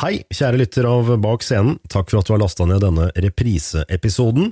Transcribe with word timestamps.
Hei, 0.00 0.22
kjære 0.32 0.56
lytter 0.56 0.86
av 0.88 1.10
Bak 1.20 1.42
scenen. 1.44 1.74
Takk 1.92 2.08
for 2.08 2.22
at 2.22 2.28
du 2.28 2.32
har 2.32 2.40
lasta 2.40 2.64
ned 2.64 2.80
denne 2.80 3.10
repriseepisoden. 3.12 4.48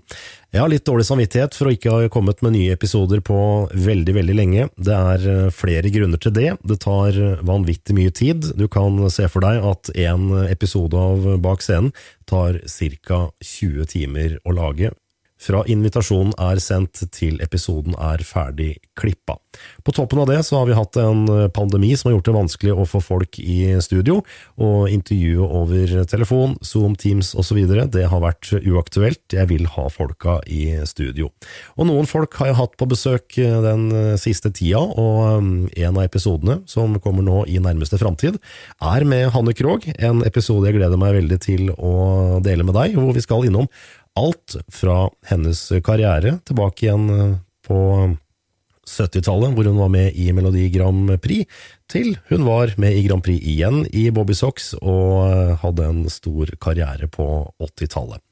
Jeg 0.52 0.60
har 0.60 0.68
litt 0.68 0.84
dårlig 0.84 1.06
samvittighet 1.08 1.56
for 1.56 1.70
å 1.70 1.72
ikke 1.72 1.94
ha 1.94 2.10
kommet 2.12 2.42
med 2.44 2.58
nye 2.58 2.74
episoder 2.76 3.22
på 3.24 3.38
veldig, 3.72 4.14
veldig 4.18 4.36
lenge. 4.36 4.68
Det 4.76 4.98
er 4.98 5.24
eh, 5.32 5.48
flere 5.56 5.88
grunner 5.94 6.20
til 6.20 6.36
det. 6.36 6.50
Det 6.60 6.76
tar 6.84 7.16
vanvittig 7.40 7.96
mye 7.96 8.12
tid. 8.12 8.50
Du 8.52 8.66
kan 8.68 9.00
se 9.08 9.30
for 9.32 9.48
deg 9.48 9.64
at 9.64 9.94
en 10.04 10.28
episode 10.44 11.08
av 11.08 11.24
Bak 11.40 11.64
scenen 11.64 11.94
tar 12.28 12.60
ca. 12.60 13.22
20 13.40 13.88
timer 13.96 14.36
å 14.44 14.52
lage. 14.60 14.92
Fra 15.40 15.62
invitasjonen 15.72 16.34
er 16.36 16.60
sendt 16.60 17.00
til 17.16 17.40
episoden 17.40 17.94
er 17.96 18.20
ferdig 18.26 18.74
klippa. 18.98 19.38
På 19.82 19.92
toppen 19.96 20.20
av 20.22 20.28
det 20.28 20.42
så 20.46 20.60
har 20.60 20.68
vi 20.68 20.76
hatt 20.76 20.98
en 21.00 21.24
pandemi 21.56 21.94
som 21.96 22.10
har 22.10 22.18
gjort 22.18 22.28
det 22.28 22.34
vanskelig 22.36 22.74
å 22.76 22.86
få 22.88 23.00
folk 23.02 23.38
i 23.40 23.72
studio, 23.82 24.20
og 24.60 24.92
intervjue 24.92 25.46
over 25.46 25.94
telefon, 26.10 26.56
Zoom, 26.64 26.94
Teams 27.00 27.32
osv. 27.38 27.62
Det 27.90 28.04
har 28.12 28.22
vært 28.22 28.52
uaktuelt, 28.60 29.22
jeg 29.32 29.48
vil 29.50 29.66
ha 29.74 29.86
folka 29.92 30.38
i 30.46 30.76
studio. 30.88 31.30
Og 31.80 31.88
noen 31.88 32.08
folk 32.10 32.36
har 32.40 32.52
jeg 32.52 32.58
hatt 32.60 32.76
på 32.78 32.90
besøk 32.90 33.38
den 33.40 33.88
siste 34.20 34.52
tida, 34.54 34.82
og 34.84 35.40
um, 35.40 35.50
en 35.72 35.96
av 35.96 36.04
episodene 36.04 36.60
som 36.70 36.98
kommer 37.02 37.26
nå 37.26 37.42
i 37.50 37.58
nærmeste 37.62 37.98
framtid, 38.00 38.38
er 38.80 39.08
med 39.08 39.30
Hanne 39.34 39.56
Krogh, 39.56 39.88
en 39.96 40.22
episode 40.26 40.68
jeg 40.68 40.78
gleder 40.78 41.00
meg 41.00 41.16
veldig 41.16 41.40
til 41.42 41.72
å 41.74 41.94
dele 42.44 42.66
med 42.66 42.76
deg, 42.76 42.98
hvor 43.00 43.16
vi 43.16 43.24
skal 43.24 43.48
innom 43.48 43.68
alt 44.18 44.56
fra 44.72 45.04
hennes 45.30 45.62
karriere 45.86 46.38
tilbake 46.48 46.86
igjen 46.86 47.06
eh, 47.14 47.38
på 47.66 47.78
70-tallet, 48.90 49.54
hvor 49.54 49.68
hun 49.68 49.78
var 49.78 49.92
med 49.92 50.16
i 50.18 50.32
Melodi 50.34 50.66
Grand 50.74 51.12
Prix, 51.22 51.46
til 51.90 52.16
hun 52.30 52.42
var 52.48 52.74
med 52.80 52.96
i 52.96 53.04
Grand 53.06 53.22
Prix 53.22 53.38
igjen 53.46 53.84
i 53.94 54.08
Bobby 54.14 54.34
Socks 54.34 54.72
og 54.80 55.30
eh, 55.30 55.54
hadde 55.62 55.86
en 55.86 56.04
stor 56.10 56.50
karriere 56.62 57.10
på 57.12 57.30
80-tallet. 57.62 58.22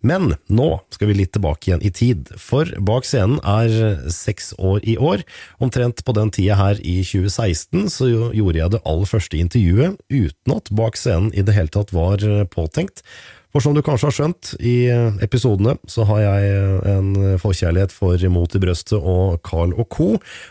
Men 0.00 0.30
nå 0.48 0.68
skal 0.94 1.10
vi 1.10 1.18
litt 1.18 1.34
tilbake 1.34 1.68
igjen 1.68 1.82
i 1.84 1.90
tid, 1.92 2.30
for 2.40 2.68
Bak 2.80 3.04
scenen 3.04 3.36
er 3.44 4.08
seks 4.08 4.54
år 4.56 4.80
i 4.88 4.94
år. 4.96 5.26
Omtrent 5.60 6.00
på 6.06 6.14
den 6.16 6.32
tida 6.32 6.56
her 6.56 6.80
i 6.80 7.02
2016 7.04 7.90
så 7.92 8.08
gjorde 8.08 8.62
jeg 8.62 8.72
det 8.72 8.80
aller 8.88 9.10
første 9.10 9.36
intervjuet 9.36 10.00
uten 10.08 10.56
at 10.56 10.72
Bak 10.72 10.96
scenen 10.96 11.28
i 11.36 11.44
det 11.44 11.56
hele 11.58 11.72
tatt 11.74 11.92
var 11.92 12.24
påtenkt. 12.54 13.04
For 13.50 13.62
som 13.64 13.74
du 13.74 13.82
kanskje 13.82 14.06
har 14.06 14.14
skjønt 14.14 14.52
i 14.62 14.74
episodene, 15.24 15.74
så 15.90 16.04
har 16.06 16.20
jeg 16.22 16.50
en 16.92 17.08
forkjærlighet 17.42 17.90
for 17.90 18.20
Mot 18.30 18.54
i 18.54 18.60
brøstet 18.62 18.94
og 18.98 19.40
Carl 19.46 19.74
og 19.74 19.88
co., 19.90 20.08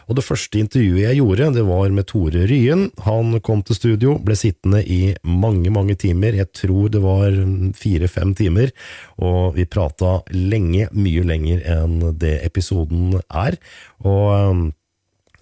og 0.09 0.17
det 0.17 0.25
første 0.25 0.59
intervjuet 0.59 1.05
jeg 1.05 1.19
gjorde, 1.21 1.51
det 1.55 1.63
var 1.67 1.93
med 1.95 2.09
Tore 2.09 2.43
Ryen. 2.49 2.89
Han 3.05 3.37
kom 3.45 3.61
til 3.63 3.77
studio, 3.77 4.17
ble 4.19 4.35
sittende 4.35 4.81
i 4.83 5.13
mange, 5.23 5.71
mange 5.71 5.95
timer, 5.99 6.35
jeg 6.41 6.51
tror 6.55 6.91
det 6.91 7.03
var 7.03 7.39
fire-fem 7.79 8.33
timer, 8.35 8.73
og 9.21 9.55
vi 9.55 9.67
prata 9.69 10.19
lenge, 10.35 10.89
mye 10.91 11.23
lenger 11.23 11.63
enn 11.71 12.01
det 12.19 12.35
episoden 12.47 13.15
er, 13.29 13.59
og 14.03 14.73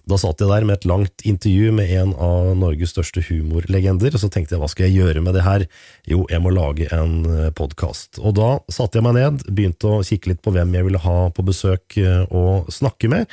da 0.08 0.16
satt 0.20 0.40
jeg 0.40 0.48
der 0.50 0.64
med 0.64 0.78
et 0.78 0.88
langt 0.88 1.22
intervju 1.28 1.70
med 1.76 1.92
en 2.00 2.14
av 2.16 2.50
Norges 2.56 2.94
største 2.96 3.22
humorlegender, 3.28 4.14
og 4.16 4.22
så 4.22 4.30
tenkte 4.32 4.56
jeg 4.56 4.62
hva 4.62 4.70
skal 4.72 4.88
jeg 4.88 5.02
gjøre 5.02 5.22
med 5.24 5.36
det 5.36 5.44
her? 5.44 5.66
Jo, 6.08 6.24
jeg 6.32 6.42
må 6.44 6.52
lage 6.54 6.88
en 6.96 7.52
podkast. 7.58 8.18
Og 8.18 8.34
da 8.40 8.50
satte 8.72 8.98
jeg 8.98 9.06
meg 9.06 9.18
ned, 9.20 9.46
begynte 9.52 9.92
å 9.92 10.02
kikke 10.02 10.32
litt 10.32 10.42
på 10.44 10.56
hvem 10.56 10.72
jeg 10.74 10.88
ville 10.88 11.04
ha 11.04 11.18
på 11.34 11.44
besøk 11.46 11.98
og 12.32 12.72
snakke 12.72 13.12
med. 13.12 13.28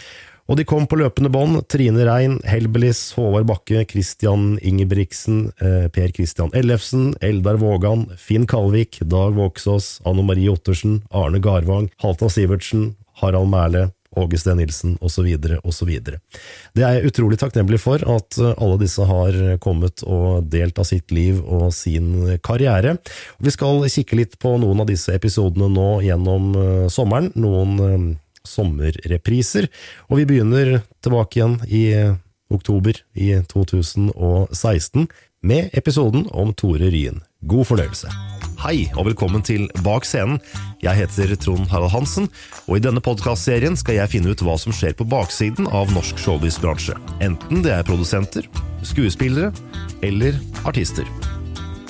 Og 0.46 0.60
de 0.60 0.66
kom 0.68 0.84
på 0.86 1.00
løpende 1.00 1.32
bånd. 1.34 1.58
Trine 1.74 2.04
Rein, 2.06 2.36
Helbelis, 2.46 3.00
Håvard 3.18 3.48
Bakke, 3.50 3.82
Christian 3.90 4.60
Ingebrigtsen, 4.62 5.48
Per 5.58 6.14
Christian 6.14 6.54
Ellefsen, 6.54 7.16
Eldar 7.26 7.58
Vågan, 7.58 8.06
Finn 8.22 8.46
Kalvik, 8.46 9.00
Dag 9.10 9.34
Vågsås, 9.40 10.04
Anne 10.06 10.28
Marie 10.28 10.52
Ottersen, 10.54 11.00
Arne 11.10 11.42
Garvang, 11.42 11.90
Halvdan 12.04 12.30
Sivertsen, 12.30 12.92
Harald 13.24 13.50
Mæhle, 13.50 13.88
Åge 14.16 14.40
Steen 14.42 14.60
Nilsen 14.62 14.98
osv. 15.02 15.28
osv. 15.64 15.92
Det 16.02 16.84
er 16.84 16.98
jeg 16.98 17.12
utrolig 17.12 17.40
takknemlig 17.42 17.80
for, 17.84 18.02
at 18.02 18.40
alle 18.56 18.80
disse 18.82 19.06
har 19.06 19.40
kommet 19.64 20.04
og 20.08 20.48
delt 20.52 20.80
av 20.82 20.88
sitt 20.90 21.12
liv 21.16 21.42
og 21.44 21.72
sin 21.76 22.38
karriere. 22.46 22.98
Vi 23.44 23.54
skal 23.54 23.84
kikke 23.92 24.20
litt 24.20 24.38
på 24.42 24.56
noen 24.62 24.84
av 24.84 24.90
disse 24.90 25.16
episodene 25.16 25.70
nå 25.72 25.90
gjennom 26.06 26.54
sommeren. 26.92 27.32
Noen 27.36 28.16
sommerrepriser, 28.46 29.68
og 30.10 30.22
vi 30.22 30.28
begynner 30.30 30.80
tilbake 31.04 31.40
igjen 31.40 31.58
i 31.66 31.86
oktober 32.54 33.02
i 33.14 33.34
2016 33.52 35.08
med 35.46 35.70
episoden 35.74 36.30
om 36.32 36.54
Tore 36.54 36.90
Ryen. 36.94 37.22
God 37.42 37.70
fornøyelse. 37.74 38.35
Hei, 38.66 38.88
og 38.98 39.06
velkommen 39.06 39.44
til 39.46 39.68
Bak 39.86 40.08
scenen. 40.10 40.40
Jeg 40.82 40.98
heter 40.98 41.36
Trond 41.38 41.68
Harald 41.70 41.92
Hansen, 41.94 42.26
og 42.66 42.80
i 42.80 42.82
denne 42.82 43.04
podkastserien 43.04 43.78
skal 43.78 44.00
jeg 44.00 44.10
finne 44.16 44.34
ut 44.34 44.42
hva 44.42 44.56
som 44.58 44.74
skjer 44.74 44.96
på 44.98 45.06
baksiden 45.06 45.68
av 45.70 45.94
norsk 45.94 46.18
showbiz-bransje. 46.18 46.96
Enten 47.22 47.62
det 47.62 47.76
er 47.76 47.86
produsenter, 47.86 48.48
skuespillere 48.82 49.52
eller 50.02 50.42
artister. 50.66 51.06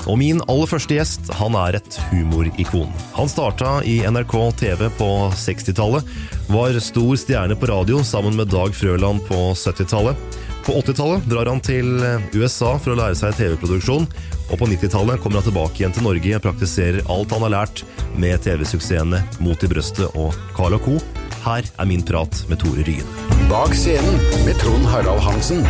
Og 0.04 0.20
min 0.20 0.44
aller 0.52 0.68
første 0.68 1.00
gjest 1.00 1.32
han 1.40 1.56
er 1.62 1.80
et 1.80 2.00
humorikon. 2.10 2.92
Han 3.16 3.32
starta 3.32 3.78
i 3.88 4.02
NRK 4.04 4.36
TV 4.60 4.90
på 5.00 5.12
60-tallet, 5.32 6.04
var 6.52 6.84
stor 6.84 7.16
stjerne 7.24 7.56
på 7.56 7.72
radio 7.72 8.04
sammen 8.04 8.36
med 8.36 8.52
Dag 8.52 8.76
Frøland 8.76 9.24
på 9.32 9.46
70-tallet. 9.56 10.44
På 10.68 10.76
80-tallet 10.82 11.32
drar 11.32 11.48
han 11.48 11.64
til 11.64 12.02
USA 12.36 12.76
for 12.76 12.92
å 12.92 13.00
lære 13.00 13.16
seg 13.16 13.40
TV-produksjon, 13.40 14.12
og 14.52 14.60
på 14.60 14.68
90-tallet 14.70 15.22
kommer 15.22 15.42
han 15.42 15.48
tilbake 15.48 15.82
igjen 15.82 15.94
til 15.96 16.06
Norge 16.06 16.38
og 16.38 16.44
praktiserer 16.46 17.06
alt 17.12 17.34
han 17.34 17.46
har 17.48 17.54
lært 17.54 17.84
med 18.20 18.42
TV-suksessene 18.46 19.22
Mot 19.44 19.64
i 19.66 19.70
brøstet 19.72 20.18
og 20.20 20.36
Carl 20.58 20.78
Co. 20.86 20.98
Her 21.46 21.66
er 21.66 21.90
min 21.90 22.04
prat 22.06 22.44
med 22.50 22.62
Tore 22.62 22.86
Ryen. 22.88 23.10
Bak 23.50 23.76
scenen 23.78 24.18
med 24.46 24.58
Trond 24.62 24.86
Harald 24.90 25.22
Hansen. 25.26 25.62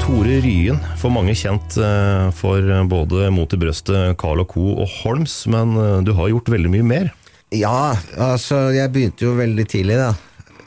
Tore 0.00 0.40
Ryen, 0.44 0.80
for 0.98 1.12
mange 1.14 1.36
kjent 1.38 1.76
eh, 1.78 2.30
for 2.36 2.64
både 2.90 3.28
Mot 3.34 3.52
i 3.54 3.60
brøstet, 3.60 4.16
Carl 4.20 4.44
Co. 4.48 4.72
og 4.80 4.88
Holms, 5.00 5.44
men 5.52 5.76
eh, 5.76 6.00
du 6.06 6.14
har 6.18 6.32
gjort 6.32 6.50
veldig 6.52 6.72
mye 6.72 6.88
mer. 6.94 7.12
Ja, 7.54 7.96
altså 8.16 8.68
jeg 8.74 8.92
begynte 8.94 9.26
jo 9.26 9.36
veldig 9.38 9.66
tidlig, 9.70 9.96
da. 9.98 10.12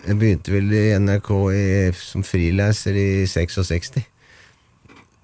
Jeg 0.03 0.19
begynte 0.19 0.51
vel 0.51 0.73
i 0.75 0.87
NRK 0.99 1.29
i, 1.55 1.67
som 1.95 2.25
frilanser 2.27 2.97
i 2.99 3.09
66. 3.29 4.03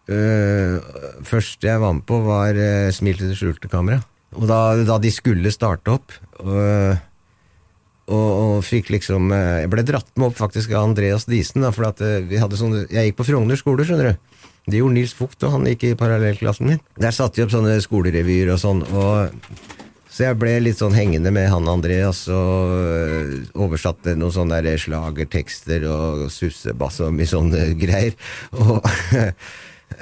Uh, 0.10 0.80
første 1.28 1.70
jeg 1.70 1.82
var 1.82 1.94
med 1.94 2.06
på, 2.10 2.18
var 2.26 2.58
uh, 2.58 2.90
Smil 2.96 3.20
til 3.20 3.30
det 3.30 3.38
skjulte 3.38 3.70
kamera. 3.70 4.02
Og 4.40 4.48
da, 4.50 4.74
da, 4.86 4.98
de 5.02 5.12
skulle 5.14 5.54
starte 5.54 5.94
opp, 5.94 6.14
og, 6.42 6.98
og, 8.10 8.28
og 8.30 8.56
fikk 8.66 8.92
liksom 8.94 9.32
uh, 9.34 9.60
Jeg 9.64 9.72
ble 9.74 9.84
dratt 9.86 10.10
med 10.16 10.30
opp 10.30 10.38
faktisk 10.40 10.74
av 10.74 10.92
Andreas 10.92 11.28
Diesen, 11.30 11.66
da, 11.66 11.74
for 11.76 11.90
at 11.90 12.02
vi 12.30 12.38
hadde 12.42 12.58
sånne 12.58 12.86
Jeg 12.94 13.10
gikk 13.10 13.20
på 13.20 13.28
Frogner 13.32 13.60
skole, 13.60 13.86
skjønner 13.86 14.12
du. 14.12 14.38
Det 14.70 14.82
gjorde 14.82 14.98
Nils 14.98 15.16
Vogt, 15.18 15.42
og 15.46 15.58
han 15.58 15.68
gikk 15.70 15.88
i 15.90 15.98
parallellklassen 15.98 16.70
min. 16.70 16.82
Der 17.02 17.14
satte 17.16 17.40
de 17.40 17.46
opp 17.46 17.54
sånne 17.54 17.78
skolerevyer 17.86 18.54
og 18.54 18.62
sånn. 18.62 18.86
og 18.90 19.78
så 20.10 20.26
jeg 20.26 20.40
ble 20.42 20.56
litt 20.66 20.80
sånn 20.82 20.96
hengende 20.98 21.32
med 21.32 21.46
han 21.48 21.70
Andreas 21.70 22.24
og 22.34 23.54
oversatte 23.54 24.16
noen 24.18 24.34
sånne 24.34 24.58
der 24.66 24.82
slagertekster 24.82 25.86
og 25.88 26.26
sussebass 26.34 26.98
og 27.06 27.14
mye 27.16 27.30
sånne 27.30 27.68
greier. 27.84 28.18
Og, 28.58 28.82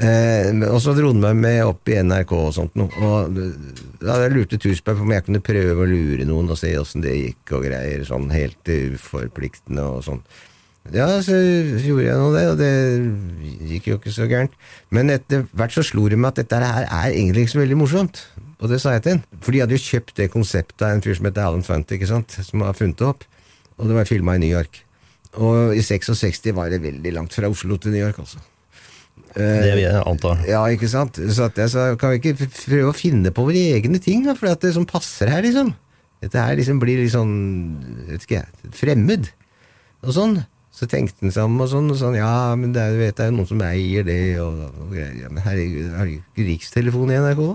eh, 0.02 0.50
og 0.70 0.80
så 0.84 0.94
dro 0.98 1.12
han 1.12 1.22
meg 1.24 1.40
med 1.40 1.62
opp 1.66 1.90
i 1.90 1.98
NRK 2.04 2.34
og 2.38 2.52
sånt 2.56 2.76
noe. 2.80 2.90
Og 3.02 3.40
da 4.02 4.20
jeg 4.24 4.34
lurte 4.36 4.60
Tusberg 4.62 5.00
på 5.00 5.08
om 5.08 5.16
jeg 5.16 5.26
kunne 5.28 5.44
prøve 5.46 5.84
å 5.84 5.90
lure 5.90 6.28
noen 6.28 6.52
og 6.54 6.60
se 6.60 6.74
åssen 6.80 7.06
det 7.06 7.16
gikk 7.16 7.56
og 7.58 7.66
greier. 7.70 8.06
Sånn 8.08 8.30
helt 8.34 8.74
uforpliktende 8.74 9.86
og 9.88 10.06
sånn. 10.08 10.24
Ja, 10.96 11.08
så 11.20 11.36
gjorde 11.36 12.06
jeg 12.06 12.16
nå 12.16 12.28
det, 12.32 12.44
og 12.48 12.60
det 12.62 12.72
gikk 13.74 13.90
jo 13.90 13.98
ikke 14.00 14.14
så 14.16 14.28
gærent. 14.30 14.54
Men 14.94 15.12
etter 15.12 15.44
hvert 15.52 15.76
så 15.76 15.84
slo 15.84 16.08
det 16.08 16.20
meg 16.20 16.32
at 16.32 16.44
dette 16.44 16.62
her 16.64 16.86
er 16.86 17.10
egentlig 17.12 17.46
ikke 17.46 17.58
så 17.58 17.64
veldig 17.64 17.80
morsomt. 17.82 18.22
Og 18.58 18.72
det 18.72 18.80
sa 18.82 18.96
jeg 18.96 19.04
til 19.06 19.18
en 19.18 19.24
For 19.44 19.54
de 19.54 19.62
hadde 19.62 19.76
jo 19.76 19.84
kjøpt 19.84 20.16
det 20.18 20.32
konseptet 20.34 20.82
av 20.82 20.96
en 20.96 21.04
fyr 21.04 21.18
som 21.18 21.28
heter 21.28 21.44
Alan 21.44 21.66
Funt, 21.66 21.92
ikke 21.94 22.10
sant? 22.10 22.38
som 22.42 22.64
har 22.66 22.78
funnet 22.78 22.98
det 23.00 23.10
opp. 23.10 23.26
Og 23.78 23.90
det 23.90 23.98
var 23.98 24.10
filma 24.10 24.38
i 24.38 24.42
New 24.42 24.54
York. 24.54 24.80
Og 25.38 25.76
i 25.78 25.84
66 25.86 26.48
var 26.56 26.72
det 26.72 26.82
veldig 26.82 27.14
langt 27.14 27.36
fra 27.36 27.50
Oslo 27.52 27.78
til 27.78 27.94
New 27.94 28.02
York, 28.02 28.18
altså. 28.24 28.40
Det 29.38 29.74
vil 29.76 29.84
jeg 29.84 30.02
anta. 30.02 30.34
Ja, 30.50 30.64
ikke 30.74 30.90
sant. 30.90 31.20
Så 31.22 31.46
at 31.46 31.60
jeg 31.62 31.70
sa, 31.74 31.92
kan 32.00 32.16
vi 32.16 32.22
ikke 32.22 32.50
prøve 32.50 32.92
å 32.92 32.98
finne 32.98 33.34
på 33.36 33.46
våre 33.46 33.64
egne 33.78 34.02
ting, 34.02 34.26
da, 34.26 34.34
for 34.38 34.50
at 34.50 34.64
det 34.66 34.74
som 34.76 34.88
passer 34.90 35.30
her, 35.32 35.46
liksom. 35.46 35.74
Dette 36.24 36.42
her 36.42 36.58
liksom 36.58 36.80
blir 36.82 36.98
litt 37.04 37.14
sånn, 37.14 37.34
vet 38.08 38.26
ikke 38.26 38.40
jeg, 38.40 38.72
fremmed. 38.78 39.30
Og 40.06 40.16
sånn. 40.16 40.40
Så 40.78 40.86
tenkte 40.90 41.26
han 41.26 41.34
sammen 41.34 41.62
og 41.64 41.70
sånn, 41.72 41.90
og 41.90 41.98
sånn, 41.98 42.16
ja, 42.20 42.54
men 42.58 42.74
det 42.76 42.84
er, 42.84 42.98
vet, 43.00 43.16
det 43.18 43.26
er 43.26 43.32
noen 43.34 43.50
som 43.50 43.62
eier 43.66 44.06
det, 44.06 44.18
og, 44.44 44.60
og 44.78 44.92
greier. 44.94 45.16
Ja, 45.24 45.30
men 45.34 45.42
herregud, 45.42 45.88
har 45.98 46.10
de 46.10 46.20
ikke 46.20 46.46
rikstelefon 46.52 47.14
i 47.14 47.22
NRK? 47.24 47.46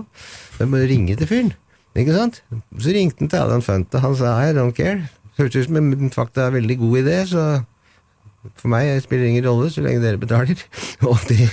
Jeg 0.59 0.71
må 0.71 0.81
ringe 0.91 1.15
til 1.19 1.29
fyren. 1.29 1.53
Ikke 1.93 2.15
sant? 2.15 2.41
Så 2.81 2.91
ringte 2.95 3.23
han 3.23 3.31
til 3.31 3.43
Alan 3.43 3.63
Funt, 3.63 3.95
han 4.03 4.17
sa 4.19 4.33
I 4.43 4.55
don't 4.55 4.75
care. 4.75 5.05
Hørtes 5.37 5.63
ut 5.63 5.69
som 5.69 5.79
en 5.79 6.09
er 6.09 6.55
veldig 6.57 6.77
god 6.81 6.97
idé, 6.99 7.15
så 7.29 7.45
for 8.59 8.71
meg 8.73 8.91
spiller 9.03 9.23
det 9.23 9.31
ingen 9.33 9.45
rolle 9.47 9.69
så 9.71 9.83
lenge 9.85 10.03
dere 10.03 10.19
betaler. 10.19 10.59
Og 11.09 11.19
det 11.29 11.47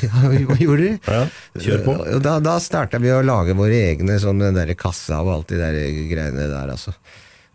gjorde 0.64 0.82
de. 0.82 0.92
Ja, 1.06 1.22
kjør 1.64 1.84
på. 1.86 1.96
Da, 2.24 2.36
da 2.42 2.56
starta 2.62 3.00
vi 3.02 3.12
å 3.14 3.22
lage 3.24 3.56
våre 3.58 3.78
egne, 3.92 4.18
sånn 4.22 4.42
den 4.42 4.58
derre 4.58 4.76
kassa 4.78 5.20
og 5.22 5.32
alt 5.34 5.52
de 5.52 5.60
der 5.60 5.78
greiene 6.10 6.48
der, 6.50 6.74
altså. 6.74 6.94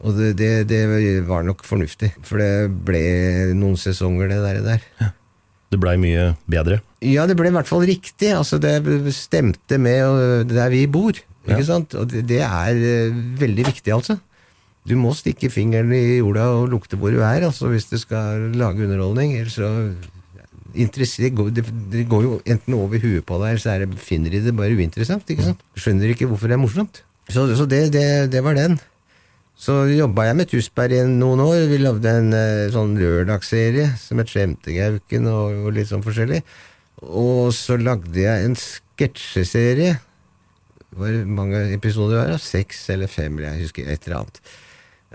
Og 0.05 0.17
det, 0.17 0.33
det, 0.39 0.49
det, 0.69 0.81
var 1.27 1.45
nok 1.47 1.63
fornuftig, 1.65 2.11
for 2.25 2.41
det 2.41 2.67
ble 2.87 3.03
noen 3.55 3.77
sesonger, 3.79 4.31
det 4.31 4.41
der. 4.43 4.59
der. 4.65 4.89
Ja. 5.01 5.11
Det 5.71 5.79
blei 5.81 5.95
mye 5.99 6.33
bedre? 6.51 6.81
Ja, 7.03 7.25
det 7.27 7.37
ble 7.39 7.49
i 7.49 7.55
hvert 7.55 7.69
fall 7.69 7.85
riktig. 7.87 8.31
Altså, 8.35 8.59
det 8.61 8.77
stemte 9.15 9.79
med 9.81 10.51
der 10.51 10.69
vi 10.73 10.85
bor. 10.91 11.17
Ikke 11.45 11.61
ja. 11.61 11.67
sant? 11.67 11.95
Og 11.97 12.09
det, 12.11 12.25
det 12.29 12.41
er 12.45 12.79
uh, 12.79 13.17
veldig 13.41 13.67
viktig, 13.71 13.93
altså. 13.95 14.17
Du 14.85 14.93
må 14.99 15.15
stikke 15.17 15.49
fingeren 15.49 15.89
i 15.97 16.19
jorda 16.19 16.49
og 16.59 16.67
lukte 16.69 16.97
hvor 17.01 17.13
du 17.13 17.23
er, 17.25 17.47
altså, 17.47 17.71
hvis 17.71 17.87
du 17.89 17.97
skal 17.97 18.51
lage 18.53 18.85
underholdning. 18.85 19.33
Ellers 19.39 19.57
så 19.57 19.71
det 20.75 21.31
går, 21.31 21.49
det, 21.55 21.63
det 21.91 22.03
går, 22.09 22.23
jo 22.23 22.41
enten 22.45 22.73
over 22.75 22.99
huet 22.99 23.23
på 23.25 23.37
deg, 23.39 23.53
eller 23.53 23.61
så 23.63 23.77
det, 23.79 23.95
finner 23.97 24.29
de 24.29 24.43
det 24.43 24.55
bare 24.55 24.75
uinteressant. 24.75 25.29
ikke 25.29 25.47
sant? 25.47 25.63
Skjønner 25.79 26.11
ikke 26.11 26.27
hvorfor 26.27 26.51
det 26.51 26.57
er 26.57 26.61
morsomt. 26.61 27.01
Så, 27.29 27.47
så 27.55 27.65
det, 27.65 28.43
var 28.43 28.53
den. 28.53 28.77
Så 29.57 29.85
jobba 29.87 30.27
jeg 30.27 30.35
med 30.35 30.49
Tusberg 30.51 30.93
i 30.93 31.01
noen 31.07 31.41
år. 31.41 31.63
Vi 31.71 31.79
lagde 31.79 32.11
en 32.11 32.33
eh, 32.35 32.67
sånn 32.73 32.97
lørdagsserie 32.99 33.93
som 33.97 34.19
het 34.19 34.33
Skjemtegauken 34.33 35.29
og, 35.31 35.61
og, 35.63 35.71
litt 35.77 35.89
sånn 35.89 36.03
forskjellig. 36.05 36.41
Og 37.07 37.53
så 37.55 37.79
lagde 37.79 38.19
jeg 38.19 38.49
en 38.49 38.59
sketsjeserie. 38.59 39.95
Hvor 40.95 41.17
mange 41.39 41.63
episoder 41.75 42.19
var 42.19 42.35
det? 42.35 42.43
Seks 42.43 42.85
eller 42.93 43.11
fem, 43.11 43.39
jeg 43.41 43.63
husker 43.63 43.89
et 43.89 44.05
eller 44.05 44.21
annet. 44.21 44.43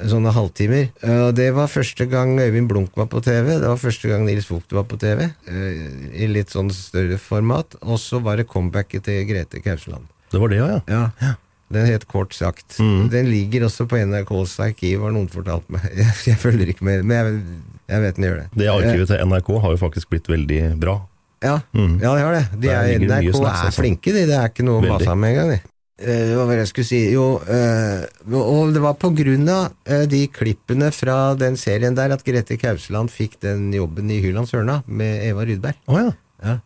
Sånne 0.09 0.33
halvtimer. 0.33 0.89
Og 1.27 1.35
det 1.37 1.51
var 1.57 1.69
første 1.69 2.07
gang 2.09 2.39
Øyvind 2.41 2.71
Blunk 2.71 2.97
var 2.97 3.11
på 3.13 3.21
TV. 3.25 3.53
Det 3.61 3.69
var 3.69 3.81
første 3.81 4.09
gang 4.09 4.25
Nils 4.25 4.49
Vogt 4.51 4.73
var 4.73 4.87
på 4.89 4.97
TV. 5.01 5.27
Eh, 5.51 5.85
I 6.25 6.31
litt 6.31 6.55
sånn 6.55 6.71
større 6.73 7.19
format. 7.21 7.77
Og 7.83 8.01
så 8.01 8.23
var 8.25 8.41
det 8.41 8.49
comebacket 8.51 9.05
til 9.09 9.23
Grete 9.29 9.63
Kausland. 9.65 10.09
Det 10.31 10.41
var 10.41 10.53
det, 10.53 10.61
ja. 10.63 10.81
ja. 10.89 11.05
ja. 11.21 11.35
Den 11.71 11.87
het 11.87 12.07
Kort 12.11 12.35
sagt. 12.35 12.79
Mm. 12.79 13.09
Den 13.13 13.29
ligger 13.31 13.69
også 13.69 13.87
på 13.87 13.99
NRKs 14.03 14.57
arkiv, 14.65 15.05
har 15.05 15.15
noen 15.15 15.29
fortalt 15.31 15.69
meg. 15.71 15.85
Jeg, 16.01 16.17
jeg 16.33 16.41
følger 16.43 16.73
ikke 16.73 16.87
med, 16.87 17.05
men 17.07 17.17
jeg, 17.17 17.45
jeg, 17.93 18.03
vet 18.03 18.19
den 18.19 18.27
gjør 18.27 18.41
det. 18.41 18.47
Det 18.59 18.69
arkivet 18.73 19.13
til 19.13 19.31
NRK 19.31 19.51
har 19.63 19.77
jo 19.77 19.81
faktisk 19.85 20.11
blitt 20.11 20.31
veldig 20.31 20.61
bra. 20.83 20.97
Ja, 21.41 21.61
mm. 21.73 21.95
ja 22.03 22.15
det 22.17 22.25
har 22.27 22.35
det. 22.37 22.45
De 22.63 22.73
er, 22.75 22.91
NRK 23.07 23.39
er 23.53 23.75
flinke, 23.75 24.15
de. 24.17 24.27
Det 24.29 24.37
er 24.37 24.51
ikke 24.51 24.67
noe 24.67 24.83
å 24.83 24.89
mase 24.97 25.15
med 25.15 25.37
engang, 25.37 25.70
hva 26.01 26.47
var 26.47 26.55
det 26.55 26.65
jeg 26.65 26.71
skulle 26.71 26.89
si 26.89 27.01
Jo, 27.13 27.27
uh, 27.45 28.05
og 28.41 28.73
det 28.75 28.81
var 28.81 28.97
på 29.01 29.13
grunn 29.17 29.49
av 29.53 29.75
uh, 29.91 30.07
de 30.09 30.23
klippene 30.33 30.89
fra 30.97 31.35
den 31.39 31.59
serien 31.61 31.97
der 31.99 32.15
at 32.15 32.25
Grete 32.25 32.57
Kausland 32.61 33.13
fikk 33.13 33.37
den 33.45 33.69
jobben 33.77 34.11
i 34.13 34.21
Hylands 34.25 34.55
Hørna 34.57 34.81
med 34.87 35.27
Eva 35.29 35.45
Rydberg. 35.45 35.81
Oh, 35.91 36.01
ja. 36.01 36.15
Ja. 36.41 36.57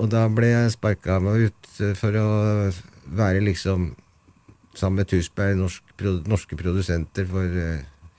Og 0.00 0.08
da 0.12 0.24
ble 0.32 0.48
jeg 0.48 0.74
sparka 0.74 1.20
meg 1.22 1.50
ut 1.50 1.82
for 2.00 2.16
å 2.18 2.28
være 3.12 3.44
liksom 3.44 3.92
sammen 4.74 5.02
med 5.02 5.10
Tusberg, 5.10 5.58
norsk, 5.60 6.04
norske 6.30 6.56
produsenter 6.56 7.28
for 7.28 7.60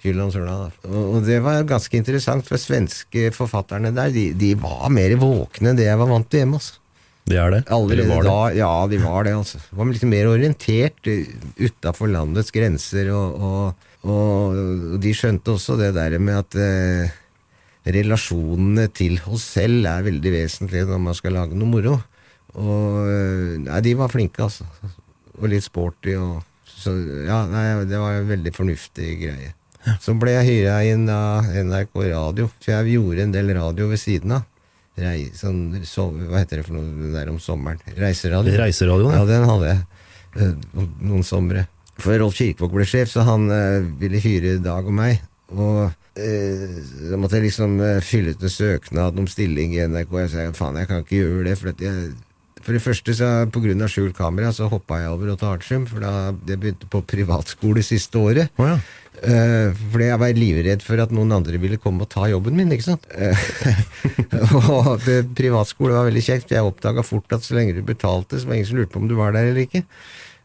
Hyland 0.04 0.36
Sørna. 0.36 0.70
Og, 0.86 1.02
og, 1.02 1.20
det 1.26 1.40
var 1.44 1.64
ganske 1.68 1.98
interessant, 1.98 2.46
for 2.48 2.62
svenske 2.62 3.32
forfatterne 3.36 3.94
der, 3.96 4.14
de, 4.14 4.30
de 4.38 4.54
var 4.60 4.90
mer 4.94 5.16
våkne 5.20 5.72
enn 5.72 5.80
det 5.80 5.88
jeg 5.88 6.00
var 6.00 6.12
vant 6.12 6.30
til 6.30 6.44
hjemme. 6.44 6.60
altså. 6.60 6.83
Det 7.24 7.40
er 7.40 7.54
det? 7.54 7.62
Allerede 7.72 8.10
var 8.10 8.26
det? 8.28 8.58
ja, 8.60 8.72
de 8.92 9.00
var 9.00 9.24
det. 9.24 9.34
altså. 9.38 9.60
De 9.70 9.80
var 9.80 9.90
litt 9.90 10.06
mer 10.12 10.30
orientert 10.32 11.08
utafor 11.08 12.12
landets 12.12 12.52
grenser, 12.52 13.12
og, 13.16 13.38
og, 13.40 13.90
og, 14.04 14.98
de 15.04 15.14
skjønte 15.16 15.56
også 15.56 15.78
det 15.80 15.94
der 15.96 16.18
med 16.20 16.42
at 16.42 16.58
eh, 16.60 17.14
relasjonene 17.96 18.90
til 18.96 19.22
oss 19.32 19.48
selv 19.56 19.88
er 19.88 20.04
veldig 20.10 20.36
vesentlig 20.36 20.84
når 20.90 21.02
man 21.08 21.18
skal 21.18 21.40
lage 21.40 21.56
noe 21.56 21.72
moro. 21.72 21.98
Og 22.60 23.00
eh, 23.08 23.56
Nei, 23.64 23.82
de 23.88 23.96
var 23.98 24.12
flinke, 24.12 24.44
altså. 24.44 24.68
Og 25.40 25.48
litt 25.50 25.66
sporty 25.66 26.18
og 26.20 26.44
Så 26.68 26.92
ja, 27.24 27.46
nei, 27.48 27.86
det 27.88 28.00
var 28.02 28.18
en 28.18 28.28
veldig 28.28 28.52
fornuftig 28.52 29.16
greie. 29.22 29.54
Så 30.04 30.16
ble 30.20 30.34
jeg 30.36 30.48
hyra 30.50 30.78
inn 30.88 31.08
av 31.12 31.48
NRK 31.48 31.96
Radio, 32.10 32.50
for 32.60 32.72
jeg 32.72 32.98
gjorde 32.98 33.24
en 33.24 33.36
del 33.36 33.52
radio 33.56 33.88
ved 33.92 34.00
siden 34.02 34.36
av. 34.36 34.50
Rei, 34.94 35.32
sånn, 35.34 35.80
så, 35.90 36.06
hva 36.14 36.44
heter 36.44 36.60
det 36.62 36.68
for 36.68 36.78
noe 36.78 37.12
der 37.16 37.32
om 37.32 37.40
sommeren? 37.42 37.82
Reiseradio. 37.98 38.54
Reiseradioen, 38.62 39.16
ja. 39.16 39.24
ja. 39.24 39.30
Den 39.32 39.48
hadde 39.50 39.72
jeg 39.72 39.80
eh, 40.38 40.84
noen 41.02 41.26
somre. 41.26 41.66
For 41.98 42.18
Rolf 42.22 42.38
Kirkevåg 42.38 42.76
ble 42.78 42.86
sjef, 42.90 43.10
så 43.10 43.26
han 43.26 43.48
eh, 43.54 43.80
ville 44.02 44.22
hyre 44.22 44.60
Dag 44.62 44.86
og 44.86 44.94
meg. 44.98 45.24
Og 45.54 45.88
eh, 46.22 46.78
da 47.10 47.18
måtte 47.18 47.40
jeg 47.40 47.48
liksom 47.48 47.80
fylle 48.06 48.36
ut 48.36 48.46
en 48.46 48.54
søknad 48.54 49.18
om 49.24 49.30
stilling 49.30 49.74
i 49.74 49.82
NRK. 49.90 50.14
Jeg 50.26 50.34
sa 50.36 50.46
faen, 50.60 50.78
jeg 50.82 50.92
kan 50.92 51.02
ikke 51.02 51.24
gjøre 51.24 51.48
det. 51.50 51.58
For, 51.58 51.86
jeg, 51.88 52.14
for 52.62 52.78
det 52.78 52.86
første, 52.86 53.18
så 53.18 53.32
av 53.50 53.90
skjult 53.90 54.18
kamera, 54.18 54.54
så 54.54 54.70
hoppa 54.70 55.02
jeg 55.02 55.14
over 55.16 55.34
Otto 55.34 55.50
Artium. 55.50 55.90
For 55.90 56.06
da 56.06 56.36
jeg 56.38 56.60
begynte 56.60 56.90
på 56.94 57.02
privatskole 57.02 57.82
siste 57.82 58.22
året. 58.22 58.54
Oh, 58.62 58.70
ja. 58.70 58.78
Eh, 59.24 59.70
fordi 59.94 60.10
jeg 60.10 60.20
var 60.20 60.36
livredd 60.36 60.84
for 60.84 61.00
at 61.00 61.14
noen 61.16 61.32
andre 61.38 61.60
ville 61.62 61.80
komme 61.82 62.04
og 62.04 62.12
ta 62.12 62.28
jobben 62.32 62.58
min, 62.60 62.74
ikke 62.76 62.90
sant. 62.90 63.08
Eh, 63.16 63.46
og 64.74 65.06
det, 65.06 65.22
privatskole 65.38 65.96
var 65.96 66.10
veldig 66.10 66.26
kjekt, 66.26 66.50
for 66.50 66.58
jeg 66.58 66.74
oppdaga 66.74 67.06
fort 67.08 67.38
at 67.38 67.46
så 67.46 67.56
lenge 67.58 67.78
du 67.78 67.84
betalte, 67.88 68.40
så 68.40 68.50
var 68.50 68.56
det 68.56 68.62
ingen 68.62 68.72
som 68.74 68.82
lurte 68.82 68.96
på 68.96 69.04
om 69.04 69.10
du 69.10 69.18
var 69.20 69.36
der 69.36 69.52
eller 69.54 69.64
ikke. 69.64 69.86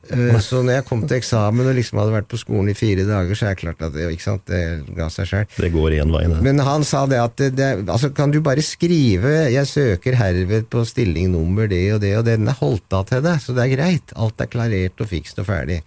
Eh, 0.09 0.39
så 0.41 0.63
når 0.63 0.79
jeg 0.79 0.87
kom 0.89 1.03
til 1.05 1.19
eksamen 1.19 1.69
og 1.69 1.77
liksom 1.77 1.99
hadde 2.01 2.15
vært 2.15 2.31
på 2.31 2.39
skolen 2.41 2.71
i 2.73 2.77
fire 2.79 3.05
dager, 3.09 3.37
så 3.37 3.49
er 3.49 3.57
det 3.57 3.61
klart 3.65 3.85
at 3.85 3.95
det, 3.97 4.07
ikke 4.15 4.27
sant, 4.29 4.45
det 4.49 4.63
ga 4.97 5.11
seg 5.13 5.29
sjøl. 5.29 5.47
Det 5.59 5.73
går 5.75 5.99
én 5.99 6.15
vei, 6.15 6.25
det. 6.31 6.41
Men 6.47 6.63
han 6.65 6.87
sa 6.87 7.05
det 7.11 7.21
at 7.21 7.37
det, 7.41 7.53
det, 7.59 7.71
altså 7.85 8.13
kan 8.15 8.33
du 8.33 8.41
bare 8.45 8.65
skrive 8.65 9.51
'jeg 9.51 9.67
søker 9.69 10.17
herved 10.23 10.71
på 10.71 10.87
stilling 10.87 11.33
nummer 11.35 11.67
det 11.67 11.85
og 11.97 12.01
det 12.07 12.17
og 12.17 12.25
det', 12.25 12.39
den 12.39 12.49
er 12.49 12.63
holdt 12.63 12.93
av 12.95 13.09
til 13.11 13.25
deg, 13.27 13.43
så 13.43 13.53
det 13.53 13.67
er 13.67 13.77
greit. 13.77 14.15
Alt 14.17 14.41
er 14.41 14.53
klarert 14.53 15.03
og 15.03 15.11
fikst 15.11 15.43
og 15.43 15.51
ferdig. 15.51 15.83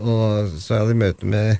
Og 0.00 0.48
så 0.56 0.80
hadde 0.80 0.96
jeg 0.96 1.02
møte 1.04 1.26
med 1.28 1.58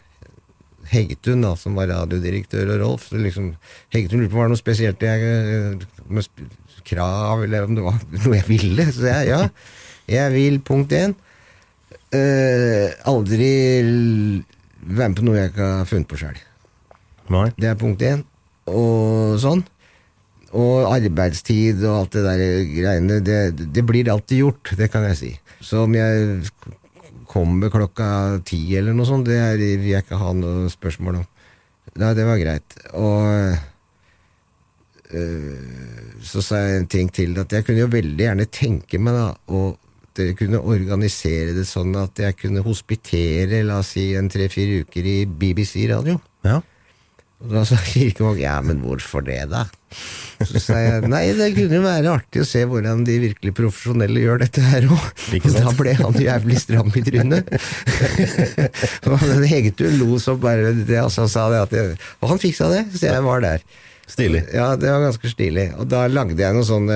Heggetun, 0.90 1.44
da, 1.46 1.54
som 1.58 1.76
var 1.78 1.90
radiodirektør, 1.92 2.74
og 2.74 2.82
Rolf. 2.82 3.08
Så 3.10 3.20
liksom, 3.20 3.52
Heggetun 3.94 4.24
lurte 4.24 4.32
på 4.32 4.38
om 4.38 4.40
det 4.40 4.44
var 4.44 4.52
noe 4.52 4.60
spesielt 4.60 5.04
jeg 5.06 5.26
eh, 5.26 5.88
med 6.10 6.46
krav, 6.86 7.44
eller 7.44 7.68
om 7.68 7.76
det 7.78 7.84
var 7.86 7.98
noe 8.24 8.38
jeg 8.38 8.48
ville. 8.48 8.86
Så 8.94 9.06
jeg 9.08 9.30
ja, 9.30 9.42
jeg 10.10 10.34
vil 10.34 10.60
punkt 10.66 10.94
én 10.96 11.14
eh, 12.16 12.90
aldri 13.08 13.50
være 14.80 15.12
med 15.12 15.18
på 15.18 15.26
noe 15.26 15.38
jeg 15.38 15.52
ikke 15.52 15.68
har 15.78 15.90
funnet 15.90 16.10
på 16.10 16.20
sjøl. 16.20 16.40
Det 17.30 17.68
er 17.70 17.78
punkt 17.78 18.02
én. 18.02 18.24
Og 18.70 19.38
sånn. 19.42 19.62
Og 20.50 20.88
arbeidstid 20.90 21.84
og 21.84 22.00
alt 22.00 22.16
det 22.16 22.24
der 22.26 22.40
greiene, 22.66 23.20
det, 23.22 23.38
det 23.70 23.84
blir 23.86 24.10
alltid 24.10 24.42
gjort, 24.42 24.72
det 24.78 24.88
kan 24.90 25.06
jeg 25.06 25.18
si. 25.20 25.30
Så 25.62 25.84
om 25.84 25.94
jeg 25.94 26.40
kommer 27.30 27.70
klokka 27.72 28.40
ti 28.46 28.62
eller 28.78 28.96
noe 28.96 29.08
sånt, 29.08 29.28
det 29.28 29.38
er, 29.38 29.60
vil 29.60 29.92
jeg 29.92 30.04
ikke 30.04 30.20
ha 30.20 30.32
noe 30.36 30.70
spørsmål 30.72 31.20
om. 31.22 31.28
Nei, 32.00 32.14
det 32.14 32.24
var 32.26 32.38
greit. 32.40 32.76
Og 32.98 33.54
øh, 35.14 36.16
så 36.22 36.42
sa 36.44 36.64
jeg 36.64 36.80
en 36.80 36.90
ting 36.90 37.12
til, 37.14 37.38
at 37.40 37.52
jeg 37.54 37.66
kunne 37.66 37.84
jo 37.84 37.92
veldig 37.92 38.26
gjerne 38.26 38.50
tenke 38.50 39.00
meg 39.02 39.16
da, 39.16 39.28
og 39.54 39.78
dere 40.18 40.34
kunne 40.38 40.60
organisere 40.60 41.54
det 41.56 41.66
sånn 41.68 41.94
at 41.98 42.18
jeg 42.18 42.36
kunne 42.40 42.64
hospitere, 42.66 43.62
la 43.66 43.80
oss 43.82 43.94
si, 43.96 44.10
en 44.18 44.30
tre-fire 44.30 44.82
uker 44.84 45.06
i 45.06 45.18
BBC 45.26 45.86
radio. 45.90 46.18
Ja. 46.46 46.60
Og 47.40 47.52
da 47.54 47.62
sa 47.64 47.78
Kirkevåg 47.80 48.42
ja, 48.42 48.58
men 48.64 48.82
hvorfor 48.84 49.24
det, 49.24 49.38
da? 49.48 49.64
Så 50.44 50.60
sa 50.62 50.76
jeg 50.80 51.08
nei, 51.10 51.22
det 51.36 51.50
kunne 51.56 51.78
jo 51.78 51.84
være 51.84 52.12
artig 52.12 52.42
å 52.42 52.48
se 52.48 52.62
hvordan 52.68 53.02
de 53.08 53.16
virkelig 53.24 53.54
profesjonelle 53.56 54.22
gjør 54.22 54.42
dette 54.44 54.64
her 54.64 54.86
òg. 54.92 55.06
Da 55.56 55.72
ble 55.76 55.94
han 55.98 56.18
jævlig 56.20 56.60
stram 56.62 56.92
i 56.96 57.02
trynet. 57.04 57.50
og 59.08 59.24
den 59.24 59.48
Hegetun 59.48 59.98
lo 60.00 60.20
så 60.22 60.36
bare 60.40 60.74
det, 60.76 61.00
altså, 61.00 61.26
sa 61.32 61.48
det 61.52 61.64
at 61.64 61.76
jeg, 61.76 61.98
Og 62.20 62.34
han 62.34 62.42
fiksa 62.42 62.70
det, 62.72 62.84
så 62.94 63.08
jeg 63.08 63.26
var 63.26 63.44
der. 63.44 63.64
Stilig. 64.10 64.44
Ja, 64.54 64.72
det 64.76 64.90
var 64.90 65.04
ganske 65.08 65.32
stilig. 65.32 65.70
Og 65.80 65.88
da 65.90 66.06
lagde 66.10 66.40
jeg 66.40 66.56
noe 66.56 66.66
sånn 66.66 66.88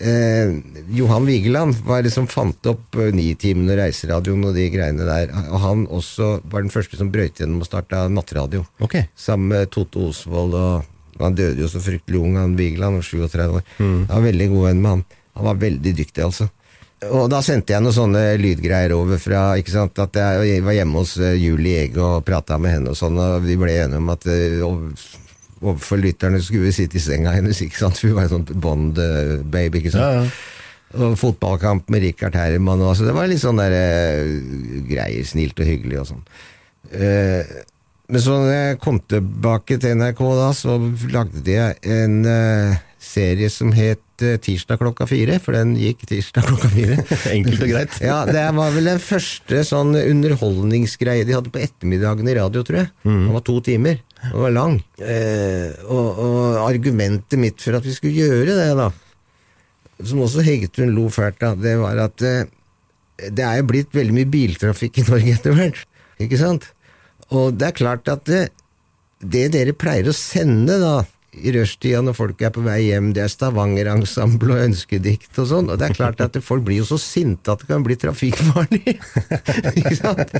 eh, 0.00 0.08
eh, 0.08 0.52
Johan 0.96 1.26
Vigeland 1.28 1.74
var 1.86 2.02
det 2.02 2.12
som 2.14 2.26
fant 2.30 2.66
opp 2.70 2.96
Nitimen 3.14 3.68
og 3.70 3.78
Reiseradioen 3.80 4.44
og 4.48 4.54
de 4.56 4.68
greiene 4.72 5.06
der. 5.08 5.32
Og 5.50 5.60
han 5.64 5.86
også 5.86 6.40
var 6.50 6.62
den 6.64 6.72
første 6.72 6.96
som 7.00 7.10
brøyt 7.12 7.40
gjennom 7.42 7.60
og 7.64 7.68
starta 7.68 8.06
nattradio. 8.08 8.64
Ok. 8.80 8.96
Sammen 9.16 9.48
med 9.54 9.70
Tote 9.70 9.98
Osvold 10.10 10.54
og 10.54 10.88
Han 11.20 11.34
døde 11.36 11.60
jo 11.60 11.66
så 11.68 11.80
fryktelig 11.84 12.16
ung, 12.16 12.36
han 12.40 12.54
Vigeland, 12.56 12.96
var 12.96 13.04
37 13.04 13.58
år. 13.58 13.64
Jeg 13.76 14.06
var 14.08 14.22
veldig 14.24 14.46
god 14.48 14.62
venn 14.70 14.78
med 14.80 14.90
han. 14.90 15.02
Han 15.36 15.44
var 15.50 15.58
veldig 15.60 15.92
dyktig, 15.98 16.22
altså. 16.24 16.46
Og 17.12 17.26
da 17.32 17.42
sendte 17.44 17.74
jeg 17.74 17.82
noen 17.84 17.92
sånne 17.92 18.22
lydgreier 18.40 18.94
over 18.96 19.20
fra 19.20 19.42
ikke 19.60 19.72
sant, 19.74 19.98
at 20.00 20.16
jeg 20.16 20.62
var 20.64 20.72
hjemme 20.78 20.96
hos 21.02 21.18
eh, 21.20 21.34
Julie 21.36 21.82
Ege 21.82 22.00
og 22.00 22.24
prata 22.24 22.56
med 22.60 22.72
henne 22.72 22.94
og 22.94 22.96
sånn, 22.96 23.20
og 23.20 23.44
vi 23.44 23.58
ble 23.60 23.74
enige 23.82 24.00
om 24.00 24.08
at 24.14 24.24
og, 24.32 24.64
ov- 24.70 25.04
overfor 25.60 26.00
lytterne 26.00 26.40
skulle 26.42 26.70
vi 26.70 26.76
sitte 26.76 26.96
i 26.96 27.02
senga 27.04 27.34
hennes, 27.36 27.60
ikke 27.64 27.82
sant, 27.82 27.98
for 28.00 28.10
hun 28.10 28.18
var 28.18 28.28
en 28.28 28.34
sånn 28.38 28.62
Bond-baby, 28.64 29.82
ikke 29.82 29.94
sant. 29.94 30.04
Ja, 30.04 30.24
ja. 30.24 30.58
Og 30.90 31.14
fotballkamp 31.20 31.90
med 31.92 32.02
Richard 32.02 32.34
Herman 32.34 32.80
og 32.82 32.88
altså, 32.90 33.04
Det 33.06 33.12
var 33.14 33.28
litt 33.30 33.38
sånn 33.38 33.60
der 33.60 33.74
uh, 33.76 34.22
greier, 34.88 35.26
snilt 35.28 35.60
og 35.62 35.68
hyggelig 35.68 36.00
og 36.00 36.08
sånn. 36.08 36.24
Uh, 36.90 37.58
men 38.10 38.22
så 38.24 38.38
når 38.40 38.50
jeg 38.50 38.78
kom 38.82 38.98
tilbake 39.06 39.78
til 39.78 40.00
NRK 40.00 40.22
da, 40.34 40.48
så 40.58 40.80
lagde 41.14 41.44
jeg 41.46 41.76
en 41.94 42.16
uh, 42.26 42.80
serie 42.98 43.50
som 43.52 43.70
het 43.76 44.02
Tirsdag 44.20 44.76
klokka 44.76 45.06
fire, 45.08 45.38
for 45.40 45.56
den 45.56 45.70
gikk 45.80 46.02
tirsdag 46.10 46.44
klokka 46.44 46.68
fire. 46.74 46.98
Enkelt 47.36 47.62
og 47.64 47.70
greit. 47.70 47.94
Ja, 48.10 48.18
det 48.28 48.42
var 48.52 48.74
vel 48.74 48.90
den 48.90 49.00
første 49.00 49.62
sånn 49.64 49.94
underholdningsgreie 49.96 51.24
de 51.24 51.38
hadde 51.38 51.52
på 51.54 51.62
ettermiddagen 51.62 52.28
i 52.28 52.34
radio, 52.36 52.66
tror 52.66 52.82
jeg. 52.82 52.90
Mm. 53.06 53.22
Det 53.22 53.36
var 53.38 53.46
to 53.46 53.56
timer. 53.64 54.02
Den 54.22 54.40
var 54.42 54.52
lang. 54.52 54.78
Eh, 55.00 55.70
og, 55.88 56.18
og 56.20 56.58
argumentet 56.66 57.40
mitt 57.40 57.62
for 57.62 57.78
at 57.78 57.86
vi 57.86 57.94
skulle 57.96 58.26
gjøre 58.26 58.56
det, 58.58 58.70
da, 58.78 58.90
som 60.04 60.22
også 60.24 60.44
Heggetun 60.44 60.92
lo 60.96 61.08
fælt 61.12 61.44
av, 61.46 61.60
det 61.60 61.76
var 61.80 62.00
at 62.04 62.24
eh, 62.26 62.50
det 63.28 63.44
er 63.44 63.60
jo 63.60 63.68
blitt 63.68 63.96
veldig 63.96 64.16
mye 64.16 64.30
biltrafikk 64.32 65.00
i 65.00 65.06
Norge 65.10 65.36
etter 65.36 65.56
hvert. 65.56 65.80
Ikke 66.20 66.40
sant? 66.40 66.68
Og 67.30 67.54
det 67.56 67.70
er 67.70 67.78
klart 67.78 68.10
at 68.12 68.26
det, 68.28 68.42
det 69.20 69.48
dere 69.54 69.76
pleier 69.76 70.10
å 70.10 70.16
sende 70.16 70.78
da, 70.82 70.94
i 71.30 71.52
rushtida 71.54 72.00
når 72.02 72.16
folk 72.18 72.40
er 72.42 72.50
på 72.54 72.62
vei 72.64 72.78
hjem, 72.88 73.12
det 73.14 73.22
er 73.22 73.30
Stavanger-ensemble 73.30 74.56
og 74.56 74.64
ønskedikt 74.64 75.38
og 75.38 75.46
sånn, 75.52 75.70
og 75.70 75.78
det 75.78 75.88
er 75.88 75.96
klart 75.96 76.22
at 76.24 76.38
folk 76.42 76.64
blir 76.66 76.80
jo 76.80 76.88
så 76.88 76.98
sinte 77.00 77.52
at 77.52 77.62
det 77.62 77.70
kan 77.70 77.84
bli 77.86 77.96
trafikkfarlig. 78.00 78.96
Ikke 79.80 79.96
sant? 80.00 80.34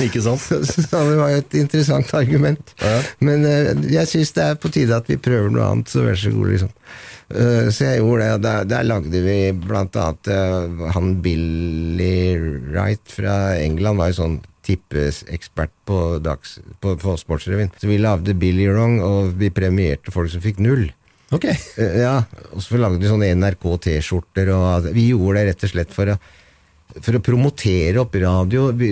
Ikke 0.00 0.24
sant? 0.24 0.42
Så 0.42 0.86
det 0.88 1.18
var 1.20 1.34
jo 1.34 1.40
et 1.42 1.56
interessant 1.60 2.14
argument. 2.16 2.74
Men 3.20 3.44
eh, 3.48 3.72
jeg 3.92 4.08
syns 4.10 4.32
det 4.36 4.46
er 4.48 4.60
på 4.60 4.72
tide 4.72 4.96
at 4.96 5.10
vi 5.10 5.20
prøver 5.20 5.52
noe 5.52 5.68
annet, 5.68 5.92
så 5.92 6.06
vær 6.06 6.16
så 6.18 6.32
god, 6.32 6.54
liksom. 6.54 6.72
Eh, 7.32 7.68
så 7.72 7.90
jeg 7.90 8.00
gjorde 8.00 8.22
det, 8.22 8.30
og 8.36 8.46
der, 8.46 8.70
der 8.72 8.88
lagde 8.88 9.22
vi 9.24 9.36
blant 9.56 9.96
annet 10.00 10.32
eh, 10.32 10.88
han 10.96 11.12
Billy 11.24 12.16
Wright 12.72 13.12
fra 13.12 13.58
England 13.60 14.00
var 14.00 14.12
jo 14.12 14.18
sånn 14.22 14.40
tippeekspert 14.66 15.72
på, 15.88 15.98
dags, 16.22 16.58
på, 16.80 16.94
på 17.00 17.14
Sportsrevyen. 17.20 17.70
Så 17.80 17.88
vi 17.90 17.98
lagde 17.98 18.34
Billy 18.38 18.68
Wrong, 18.70 19.00
og 19.02 19.32
vi 19.40 19.50
premierte 19.54 20.12
folk 20.14 20.30
som 20.32 20.42
fikk 20.44 20.60
null. 20.62 20.88
Ok. 21.32 21.46
Eh, 21.48 21.96
Ja, 22.02 22.18
og 22.52 22.60
så 22.62 22.78
lagde 22.80 23.00
vi 23.02 23.08
sånne 23.10 23.30
NRK 23.38 23.64
T-skjorter, 23.88 24.52
og 24.54 24.90
vi 24.94 25.08
gjorde 25.10 25.40
det 25.40 25.48
rett 25.52 25.66
og 25.68 25.74
slett 25.76 25.94
for 25.96 26.14
å 26.14 26.18
for 26.92 27.16
å 27.16 27.22
promotere 27.24 28.02
opp 28.02 28.12
radio. 28.20 28.66
Vi, 28.76 28.90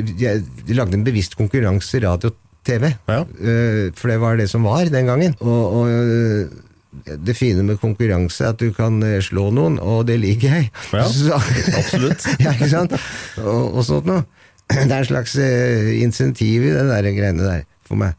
lagde 0.73 0.97
en 0.97 1.03
bevisst 1.05 1.35
konkurranse 1.37 1.99
radio-TV. 2.01 2.87
Ja. 3.13 3.19
Eh, 3.29 3.91
For 3.93 4.09
det 4.09 4.17
var 4.23 4.39
det 4.41 4.47
som 4.49 4.65
var 4.65 4.89
den 4.89 5.05
gangen. 5.11 5.35
Og, 5.45 5.75
og 5.83 5.91
eh, 5.93 7.19
det 7.21 7.35
fine 7.37 7.61
med 7.69 7.77
konkurranse 7.83 8.47
er 8.47 8.55
at 8.55 8.63
du 8.65 8.73
kan 8.73 8.97
slå 9.21 9.51
noen, 9.53 9.77
og 9.85 10.07
det 10.09 10.17
liker 10.23 10.49
jeg. 10.57 10.71
Ja, 10.97 11.05
Så- 11.13 11.37
absolutt. 11.77 12.25
ja, 12.41 12.55
ikke 12.57 12.71
sant? 12.73 12.97
Og, 13.45 13.77
og 13.77 13.85
sånt 13.85 14.09
noe. 14.09 14.25
Det 14.89 14.91
er 14.91 14.99
en 15.01 15.09
slags 15.09 15.37
eh, 15.43 15.95
insentiv 16.01 16.67
i 16.67 16.75
det 16.75 16.87
der 16.89 17.09
greiene 17.15 17.47
der, 17.47 17.65
for 17.87 17.99
meg. 18.01 18.19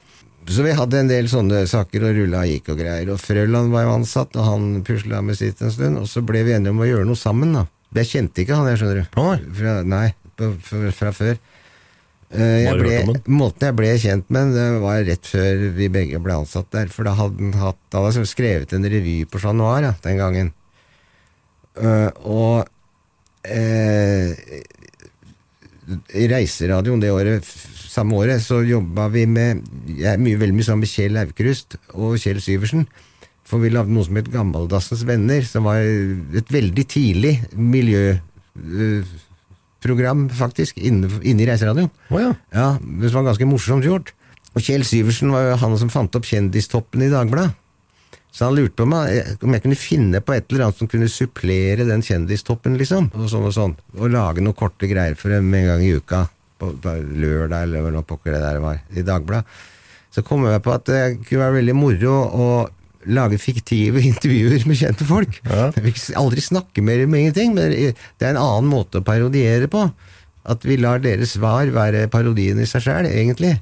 Så 0.51 0.65
vi 0.65 0.73
hadde 0.75 0.99
en 0.99 1.11
del 1.11 1.29
sånne 1.31 1.61
saker, 1.69 2.07
og 2.07 2.17
rulla 2.17 2.41
gikk 2.49 2.73
og 2.73 2.81
greier. 2.81 3.11
Og 3.13 3.21
Frøland 3.21 3.71
var 3.71 3.85
jo 3.85 3.93
ansatt, 3.93 4.35
og 4.35 4.47
han 4.47 4.81
pusla 4.87 5.21
med 5.23 5.37
sitt 5.39 5.61
en 5.61 5.71
stund. 5.71 6.01
Og 6.01 6.09
så 6.09 6.23
ble 6.25 6.41
vi 6.47 6.55
enige 6.57 6.73
om 6.73 6.81
å 6.81 6.89
gjøre 6.89 7.07
noe 7.07 7.19
sammen, 7.19 7.53
da. 7.55 7.67
Jeg 7.95 8.09
kjente 8.09 8.43
ikke 8.43 8.57
han, 8.57 8.69
jeg 8.71 8.81
skjønner 8.81 9.01
du. 9.01 9.21
Fra, 9.59 9.77
nei, 9.87 10.05
fra, 10.39 10.91
fra 10.97 11.13
før. 11.15 11.39
Eh, 12.31 12.57
jeg 12.63 12.79
ble, 12.79 13.15
måten 13.27 13.67
jeg 13.67 13.75
ble 13.75 13.91
kjent 13.99 14.29
med, 14.31 14.53
det 14.55 14.67
var 14.79 15.01
rett 15.03 15.27
før 15.27 15.65
vi 15.75 15.89
begge 15.91 16.19
ble 16.23 16.37
ansatt 16.41 16.69
der. 16.73 16.91
For 16.91 17.07
da 17.07 17.15
hadde 17.19 17.43
han 17.43 17.57
hatt, 17.59 17.79
da 17.91 18.03
hadde 18.05 18.23
han 18.23 18.29
skrevet 18.29 18.75
en 18.75 18.87
revy 18.87 19.17
på 19.27 19.41
Chat 19.43 19.57
Noir 19.59 19.83
ja, 19.89 19.95
den 20.05 20.19
gangen. 20.19 20.53
Uh, 21.75 22.09
og 22.27 22.67
eh, 23.47 24.31
i 26.17 26.27
Reiseradioen 26.31 27.01
det 27.01 27.11
året, 27.13 27.45
samme 27.91 28.15
året, 28.19 28.41
så 28.43 28.55
jobba 28.63 29.07
vi 29.13 29.25
med 29.29 29.61
jeg 29.89 30.13
er 30.13 30.19
mye, 30.21 30.39
veldig 30.39 30.55
mye 30.57 30.67
sammen 30.67 30.83
med 30.85 30.91
Kjell 30.91 31.15
Aukrust 31.21 31.69
og 31.93 32.17
Kjell 32.21 32.39
Syversen. 32.43 32.83
For 33.47 33.57
vi 33.59 33.69
lagde 33.73 33.91
noe 33.91 34.05
som 34.07 34.15
het 34.15 34.31
Gammeldassens 34.31 35.03
venner, 35.07 35.41
som 35.43 35.63
var 35.67 35.77
et 35.83 36.51
veldig 36.53 36.85
tidlig 36.87 37.43
miljøprogram, 37.57 40.29
faktisk, 40.37 40.77
inne, 40.79 41.07
inne 41.19 41.41
i 41.43 41.47
Reiseradioen. 41.49 41.91
Oh, 42.13 42.21
ja. 42.21 42.31
Ja, 42.55 42.77
det 42.79 43.11
var 43.11 43.23
ganske 43.27 43.49
morsomt 43.49 43.85
gjort. 43.87 44.07
Og 44.55 44.61
Kjell 44.63 44.83
Syversen 44.87 45.31
var 45.31 45.41
jo 45.49 45.61
han 45.61 45.77
som 45.79 45.89
fant 45.91 46.15
opp 46.15 46.25
Kjendistoppen 46.27 47.01
i 47.05 47.11
Dagbladet. 47.11 47.51
Så 48.31 48.47
han 48.47 48.55
lurte 48.55 48.79
på 48.79 48.87
meg 48.87 49.43
om 49.43 49.55
jeg 49.55 49.63
kunne 49.65 49.77
finne 49.79 50.21
på 50.23 50.35
et 50.35 50.45
eller 50.47 50.69
annet 50.69 50.79
som 50.79 50.89
kunne 50.91 51.09
supplere 51.11 51.87
den 51.87 52.03
kjendistoppen, 52.05 52.77
liksom. 52.79 53.09
Og 53.17 53.27
sånn 53.31 53.47
og 53.49 53.55
sånn. 53.55 53.73
Og 53.99 54.13
lage 54.13 54.43
noen 54.43 54.57
korte 54.57 54.87
greier 54.87 55.17
for 55.19 55.33
dem 55.35 55.51
en 55.57 55.67
gang 55.73 55.83
i 55.83 55.91
uka. 55.99 56.25
På, 56.61 56.69
på 56.77 56.93
lørdag, 56.95 57.65
eller 57.65 57.89
hva 57.89 58.03
pokker 58.05 58.35
det 58.35 58.43
der 58.43 58.61
var. 58.63 58.79
I 58.95 59.03
Dagbladet. 59.03 59.59
Så 60.11 60.23
kom 60.27 60.43
jeg 60.47 60.63
på 60.63 60.73
at 60.75 60.87
det 60.87 61.01
kunne 61.23 61.43
være 61.45 61.57
veldig 61.59 61.75
moro 61.75 62.15
å 62.15 62.47
lage 63.11 63.39
fiktive 63.41 64.03
intervjuer 64.11 64.63
med 64.69 64.79
kjente 64.79 65.07
folk. 65.07 65.41
Jeg 65.47 65.83
vil 65.83 66.01
aldri 66.19 66.43
snakke 66.45 66.83
mer 66.85 67.03
om 67.05 67.15
ingenting, 67.17 67.55
men 67.57 67.71
det 67.73 68.27
er 68.27 68.33
en 68.35 68.41
annen 68.43 68.71
måte 68.71 69.01
å 69.01 69.07
parodiere 69.07 69.67
på. 69.71 69.87
At 70.51 70.63
vi 70.65 70.79
lar 70.79 71.01
deres 71.03 71.35
svar 71.35 71.69
være 71.73 72.07
parodien 72.13 72.59
i 72.61 72.69
seg 72.69 72.87
sjæl, 72.87 73.09
egentlig. 73.11 73.57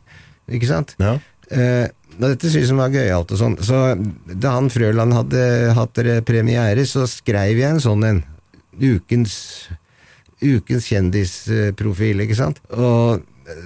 Ikke 0.50 0.70
sant? 0.70 0.96
Eh, 1.00 1.88
og 1.90 1.99
dette 2.28 2.50
syntes 2.52 2.74
han 2.74 2.82
var 2.82 2.92
gøyalt 2.92 3.32
og 3.32 3.40
sånn. 3.40 3.56
Så 3.64 3.78
da 4.28 4.56
han 4.58 4.68
Frøland 4.74 5.16
hadde 5.16 5.44
hatt 5.78 6.02
premiere, 6.28 6.84
så 6.84 7.06
skrev 7.08 7.62
jeg 7.62 7.70
en 7.70 7.84
sånn 7.84 8.04
en. 8.08 8.24
Ukens, 8.80 9.34
ukens 10.44 10.88
kjendisprofil, 10.88 12.24
ikke 12.24 12.38
sant. 12.38 12.60
Og 12.76 13.24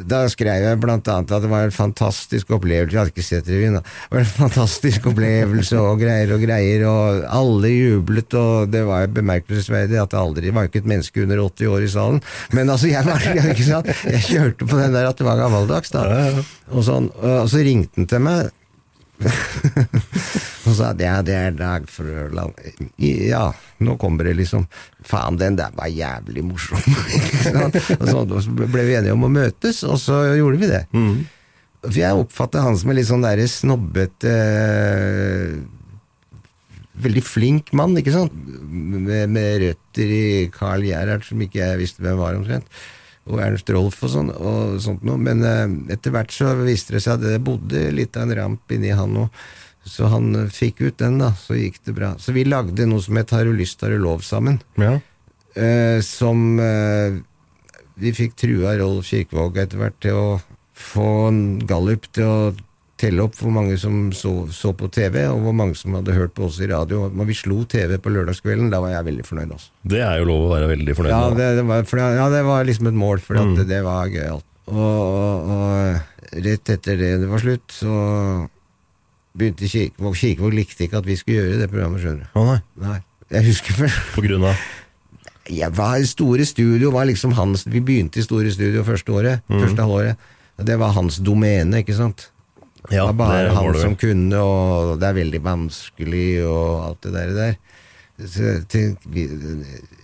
da 0.07 0.23
skrev 0.31 0.63
jeg 0.63 0.79
blant 0.81 1.07
annet 1.11 1.33
at 1.33 1.43
det 1.43 1.51
var 1.51 1.67
en 1.67 1.75
fantastisk 1.75 2.53
opplevelse 2.55 2.93
Jeg 2.93 2.99
hadde 3.01 3.13
ikke 3.13 3.25
sett 3.25 3.49
revyen, 3.49 3.77
da. 3.77 3.83
Det 3.83 4.15
var 4.15 4.23
en 4.23 4.31
fantastisk 4.31 5.07
opplevelse 5.11 5.81
og 5.81 6.01
greier 6.01 6.33
og 6.35 6.43
greier, 6.45 6.85
og 6.89 7.23
alle 7.41 7.71
jublet, 7.73 8.37
og 8.39 8.73
det 8.73 8.83
var 8.87 9.11
bemerkelsesverdig 9.13 9.99
at 10.01 10.13
det 10.13 10.21
aldri 10.21 10.53
var 10.55 10.69
ikke 10.69 10.83
et 10.83 10.89
menneske 10.93 11.23
under 11.25 11.43
80 11.43 11.71
år 11.75 11.85
i 11.85 11.93
salen. 11.93 12.23
Men 12.55 12.73
altså, 12.73 12.91
jeg 12.91 13.05
var 13.07 13.29
ikke 13.43 13.69
sant? 13.69 13.93
Jeg 14.07 14.25
kjørte 14.29 14.67
på 14.67 14.79
den 14.79 14.95
der 14.95 15.09
at 15.09 15.19
det 15.19 15.27
var 15.27 15.39
gammeldags, 15.41 15.93
da. 15.93 16.07
Og, 16.71 16.83
sånn, 16.85 17.09
og 17.19 17.47
så 17.51 17.63
ringte 17.65 18.01
han 18.01 18.09
til 18.09 18.23
meg. 18.23 18.51
og 20.67 20.73
sa 20.75 20.89
det 20.97 21.07
er 21.07 21.53
Dag 21.55 21.85
Frøland. 21.91 22.57
Ja, 23.01 23.45
nå 23.83 23.95
kommer 24.01 24.27
det 24.27 24.35
liksom. 24.41 24.65
Faen, 25.05 25.37
den 25.39 25.57
der 25.59 25.75
var 25.77 25.91
jævlig 25.91 26.43
morsom. 26.47 26.81
og 27.99 28.09
så, 28.09 28.57
ble 28.63 28.87
vi 28.87 28.97
enige 28.97 29.15
om 29.15 29.27
å 29.27 29.31
møtes, 29.31 29.83
og 29.87 29.99
så 30.01 30.23
gjorde 30.37 30.61
vi 30.63 30.71
det. 30.71 30.83
For 31.83 31.99
jeg 31.99 32.19
oppfatter 32.23 32.63
han 32.63 32.77
som 32.79 32.91
en 32.91 32.99
litt 32.99 33.09
sånn 33.09 33.25
derre 33.25 33.47
snobbete 33.51 34.33
eh, 34.33 35.55
Veldig 37.03 37.23
flink 37.25 37.71
mann, 37.73 37.95
ikke 37.97 38.13
sant? 38.13 38.35
Med, 38.69 39.31
med 39.33 39.63
røtter 39.63 40.11
i 40.13 40.25
Carl 40.53 40.85
Gerhard, 40.85 41.25
som 41.25 41.41
ikke 41.41 41.57
jeg 41.57 41.79
visste 41.81 42.05
hvem 42.05 42.19
var, 42.21 42.37
omtrent. 42.37 42.69
Og 43.31 43.39
Ernst 43.39 43.69
Rolf 43.71 44.01
og 44.03 44.11
sånn, 44.11 44.31
og 44.35 44.79
sånt 44.83 45.03
noe. 45.07 45.19
Men 45.21 45.43
eh, 45.47 45.93
etter 45.95 46.11
hvert 46.11 46.33
så 46.35 46.51
viste 46.59 46.97
det 46.97 47.03
seg 47.05 47.17
at 47.17 47.23
det 47.23 47.43
bodde 47.45 47.85
litt 47.95 48.17
av 48.19 48.27
en 48.27 48.35
ramp 48.41 48.73
inni 48.75 48.91
han 48.91 49.15
òg. 49.25 49.43
Så 49.87 50.07
han 50.11 50.33
eh, 50.35 50.49
fikk 50.51 50.81
ut 50.83 50.97
den, 50.99 51.19
da. 51.23 51.33
Så 51.39 51.57
gikk 51.59 51.81
det 51.87 51.95
bra. 51.97 52.13
Så 52.19 52.35
vi 52.35 52.45
lagde 52.47 52.87
noe 52.89 53.03
som 53.03 53.19
het 53.19 53.31
Har 53.35 53.47
du 53.47 53.53
lyst, 53.55 53.83
har 53.83 53.93
du 53.93 53.99
lov 54.01 54.23
sammen. 54.27 54.59
Eh, 55.55 55.99
som 56.03 56.59
eh, 56.59 57.21
Vi 57.99 58.13
fikk 58.15 58.35
trua 58.39 58.75
Rolf 58.79 59.11
Kirkevåg 59.11 59.59
etter 59.61 59.81
hvert 59.81 59.99
til 60.01 60.17
å 60.17 60.27
få 60.73 61.09
en 61.29 61.43
gallup 61.69 62.07
til 62.15 62.25
å 62.25 62.37
telle 62.97 63.23
opp 63.25 63.33
hvor 63.39 63.51
mange 63.51 63.75
som 63.81 64.11
så, 64.15 64.31
så 64.53 64.69
på 64.77 64.87
TV, 64.93 65.23
og 65.27 65.39
hvor 65.43 65.55
mange 65.57 65.75
som 65.75 65.95
hadde 65.97 66.13
hørt 66.15 66.33
på 66.37 66.45
oss 66.47 66.59
i 66.61 66.67
radio. 66.69 67.07
Når 67.09 67.25
vi 67.31 67.35
slo 67.35 67.63
TV 67.65 67.97
på 67.99 68.11
lørdagskvelden, 68.13 68.69
da 68.71 68.79
var 68.83 68.93
jeg 68.93 69.07
veldig 69.09 69.25
fornøyd. 69.27 69.53
Også. 69.57 69.71
Det 69.93 70.01
er 70.05 70.19
jo 70.21 70.27
lov 70.29 70.45
å 70.45 70.51
være 70.53 70.69
veldig 70.75 70.95
fornøyd 70.99 71.11
Ja, 71.15 71.21
med. 71.29 71.37
det, 71.41 71.47
det, 71.57 71.65
var, 71.71 71.83
for, 71.89 72.03
ja, 72.03 72.27
det 72.31 72.43
var 72.47 72.65
liksom 72.69 72.87
et 72.91 72.99
mål, 73.01 73.19
for 73.25 73.39
Mm. 73.41 73.55
det, 73.57 73.65
det 73.73 73.81
var 73.83 74.07
gøyalt. 74.13 74.45
Og, 74.63 74.75
og, 74.77 75.49
og 75.57 76.37
rett 76.45 76.69
etter 76.77 76.95
det 77.01 77.09
det 77.23 77.27
var 77.33 77.41
slutt, 77.43 77.73
så 77.75 77.97
begynte 79.33 79.67
Kirkevåg 79.67 80.15
Kirkevåg 80.15 80.53
likte 80.55 80.85
ikke 80.85 81.01
at 81.01 81.09
vi 81.09 81.17
skulle 81.19 81.41
gjøre 81.41 81.59
det 81.63 81.69
programmet, 81.73 82.03
skjønner 82.03 82.23
du. 82.29 82.39
Å 82.39 82.45
nei. 82.51 82.59
Nei. 82.85 82.99
Jeg 83.33 83.47
husker 83.49 83.77
vel 83.81 83.93
På 84.13 84.21
grunn 84.21 84.43
av 84.45 84.63
jeg 85.59 85.73
var, 85.75 85.97
Store 86.07 86.45
Studio 86.47 86.91
var 86.93 87.07
liksom 87.09 87.33
hans 87.35 87.65
Vi 87.67 87.81
begynte 87.83 88.21
i 88.21 88.23
Store 88.23 88.51
Studio 88.53 88.83
første 88.87 89.11
året. 89.11 89.41
Mm. 89.49 89.57
Første 89.65 89.81
halvåret. 89.87 90.29
Det 90.63 90.77
var 90.79 90.93
hans 90.95 91.17
domene, 91.25 91.81
ikke 91.81 91.95
sant? 91.97 92.27
Ja, 92.91 93.05
det 93.05 93.13
var 93.13 93.19
bare 93.21 93.43
det 93.45 93.53
han 93.55 93.69
det 93.71 93.83
som 93.83 93.95
kunne, 93.99 94.41
og 94.43 94.97
det 94.99 95.07
er 95.07 95.19
veldig 95.21 95.39
vanskelig, 95.45 96.27
og 96.47 96.65
alt 96.89 97.05
det 97.05 97.13
der. 97.15 97.37
der. 97.37 97.55
Så 98.23 98.43
jeg 98.45 98.65
tenkte, 98.69 99.09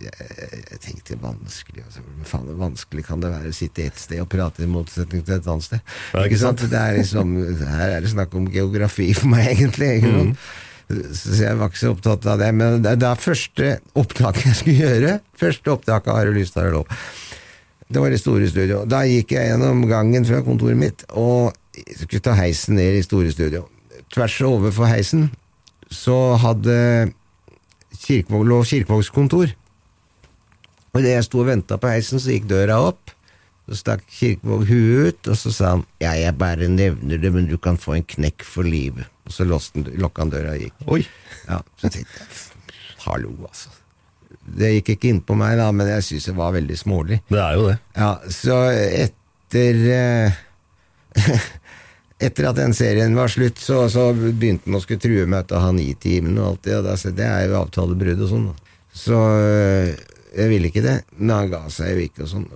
jeg, 0.01 0.80
tenkte 0.82 1.17
vanskelig 1.21 1.84
altså, 1.84 2.01
faen, 2.25 2.47
vanskelig 2.58 3.04
kan 3.06 3.21
det 3.21 3.30
være 3.30 3.51
å 3.51 3.56
sitte 3.56 3.86
ett 3.86 3.99
sted 4.01 4.23
og 4.23 4.32
prate 4.32 4.65
i 4.65 4.69
motsetning 4.69 5.21
til 5.27 5.36
et 5.36 5.45
annet 5.45 5.67
sted? 5.67 5.84
Ja, 6.15 6.23
ikke 6.25 6.39
sant? 6.41 6.63
Det 6.71 6.80
er 6.80 6.97
liksom, 6.97 7.36
her 7.69 7.93
er 7.99 8.01
det 8.01 8.10
snakk 8.15 8.34
om 8.39 8.49
geografi 8.49 9.12
for 9.13 9.30
meg, 9.30 9.51
egentlig. 9.54 9.91
Ikke 9.99 10.15
sant? 10.15 10.49
Så 10.89 11.36
jeg 11.38 11.58
var 11.60 11.69
ikke 11.69 11.84
så 11.84 11.93
opptatt 11.93 12.25
av 12.34 12.41
det. 12.41 12.49
Men 12.58 12.82
det 12.82 12.97
er 12.97 13.21
første 13.21 13.75
opptaket 13.93 14.47
jeg 14.47 14.58
skulle 14.58 14.88
gjøre 14.88 15.12
Første 15.38 15.69
opptaket 15.75 16.15
Har 16.15 16.25
du 16.25 16.34
lyst 16.34 16.56
til 16.56 16.65
å 16.65 16.80
lov? 16.80 16.95
Det 17.89 18.01
var 18.01 18.13
i 18.13 18.17
Store 18.21 18.49
Studio. 18.49 18.84
Da 18.89 19.04
gikk 19.06 19.36
jeg 19.38 19.51
gjennom 19.51 19.86
gangen 19.89 20.25
fra 20.25 20.41
kontoret 20.45 20.77
mitt 20.77 21.06
og 21.13 21.54
skulle 21.96 22.24
ta 22.26 22.36
heisen 22.38 22.78
ned 22.80 23.00
i 23.00 23.06
Store 23.06 23.32
Studio. 23.34 23.68
Tvers 24.13 24.39
overfor 24.46 24.89
heisen 24.89 25.30
så 25.89 26.36
hadde 26.42 26.76
Kirkevåg, 28.00 28.46
lå 28.48 28.60
Kirkevågs 28.63 29.10
kontor. 29.13 29.54
Og 30.94 31.02
idet 31.02 31.15
jeg 31.15 31.28
sto 31.28 31.42
og 31.44 31.50
venta 31.50 31.78
på 31.82 31.89
heisen, 31.92 32.22
så 32.22 32.34
gikk 32.34 32.50
døra 32.50 32.80
opp. 32.89 33.13
Så 33.70 33.78
stakk 33.84 34.06
Kirkevåg 34.10 34.65
huet 34.70 35.10
ut, 35.13 35.32
og 35.34 35.38
så 35.38 35.54
sa 35.54 35.74
han 35.76 35.84
ja, 36.02 36.15
jeg 36.18 36.38
bare 36.42 36.70
nevner 36.72 37.22
det, 37.22 37.34
men 37.34 37.50
du 37.50 37.58
kan 37.62 37.78
få 37.78 38.00
en 38.00 38.08
knekk 38.15 38.46
for 38.46 38.65
livet. 38.65 39.10
Og 39.30 39.36
så 39.36 39.46
lokka 39.46 40.24
han 40.24 40.34
døra 40.34 40.56
og 40.56 40.63
gikk. 40.63 40.88
Oi. 40.89 41.04
Ja, 41.46 41.62
så 41.78 41.92
tenkte 41.94 42.24
jeg 42.24 42.48
hallo, 43.06 43.36
altså. 43.48 43.72
Det 44.60 44.72
gikk 44.74 44.94
ikke 44.96 45.12
innpå 45.13 45.36
meg, 45.38 45.58
da, 45.60 45.70
men 45.76 45.89
jeg 45.92 46.06
syns 46.08 46.30
det 46.32 46.36
var 46.38 46.56
veldig 46.56 46.78
smålig. 46.78 47.20
Det 47.30 47.42
er 47.42 47.58
jo 47.58 47.68
det. 47.70 47.78
Ja, 47.98 48.12
så 48.34 48.58
etter 48.74 49.82
eh, 49.94 50.39
Etter 52.19 52.49
at 52.49 52.58
den 52.60 52.73
serien 52.75 53.15
var 53.15 53.32
slutt, 53.32 53.62
så, 53.63 53.86
så 53.91 54.10
begynte 54.13 54.67
han 54.67 54.75
å 54.75 54.82
skulle 54.84 54.99
true 54.99 55.27
meg 55.29 55.47
til 55.47 55.55
å 55.55 55.63
ha 55.63 55.69
nitimen 55.75 56.36
og 56.36 56.49
alt 56.49 56.65
det, 56.67 56.75
og 56.75 56.88
det, 56.89 57.13
det 57.15 57.27
er 57.29 57.45
jo 57.47 57.62
avtalebrudd 57.62 58.25
og 58.25 58.34
sånn. 58.34 58.49
Så 58.99 59.19
eh, 59.39 59.93
jeg 60.36 60.51
ville 60.51 60.67
ikke 60.67 60.84
det, 60.84 60.97
men 61.15 61.36
han 61.38 61.53
ga 61.53 61.62
seg 61.71 61.95
jo 61.95 62.03
ikke 62.10 62.25
og 62.25 62.32
sånn. 62.34 62.49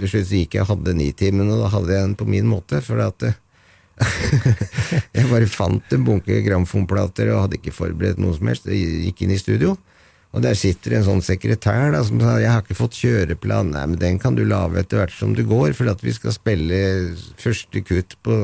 Til 0.00 0.08
slutt 0.08 0.28
så 0.30 0.40
gikk 0.40 0.56
jeg 0.56 0.64
og 0.64 0.70
hadde 0.72 0.96
nitimen, 0.96 1.52
og 1.52 1.60
da 1.60 1.68
hadde 1.74 1.92
jeg 1.92 2.06
den 2.08 2.18
på 2.18 2.28
min 2.32 2.48
måte, 2.48 2.80
for 2.84 3.02
at 3.04 3.28
eh, 3.28 3.38
jeg 5.18 5.28
bare 5.28 5.50
fant 5.50 5.92
en 5.92 6.06
bunke 6.06 6.40
gramfonplater 6.46 7.28
og 7.34 7.44
hadde 7.44 7.60
ikke 7.60 7.76
forberedt 7.76 8.22
noe 8.22 8.34
som 8.38 8.48
helst. 8.48 8.72
Jeg 8.72 9.10
gikk 9.10 9.26
inn 9.26 9.36
i 9.36 9.40
studio, 9.40 9.76
og 10.32 10.40
der 10.40 10.56
sitter 10.56 10.94
en 10.96 11.04
sånn 11.04 11.20
sekretær 11.24 11.90
da, 11.92 12.00
som 12.08 12.20
sa 12.22 12.38
jeg 12.40 12.48
har 12.48 12.62
ikke 12.64 12.78
fått 12.78 12.96
kjøreplan. 13.02 13.74
Nei, 13.74 13.82
men 13.90 13.98
den 14.00 14.20
kan 14.22 14.36
du 14.38 14.46
lage 14.48 14.80
etter 14.80 15.02
hvert 15.02 15.12
som 15.12 15.34
du 15.36 15.42
går, 15.48 15.74
for 15.76 15.92
at 15.92 16.00
vi 16.00 16.14
skal 16.16 16.32
spille 16.32 16.78
første 17.40 17.82
kutt 17.84 18.16
på 18.24 18.36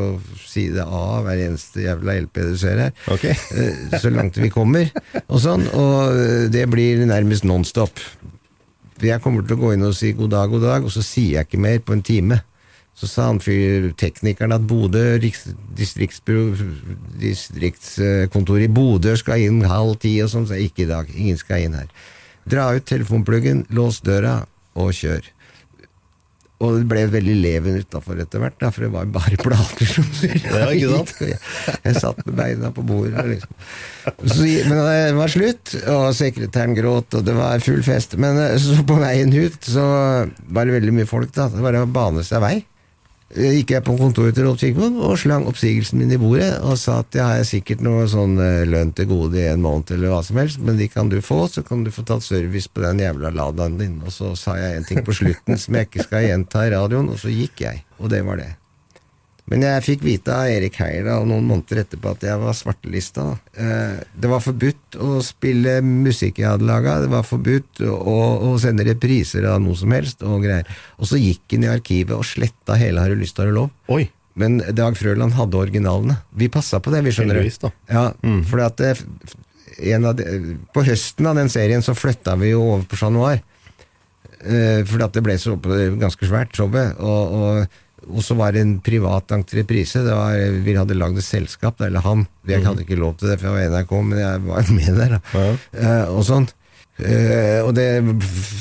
side 0.45 0.85
A 0.85 1.05
av 1.19 1.25
hver 1.25 1.41
eneste 1.47 1.87
jævla 1.87 2.19
LP 2.27 2.43
du 2.51 2.59
ser 2.61 2.83
her. 2.85 2.93
Okay. 3.09 3.33
Så 4.03 4.13
langt 4.13 4.37
vi 4.37 4.53
kommer, 4.53 4.93
og 5.25 5.41
sånn. 5.41 5.65
Og 5.73 6.13
eh, 6.13 6.45
det 6.53 6.67
blir 6.69 7.07
nærmest 7.09 7.49
nonstop. 7.49 8.05
Jeg 9.01 9.23
kommer 9.25 9.47
til 9.47 9.57
å 9.57 9.63
gå 9.63 9.73
inn 9.73 9.89
og 9.89 9.97
si 9.97 10.13
god 10.19 10.35
dag, 10.35 10.53
god 10.53 10.69
dag, 10.69 10.85
og 10.85 10.93
så 10.93 11.01
sier 11.07 11.39
jeg 11.39 11.49
ikke 11.49 11.65
mer 11.65 11.81
på 11.81 11.97
en 11.97 12.05
time. 12.05 12.43
Så 12.99 13.07
sa 13.07 13.29
han 13.29 13.39
teknikeren 13.39 14.57
at 14.57 14.65
Bodø 14.67 15.19
distriktskontor 17.23 18.59
i 18.65 18.71
Bodø 18.75 19.15
skal 19.21 19.45
inn 19.47 19.63
halv 19.71 20.01
ti 20.03 20.17
og 20.25 20.31
sånn, 20.33 20.49
så 20.51 20.55
ikke 20.59 20.83
i 20.83 20.91
dag. 20.91 21.07
Ingen 21.15 21.39
skal 21.39 21.63
inn 21.63 21.79
her. 21.79 21.89
Dra 22.49 22.75
ut 22.75 22.87
telefonpluggen, 22.89 23.67
lås 23.71 24.01
døra 24.03 24.41
og 24.79 24.91
kjør. 24.97 25.23
Og 26.59 26.75
det 26.75 26.89
ble 26.91 27.05
veldig 27.07 27.35
leven 27.39 27.77
utafor 27.85 28.19
etter 28.19 28.43
hvert, 28.43 28.57
da, 28.59 28.73
for 28.75 28.83
det 28.83 28.91
var 28.91 29.11
bare 29.15 29.39
plater 29.45 29.87
som? 29.87 30.09
Jeg, 30.25 31.37
jeg 31.85 31.95
satt 32.01 32.19
med 32.27 32.35
beina 32.41 32.73
på 32.75 32.83
bordet, 32.89 33.23
liksom. 33.29 33.53
Så, 34.25 34.43
men 34.67 34.75
det 34.81 35.15
var 35.21 35.31
slutt, 35.31 35.77
og 35.85 36.09
sekretæren 36.19 36.75
gråt, 36.75 37.15
og 37.15 37.23
det 37.29 37.37
var 37.39 37.63
full 37.63 37.85
fest. 37.87 38.19
Men 38.19 38.41
eh, 38.43 38.57
så 38.59 38.83
på 38.89 38.99
veien 38.99 39.31
ut 39.37 39.71
så 39.71 39.87
var 40.51 40.67
det 40.67 40.75
veldig 40.81 40.97
mye 40.99 41.07
folk, 41.07 41.31
da. 41.37 41.47
Det 41.53 41.63
var 41.63 41.79
å 41.79 41.87
bane 41.87 42.27
seg 42.27 42.43
vei. 42.43 42.57
Eh, 43.37 43.59
Gikk 43.59 43.75
jeg 43.75 43.85
på 43.85 43.95
kontoret 43.99 44.37
til 44.37 44.47
Rolf 44.47 44.63
Kirkevåg 44.63 45.03
og 45.05 45.19
slang 45.21 45.45
oppsigelsen 45.51 46.01
min 46.01 46.15
i 46.15 46.21
bordet 46.21 46.55
og 46.65 46.79
sa 46.81 47.03
at 47.03 47.19
jeg 47.19 47.25
har 47.29 47.45
sikkert 47.45 47.83
noe 47.85 48.07
sånn 48.09 48.39
eh, 48.41 48.65
lønn 48.65 48.95
til 48.97 49.11
gode 49.11 49.37
i 49.37 49.51
en 49.51 49.61
måned 49.65 49.93
eller 49.93 50.15
hva 50.15 50.23
som 50.25 50.41
helst, 50.41 50.63
men 50.65 50.81
de 50.81 50.89
kan 50.89 51.13
du 51.13 51.19
få, 51.25 51.43
så 51.53 51.65
kan 51.67 51.85
du 51.85 51.93
få 51.93 52.07
tatt 52.09 52.25
service 52.25 52.73
på 52.73 52.87
den 52.87 53.05
jævla 53.05 53.35
Ladaen 53.37 53.77
din. 53.81 53.99
Og 54.01 54.15
så 54.15 54.33
sa 54.39 54.57
jeg 54.57 54.79
en 54.79 54.89
ting 54.89 55.05
på 55.05 55.17
slutten 55.21 55.61
som 55.61 55.77
jeg 55.77 55.91
ikke 55.91 56.09
skal 56.09 56.25
gjenta 56.25 56.65
i 56.65 56.73
radioen, 56.73 57.13
og 57.13 57.21
så 57.21 57.33
gikk 57.33 57.67
jeg. 57.67 57.85
Og 58.01 58.09
det 58.15 58.25
var 58.25 58.41
det. 58.41 58.55
Men 59.49 59.65
jeg 59.65 59.85
fikk 59.87 60.03
vite 60.05 60.35
av 60.35 60.51
Erik 60.53 60.77
Heier 60.83 61.07
da, 61.07 61.15
noen 61.25 61.47
måneder 61.49 61.81
etterpå 61.83 62.11
at 62.13 62.27
jeg 62.27 62.41
var 62.43 62.57
svartelista. 62.57 63.25
Eh, 63.57 63.97
Det 64.13 64.29
var 64.29 64.45
forbudt 64.45 64.99
å 65.01 65.23
spille 65.25 65.79
musikk 65.85 66.43
jeg 66.43 66.51
hadde 66.51 66.69
laga, 66.69 66.99
det 67.01 67.09
var 67.13 67.25
forbudt 67.25 67.81
å, 67.89 68.19
å 68.51 68.53
sende 68.61 68.85
repriser 68.89 69.49
av 69.49 69.63
noe 69.65 69.79
som 69.79 69.95
helst 69.97 70.23
og 70.27 70.45
greier. 70.45 70.69
Og 71.01 71.09
så 71.09 71.21
gikk 71.21 71.57
han 71.57 71.65
i 71.65 71.73
arkivet 71.73 72.17
og 72.17 72.27
sletta 72.29 72.77
hele 72.77 73.01
Har 73.01 73.15
du 73.15 73.21
lyst, 73.23 73.41
har 73.41 73.49
du 73.49 73.57
lov? 73.57 73.73
Oi. 73.89 74.05
Men 74.39 74.61
Dag 74.77 74.95
Frøland 74.95 75.35
hadde 75.35 75.59
originalene. 75.59 76.21
Vi 76.39 76.51
passa 76.53 76.79
på 76.79 76.93
det, 76.95 77.03
vi 77.07 77.15
skjønner 77.17 77.41
Heldigvis, 77.41 77.59
da. 77.65 77.73
Ja, 77.91 78.05
fordi 78.47 78.67
at 78.69 78.85
av 80.07 80.15
de, 80.19 80.57
På 80.75 80.85
høsten 80.87 81.27
av 81.31 81.39
den 81.39 81.51
serien 81.53 81.83
så 81.83 81.95
flytta 81.97 82.37
vi 82.39 82.53
jo 82.53 82.63
over 82.63 82.87
på 82.89 82.99
Chat 83.01 83.15
Noir. 83.15 83.43
Eh, 84.39 84.85
fordi 84.87 85.05
at 85.09 85.17
det 85.17 85.25
ble 85.27 85.35
så 85.41 85.57
ganske 85.59 86.29
svært, 86.31 86.55
showet. 86.55 86.99
Og, 87.03 87.35
og, 87.39 87.79
og 88.09 88.25
så 88.25 88.37
var 88.39 88.55
det 88.55 88.63
en 88.65 88.77
privat 88.85 89.33
entreprise. 89.37 90.03
Det 90.05 90.15
var, 90.15 90.39
vi 90.65 90.77
hadde 90.77 90.97
lagd 90.99 91.21
et 91.21 91.27
selskap, 91.27 91.81
eller 91.85 92.05
han. 92.05 92.25
Jeg 92.49 92.65
hadde 92.65 92.85
ikke 92.85 93.01
lov 93.01 93.19
til 93.19 93.33
det, 93.33 93.39
for 93.41 93.51
jeg 93.51 93.71
var 93.71 93.77
NRK, 93.77 93.93
men 94.07 94.23
jeg 94.23 94.47
var 94.47 94.73
med 94.79 95.03
der. 95.03 95.19
Da. 95.19 95.45
Uh, 95.75 96.17
og 96.17 96.25
sånt. 96.29 96.55
Uh, 96.99 97.61
og 97.63 97.75
det 97.77 97.87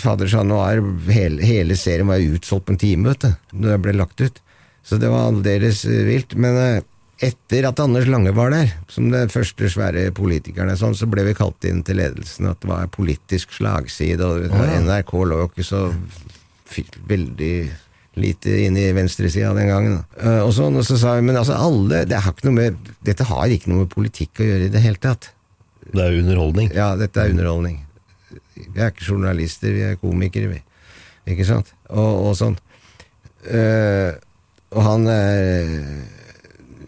Fader 0.04 0.30
Chat 0.30 0.52
er 0.54 0.84
hele, 1.10 1.42
hele 1.42 1.78
serien 1.80 2.10
var 2.10 2.22
utsolgt 2.22 2.68
på 2.68 2.76
en 2.76 2.84
time, 2.84 3.14
vet 3.14 3.26
du, 3.26 3.32
når 3.56 3.74
det 3.74 3.80
ble 3.88 3.96
lagt 3.98 4.22
ut. 4.22 4.44
Så 4.88 5.00
det 5.02 5.10
var 5.12 5.32
aldeles 5.32 5.82
eh, 5.88 6.06
vilt. 6.08 6.38
Men 6.40 6.60
uh, 6.60 6.86
etter 7.24 7.66
at 7.68 7.80
Anders 7.82 8.08
Lange 8.08 8.32
var 8.38 8.54
der, 8.54 8.76
som 8.92 9.10
den 9.12 9.32
første 9.34 9.72
svære 9.74 10.12
politikeren, 10.16 10.76
sånn, 10.78 10.96
så 10.96 11.10
ble 11.10 11.26
vi 11.28 11.36
kalt 11.38 11.66
inn 11.68 11.82
til 11.88 12.00
ledelsen 12.00 12.52
at 12.52 12.62
det 12.62 12.70
var 12.70 12.94
politisk 12.94 13.56
slagside, 13.58 14.22
og 14.22 14.46
NRK 14.86 15.14
lå 15.26 15.42
jo 15.42 15.50
ikke 15.50 15.66
så 15.66 15.84
veldig 17.10 17.56
lite 18.18 18.54
inn 18.66 18.78
i 18.80 18.90
venstresida 18.96 19.54
den 19.58 19.70
gangen. 19.72 19.98
Eh, 20.20 20.42
og, 20.42 20.52
så, 20.56 20.68
og 20.72 20.86
så 20.86 20.98
sa 21.00 21.16
vi 21.18 21.26
men 21.28 21.40
altså 21.40 21.58
alle, 21.58 22.04
det 22.10 22.22
har 22.24 22.34
ikke 22.34 22.50
noe 22.50 22.58
med, 22.58 22.94
dette 23.06 23.28
har 23.30 23.54
ikke 23.54 23.72
noe 23.72 23.86
med 23.86 23.92
politikk 23.94 24.42
å 24.42 24.48
gjøre 24.48 24.70
i 24.70 24.74
det 24.74 24.84
hele 24.84 25.02
tatt. 25.02 25.32
Det 25.88 26.04
er 26.04 26.20
underholdning. 26.20 26.72
Ja, 26.76 26.92
dette 27.00 27.24
er 27.24 27.32
underholdning. 27.32 27.82
Vi 28.58 28.82
er 28.82 28.92
ikke 28.92 29.08
journalister, 29.08 29.72
vi 29.74 29.86
er 29.88 30.00
komikere, 30.02 30.52
vi. 30.52 30.62
Ikke 31.32 31.48
sant? 31.48 31.74
Og, 31.90 32.30
og 32.30 32.34
sånn. 32.40 32.58
Uh, 33.48 34.12
og 34.76 34.82
han 34.84 35.08
er 35.12 35.70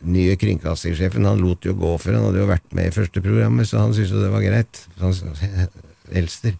nye 0.09 0.35
kringkastingssjefen, 0.39 1.27
han 1.27 1.39
lot 1.39 1.63
jo 1.67 1.75
gå 1.77 1.93
for 1.99 2.15
han 2.15 2.25
hadde 2.27 2.41
jo 2.41 2.49
vært 2.49 2.75
med 2.75 2.89
i 2.89 2.95
første 2.95 3.23
programmet, 3.23 3.67
så 3.69 3.83
han 3.83 3.93
syntes 3.95 4.13
jo 4.15 4.23
det 4.23 4.31
var 4.33 4.43
greit. 4.43 4.83
Han, 4.99 5.15
Elster. 6.19 6.55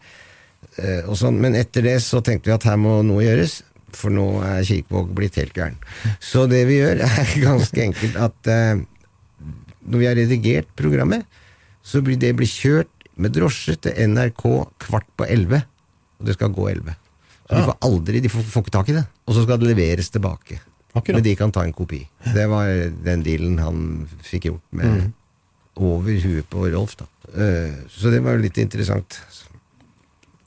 Uh, 0.80 1.10
og 1.10 1.16
sånn. 1.20 1.40
Men 1.44 1.58
etter 1.60 1.84
det 1.88 1.98
så 2.06 2.24
tenkte 2.24 2.52
vi 2.52 2.56
at 2.56 2.68
her 2.70 2.80
må 2.80 3.00
noe 3.08 3.26
gjøres, 3.26 3.60
for 3.98 4.14
nå 4.14 4.28
er 4.46 4.66
Kirkevåg 4.68 5.12
blitt 5.18 5.40
helt 5.40 5.56
gæren. 5.56 5.78
Så 6.22 6.46
det 6.52 6.66
vi 6.70 6.80
gjør, 6.80 7.04
er 7.08 7.34
ganske 7.42 7.84
enkelt 7.84 8.20
at 8.20 8.52
eh, 8.52 8.82
når 9.90 10.02
vi 10.04 10.08
har 10.10 10.18
redigert 10.20 10.72
programmet, 10.78 11.26
så 11.82 12.04
blir 12.06 12.20
det 12.20 12.36
blir 12.38 12.50
kjørt 12.50 13.10
med 13.20 13.34
drosje 13.36 13.76
til 13.84 14.14
NRK 14.14 14.44
kvart 14.86 15.08
på 15.18 15.28
elleve. 15.28 15.64
Og 16.20 16.28
det 16.28 16.36
skal 16.36 16.54
gå 16.56 16.68
elleve. 16.72 16.96
Så 17.50 17.58
de 17.58 17.66
får 17.66 17.78
aldri, 17.88 18.20
de 18.22 18.30
får, 18.30 18.44
får 18.46 18.66
ikke 18.66 18.76
tak 18.76 18.92
i 18.92 18.98
det. 19.00 19.06
Og 19.26 19.34
så 19.36 19.46
skal 19.46 19.62
det 19.62 19.72
leveres 19.72 20.12
tilbake. 20.14 20.60
Akkurat. 20.94 21.18
Men 21.18 21.26
de 21.26 21.36
kan 21.38 21.54
ta 21.54 21.64
en 21.66 21.74
kopi. 21.74 22.04
Det 22.34 22.46
var 22.50 22.70
den 23.06 23.24
dealen 23.26 23.58
han 23.62 23.82
fikk 24.26 24.50
gjort 24.50 24.78
med 24.78 25.10
over 25.80 26.18
huet 26.20 26.48
på 26.52 26.66
Rolf, 26.74 26.98
da. 27.00 27.08
Uh, 27.30 27.86
Så 27.94 28.12
det 28.12 28.24
var 28.26 28.36
jo 28.36 28.44
litt 28.44 28.58
interessant. 28.62 29.20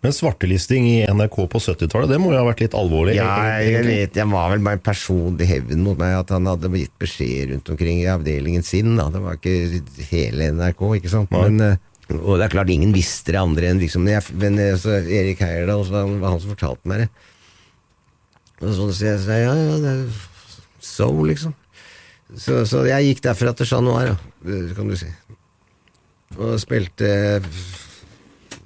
Men 0.02 0.10
svartelisting 0.16 0.86
i 0.90 0.96
NRK 1.06 1.36
på 1.52 1.60
70-tallet, 1.62 2.10
det 2.10 2.18
må 2.18 2.32
jo 2.32 2.40
ha 2.40 2.46
vært 2.48 2.64
litt 2.64 2.74
alvorlig? 2.74 3.12
Ja, 3.20 3.36
jeg 3.62 3.84
vet, 3.86 4.16
jeg 4.18 4.26
var 4.32 4.48
vel 4.50 4.64
bare 4.66 4.80
en 4.80 4.82
personlig 4.82 5.46
hevn 5.46 5.84
mot 5.86 6.00
meg 6.00 6.16
at 6.18 6.32
han 6.34 6.48
hadde 6.50 6.70
gitt 6.74 6.94
beskjed 6.98 7.52
rundt 7.52 7.70
omkring 7.70 8.00
i 8.02 8.08
avdelingen 8.10 8.66
sin. 8.66 8.96
Da. 8.98 9.06
Det 9.14 9.22
var 9.22 9.38
ikke 9.38 9.82
hele 10.10 10.48
NRK, 10.56 10.82
ikke 10.98 11.12
sant. 11.12 11.30
Nei. 11.30 11.44
Men, 11.46 11.66
eh, 11.68 12.16
og 12.18 12.34
det 12.40 12.48
er 12.48 12.54
klart, 12.56 12.72
ingen 12.74 12.90
visste 12.96 13.30
det 13.36 13.38
andre 13.44 13.70
enn 13.70 13.78
liksom 13.80 14.08
jeg, 14.10 14.26
Men 14.42 14.58
eh, 14.58 14.74
så 14.80 14.96
Erik 14.98 15.38
Heyerdahl, 15.46 15.84
så 15.86 16.00
han- 16.02 16.18
var 16.20 16.34
han 16.34 16.42
som 16.42 16.50
fortalte 16.56 16.90
meg 16.90 17.04
det. 17.04 17.08
Og 18.62 18.74
så 18.74 18.90
sier 18.94 19.12
jeg 19.14 19.22
så, 19.22 19.38
ja, 19.38 19.54
ja, 19.54 19.78
det 19.82 19.92
er 19.94 20.02
so, 20.82 21.08
liksom. 21.30 21.54
Så, 22.34 22.64
så 22.66 22.82
jeg 22.88 23.06
gikk 23.12 23.22
derfra 23.28 23.54
til 23.54 23.66
Chat 23.70 23.82
Noir, 23.86 24.16
ja, 24.16 24.18
kan 24.74 24.88
du 24.90 24.96
si. 24.98 25.06
Og 26.40 26.58
spilte 26.62 27.08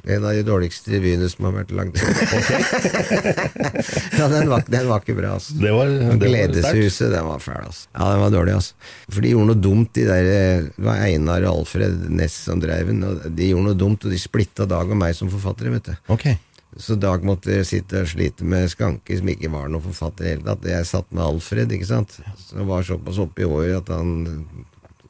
en 0.07 0.25
av 0.25 0.37
de 0.37 0.43
dårligste 0.47 0.93
revyene 0.95 1.27
som 1.31 1.49
har 1.49 1.55
vært 1.57 1.73
lagd. 1.75 1.97
ja, 4.19 4.29
den 4.31 4.51
var, 4.53 4.63
den 4.71 4.87
var 4.87 5.03
ikke 5.03 5.17
bra, 5.19 5.33
altså. 5.35 5.57
Det 5.59 5.73
var, 5.75 5.91
det. 5.91 6.19
Gledeshuset, 6.23 7.11
den 7.11 7.27
var 7.27 7.43
fæl, 7.43 7.65
altså. 7.67 7.89
Ja, 7.91 8.13
den 8.13 8.23
var 8.23 8.35
dårlig, 8.35 8.55
altså. 8.61 8.91
For 9.09 9.27
de 9.27 9.33
gjorde 9.35 9.51
noe 9.51 9.65
dumt, 9.65 9.91
de 9.99 10.05
der 10.07 10.31
eh, 10.31 10.69
Det 10.77 10.85
var 10.87 11.03
Einar 11.09 11.49
og 11.49 11.63
Alfred 11.63 12.07
Næss 12.15 12.37
som 12.47 12.63
drev 12.63 12.93
den, 12.93 13.03
og 13.09 13.27
de 13.27 13.51
gjorde 13.51 13.73
noe 13.73 13.81
dumt, 13.81 14.07
og 14.07 14.15
de 14.15 14.21
splitta 14.23 14.69
Dag 14.71 14.95
og 14.95 15.01
meg 15.01 15.17
som 15.19 15.33
forfattere, 15.33 15.75
vet 15.75 15.91
du. 15.91 15.97
Okay. 16.15 16.39
Så 16.79 16.95
Dag 17.01 17.25
måtte 17.27 17.59
sitte 17.67 18.05
og 18.05 18.11
slite 18.11 18.47
med 18.47 18.71
Skanke, 18.71 19.17
som 19.19 19.29
ikke 19.33 19.51
var 19.51 19.67
noen 19.73 19.83
forfatter 19.89 20.23
i 20.23 20.29
det 20.29 20.37
hele 20.37 20.47
tatt. 20.51 20.71
Jeg 20.71 20.91
satt 20.93 21.09
med 21.11 21.27
Alfred, 21.27 21.73
ikke 21.73 21.89
sant. 21.89 22.19
som 22.47 22.71
var 22.71 22.87
såpass 22.87 23.19
oppe 23.23 23.43
i 23.43 23.49
året 23.49 23.81
at 23.81 23.89
han 23.97 24.11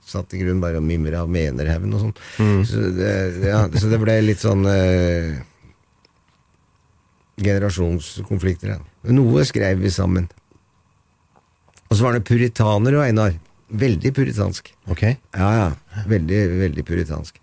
satt 0.07 0.35
i 0.35 0.41
grunnen 0.41 0.63
bare 0.63 0.79
og 0.81 0.87
mimra 0.87 1.25
av 1.25 1.31
Menerhaugen 1.33 1.95
og 1.97 2.05
sånn. 2.05 2.17
Så, 2.69 2.83
det, 2.95 3.13
ja, 3.49 3.65
så 3.75 3.91
det 3.91 3.99
ble 4.03 4.15
litt 4.23 4.43
sånn 4.43 4.63
eh, 4.71 5.41
generasjonskonflikter. 7.43 8.77
Ja. 8.77 8.81
Noe 9.17 9.45
skrev 9.49 9.83
vi 9.83 9.91
sammen. 9.93 10.29
Og 11.87 11.99
så 11.99 12.07
var 12.07 12.17
det 12.17 12.27
puritaner 12.27 12.99
og 12.99 13.05
Einar. 13.07 13.37
Veldig 13.67 14.13
puritansk. 14.15 14.71
Ok. 14.91 15.03
Ja, 15.35 15.51
ja. 15.59 15.69
Veldig, 16.07 16.41
veldig 16.63 16.87
puritansk. 16.87 17.39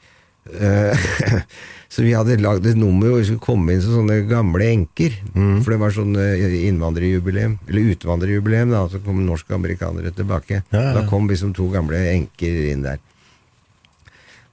Eh, 0.52 1.06
så 1.94 2.04
vi 2.04 2.14
hadde 2.18 2.40
lagd 2.42 2.68
et 2.68 2.80
nummer 2.80 3.12
hvor 3.12 3.22
vi 3.22 3.28
skulle 3.30 3.44
komme 3.44 3.76
inn 3.76 3.84
som 3.84 4.00
sånne 4.00 4.24
gamle 4.30 4.68
enker. 4.74 5.16
For 5.64 5.74
det 5.74 5.80
var 5.82 5.96
sånn 5.96 6.18
eh, 6.20 6.58
innvandrerjubileum, 6.68 7.58
eller 7.70 7.94
utvandrerjubileum, 7.94 8.74
da. 8.76 8.86
Så 8.92 9.02
kom 9.06 9.24
norske 9.28 9.56
amerikanere 9.56 10.14
tilbake. 10.16 10.64
Ja, 10.70 10.82
ja. 10.90 10.94
Da 11.00 11.06
kom 11.10 11.30
liksom 11.32 11.56
to 11.58 11.70
gamle 11.74 12.02
enker 12.14 12.64
inn 12.74 12.86
der. 12.88 13.02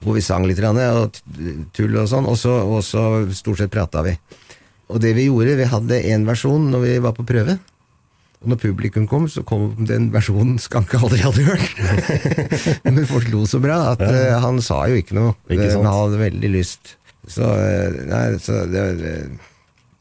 Hvor 0.01 0.17
vi 0.17 0.23
sang 0.25 0.47
litt, 0.49 0.61
og 0.65 1.19
tull 1.77 1.99
og 2.01 2.07
sånn, 2.09 2.25
og 2.25 2.39
så, 2.39 2.55
og 2.65 2.79
så 2.85 3.03
stort 3.37 3.61
sett 3.61 3.73
prata 3.73 4.01
vi. 4.05 4.15
Og 4.91 4.99
det 4.99 5.13
vi 5.15 5.27
gjorde, 5.27 5.59
vi 5.59 5.67
hadde 5.69 5.99
én 6.09 6.25
versjon 6.27 6.71
når 6.71 6.81
vi 6.87 6.95
var 7.03 7.13
på 7.15 7.25
prøve. 7.27 7.59
Og 8.41 8.49
når 8.49 8.57
publikum 8.57 9.05
kom, 9.05 9.27
så 9.29 9.43
kom 9.45 9.67
den 9.85 10.07
versjonen 10.13 10.55
Skanke 10.61 10.97
aldri 10.97 11.19
hadde 11.21 11.43
hørt. 11.45 11.67
Men 12.87 13.03
folk 13.09 13.29
lo 13.29 13.43
så 13.49 13.59
bra 13.61 13.91
at 13.91 14.01
uh, 14.01 14.39
han 14.41 14.57
sa 14.65 14.79
jo 14.89 14.97
ikke 14.97 15.17
noe. 15.17 15.35
Ikke 15.45 15.67
sant? 15.69 15.83
Men 15.83 15.91
han 15.91 15.99
hadde 15.99 16.21
veldig 16.23 16.49
lyst. 16.55 16.95
Så, 17.29 17.45
uh, 17.45 17.99
nei, 18.09 18.23
så 18.41 18.63
det, 18.65 18.87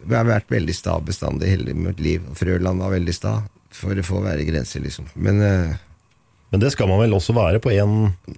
Vi 0.01 0.17
har 0.17 0.25
vært 0.25 0.49
veldig 0.49 0.73
sta 0.73 0.97
bestandig 1.05 1.53
hele 1.53 1.77
mitt 1.77 2.01
liv. 2.01 2.25
Frøland 2.39 2.81
var 2.81 2.97
veldig 2.97 3.17
sta. 3.17 3.37
For 3.77 3.93
det 3.95 4.07
får 4.09 4.25
være 4.25 4.49
grenser, 4.49 4.81
liksom. 4.89 5.13
Men 5.21 5.45
uh, 5.45 5.77
Men 6.51 6.65
det 6.65 6.73
skal 6.73 6.89
man 6.91 6.99
vel 7.05 7.13
også 7.15 7.37
være 7.37 7.61
på 7.63 7.71
én 7.77 7.93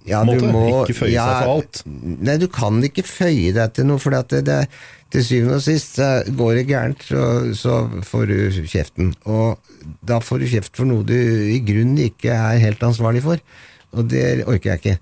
ja, 0.05 0.19
måte? 0.27 0.51
må- 0.51 0.83
ikke 0.83 0.99
føye 0.99 1.15
ja, 1.15 1.23
seg 1.23 1.47
for 1.47 1.53
alt? 1.55 1.79
Nei, 2.27 2.35
du 2.43 2.49
kan 2.51 2.83
ikke 2.83 3.07
føye 3.07 3.55
deg 3.55 3.71
til 3.73 3.87
noe, 3.87 4.03
for 4.03 4.13
det, 4.13 4.43
det, 4.51 4.59
til 5.15 5.23
syvende 5.25 5.57
og 5.57 5.63
sist 5.63 5.97
går 6.35 6.59
det 6.59 6.67
gærent, 6.69 7.07
så, 7.07 7.23
så 7.57 7.79
får 8.05 8.27
du 8.29 8.37
kjeften. 8.67 9.15
Og 9.23 9.57
da 10.05 10.19
får 10.23 10.39
du 10.43 10.47
kjeft 10.51 10.77
for 10.79 10.89
noe 10.89 11.05
du 11.07 11.15
i 11.15 11.59
grunnen 11.65 11.99
ikke 12.05 12.31
er 12.35 12.61
helt 12.63 12.83
ansvarlig 12.85 13.23
for. 13.25 13.41
Og 13.93 14.07
det 14.09 14.43
orker 14.49 14.73
jeg 14.73 14.81
ikke. 14.81 14.97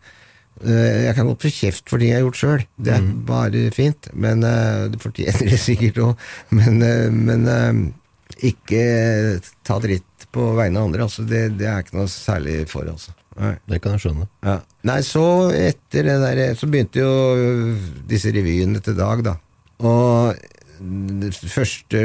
Eh, 0.65 0.97
Jeg 1.07 1.15
kan 1.17 1.25
godt 1.29 1.45
få 1.45 1.51
kjeft 1.55 1.89
for 1.89 1.97
ting 2.01 2.11
jeg 2.11 2.19
har 2.19 2.25
gjort 2.27 2.41
sjøl, 2.41 2.65
det 2.77 2.93
er 2.97 3.07
bare 3.29 3.63
fint. 3.73 4.09
Men 4.13 4.43
eh, 4.43 4.87
Du 4.93 4.99
fortjener 5.01 5.47
det 5.49 5.59
sikkert 5.61 6.01
òg. 6.03 6.27
Men, 6.51 6.81
eh, 6.85 7.09
men 7.09 7.47
ikke 8.41 8.83
ta 9.67 9.77
dritt 9.83 10.27
på 10.31 10.51
vegne 10.57 10.79
av 10.79 10.87
andre. 10.89 11.05
Altså, 11.07 11.25
det, 11.27 11.57
det 11.59 11.67
er 11.67 11.83
ikke 11.83 11.97
noe 11.99 12.11
særlig 12.11 12.61
for, 12.71 12.87
altså. 12.87 13.13
Nei. 13.39 13.53
Det 13.69 13.79
kan 13.83 13.95
jeg 13.95 14.03
skjønne. 14.05 14.27
Ja. 14.43 14.57
Nei, 14.87 14.97
så 15.07 15.23
etter 15.55 16.03
det 16.03 16.17
der 16.19 16.55
Så 16.59 16.67
begynte 16.67 16.99
jo 16.99 17.11
disse 18.09 18.31
revyene 18.35 18.81
til 18.83 18.97
Dag, 18.97 19.21
da. 19.23 19.37
Og 19.87 20.35
første 21.51 21.99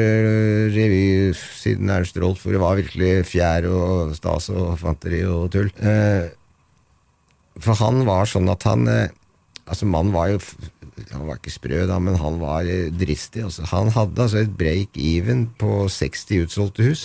revy 0.74 1.32
siden 1.34 1.90
Ernst 1.92 2.18
Rolf, 2.20 2.42
hvor 2.42 2.54
det 2.54 2.62
var 2.62 2.78
virkelig 2.78 3.26
fjær 3.30 3.68
og 3.70 4.14
stas 4.16 4.50
og 4.52 4.76
fanteri 4.80 5.22
og 5.24 5.50
tull. 5.54 5.70
Eh, 5.80 6.28
for 7.62 7.78
han 7.80 8.04
var 8.08 8.28
sånn 8.28 8.50
at 8.52 8.66
han 8.68 8.90
eh, 8.90 9.06
Altså, 9.66 9.82
mannen 9.90 10.12
var 10.14 10.28
jo 10.30 10.38
Han 11.10 11.24
var 11.26 11.40
ikke 11.40 11.50
sprø, 11.50 11.80
da, 11.90 11.96
men 11.98 12.14
han 12.20 12.36
var 12.38 12.68
eh, 12.70 12.92
dristig. 12.94 13.42
Altså. 13.42 13.64
Han 13.72 13.90
hadde 13.90 14.22
altså 14.22 14.44
et 14.44 14.52
break-even 14.54 15.48
på 15.58 15.88
60 15.90 16.44
utsolgte 16.44 16.86
hus. 16.86 17.02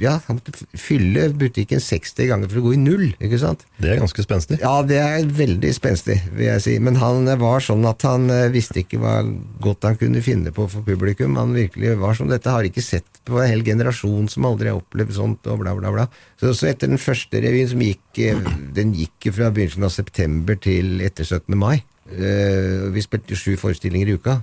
Ja, 0.00 0.20
Han 0.24 0.38
måtte 0.38 0.54
fylle 0.80 1.26
butikken 1.36 1.80
60 1.82 2.28
ganger 2.30 2.48
for 2.48 2.62
å 2.62 2.64
gå 2.64 2.70
i 2.74 2.80
null, 2.80 3.10
ikke 3.20 3.38
sant? 3.42 3.66
Det 3.76 3.90
er 3.92 4.00
ganske 4.00 4.24
spenstig. 4.24 4.56
Ja, 4.62 4.78
det 4.82 4.96
er 5.02 5.26
veldig 5.28 5.72
spenstig, 5.76 6.16
vil 6.32 6.46
jeg 6.46 6.62
si. 6.64 6.78
Men 6.80 6.96
han 6.96 7.28
eh, 7.28 7.36
var 7.36 7.60
sånn 7.60 7.84
at 7.84 8.06
han 8.08 8.24
eh, 8.32 8.48
visste 8.54 8.80
ikke 8.80 9.02
hva 9.02 9.18
godt 9.60 9.84
han 9.84 9.98
kunne 10.00 10.24
finne 10.24 10.54
på 10.54 10.64
for 10.72 10.86
publikum. 10.86 11.36
Han 11.36 11.52
virkelig 11.56 11.92
var 12.00 12.16
sånn, 12.16 12.32
Dette 12.32 12.54
har 12.56 12.64
ikke 12.64 12.84
sett 12.84 13.20
på 13.28 13.36
en 13.36 13.52
hel 13.52 13.66
generasjon 13.66 14.32
som 14.32 14.48
aldri 14.48 14.72
har 14.72 14.80
opplevd 14.80 15.18
sånt, 15.18 15.52
og 15.52 15.60
bla, 15.60 15.76
bla, 15.76 15.92
bla. 15.92 16.08
Så, 16.40 16.56
så 16.56 16.72
etter 16.72 16.88
den 16.88 17.02
første 17.02 17.44
revyen, 17.44 17.68
som 17.68 17.84
gikk 17.84 18.24
eh, 18.24 18.50
Den 18.74 18.96
gikk 18.96 19.28
fra 19.36 19.52
begynnelsen 19.52 19.84
av 19.84 19.92
september 19.92 20.56
til 20.56 21.04
etter 21.04 21.28
17. 21.28 21.52
mai. 21.60 21.84
Vi 22.04 23.00
spilte 23.04 23.36
sju 23.36 23.54
forestillinger 23.60 24.08
i 24.12 24.18
uka. 24.20 24.40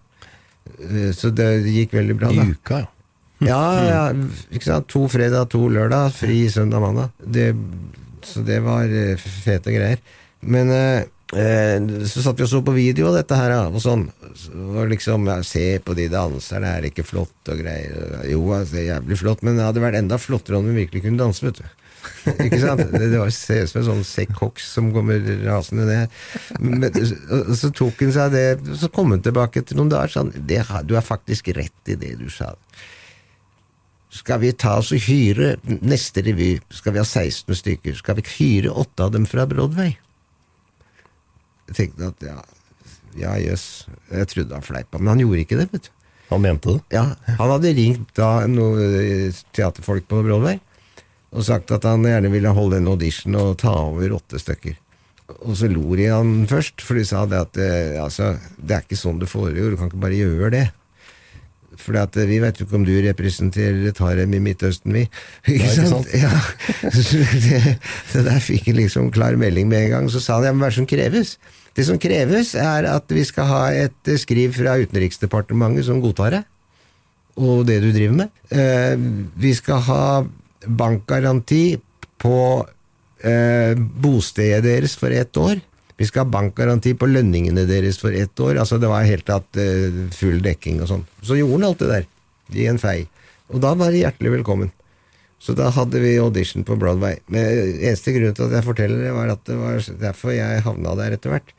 Så 1.18 1.30
det 1.34 1.52
gikk 1.70 1.94
veldig 1.94 2.16
bra, 2.18 2.32
da. 2.34 2.46
I 2.46 2.58
uka, 2.58 2.86
ja. 2.86 2.90
Ja, 3.41 3.62
ja, 3.82 4.01
ikke 4.54 4.67
sant? 4.67 4.89
To 4.93 5.08
fredag, 5.10 5.49
to 5.54 5.65
lørdag, 5.71 6.13
fri 6.13 6.43
søndag, 6.51 6.84
mandag. 6.84 7.10
Det 7.17 7.56
Så 8.23 8.43
det 8.45 8.60
var 8.62 8.86
eh, 8.86 9.17
fete 9.17 9.73
greier. 9.73 9.97
Men 10.41 10.69
eh, 10.69 11.01
eh, 11.34 11.82
så 12.06 12.21
satt 12.21 12.38
vi 12.38 12.45
og 12.45 12.51
så 12.51 12.62
på 12.62 12.75
video 12.75 13.08
av 13.10 13.17
dette 13.17 13.38
her, 13.38 13.56
og 13.65 13.82
sånn. 13.82 14.12
Så, 14.38 14.54
og 14.54 14.91
liksom 14.91 15.25
ja, 15.25 15.39
Se 15.41 15.80
på 15.82 15.97
de 15.97 16.06
danserne, 16.13 16.69
er 16.69 16.86
det 16.86 16.93
ikke 16.93 17.08
flott 17.08 17.49
og 17.49 17.63
greier? 17.63 18.21
Jo, 18.30 18.43
altså, 18.54 18.75
det 18.75 18.84
er 18.84 18.89
jævlig 18.91 19.17
flott, 19.23 19.41
men 19.41 19.58
det 19.58 19.65
hadde 19.65 19.82
vært 19.82 19.97
enda 20.04 20.21
flottere 20.21 20.62
om 20.62 20.69
vi 20.69 20.84
virkelig 20.84 21.08
kunne 21.08 21.23
danse, 21.23 21.45
vet 21.45 21.63
du. 21.63 21.65
ikke 22.45 22.60
sant? 22.62 22.86
Det, 22.93 23.10
det 23.10 23.19
var 23.19 23.34
ser 23.34 23.65
ut 23.65 23.71
som 23.71 23.82
en 23.82 23.88
sånn 23.89 24.06
sekk 24.08 24.38
hoks 24.41 24.69
som 24.75 24.89
kommer 24.93 25.21
rasende 25.45 25.86
ned. 25.89 26.15
Men, 26.62 26.86
og 26.89 27.54
så 27.58 27.71
tok 27.73 28.01
hun 28.06 28.13
seg 28.15 28.34
det 28.34 28.45
Så 28.80 28.89
kom 28.93 29.13
hun 29.13 29.21
tilbake 29.25 29.62
etter 29.62 29.77
noen 29.77 29.91
dager 29.91 30.13
sånn 30.13 30.32
det, 30.36 30.63
Du 30.89 30.95
har 30.97 31.06
faktisk 31.06 31.51
rett 31.58 31.93
i 31.93 31.97
det 31.99 32.15
du 32.21 32.27
sa. 32.34 32.54
Skal 34.12 34.41
vi 34.43 34.52
ta 34.52 34.76
oss 34.82 34.91
og 34.91 35.06
hyre 35.06 35.54
neste 35.80 36.24
revy? 36.26 36.58
Skal 36.74 36.95
vi 36.97 37.00
ha 37.00 37.08
16 37.08 37.56
stykker? 37.56 37.95
Skal 37.95 38.17
vi 38.19 38.26
hyre 38.36 38.74
åtte 38.84 39.06
av 39.08 39.13
dem 39.15 39.28
fra 39.30 39.45
Broadway? 39.47 39.93
Jeg 41.71 41.78
tenkte 41.78 42.10
at 42.12 42.26
ja, 42.28 42.41
ja 43.21 43.38
jøss. 43.39 43.86
Jeg 44.12 44.28
trodde 44.34 44.58
han 44.58 44.67
fleipa, 44.67 45.00
men 45.00 45.13
han 45.13 45.24
gjorde 45.24 45.45
ikke 45.45 45.62
det. 45.62 45.69
vet 45.71 45.88
du. 45.88 45.93
Han 46.32 46.43
mente 46.43 46.76
det? 46.76 46.84
Ja, 46.95 47.06
Han 47.39 47.54
hadde 47.56 47.74
ringt 47.76 48.12
da 48.15 48.30
noen 48.47 49.32
teaterfolk 49.56 50.08
på 50.12 50.21
Broadway 50.28 50.60
og 51.32 51.45
sagt 51.47 51.71
at 51.71 51.88
han 51.88 52.04
gjerne 52.04 52.32
ville 52.32 52.52
holde 52.56 52.82
en 52.82 52.89
audition 52.91 53.36
og 53.39 53.58
ta 53.62 53.71
over 53.86 54.17
åtte 54.17 54.39
stykker. 54.39 54.76
Og 55.47 55.56
så 55.56 55.69
lo 55.71 55.95
de 55.95 56.10
han 56.12 56.41
først, 56.50 56.84
for 56.84 57.00
de 57.00 57.06
sa 57.08 57.24
det 57.30 57.39
at 57.39 57.60
eh, 57.62 57.95
altså, 58.04 58.34
det 58.60 58.76
er 58.76 58.84
ikke 58.84 59.00
sånn 59.00 59.21
det 59.21 59.32
foregår, 59.32 59.71
du 59.71 59.80
kan 59.80 59.88
ikke 59.91 60.02
bare 60.04 60.19
gjøre 60.19 60.52
det. 60.58 60.65
For 61.82 61.98
vi 62.30 62.39
vet 62.44 62.60
jo 62.60 62.67
ikke 62.67 62.78
om 62.80 62.86
du 62.88 62.94
representerer 63.06 63.88
et 63.89 64.02
harem 64.04 64.36
i 64.38 64.41
Midtøsten, 64.44 64.94
vi. 64.96 65.08
Ikke 65.46 65.65
ikke 65.65 65.88
sant? 65.89 65.89
sant? 65.89 66.13
Ja. 66.13 66.91
Så 66.94 67.24
det, 67.48 67.62
så 68.12 68.24
der 68.26 68.39
fikk 68.44 68.70
jeg 68.70 68.78
liksom 68.78 69.10
klar 69.15 69.38
melding 69.39 69.70
med 69.72 69.88
en 69.88 69.96
gang. 69.96 70.12
Så 70.13 70.22
sa 70.24 70.38
han 70.38 70.50
ja, 70.50 70.54
men 70.54 70.63
hva 70.63 70.70
er 70.70 70.76
det 70.76 70.82
som 70.82 70.89
kreves? 70.89 71.36
Det 71.78 71.88
som 71.88 72.00
kreves, 72.02 72.54
er 72.60 72.88
at 72.91 73.13
vi 73.15 73.24
skal 73.28 73.48
ha 73.48 73.62
et 73.86 74.12
skriv 74.20 74.58
fra 74.58 74.76
Utenriksdepartementet 74.82 75.88
som 75.88 76.02
godtar 76.04 76.36
det, 76.36 76.41
og 77.39 77.63
det 77.70 77.80
du 77.84 77.89
driver 77.96 78.17
med. 78.26 78.34
Eh, 78.52 79.00
vi 79.39 79.54
skal 79.56 79.80
ha 79.88 80.04
bankgaranti 80.67 81.80
på 82.22 82.38
eh, 83.24 83.74
bostedet 83.78 84.65
deres 84.67 84.98
for 85.00 85.15
ett 85.15 85.38
år. 85.39 85.62
Vi 86.02 86.08
skal 86.10 86.26
ha 86.26 86.34
bankgaranti 86.34 86.96
på 86.98 87.06
lønningene 87.06 87.68
deres 87.70 88.00
for 88.02 88.16
ett 88.18 88.40
år. 88.42 88.58
Altså 88.64 88.80
Det 88.82 88.90
var 88.90 89.06
helt 89.06 89.28
tatt 89.28 89.62
uh, 89.62 90.04
full 90.18 90.40
dekking 90.42 90.82
og 90.82 90.90
sånn. 90.90 91.04
Så 91.22 91.38
gjorde 91.38 91.60
han 91.60 91.68
alt 91.68 91.84
det 91.84 91.90
der 91.92 92.08
i 92.58 92.66
en 92.72 92.82
fei. 92.82 93.04
Og 93.54 93.62
da 93.62 93.76
var 93.78 93.94
de 93.94 94.02
hjertelig 94.02 94.32
velkommen. 94.40 94.72
Så 95.42 95.54
da 95.58 95.70
hadde 95.74 96.02
vi 96.02 96.16
audition 96.22 96.66
på 96.66 96.78
Broadway. 96.82 97.20
Men 97.30 97.46
eneste 97.78 98.16
grunn 98.16 98.34
til 98.38 98.48
at 98.48 98.58
jeg 98.58 98.66
forteller 98.66 99.06
det, 99.06 99.14
var 99.14 99.30
at 99.34 99.46
det 99.46 99.58
var 99.58 99.88
derfor 100.02 100.34
jeg 100.34 100.66
havna 100.66 100.98
der 100.98 101.16
etter 101.18 101.34
hvert. 101.34 101.54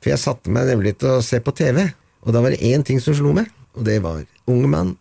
For 0.00 0.12
jeg 0.12 0.22
satte 0.22 0.52
meg 0.52 0.68
nemlig 0.70 0.96
til 1.00 1.16
å 1.16 1.24
se 1.24 1.40
på 1.44 1.52
TV, 1.56 1.82
og 2.24 2.32
da 2.36 2.40
var 2.44 2.52
det 2.52 2.64
én 2.64 2.84
ting 2.86 3.00
som 3.02 3.16
slo 3.16 3.32
meg, 3.36 3.50
og 3.76 3.84
det 3.88 3.98
var 4.04 4.24
Unge 4.46 4.68
mann, 4.70 4.94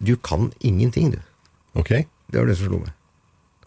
du 0.00 0.14
kan 0.16 0.48
ingenting, 0.64 1.10
du. 1.12 1.18
Ok. 1.76 1.90
Det 2.32 2.38
var 2.40 2.48
det 2.48 2.56
som 2.56 2.70
slo 2.70 2.78
meg. 2.80 2.94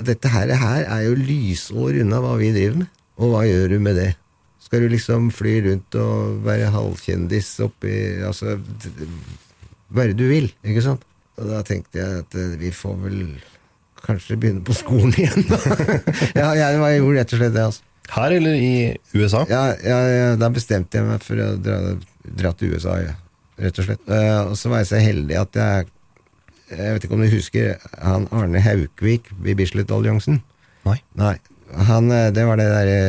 Dette 0.01 0.31
her, 0.33 0.51
her 0.59 0.87
er 0.89 1.03
jo 1.05 1.15
lysår 1.19 2.01
unna 2.01 2.19
hva 2.23 2.33
vi 2.39 2.49
driver 2.55 2.81
med. 2.81 2.89
Og 3.21 3.31
hva 3.31 3.43
gjør 3.47 3.75
du 3.75 3.77
med 3.85 3.99
det? 4.01 4.09
Skal 4.65 4.81
du 4.81 4.89
liksom 4.89 5.29
fly 5.33 5.59
rundt 5.67 5.97
og 6.01 6.45
være 6.45 6.71
halvkjendis 6.73 7.51
oppi 7.65 7.93
Altså 8.25 8.57
være 9.95 10.15
du 10.17 10.25
vil, 10.29 10.49
ikke 10.65 10.83
sant? 10.83 11.03
Og 11.39 11.49
da 11.51 11.59
tenkte 11.67 11.99
jeg 11.99 12.23
at 12.23 12.37
eh, 12.39 12.55
vi 12.59 12.71
får 12.73 12.95
vel 13.03 13.19
kanskje 14.05 14.37
begynne 14.39 14.63
på 14.65 14.75
skolen 14.77 15.13
igjen. 15.19 15.45
da. 15.49 15.59
ja, 16.39 16.49
jeg, 16.57 16.79
jeg 16.79 17.01
gjorde 17.01 17.19
rett 17.19 17.35
og 17.35 17.41
slett 17.41 17.55
det, 17.55 17.67
altså. 17.71 17.91
Her 18.15 18.35
eller 18.35 18.53
i 18.61 18.73
USA? 19.15 19.41
Ja, 19.49 19.63
ja, 19.81 19.97
ja, 20.13 20.25
da 20.37 20.51
bestemte 20.53 20.99
jeg 20.99 21.07
meg 21.07 21.23
for 21.25 21.41
å 21.41 21.47
dra, 21.57 21.95
dra 22.37 22.51
til 22.57 22.75
USA, 22.75 22.99
ja. 23.01 23.15
rett 23.61 23.81
og 23.81 23.87
slett. 23.87 24.03
Uh, 24.05 24.51
og 24.51 24.57
så 24.59 24.69
var 24.69 24.83
jeg 24.83 24.91
så 24.91 25.01
heldig 25.01 25.39
at 25.41 25.61
jeg 25.61 25.91
Jeg 26.65 26.93
vet 26.95 27.03
ikke 27.05 27.17
om 27.17 27.21
du 27.21 27.29
husker 27.29 27.75
han 28.01 28.23
Arne 28.33 28.61
Haukvik 28.61 29.27
i 29.45 29.53
Bislett-alliansen? 29.57 30.39
Nei. 30.85 30.95
Nei. 31.13 31.35
Han, 31.89 32.09
eh, 32.09 32.31
det 32.33 32.45
var 32.47 32.57
det 32.57 32.65
derre 32.71 33.03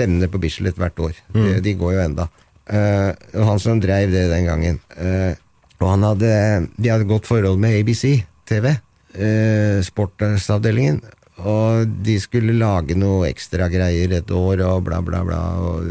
stevnene 0.00 0.30
på 0.32 0.40
Bislett 0.40 0.80
hvert 0.80 0.98
år. 1.04 1.20
De, 1.34 1.60
de 1.60 1.76
går 1.76 1.94
jo 1.96 2.02
enda. 2.08 2.28
Uh, 2.70 3.12
han 3.34 3.60
som 3.60 3.80
dreiv 3.82 4.12
det 4.14 4.28
den 4.30 4.48
gangen. 4.48 4.80
Uh, 4.96 5.34
og 5.80 5.86
han 5.94 6.04
hadde 6.04 6.32
De 6.76 6.90
hadde 6.92 7.08
godt 7.08 7.26
forhold 7.26 7.58
med 7.60 7.78
ABC 7.80 8.22
TV, 8.48 8.72
uh, 9.16 9.80
sportsavdelingen. 9.84 11.00
Og 11.40 11.88
de 12.04 12.18
skulle 12.20 12.56
lage 12.58 12.96
noe 12.98 13.30
ekstra 13.30 13.70
greier 13.72 14.12
et 14.18 14.30
år, 14.30 14.60
og 14.66 14.84
bla, 14.88 15.00
bla, 15.00 15.22
bla, 15.24 15.40
og 15.56 15.86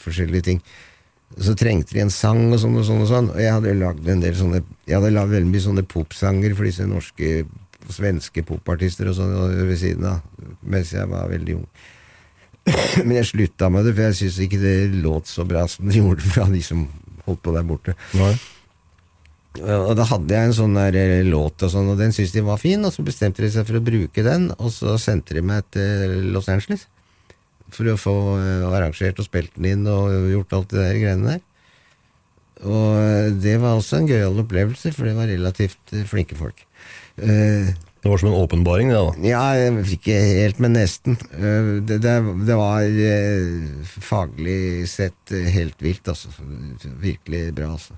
forskjellige 0.00 0.48
ting. 0.48 0.62
Så 1.34 1.56
trengte 1.58 1.96
de 1.96 2.04
en 2.04 2.14
sang 2.14 2.46
og 2.52 2.60
sånn 2.62 2.78
og 2.78 2.86
sånn 2.86 3.02
og 3.04 3.10
sånn. 3.10 3.28
Og 3.34 3.42
jeg 3.42 3.52
hadde 3.52 3.74
lagd 3.80 4.08
en 4.08 4.22
del 4.22 4.36
sånne 4.38 4.62
Jeg 4.86 4.98
hadde 5.00 5.12
lagd 5.16 5.34
veldig 5.34 5.50
mye 5.50 5.66
sånne 5.66 5.86
popsanger 5.90 6.54
for 6.54 6.68
disse 6.68 6.86
norske 6.88 7.44
svenske 7.92 8.44
popartister 8.48 9.10
og 9.10 9.18
sånn 9.18 9.34
ved 9.68 9.76
siden 9.76 10.06
av, 10.08 10.22
mens 10.64 10.94
jeg 10.94 11.04
var 11.10 11.28
veldig 11.28 11.58
ung. 11.58 11.66
Men 13.06 13.18
jeg 13.18 13.30
slutta 13.30 13.70
med 13.72 13.86
det, 13.86 13.94
for 13.96 14.08
jeg 14.08 14.18
syns 14.22 14.40
ikke 14.46 14.60
det 14.62 14.76
låt 15.04 15.30
så 15.30 15.46
bra 15.48 15.66
som 15.70 15.88
det 15.88 16.00
gjorde 16.00 16.26
fra 16.26 16.48
de 16.50 16.62
som 16.64 16.86
holdt 17.26 17.42
på 17.44 17.54
der 17.54 17.66
borte. 17.68 17.96
Nei. 18.16 18.34
Og 19.54 19.92
da 19.94 20.02
hadde 20.08 20.34
jeg 20.34 20.48
en 20.48 20.56
sånn 20.56 20.74
der 20.74 20.96
eh, 20.98 21.20
låt, 21.26 21.62
og 21.62 21.70
sånn, 21.70 21.92
og 21.92 22.00
den 22.00 22.10
syntes 22.14 22.34
de 22.34 22.42
var 22.42 22.58
fin, 22.58 22.82
og 22.82 22.90
så 22.90 23.04
bestemte 23.06 23.44
de 23.44 23.52
seg 23.54 23.68
for 23.68 23.78
å 23.78 23.84
bruke 23.86 24.24
den, 24.26 24.48
og 24.56 24.72
så 24.74 24.96
sendte 24.98 25.36
de 25.36 25.44
meg 25.46 25.68
til 25.74 26.32
Los 26.34 26.50
Angeles 26.50 26.88
for 27.74 27.86
å 27.90 27.98
få 27.98 28.16
eh, 28.40 28.66
arrangert 28.66 29.20
og 29.22 29.28
spilt 29.28 29.54
den 29.54 29.70
inn 29.70 29.86
og 29.90 30.10
gjort 30.32 30.56
alt 30.58 30.74
det 30.74 30.82
der 30.82 30.98
greiene 30.98 31.36
der. 31.36 31.44
Og 32.66 32.98
eh, 32.98 33.30
det 33.44 33.54
var 33.62 33.78
også 33.78 34.00
en 34.00 34.10
gøyal 34.10 34.42
opplevelse, 34.42 34.90
for 34.96 35.06
det 35.06 35.14
var 35.20 35.30
relativt 35.30 35.94
flinke 36.10 36.38
folk. 36.38 36.66
Det 38.04 38.10
var 38.10 38.18
som 38.20 38.28
en 38.28 38.34
åpenbaring, 38.36 38.90
det, 38.92 38.96
da. 39.00 39.12
ja, 39.24 39.42
ikke 39.80 40.12
helt, 40.12 40.58
men 40.60 40.74
nesten. 40.76 41.14
Eh, 41.32 41.80
Det, 41.88 41.96
det, 42.04 42.12
det 42.44 42.56
var 42.60 42.84
eh, 42.84 43.86
faglig 44.04 44.84
sett 44.92 45.32
helt 45.32 45.80
vilt, 45.80 46.04
altså. 46.12 46.28
Virkelig 47.00 47.54
bra, 47.56 47.70
altså. 47.78 47.96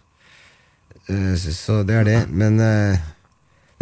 Eh, 1.11 1.35
Så 1.35 1.81
det 1.83 1.99
er 1.99 2.07
det. 2.07 2.21
Men 2.31 2.63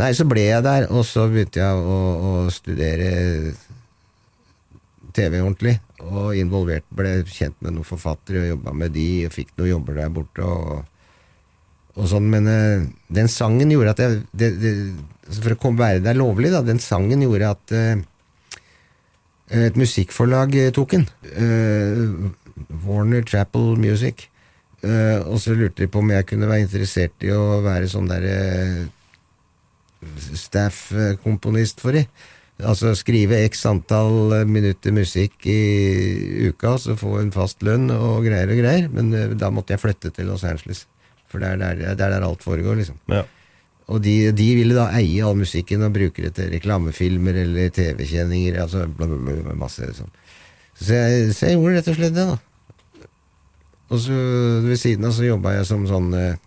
Nei, 0.01 0.09
så 0.17 0.25
ble 0.25 0.47
jeg 0.49 0.65
der, 0.65 0.89
og 0.89 1.05
så 1.07 1.29
begynte 1.29 1.61
jeg 1.61 1.77
å, 1.93 1.99
å 2.17 2.33
studere 2.51 3.53
TV 5.13 5.43
ordentlig. 5.45 5.77
Og 6.09 6.33
involvert, 6.41 6.89
ble 6.89 7.19
kjent 7.29 7.61
med 7.61 7.77
noen 7.77 7.87
forfattere 7.87 8.47
og 8.47 8.49
jobba 8.55 8.73
med 8.81 8.97
de, 8.97 9.09
og 9.29 9.37
fikk 9.37 9.53
noen 9.59 9.75
jobber 9.77 10.01
der 10.01 10.09
borte. 10.17 10.41
og, 10.41 11.21
og 12.01 12.09
sånn, 12.09 12.33
Men 12.33 12.49
den 13.13 13.29
sangen 13.29 13.77
gjorde 13.77 13.93
at 13.93 14.03
jeg 14.07 14.25
det, 14.33 14.51
For 15.25 15.55
å 15.57 15.73
være 15.79 16.03
der 16.05 16.19
lovlig, 16.19 16.51
da, 16.53 16.61
den 16.65 16.83
sangen 16.83 17.23
gjorde 17.25 17.53
at 17.55 17.75
eh, 17.75 18.03
et 19.65 19.79
musikkforlag 19.81 20.57
eh, 20.61 20.73
tok 20.75 20.97
den. 20.99 21.07
Eh, 21.33 22.75
Warner 22.85 23.25
Chapel 23.29 23.75
Music. 23.81 24.29
Og 24.85 25.39
så 25.41 25.55
lurte 25.57 25.81
de 25.81 25.87
på 25.89 26.03
om 26.03 26.11
jeg 26.13 26.27
kunne 26.29 26.45
være 26.45 26.67
interessert 26.67 27.25
i 27.25 27.31
å 27.33 27.63
være 27.65 27.87
sånn 27.89 28.05
derre 28.11 28.35
staff-komponist 30.37 31.81
for 31.81 31.97
de. 31.97 32.03
Altså 32.61 32.93
skrive 32.93 33.39
x 33.47 33.65
antall 33.71 34.45
minutter 34.45 34.93
musikk 34.93 35.49
i 35.49 36.51
uka, 36.51 36.75
så 36.77 36.99
få 37.01 37.15
en 37.23 37.33
fast 37.33 37.65
lønn 37.65 37.89
og 37.97 38.29
greier 38.29 38.53
og 38.53 38.61
greier. 38.61 38.91
Men 38.93 39.09
da 39.41 39.49
måtte 39.49 39.73
jeg 39.73 39.87
flytte 39.87 40.13
til 40.13 40.29
Los 40.29 40.45
Angeles. 40.45 40.85
For 41.33 41.41
det 41.41 41.55
er 41.55 41.65
der, 41.65 41.81
det 41.97 42.05
er 42.05 42.15
der 42.19 42.29
alt 42.29 42.45
foregår, 42.45 42.77
liksom. 42.83 43.01
Ja. 43.09 43.25
Og 43.93 44.01
de, 44.01 44.15
de 44.33 44.47
ville 44.57 44.77
da 44.77 44.87
eie 44.97 45.25
all 45.25 45.37
musikken 45.37 45.85
og 45.85 45.93
bruke 45.93 46.25
det 46.25 46.33
til 46.39 46.49
reklamefilmer 46.55 47.37
eller 47.43 47.73
TV-kjenninger. 47.75 48.57
Altså 48.63 48.87
bla, 48.89 49.09
bla, 49.11 49.37
bla, 49.45 49.57
masse 49.61 49.91
sånn. 49.99 50.13
Så 50.75 50.97
jeg, 50.97 51.35
så 51.37 51.51
jeg 51.51 51.59
gjorde 51.59 51.75
rett 51.77 51.91
og 51.93 51.99
slett 51.99 52.17
det, 52.17 52.25
da. 52.31 53.09
Og 53.93 54.01
så 54.01 54.17
ved 54.65 54.81
siden 54.81 55.05
av 55.07 55.13
så 55.15 55.27
jobba 55.27 55.59
jeg 55.59 55.69
som 55.69 55.85
sånn 55.87 56.11
eh, 56.19 56.41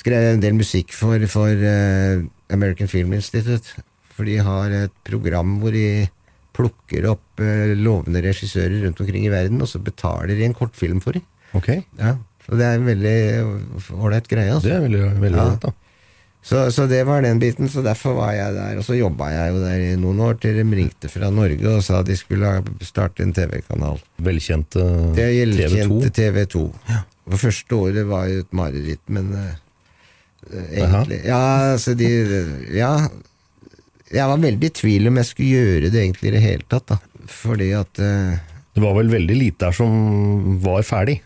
Skrev 0.00 0.30
en 0.30 0.42
del 0.42 0.54
musikk 0.56 0.92
for, 0.96 1.20
for 1.28 1.50
eh, 1.66 2.22
American 2.54 2.88
Film 2.88 3.12
Institute. 3.16 3.82
For 4.14 4.28
de 4.28 4.36
har 4.42 4.72
et 4.72 4.94
program 5.04 5.58
hvor 5.60 5.74
de 5.74 6.06
plukker 6.56 7.08
opp 7.10 7.42
eh, 7.42 7.74
lovende 7.78 8.22
regissører 8.24 8.84
rundt 8.84 9.02
omkring 9.02 9.26
i 9.26 9.32
verden, 9.32 9.60
og 9.60 9.68
så 9.68 9.80
betaler 9.82 10.34
de 10.38 10.46
en 10.46 10.56
kortfilm 10.56 11.02
for 11.04 11.18
dem. 11.18 11.26
Ok. 11.58 11.68
Ja, 11.98 12.14
så 12.46 12.58
det 12.58 12.66
er 12.66 12.78
en 12.78 12.88
veldig 12.88 13.16
ålreit 13.98 14.30
greie. 14.30 14.54
Altså. 14.54 14.68
Det 14.68 14.76
er 14.76 14.84
veldig, 14.86 15.02
veldig 15.26 15.40
Ja. 15.42 15.48
Rett, 15.50 15.66
da. 15.66 15.74
Så, 16.42 16.70
så 16.72 16.86
det 16.88 17.02
var 17.04 17.20
den 17.22 17.38
biten, 17.38 17.68
så 17.68 17.82
derfor 17.84 18.14
var 18.16 18.32
jeg 18.32 18.54
der. 18.56 18.78
Og 18.80 18.84
så 18.86 18.96
jobba 18.96 19.28
jeg 19.34 19.52
jo 19.52 19.60
der 19.60 19.82
i 19.90 19.96
noen 20.00 20.22
år 20.24 20.38
til 20.40 20.56
de 20.56 20.64
ringte 20.64 21.10
fra 21.12 21.28
Norge 21.34 21.68
og 21.68 21.82
sa 21.84 22.00
de 22.06 22.16
skulle 22.16 22.54
starte 22.86 23.24
en 23.24 23.34
TV-kanal. 23.36 24.00
Velkjente 24.24 24.80
TV2. 25.16 25.50
Velkjente 25.60 26.12
TV2. 26.16 26.62
Det 27.30 27.40
første 27.42 27.76
året 27.76 28.08
var 28.08 28.30
jo 28.30 28.40
et 28.42 28.56
mareritt, 28.56 29.02
men 29.12 29.28
uh, 29.36 29.50
egentlig 30.72 31.20
Ja, 31.28 31.42
altså 31.74 31.94
de 31.94 32.08
Ja, 32.74 32.94
Jeg 34.10 34.26
var 34.26 34.40
veldig 34.42 34.70
i 34.70 34.74
tvil 34.80 35.10
om 35.10 35.20
jeg 35.20 35.28
skulle 35.28 35.60
gjøre 35.60 35.92
det 35.92 36.00
egentlig 36.00 36.32
i 36.32 36.34
det 36.34 36.42
hele 36.42 36.66
tatt, 36.66 36.88
da. 36.88 36.98
Fordi 37.30 37.68
at 37.76 38.00
uh, 38.00 38.40
Det 38.74 38.82
var 38.82 38.96
vel 38.96 39.12
veldig 39.12 39.36
lite 39.36 39.68
der 39.68 39.76
som 39.76 40.56
var 40.64 40.82
ferdig. 40.88 41.20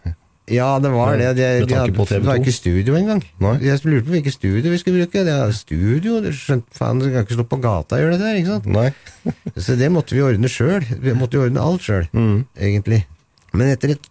Ja, 0.53 0.79
det 0.79 0.91
var 0.93 1.15
det. 1.17 1.31
Det, 1.39 1.47
Med 1.61 1.69
de 1.69 1.75
tanke 1.75 1.95
på 1.97 2.05
TV2. 2.05 2.19
det 2.21 2.27
var 2.29 2.41
ikke 2.43 2.53
studio 2.53 2.95
engang. 2.99 3.23
Jeg 3.65 3.81
lurte 3.89 4.05
på 4.05 4.13
hvilket 4.13 4.35
studio 4.37 4.71
vi 4.75 4.81
skulle 4.83 5.01
bruke. 5.05 5.23
Det 5.25 5.33
er 5.33 5.53
studio, 5.57 6.19
det 6.21 6.35
skjønte 6.37 6.77
faen, 6.77 6.99
du 7.01 7.07
kan 7.09 7.25
ikke 7.25 7.39
stå 7.39 7.47
på 7.49 7.61
gata 7.65 7.97
og 7.97 8.03
gjøre 8.05 8.19
dette 8.19 8.29
her, 8.29 8.41
ikke 8.43 8.53
sant? 8.59 8.67
Nei. 8.67 8.91
Så 9.65 9.79
det 9.81 9.89
måtte 9.95 10.13
vi 10.19 10.21
ordne 10.27 10.51
sjøl. 10.53 10.85
Vi 11.01 11.15
måtte 11.17 11.39
jo 11.41 11.47
ordne 11.47 11.65
alt 11.65 11.87
sjøl, 11.87 12.11
Mm. 12.13 12.45
egentlig. 12.61 13.07
Men 13.55 13.71
etter 13.73 13.95
et 13.97 14.11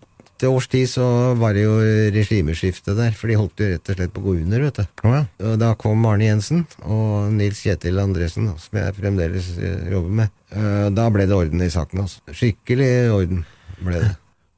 års 0.50 0.66
tid 0.68 0.90
så 0.92 1.06
var 1.40 1.54
det 1.56 1.62
jo 1.64 1.76
regimeskifte 2.12 2.96
der, 2.98 3.14
for 3.16 3.30
de 3.32 3.38
holdt 3.40 3.62
jo 3.62 3.70
rett 3.70 3.90
og 3.94 3.96
slett 3.96 4.12
på 4.16 4.20
å 4.20 4.26
gå 4.26 4.34
under, 4.42 4.66
vet 4.66 4.82
du. 4.82 4.86
Ja. 5.08 5.22
Og 5.52 5.54
da 5.62 5.70
kom 5.80 6.04
Arne 6.10 6.26
Jensen 6.32 6.66
og 6.84 7.30
Nils 7.38 7.62
Kjetil 7.64 8.02
Andresen, 8.02 8.50
som 8.60 8.80
jeg 8.82 8.98
fremdeles 8.98 9.54
eh, 9.62 9.86
jobber 9.94 10.18
med. 10.24 10.34
Eh, 10.52 10.90
Da 10.98 11.06
ble 11.14 11.30
det 11.30 11.38
orden 11.38 11.62
i 11.64 11.70
saken, 11.72 12.04
altså. 12.08 12.20
Skikkelig 12.34 12.92
orden 13.14 13.46
ble 13.86 14.02
det. 14.02 14.12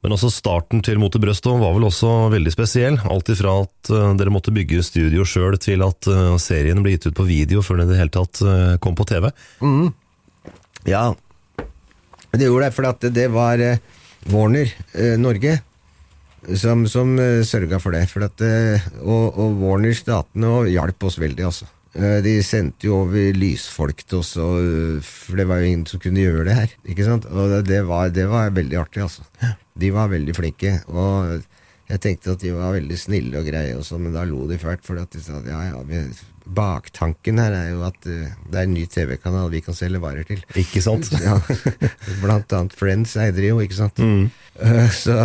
Men 0.06 0.14
også 0.14 0.28
starten 0.30 0.84
til 0.86 1.00
Mot 1.02 1.16
i 1.18 1.18
brøstet 1.18 1.58
var 1.58 1.72
vel 1.74 1.88
også 1.88 2.28
veldig 2.30 2.52
spesiell. 2.54 2.94
Alt 3.10 3.26
ifra 3.32 3.56
at 3.64 3.88
eh, 3.90 4.12
dere 4.14 4.30
måtte 4.30 4.52
bygge 4.54 4.84
studio 4.86 5.24
sjøl, 5.26 5.56
til 5.58 5.82
at 5.82 6.06
eh, 6.06 6.36
serien 6.38 6.78
ble 6.84 6.92
gitt 6.94 7.08
ut 7.08 7.16
på 7.18 7.26
video 7.26 7.58
før 7.66 7.80
den 7.80 7.90
i 7.90 7.96
det 7.96 7.98
hele 7.98 8.14
tatt 8.14 8.38
eh, 8.46 8.76
kom 8.78 8.94
på 8.94 9.08
TV. 9.10 9.26
Ja, 10.86 11.08
det 12.30 12.46
gjorde 12.46 12.68
det, 12.68 12.76
for 12.76 13.10
det 13.18 13.26
var 13.34 13.64
Warner 14.30 14.70
Norge 15.18 15.56
som, 16.54 16.84
som 16.86 17.16
sørga 17.42 17.80
for 17.82 17.96
det. 17.96 18.04
For 18.12 18.28
at, 18.28 18.44
og, 19.02 19.24
og 19.34 19.58
Warner 19.58 19.96
statene 19.98 20.68
hjalp 20.70 21.08
oss 21.08 21.18
veldig, 21.18 21.48
altså. 21.50 21.66
Eh, 21.96 22.18
De 22.24 22.36
sendte 22.44 22.86
jo 22.90 22.98
over 23.06 23.32
lysfolk 23.36 24.02
til 24.04 24.20
oss, 24.20 24.34
eh, 24.36 25.00
for 25.02 25.36
det 25.40 25.46
var 25.48 25.62
jo 25.62 25.70
ingen 25.72 25.86
som 25.88 26.00
kunne 26.02 26.20
gjøre 26.24 26.44
det 26.50 26.56
her. 26.60 26.74
Ikke 26.92 27.06
sant? 27.08 27.26
Og 27.32 27.56
det, 27.66 27.82
var, 27.88 28.10
det 28.12 28.26
var 28.30 28.50
veldig 28.56 28.80
artig, 28.82 29.02
altså. 29.06 29.24
De 29.76 29.90
var 29.94 30.12
veldig 30.12 30.34
flinke. 30.36 30.74
Og 30.92 31.42
jeg 31.88 32.00
tenkte 32.02 32.32
at 32.34 32.42
de 32.42 32.50
var 32.56 32.74
veldig 32.76 32.96
snille 32.98 33.38
og 33.40 33.46
greie, 33.48 33.76
og 33.78 33.84
så, 33.86 33.98
men 34.02 34.12
da 34.16 34.24
lo 34.28 34.44
de 34.50 34.58
fælt. 34.60 34.84
For 34.86 34.98
at 35.00 35.12
de 35.14 35.22
sa 35.24 35.40
ja, 35.46 35.60
ja, 35.70 35.80
vi, 35.88 36.02
baktanken 36.56 37.40
her 37.42 37.54
er 37.58 37.70
jo 37.72 37.80
at 37.88 38.06
eh, 38.10 38.28
det 38.50 38.60
er 38.60 38.68
en 38.68 38.74
ny 38.76 38.84
TV-kanal 38.90 39.48
vi 39.50 39.62
kan 39.66 39.74
selge 39.78 40.02
varer 40.02 40.26
til. 40.28 40.44
Ikke 40.60 40.82
sant? 40.84 41.08
Ja, 41.26 41.38
blant 42.22 42.52
annet 42.54 42.76
Friends 42.76 43.16
eide 43.18 43.40
de 43.40 43.48
jo, 43.54 43.58
ikke 43.64 43.80
sant? 43.80 43.98
Eh, 44.04 44.88
Så 44.94 45.16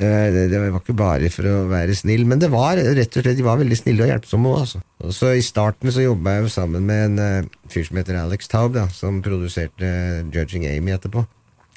det, 0.00 0.44
det 0.52 0.60
var 0.62 0.78
ikke 0.80 0.96
bare 0.96 1.28
for 1.32 1.48
å 1.50 1.56
være 1.70 1.96
snill, 1.98 2.22
men 2.28 2.40
det 2.40 2.48
var 2.52 2.78
rett 2.80 3.16
og 3.16 3.24
slett, 3.24 3.36
de 3.36 3.44
var 3.44 3.58
veldig 3.60 3.76
snille 3.76 4.06
og 4.06 4.12
hjelpsomme 4.12 4.52
også. 4.54 4.80
Altså. 4.80 4.80
Og 5.04 5.16
så 5.16 5.32
I 5.36 5.44
starten 5.44 5.92
så 5.92 6.04
jobba 6.06 6.36
jeg 6.36 6.46
jo 6.46 6.52
sammen 6.54 6.86
med 6.88 7.02
en 7.08 7.20
uh, 7.44 7.50
fyr 7.72 7.84
som 7.88 8.00
heter 8.00 8.20
Alex 8.20 8.48
Taub, 8.48 8.72
da, 8.78 8.86
som 8.94 9.20
produserte 9.24 9.90
Judging 10.32 10.64
Amy 10.70 10.96
etterpå. 10.96 11.26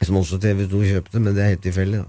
Som 0.03 0.19
også 0.19 0.39
TV2 0.41 0.85
kjøpte, 0.89 1.19
men 1.19 1.35
det 1.35 1.43
er 1.43 1.53
helt 1.53 1.63
tilfeldig. 1.63 2.05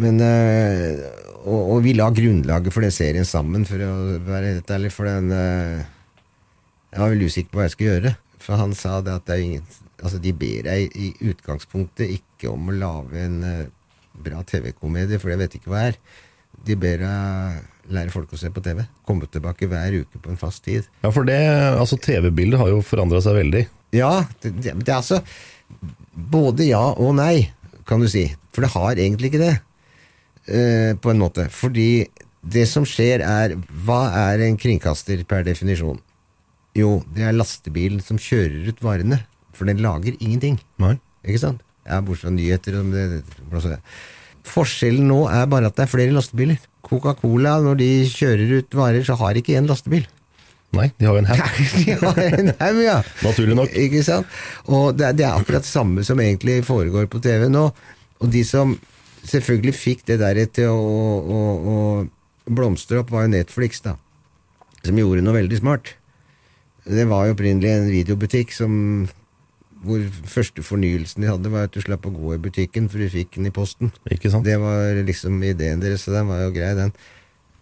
Men, 0.00 0.18
eh, 0.22 1.04
og, 1.44 1.60
og 1.76 1.78
vi 1.84 1.94
la 1.94 2.08
grunnlaget 2.14 2.74
for 2.74 2.84
den 2.84 2.94
serien 2.94 3.26
sammen, 3.28 3.66
for 3.68 3.82
å 3.84 4.18
være 4.26 4.56
helt 4.56 4.74
ærlig. 4.74 4.90
For 4.94 5.08
den 5.08 5.30
eh, 5.34 5.84
Jeg 6.94 7.02
var 7.02 7.10
veldig 7.10 7.30
usikker 7.30 7.50
på 7.50 7.60
hva 7.60 7.66
jeg 7.68 7.74
skulle 7.74 7.94
gjøre. 7.94 8.14
For 8.42 8.60
han 8.60 8.74
sa 8.76 8.98
det 9.04 9.14
at 9.14 9.26
det 9.28 9.38
er 9.38 9.48
ingen 9.48 9.80
Altså, 10.04 10.18
de 10.20 10.34
ber 10.36 10.66
deg 10.66 10.96
i 11.00 11.14
utgangspunktet 11.30 12.10
ikke 12.12 12.50
om 12.50 12.66
å 12.68 12.74
lage 12.76 13.22
en 13.24 13.36
eh, 13.48 13.68
bra 14.24 14.42
TV-komedie, 14.46 15.20
for 15.22 15.32
jeg 15.32 15.42
vet 15.42 15.56
ikke 15.58 15.72
hva 15.72 15.86
er. 15.90 15.98
De 16.64 16.76
ber 16.78 17.02
deg 17.02 17.62
lære 17.92 18.12
folk 18.14 18.32
å 18.32 18.40
se 18.40 18.50
på 18.52 18.62
TV. 18.64 18.84
Komme 19.06 19.28
tilbake 19.30 19.68
hver 19.68 19.98
uke 20.00 20.20
på 20.22 20.32
en 20.32 20.40
fast 20.40 20.64
tid. 20.64 20.86
Ja, 21.02 21.10
for 21.12 21.28
det, 21.28 21.40
altså 21.74 21.98
TV-bildet 22.00 22.60
har 22.60 22.70
jo 22.72 22.80
forandra 22.84 23.20
seg 23.24 23.36
veldig. 23.40 23.66
Ja, 23.94 24.24
det, 24.42 24.54
det, 24.62 24.74
det 24.80 24.90
er 24.90 25.00
altså 25.00 25.20
både 26.14 26.66
ja 26.68 26.82
og 26.92 27.14
nei, 27.18 27.50
kan 27.88 28.02
du 28.02 28.08
si. 28.10 28.26
For 28.54 28.64
det 28.64 28.72
har 28.74 29.00
egentlig 29.00 29.32
ikke 29.32 29.42
det, 29.42 29.54
eh, 30.48 30.92
på 30.96 31.12
en 31.12 31.20
måte. 31.20 31.48
Fordi 31.52 32.06
det 32.44 32.66
som 32.68 32.84
skjer 32.84 33.22
er 33.24 33.54
Hva 33.86 34.02
er 34.28 34.42
en 34.44 34.58
kringkaster 34.60 35.22
per 35.28 35.46
definisjon? 35.46 36.00
Jo, 36.76 36.98
det 37.14 37.24
er 37.28 37.36
lastebilen 37.36 38.02
som 38.04 38.18
kjører 38.20 38.72
ut 38.72 38.82
varene. 38.84 39.22
For 39.54 39.68
den 39.70 39.82
lager 39.84 40.16
ingenting. 40.18 40.58
Nei. 40.82 40.96
Ikke 41.24 41.44
sant? 41.44 41.62
Ja, 41.86 42.00
Bortsett 42.02 42.26
fra 42.26 42.34
nyheter. 42.34 42.80
Om 42.80 42.90
det. 42.90 43.78
Forskjellen 44.44 45.06
nå 45.08 45.22
er 45.32 45.46
bare 45.50 45.70
at 45.70 45.76
det 45.78 45.86
er 45.86 45.90
flere 45.92 46.12
lastebiler. 46.14 46.58
Coca-Cola, 46.84 47.56
når 47.64 47.78
de 47.80 47.88
kjører 48.12 48.50
ut 48.58 48.76
varer, 48.76 49.04
så 49.06 49.16
har 49.20 49.38
ikke 49.40 49.54
én 49.56 49.68
lastebil. 49.70 50.04
Nei, 50.74 50.88
de 50.98 51.06
har 51.06 51.14
jo 51.14 51.22
en 51.22 51.28
haug. 51.30 51.58
De 51.78 51.94
har 52.00 52.18
en 52.40 52.50
haug, 52.58 52.78
ja. 52.82 52.96
Naturlig 53.22 53.54
nok. 53.56 53.70
Ikke 53.78 54.00
sant? 54.04 54.26
Og 54.66 54.88
det, 54.98 55.06
er- 55.06 55.16
det 55.20 55.24
er 55.28 55.36
akkurat 55.38 55.62
det 55.62 55.70
samme 55.70 56.02
som 56.04 56.18
egentlig 56.20 56.58
foregår 56.66 57.06
på 57.12 57.20
TV 57.22 57.46
nå. 57.52 57.68
Og 58.20 58.32
de 58.34 58.42
som 58.48 58.74
selvfølgelig 59.24 59.74
fikk 59.78 60.02
det 60.10 60.18
der 60.20 60.40
til 60.52 60.72
å, 60.74 60.80
å, 61.24 61.38
å 61.74 62.50
blomstre 62.50 62.98
opp, 63.00 63.12
var 63.14 63.24
jo 63.28 63.32
Netflix, 63.36 63.80
da. 63.86 63.94
Som 64.84 64.98
gjorde 65.00 65.22
noe 65.24 65.38
veldig 65.38 65.60
smart. 65.62 65.94
Det 66.84 67.06
var 67.08 67.28
jo 67.30 67.36
opprinnelig 67.38 67.70
en 67.78 67.86
videobutikk 67.94 68.50
som 68.52 68.74
hvor 69.84 70.04
første 70.30 70.64
fornyelsen 70.64 71.24
de 71.24 71.30
hadde, 71.30 71.52
var 71.52 71.68
at 71.68 71.74
du 71.76 71.82
slapp 71.84 72.06
å 72.08 72.14
gå 72.14 72.34
i 72.36 72.40
butikken, 72.42 72.88
for 72.92 73.02
du 73.02 73.10
fikk 73.12 73.36
den 73.38 73.50
i 73.50 73.54
posten. 73.54 73.92
Ikke 74.10 74.32
sant? 74.32 74.46
Det 74.46 74.56
var 74.62 74.96
liksom 75.06 75.38
ideen 75.44 75.84
deres, 75.84 76.06
så 76.06 76.14
den 76.16 76.30
var 76.30 76.42
jo 76.44 76.54
grei, 76.56 76.72
den. 76.78 76.94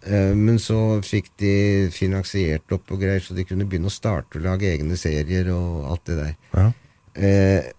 Eh, 0.05 0.33
Men 0.35 0.59
så 0.59 0.99
fikk 1.05 1.31
de 1.39 1.53
finansiert 1.95 2.71
opp 2.75 2.91
og 2.91 3.03
greier, 3.03 3.23
så 3.23 3.35
de 3.37 3.45
kunne 3.47 3.67
begynne 3.69 3.91
å 3.91 3.93
starte 3.93 4.39
og 4.39 4.47
lage 4.47 4.71
egne 4.71 4.97
serier 4.99 5.51
og 5.53 5.87
alt 5.91 6.05
det 6.09 6.19
der. 6.19 6.35
Ja. 6.57 6.67
Eh, 7.13 7.71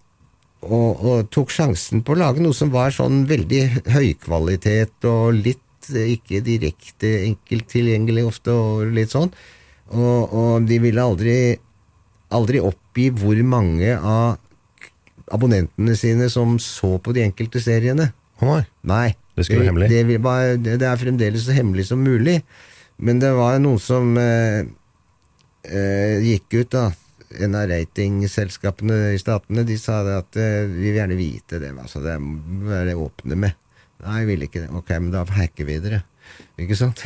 og, 0.65 1.03
og 1.05 1.27
tok 1.33 1.51
sjansen 1.53 2.01
på 2.01 2.15
å 2.15 2.21
lage 2.23 2.41
noe 2.41 2.55
som 2.57 2.71
var 2.73 2.93
sånn 2.95 3.25
veldig 3.29 3.91
høykvalitet 3.93 5.05
og 5.09 5.35
litt 5.37 5.91
eh, 5.93 6.15
ikke 6.15 6.41
direkte 6.45 7.11
enkelt 7.27 7.69
tilgjengelig 7.69 8.25
ofte, 8.31 8.55
og 8.55 8.95
litt 8.95 9.13
sånn. 9.13 9.29
Og, 9.93 10.33
og 10.33 10.65
de 10.65 10.79
ville 10.81 11.03
aldri, 11.03 11.37
aldri 12.33 12.61
oppgi 12.63 13.09
hvor 13.13 13.37
mange 13.45 13.93
av 13.97 14.39
abonnentene 15.33 15.95
sine 15.97 16.29
som 16.29 16.57
så 16.61 16.95
på 17.01 17.13
de 17.15 17.25
enkelte 17.25 17.61
seriene. 17.63 18.11
Å 18.41 18.61
nei. 18.85 19.15
Det 19.35 19.43
skulle 19.45 19.65
være 19.65 19.71
hemmelig. 19.73 19.89
Det, 19.91 20.59
det, 20.63 20.75
det 20.79 20.87
er 20.87 20.99
fremdeles 20.99 21.45
så 21.47 21.55
hemmelig 21.55 21.89
som 21.89 22.03
mulig. 22.03 22.39
Men 23.03 23.19
det 23.19 23.33
var 23.35 23.57
noen 23.59 23.81
som 23.83 24.13
eh, 24.19 24.63
eh, 25.67 26.23
gikk 26.23 26.61
ut, 26.61 26.69
da. 26.77 26.85
En 27.43 27.57
av 27.57 27.65
ratingselskapene 27.67 29.15
i 29.15 29.19
statene 29.19 29.65
de 29.67 29.75
sa 29.81 29.99
det 30.07 30.15
at 30.21 30.39
eh, 30.39 30.69
vi 30.71 30.87
vil 30.87 30.99
gjerne 31.01 31.19
vite 31.19 31.59
det. 31.59 31.73
Altså, 31.75 31.99
det 32.05 32.15
er 32.15 32.91
det 32.91 32.95
åpne 32.95 33.39
med. 33.43 33.57
Nei, 34.05 34.21
jeg 34.21 34.29
ville 34.29 34.47
ikke 34.47 34.63
det. 34.63 34.71
Ok, 34.77 34.93
men 35.01 35.11
da 35.11 35.25
hacker 35.35 35.67
vi 35.67 35.81
dere. 35.83 36.03
Ikke 36.61 36.77
sant? 36.79 37.01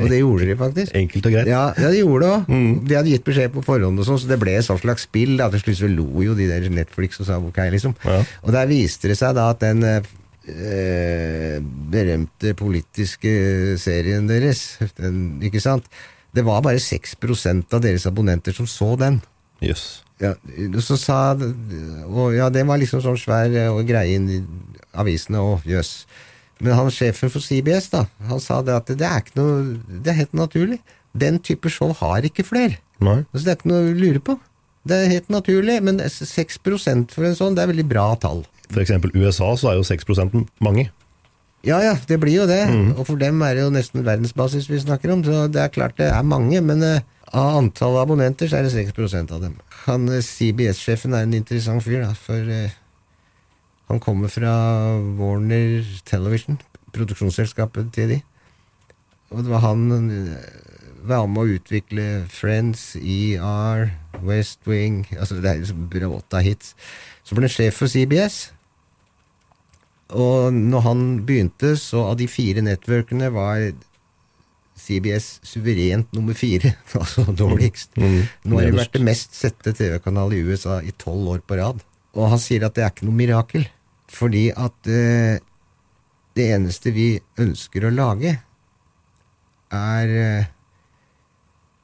og 0.00 0.06
det 0.08 0.20
gjorde 0.22 0.46
de 0.48 0.56
faktisk. 0.56 0.94
Enkelt 0.96 1.26
og 1.28 1.34
greit. 1.34 1.50
Ja, 1.50 1.64
ja 1.76 1.90
de 1.92 2.00
gjorde 2.00 2.24
det 2.24 2.30
òg. 2.36 2.78
De 2.88 2.96
hadde 2.96 3.12
gitt 3.12 3.26
beskjed 3.26 3.52
på 3.54 3.64
forhånd, 3.66 4.00
og 4.00 4.08
sånn, 4.08 4.20
så 4.22 4.30
det 4.30 4.40
ble 4.40 4.56
et 4.56 4.66
sånt 4.66 4.82
slags 4.84 5.04
spill. 5.08 5.36
Da. 5.40 5.50
Til 5.52 5.64
slutt 5.64 5.80
så 5.82 5.90
lo 5.92 6.24
jo 6.24 6.36
de 6.38 6.48
der 6.48 6.68
Netflix 6.72 7.20
og 7.20 7.28
sa 7.28 7.38
ok, 7.40 7.60
liksom. 7.76 7.96
Ja. 8.06 8.22
Og 8.46 8.54
der 8.56 8.70
viste 8.70 9.12
det 9.12 9.18
seg 9.20 9.36
da 9.36 9.50
at 9.52 9.60
den 9.64 9.84
eh, 9.86 11.58
berømte 11.92 12.54
politiske 12.58 13.34
serien 13.80 14.30
deres, 14.30 14.78
den, 14.98 15.40
ikke 15.44 15.62
sant, 15.62 15.88
det 16.32 16.46
var 16.46 16.62
bare 16.64 16.80
6% 16.80 17.74
av 17.74 17.82
deres 17.84 18.06
abonnenter 18.08 18.54
som 18.56 18.68
så 18.70 18.94
den. 18.96 19.20
Yes. 19.60 20.02
Ja, 20.20 20.34
så 20.84 20.96
sa 21.00 21.18
og 21.32 22.34
ja, 22.36 22.50
det 22.52 22.66
var 22.68 22.80
liksom 22.80 23.00
sånn 23.04 23.20
svær 23.20 23.52
eh, 23.56 23.70
og 23.72 23.86
greie 23.88 24.18
inn 24.18 24.28
i 24.28 24.40
avisene, 25.00 25.40
og 25.40 25.64
jøss. 25.68 26.04
Men 26.60 26.76
han 26.76 26.92
sjefen 26.92 27.32
for 27.32 27.40
CBS, 27.44 27.88
da, 27.92 28.04
han 28.28 28.40
sa 28.42 28.60
det 28.64 28.76
at 28.76 28.92
det 28.92 29.06
er 29.06 29.22
ikke 29.22 29.38
noe 29.40 30.00
Det 30.04 30.12
er 30.12 30.18
helt 30.20 30.36
naturlig. 30.36 30.80
Den 31.16 31.40
type 31.42 31.70
show 31.72 31.92
har 31.96 32.26
ikke 32.26 32.44
flere. 32.46 32.78
Altså, 33.32 33.44
det 33.46 33.52
er 33.52 33.58
ikke 33.58 33.72
noe 33.72 33.88
å 33.88 33.96
lure 33.96 34.22
på. 34.22 34.36
Det 34.88 34.96
er 34.96 35.12
helt 35.12 35.28
naturlig, 35.32 35.80
men 35.84 36.00
6% 36.00 37.12
for 37.12 37.26
en 37.28 37.36
sånn, 37.36 37.56
det 37.56 37.64
er 37.64 37.72
veldig 37.72 37.88
bra 37.90 38.06
tall. 38.20 38.44
Eksempel 38.80 39.12
USA 39.18 39.50
så 39.58 39.72
er 39.72 39.80
jo 39.80 39.86
6% 39.88 40.36
mange. 40.64 40.86
Ja, 41.66 41.80
ja, 41.84 41.96
det 42.08 42.16
blir 42.22 42.38
jo 42.38 42.46
det. 42.48 42.62
Og 42.96 43.04
for 43.08 43.20
dem 43.20 43.42
er 43.44 43.56
det 43.58 43.64
jo 43.66 43.72
nesten 43.74 44.04
verdensbasis 44.06 44.68
vi 44.70 44.80
snakker 44.80 45.12
om, 45.12 45.24
så 45.24 45.44
det 45.52 45.60
er 45.60 45.74
klart 45.74 45.98
det 46.00 46.08
er 46.08 46.24
mange, 46.24 46.60
men 46.64 46.84
eh, 46.86 47.02
av 47.36 47.58
antallet 47.58 48.06
abonnenter 48.06 48.48
så 48.48 48.60
er 48.60 48.68
det 48.68 48.72
6% 48.72 49.34
av 49.36 49.42
dem. 49.44 49.58
Han 49.84 50.08
eh, 50.08 50.24
CBS-sjefen 50.24 51.14
er 51.14 51.26
en 51.26 51.36
interessant 51.36 51.84
fyr, 51.84 52.00
da, 52.06 52.14
for 52.16 52.48
eh, 52.48 52.72
han 53.90 53.98
kommer 54.02 54.30
fra 54.30 54.52
Warner 55.18 55.82
Television, 56.06 56.60
produksjonsselskapet 56.94 57.90
til 57.94 58.14
de. 58.14 58.18
Og 59.34 59.42
det 59.42 59.50
var 59.50 59.64
han 59.64 59.90
eh, 59.90 60.36
var 61.06 61.26
med 61.30 61.42
å 61.42 61.56
utvikle 61.56 62.06
Friends, 62.30 62.92
ER, 62.96 63.88
West 64.26 64.66
Wing 64.68 65.04
Altså 65.16 65.38
det 65.40 65.48
er 65.48 65.60
liksom 65.62 65.86
bråta 65.90 66.42
hits. 66.44 66.74
Så 67.24 67.34
ble 67.34 67.48
han 67.48 67.54
sjef 67.54 67.80
for 67.80 67.90
CBS. 67.90 68.38
Og 70.10 70.54
når 70.54 70.86
han 70.86 71.04
begynte, 71.26 71.76
så 71.78 72.04
av 72.10 72.18
de 72.18 72.26
fire 72.30 72.62
nettverkene 72.66 73.30
var 73.34 73.70
CBS 74.80 75.40
suverent 75.46 76.14
nummer 76.16 76.34
fire, 76.34 76.74
altså 77.00 77.26
dårligst. 77.26 77.98
Nå 77.98 78.58
har 78.58 78.70
det 78.70 78.78
vært 78.78 78.96
det 78.96 79.04
mest 79.06 79.36
sette 79.38 79.74
TV-kanal 79.76 80.34
i 80.34 80.42
USA 80.46 80.80
i 80.82 80.94
tolv 80.98 81.36
år 81.36 81.44
på 81.46 81.58
rad. 81.60 81.82
Og 82.16 82.32
han 82.32 82.42
sier 82.42 82.66
at 82.66 82.74
det 82.74 82.86
er 82.86 82.94
ikke 82.94 83.06
noe 83.06 83.18
mirakel, 83.18 83.68
fordi 84.10 84.48
at 84.52 84.90
eh, 84.90 85.38
det 86.36 86.46
eneste 86.54 86.92
vi 86.94 87.12
ønsker 87.40 87.86
å 87.86 87.94
lage, 87.94 88.36
er 89.70 90.14
eh, 90.18 90.50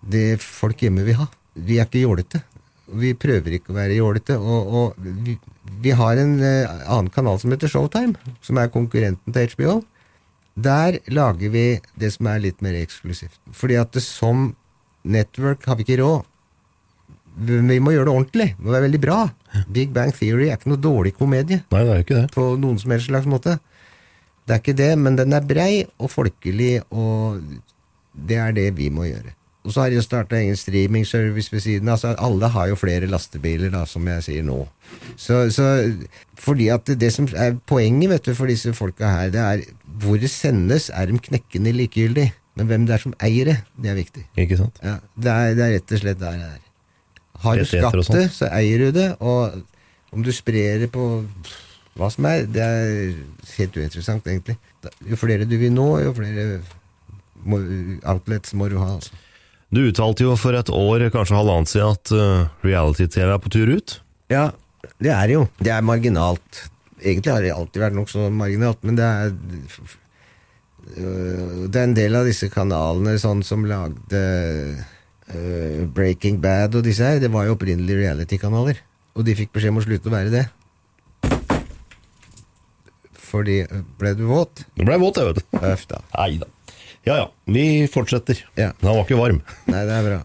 det 0.07 0.29
folk 0.43 0.83
hjemme 0.83 1.07
vil 1.07 1.21
ha. 1.23 1.29
Vi 1.55 1.79
er 1.81 1.89
ikke 1.89 2.05
jålete. 2.05 2.43
Vi 2.87 3.15
prøver 3.19 3.57
ikke 3.57 3.73
å 3.73 3.79
være 3.79 3.99
jålete. 3.99 4.37
Og, 4.39 4.75
og 4.79 5.09
vi, 5.27 5.37
vi 5.83 5.95
har 5.97 6.21
en 6.23 6.37
eh, 6.43 6.77
annen 6.87 7.11
kanal 7.15 7.41
som 7.43 7.55
heter 7.55 7.71
Showtime, 7.71 8.15
som 8.45 8.61
er 8.61 8.73
konkurrenten 8.75 9.35
til 9.35 9.51
HBO. 9.55 9.81
Der 10.57 11.01
lager 11.13 11.53
vi 11.53 11.67
det 12.01 12.15
som 12.15 12.31
er 12.31 12.45
litt 12.45 12.63
mer 12.65 12.79
eksklusivt. 12.79 13.39
Fordi 13.53 13.77
at 13.81 13.93
det, 13.97 14.05
som 14.05 14.55
network 15.07 15.67
har 15.69 15.79
vi 15.79 15.87
ikke 15.87 16.01
råd. 16.03 16.25
Vi 17.37 17.79
må 17.85 17.93
gjøre 17.93 18.09
det 18.09 18.15
ordentlig. 18.15 18.49
Det 18.57 18.65
må 18.65 18.73
være 18.73 18.87
veldig 18.89 19.01
bra. 19.03 19.21
Big 19.73 19.93
Bang 19.93 20.13
Theory 20.17 20.49
er 20.49 20.59
ikke 20.59 20.73
noe 20.73 20.81
dårlig 20.81 21.15
komedie. 21.17 21.63
Nei, 21.73 21.83
det 21.85 21.93
er 21.93 22.01
jo 22.01 22.07
ikke 22.07 22.21
det. 22.21 22.29
På 22.37 22.47
noen 22.61 22.79
som 22.81 22.95
helst 22.95 23.11
slags 23.11 23.29
måte. 23.29 23.59
Det 24.47 24.55
er 24.55 24.63
ikke 24.63 24.77
det, 24.79 24.93
men 25.01 25.19
den 25.19 25.35
er 25.35 25.47
brei 25.47 25.73
og 25.99 26.13
folkelig, 26.13 26.79
og 26.95 27.43
det 28.15 28.39
er 28.41 28.55
det 28.57 28.71
vi 28.79 28.89
må 28.95 29.09
gjøre. 29.09 29.35
Og 29.67 29.75
så 29.75 29.83
har 29.83 29.91
de 29.91 30.03
starta 30.05 30.39
egen 30.39 30.57
streamingservice 30.57 31.51
ved 31.51 31.65
siden 31.65 31.89
av. 31.91 31.97
Altså, 31.97 32.13
alle 32.23 32.51
har 32.55 32.69
jo 32.71 32.79
flere 32.79 33.09
lastebiler, 33.11 33.73
da, 33.75 33.83
som 33.91 34.07
jeg 34.07 34.23
sier 34.23 34.45
nå. 34.47 34.61
Så, 35.19 35.41
så 35.51 35.67
fordi 36.39 36.69
at 36.71 36.87
det, 36.87 37.01
det 37.03 37.11
som 37.17 37.27
er 37.35 37.57
poenget 37.67 38.13
vet 38.13 38.29
du, 38.29 38.35
for 38.39 38.47
disse 38.47 38.71
folka 38.79 39.11
her, 39.11 39.33
det 39.35 39.43
er 39.43 39.65
hvor 40.05 40.21
det 40.23 40.31
sendes, 40.31 40.87
er 40.95 41.11
de 41.11 41.19
knekkende 41.19 41.75
likegyldig. 41.75 42.29
Men 42.57 42.71
hvem 42.71 42.87
det 42.87 42.95
er 42.95 43.03
som 43.03 43.17
eier 43.27 43.51
det, 43.51 43.57
det 43.83 43.91
er 43.91 43.99
viktig. 43.99 44.23
Ikke 44.39 44.61
sant? 44.61 44.79
Ja, 44.87 45.01
det, 45.19 45.35
er, 45.35 45.59
det 45.59 45.67
er 45.67 45.75
rett 45.81 45.97
og 45.99 46.05
slett 46.05 46.23
der 46.23 46.39
det 46.39 46.47
er. 46.53 46.63
Har 47.47 47.61
du 47.61 47.69
skapt 47.69 48.13
det, 48.15 48.27
så 48.35 48.51
eier 48.53 48.87
du 48.87 48.97
det. 48.97 49.09
Og 49.21 49.63
om 50.15 50.25
du 50.27 50.33
sprer 50.35 50.83
det 50.85 50.91
på 50.95 51.07
hva 51.97 52.11
som 52.13 52.27
er, 52.29 52.45
det 52.51 52.63
er 52.63 53.15
helt 53.57 53.77
uinteressant, 53.79 54.27
egentlig. 54.29 54.59
Jo 55.09 55.19
flere 55.19 55.47
du 55.49 55.57
vil 55.61 55.73
nå, 55.73 55.87
jo 56.05 56.13
flere 56.17 56.61
må, 57.47 57.61
outlets 58.05 58.53
må 58.59 58.69
du 58.73 58.77
ha. 58.83 58.97
altså. 58.99 59.17
Du 59.75 59.83
uttalte 59.83 60.27
jo 60.27 60.37
for 60.39 60.57
et 60.57 60.71
år, 60.71 61.09
kanskje 61.15 61.39
halvannet 61.39 61.73
siden, 61.73 61.97
at 61.97 62.13
uh, 62.15 62.67
reality-TV 62.67 63.33
er 63.33 63.43
på 63.43 63.53
tur 63.53 63.73
ut. 63.73 63.97
Ja, 64.31 64.51
det 65.03 65.13
er 65.13 65.27
det 65.27 65.39
jo. 65.39 65.47
Det 65.59 65.73
er 65.75 65.87
marginalt. 65.87 66.67
Egentlig 67.01 67.33
har 67.33 67.45
det 67.45 67.55
alltid 67.55 67.83
vært 67.83 67.97
nokså 67.97 68.29
marginalt, 68.33 68.85
men 68.87 68.99
det 68.99 69.07
er 69.07 69.33
øh, 70.97 71.67
Det 71.69 71.81
er 71.81 71.83
en 71.83 71.97
del 71.97 72.17
av 72.17 72.29
disse 72.29 72.49
kanalene 72.53 73.19
sånn 73.21 73.43
som 73.45 73.67
lagde 73.69 74.23
øh, 75.35 75.87
Breaking 75.97 76.39
Bad 76.43 76.77
og 76.79 76.85
disse 76.87 77.05
her, 77.05 77.19
det 77.23 77.33
var 77.33 77.49
jo 77.49 77.57
opprinnelig 77.57 77.99
reality-kanaler. 78.03 78.83
Og 79.17 79.27
de 79.27 79.37
fikk 79.39 79.55
beskjed 79.55 79.73
om 79.73 79.81
å 79.81 79.87
slutte 79.87 80.11
å 80.11 80.15
være 80.15 80.35
det. 80.35 80.45
Fordi 83.27 83.63
øh, 83.65 83.83
Ble 83.99 84.15
du 84.19 84.27
våt? 84.29 84.67
Nå 84.77 84.87
ble 84.87 84.97
jeg 84.97 85.03
våt, 85.03 85.21
jeg, 85.21 85.33
vet 85.33 85.43
du. 85.43 85.67
Øff 85.73 85.85
da. 85.91 86.03
Nei 86.21 86.31
da. 86.43 86.53
Ja 87.07 87.21
ja, 87.21 87.27
vi 87.47 87.67
fortsetter. 87.91 88.41
Ja. 88.59 88.73
Han 88.83 88.97
var 88.97 89.05
ikke 89.05 89.21
varm. 89.21 89.45
Nei, 89.73 89.85
det 89.87 89.99
er 89.99 90.09
bra. 90.09 90.23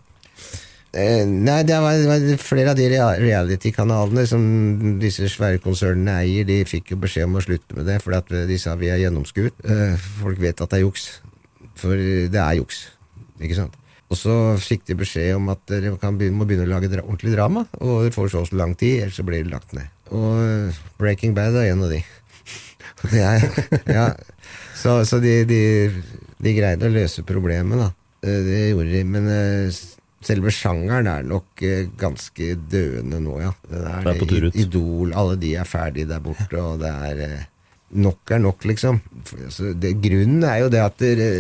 Eh, 0.92 1.24
nei, 1.24 1.62
det 1.64 1.78
var, 1.80 1.96
det 1.96 2.08
var 2.10 2.42
flere 2.44 2.74
av 2.74 2.76
de 2.76 2.90
reality-kanalene 2.92 4.26
som 4.28 4.42
disse 5.00 5.30
svære 5.32 5.62
konsernene 5.64 6.18
eier, 6.26 6.44
de 6.44 6.58
fikk 6.68 6.92
jo 6.92 6.98
beskjed 7.00 7.30
om 7.30 7.38
å 7.40 7.44
slutte 7.46 7.78
med 7.78 7.88
det, 7.88 8.02
fordi 8.04 8.18
at 8.18 8.34
de 8.50 8.58
sa 8.60 8.74
vi 8.76 8.90
er 8.92 9.00
gjennomskuet. 9.06 9.62
Eh, 9.64 9.94
folk 10.20 10.42
vet 10.44 10.60
at 10.60 10.74
det 10.74 10.82
er 10.82 10.84
juks. 10.84 11.06
For 11.80 11.96
det 11.96 12.42
er 12.42 12.58
juks, 12.60 12.82
ikke 13.40 13.62
sant? 13.62 13.78
Og 14.12 14.18
så 14.20 14.34
fikk 14.60 14.84
de 14.90 14.98
beskjed 15.00 15.38
om 15.38 15.48
at 15.54 15.62
dere 15.72 15.94
kan 16.02 16.18
begynne, 16.20 16.36
må 16.36 16.48
begynne 16.48 16.66
å 16.68 16.72
lage 16.74 16.90
dra 16.92 17.04
ordentlig 17.06 17.32
drama, 17.32 17.64
og 17.80 18.02
dere 18.04 18.16
får 18.16 18.34
så 18.34 18.42
og 18.44 18.50
så 18.50 18.58
lang 18.60 18.74
tid, 18.76 19.06
ellers 19.06 19.20
så 19.22 19.24
blir 19.28 19.46
det 19.46 19.54
lagt 19.54 19.72
ned. 19.78 19.88
Og 20.12 20.42
eh, 20.44 20.82
Breaking 21.00 21.36
Bad 21.38 21.56
er 21.56 21.70
en 21.72 21.86
av 21.88 21.94
de. 21.94 22.02
Er, 23.18 23.42
ja. 23.90 24.10
Så, 24.78 25.00
så 25.10 25.18
de, 25.24 25.32
de, 25.50 25.62
de 26.44 26.52
greide 26.54 26.86
å 26.86 26.94
løse 26.94 27.24
problemet, 27.26 27.80
da. 27.80 27.88
Eh, 28.22 28.42
Det 28.46 28.60
gjorde 28.74 28.92
de. 28.92 29.02
Men 29.16 29.30
eh, 29.32 29.80
selve 30.22 30.52
sjangeren 30.54 31.08
er 31.10 31.24
nok 31.26 31.64
ganske 31.98 32.52
døende 32.70 33.22
nå, 33.24 33.40
ja. 33.42 33.54
Det 33.64 33.80
er, 33.80 34.04
Det 34.04 34.12
er 34.12 34.20
på 34.20 34.28
tur 34.30 34.50
ut. 34.50 34.60
Idol, 34.66 35.16
alle 35.18 35.40
de 35.42 35.56
er 35.58 35.72
ferdige 35.72 36.12
der 36.12 36.22
borte, 36.28 36.60
og 36.60 36.84
det 36.84 36.92
er 36.92 37.48
Nok 37.92 38.32
er 38.32 38.40
nok, 38.40 38.64
liksom. 38.70 39.02
Altså, 39.36 39.74
det, 39.76 39.98
grunnen 40.00 40.46
er 40.48 40.62
jo 40.62 40.70
det 40.72 40.80
at 40.80 41.02
det, 41.02 41.32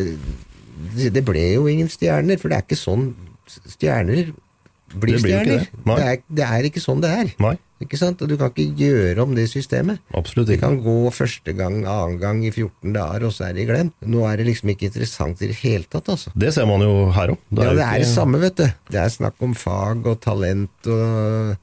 det 1.15 1.25
ble 1.27 1.43
jo 1.55 1.67
ingen 1.71 1.89
stjerner, 1.91 2.39
for 2.41 2.51
det 2.51 2.59
er 2.59 2.65
ikke 2.67 2.79
sånn 2.79 3.11
stjerner 3.47 4.32
blir 4.91 5.15
Det 5.15 5.23
blir 5.23 5.36
ikke 5.39 5.43
stjerner. 5.47 5.59
det. 5.59 5.84
Det, 5.88 6.05
er, 6.05 6.23
det 6.27 6.47
er 6.47 6.65
ikke 6.67 6.82
sånn 6.84 7.03
det 7.03 7.11
er. 7.15 7.29
Nei, 7.39 7.53
Ikke 7.82 7.97
sant? 7.97 8.19
Og 8.21 8.29
du 8.29 8.36
kan 8.38 8.51
ikke 8.51 8.75
gjøre 8.77 9.23
om 9.23 9.32
det 9.38 9.47
systemet. 9.49 10.01
absolutt 10.13 10.51
Det 10.51 10.59
kan 10.61 10.75
gå 10.84 10.95
første 11.15 11.53
gang, 11.57 11.79
annen 11.88 12.19
gang 12.21 12.43
i 12.45 12.51
14 12.51 12.91
dager, 12.93 13.25
og 13.25 13.34
så 13.34 13.47
er 13.47 13.55
det 13.57 13.67
glemt. 13.69 13.95
Nå 14.03 14.25
er 14.27 14.41
det 14.41 14.49
liksom 14.51 14.73
ikke 14.73 14.89
interessant 14.91 15.41
i 15.41 15.49
det 15.49 15.57
hele 15.63 15.88
tatt, 15.89 16.11
altså. 16.11 16.34
Det 16.36 16.51
ser 16.53 16.67
man 16.69 16.84
jo 16.84 17.09
her 17.15 17.34
òg. 17.34 17.41
Ja, 17.55 17.71
det 17.73 17.88
er 17.88 18.03
det 18.03 18.11
samme, 18.11 18.41
vet 18.43 18.59
du. 18.59 18.67
Det 18.91 19.01
er 19.01 19.09
snakk 19.15 19.39
om 19.41 19.55
fag 19.57 20.07
og 20.11 20.19
talent 20.23 20.91
og 20.91 21.57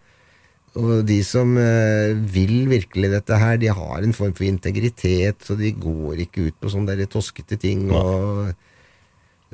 og 0.78 1.00
de 1.08 1.16
som 1.26 1.56
eh, 1.58 2.12
vil 2.14 2.68
virkelig 2.70 3.08
dette 3.10 3.38
her, 3.40 3.56
de 3.58 3.70
har 3.72 4.04
en 4.04 4.12
form 4.14 4.34
for 4.36 4.46
integritet, 4.46 5.40
så 5.42 5.56
de 5.58 5.72
går 5.74 6.20
ikke 6.26 6.44
ut 6.48 6.58
på 6.60 6.70
sånne 6.70 6.94
der 6.94 7.08
toskete 7.10 7.58
ting. 7.58 7.88
Og, 7.90 8.52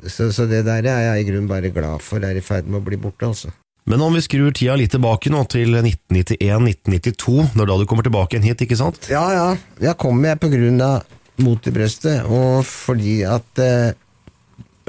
så, 0.03 0.31
så 0.33 0.45
det 0.49 0.65
der 0.67 0.87
er 0.91 1.03
jeg 1.09 1.21
i 1.21 1.27
grunnen 1.29 1.47
bare 1.49 1.71
glad 1.73 2.03
for 2.03 2.23
er 2.23 2.35
i 2.35 2.43
ferd 2.43 2.67
med 2.67 2.81
å 2.81 2.85
bli 2.85 2.99
borte, 2.99 3.29
altså. 3.29 3.53
Men 3.85 4.01
om 4.01 4.15
vi 4.17 4.23
skrur 4.25 4.49
tida 4.55 4.73
litt 4.79 4.95
tilbake 4.95 5.29
nå, 5.29 5.43
til 5.51 5.75
1991-1992, 5.77 7.35
det 7.53 7.61
er 7.61 7.69
da 7.69 7.77
du 7.77 7.85
kommer 7.85 8.05
tilbake 8.07 8.33
igjen 8.33 8.47
hit, 8.49 8.63
ikke 8.65 8.79
sant? 8.79 9.11
Ja, 9.13 9.25
ja. 9.33 9.45
Jeg 9.83 9.93
kom 10.01 10.23
jeg 10.25 10.41
på 10.41 10.49
grunn 10.49 10.81
av 10.81 11.05
mot 11.45 11.67
i 11.69 11.73
brøstet, 11.75 12.25
og 12.25 12.63
fordi 12.65 13.19
at 13.29 13.61
eh, 13.61 13.93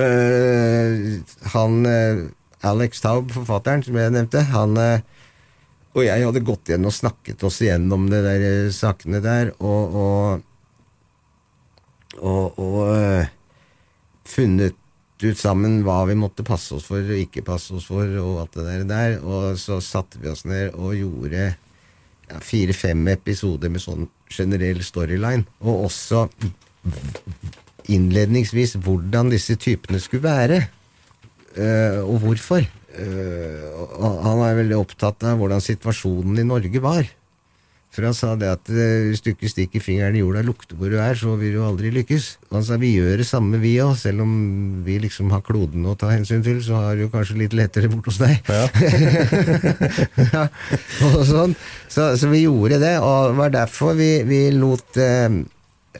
eh, 0.01 1.21
han 1.53 1.91
eh, 1.91 2.25
Alex 2.67 3.05
Taub, 3.05 3.29
forfatteren 3.35 3.85
som 3.85 3.99
jeg 4.01 4.15
nevnte, 4.15 4.47
han 4.55 4.81
og 5.97 6.03
jeg 6.05 6.25
hadde 6.27 6.45
gått 6.45 6.69
igjen 6.69 6.89
og 6.89 6.93
snakket 6.93 7.45
oss 7.47 7.61
igjennom 7.65 8.09
de 8.13 8.19
der 8.25 8.43
sakene 8.75 9.21
der, 9.25 9.53
og 9.61 9.95
og, 12.17 12.57
og, 12.57 12.59
og 12.59 14.29
funnet 14.29 14.77
ut 15.23 15.39
sammen 15.39 15.81
hva 15.87 16.03
vi 16.09 16.17
måtte 16.19 16.45
passe 16.47 16.77
oss 16.77 16.87
for 16.91 17.01
og 17.01 17.21
ikke 17.21 17.45
passe 17.47 17.73
oss 17.77 17.87
for, 17.89 18.05
og 18.21 18.43
alt 18.43 18.59
det 18.59 18.67
der. 18.67 18.85
der. 18.91 19.19
Og 19.25 19.57
så 19.61 19.81
satte 19.85 20.21
vi 20.21 20.31
oss 20.33 20.45
ned 20.49 20.75
og 20.77 20.97
gjorde 20.99 21.47
ja, 21.47 22.41
fire-fem 22.43 23.07
episoder 23.15 23.73
med 23.73 23.85
sånn 23.85 24.09
generell 24.33 24.83
storyline. 24.85 25.47
Og 25.65 25.87
også 25.89 26.27
innledningsvis 27.93 28.77
hvordan 28.83 29.31
disse 29.33 29.57
typene 29.61 30.01
skulle 30.03 30.27
være. 30.27 30.65
Uh, 31.57 32.03
og 32.05 32.21
hvorfor. 32.27 32.67
Uh, 32.97 33.63
og 33.97 34.19
han 34.27 34.43
er 34.45 34.59
veldig 34.61 34.81
opptatt 34.81 35.25
av 35.29 35.41
hvordan 35.41 35.65
situasjonen 35.65 36.43
i 36.43 36.49
Norge 36.49 36.83
var. 36.85 37.09
For 37.97 38.05
han 38.05 38.13
sa 38.13 38.35
det 38.37 38.51
at 38.53 38.69
eh, 38.69 39.07
hvis 39.09 39.23
du 39.25 39.31
ikke 39.31 39.49
stikker 39.49 39.81
fingeren 39.81 40.19
i 40.19 40.21
jorda 40.21 40.43
og 40.43 40.51
lukter 40.51 40.77
hvor 40.77 40.91
du 40.93 40.99
er, 41.01 41.17
så 41.17 41.33
vil 41.41 41.55
du 41.57 41.63
aldri 41.65 41.89
lykkes. 41.95 42.27
Og 42.51 42.59
han 42.59 42.67
sa 42.67 42.77
vi 42.81 42.91
gjør 42.93 43.23
det 43.23 43.25
samme 43.25 43.57
vi 43.63 43.73
òg, 43.81 43.95
selv 43.97 44.21
om 44.27 44.35
vi 44.85 44.99
liksom 45.01 45.33
har 45.33 45.41
kloden 45.47 45.87
å 45.89 45.95
ta 45.97 46.11
hensyn 46.13 46.45
til, 46.45 46.61
så 46.61 46.83
har 46.83 47.01
du 47.01 47.07
kanskje 47.09 47.39
litt 47.41 47.57
lettere 47.57 47.89
bort 47.89 48.11
hos 48.11 48.21
deg. 48.21 48.37
Ja. 50.27 50.47
og 51.07 51.23
sånn. 51.29 51.55
Så, 51.89 52.11
så 52.21 52.29
vi 52.29 52.43
gjorde 52.43 52.81
det, 52.83 52.97
og 53.01 53.31
det 53.31 53.39
var 53.39 53.53
derfor 53.55 53.97
vi, 53.97 54.11
vi 54.29 54.41
lot 54.53 54.99
eh, 55.01 55.41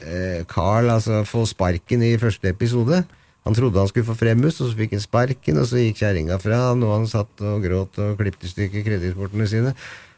eh, 0.03 0.41
Carl 0.49 0.91
altså, 0.93 1.23
få 1.25 1.47
sparken 1.49 2.03
i 2.05 2.17
første 2.21 2.51
episode. 2.53 3.01
Han 3.47 3.57
trodde 3.57 3.79
han 3.79 3.89
skulle 3.89 4.05
få 4.05 4.17
fremmus, 4.19 4.59
og 4.61 4.69
så 4.69 4.77
fikk 4.77 4.97
han 4.97 5.01
sparken, 5.01 5.61
og 5.61 5.69
så 5.69 5.81
gikk 5.81 6.03
kjerringa 6.03 6.37
fra 6.43 6.59
han, 6.69 6.83
og 6.85 6.93
han 6.99 7.09
satt 7.09 7.41
og 7.47 7.65
gråt 7.65 7.97
og 8.03 8.17
klippet 8.19 8.45
i 8.45 8.53
stykker 8.53 8.85
kredittkortene 8.85 9.49
sine. 9.49 9.73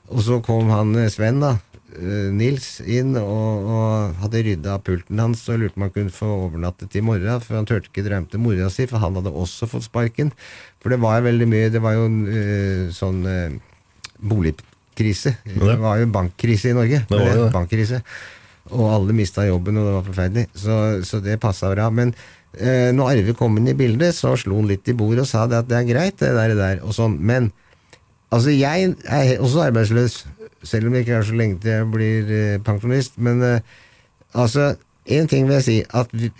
Og 0.09 0.23
så 0.25 0.39
kom 0.45 0.71
han 0.73 0.95
eh, 0.97 1.11
Sven, 1.13 1.39
da, 1.43 1.55
Nils, 1.97 2.79
inn 2.85 3.15
og, 3.17 3.65
og 3.65 4.19
hadde 4.21 4.43
rydda 4.45 4.75
pulten 4.85 5.19
hans 5.19 5.41
og 5.49 5.57
lurte 5.63 5.79
om 5.79 5.87
han 5.87 5.93
kunne 5.95 6.13
få 6.13 6.27
overnattet 6.45 6.95
i 6.99 7.01
morgen, 7.03 7.41
for 7.41 7.57
han 7.57 7.67
turte 7.69 7.89
ikke 7.89 8.05
drømme 8.05 8.29
til 8.29 8.43
mora 8.43 8.69
si, 8.73 8.85
for 8.89 9.01
han 9.01 9.17
hadde 9.17 9.33
også 9.33 9.67
fått 9.71 9.87
sparken. 9.87 10.29
For 10.79 10.93
det 10.93 10.99
var 11.01 11.19
jo 11.19 11.27
veldig 11.27 11.47
mye 11.49 11.71
Det 11.73 11.81
var 11.83 11.97
jo 11.97 12.05
en 12.07 12.19
eh, 12.29 12.83
sånn 12.95 13.23
eh, 13.27 13.55
boligkrise. 14.19 15.35
Det 15.49 15.79
var 15.81 16.01
jo 16.01 16.11
bankkrise 16.13 16.71
i 16.71 16.77
Norge. 16.77 17.01
Det 17.09 17.21
var 17.21 17.39
jo. 17.41 17.47
Bankkrise. 17.55 18.03
Og 18.69 18.85
alle 18.93 19.15
mista 19.17 19.47
jobben, 19.47 19.79
og 19.79 19.87
det 19.87 19.95
var 19.95 20.09
forferdelig. 20.11 20.45
Så, 20.53 20.75
så 21.07 21.21
det 21.25 21.39
passa 21.41 21.71
bra. 21.73 21.89
Men 21.89 22.13
eh, 22.53 22.91
når 22.95 23.15
Arve 23.15 23.35
kom 23.39 23.57
inn 23.57 23.71
i 23.73 23.77
bildet, 23.77 24.15
så 24.15 24.35
slo 24.37 24.61
han 24.61 24.69
litt 24.69 24.87
i 24.91 24.97
bordet 24.97 25.25
og 25.25 25.31
sa 25.31 25.47
det 25.49 25.63
at 25.63 25.71
det 25.71 25.79
er 25.79 25.89
greit, 25.89 26.19
det 26.21 26.35
der, 26.37 26.53
det 26.53 26.59
der 26.61 26.83
og 26.85 26.93
sånn. 26.95 27.17
Men 27.17 27.49
altså, 28.29 28.53
jeg 28.53 28.93
er 29.09 29.39
også 29.41 29.65
arbeidsløs, 29.67 30.21
selv 30.63 30.89
om 30.89 30.95
det 30.95 31.05
ikke 31.05 31.17
er 31.19 31.27
så 31.27 31.37
lenge 31.37 31.59
til 31.63 31.75
jeg 31.75 31.87
blir 31.93 32.35
eh, 32.35 32.59
pensjonist. 32.65 33.17
Men 33.17 33.41
eh, 33.45 33.79
altså, 34.33 34.73
én 35.07 35.29
ting 35.29 35.47
vil 35.47 35.59
jeg 35.59 35.67
si, 35.67 35.79
at 35.89 36.13
vi, 36.13 36.31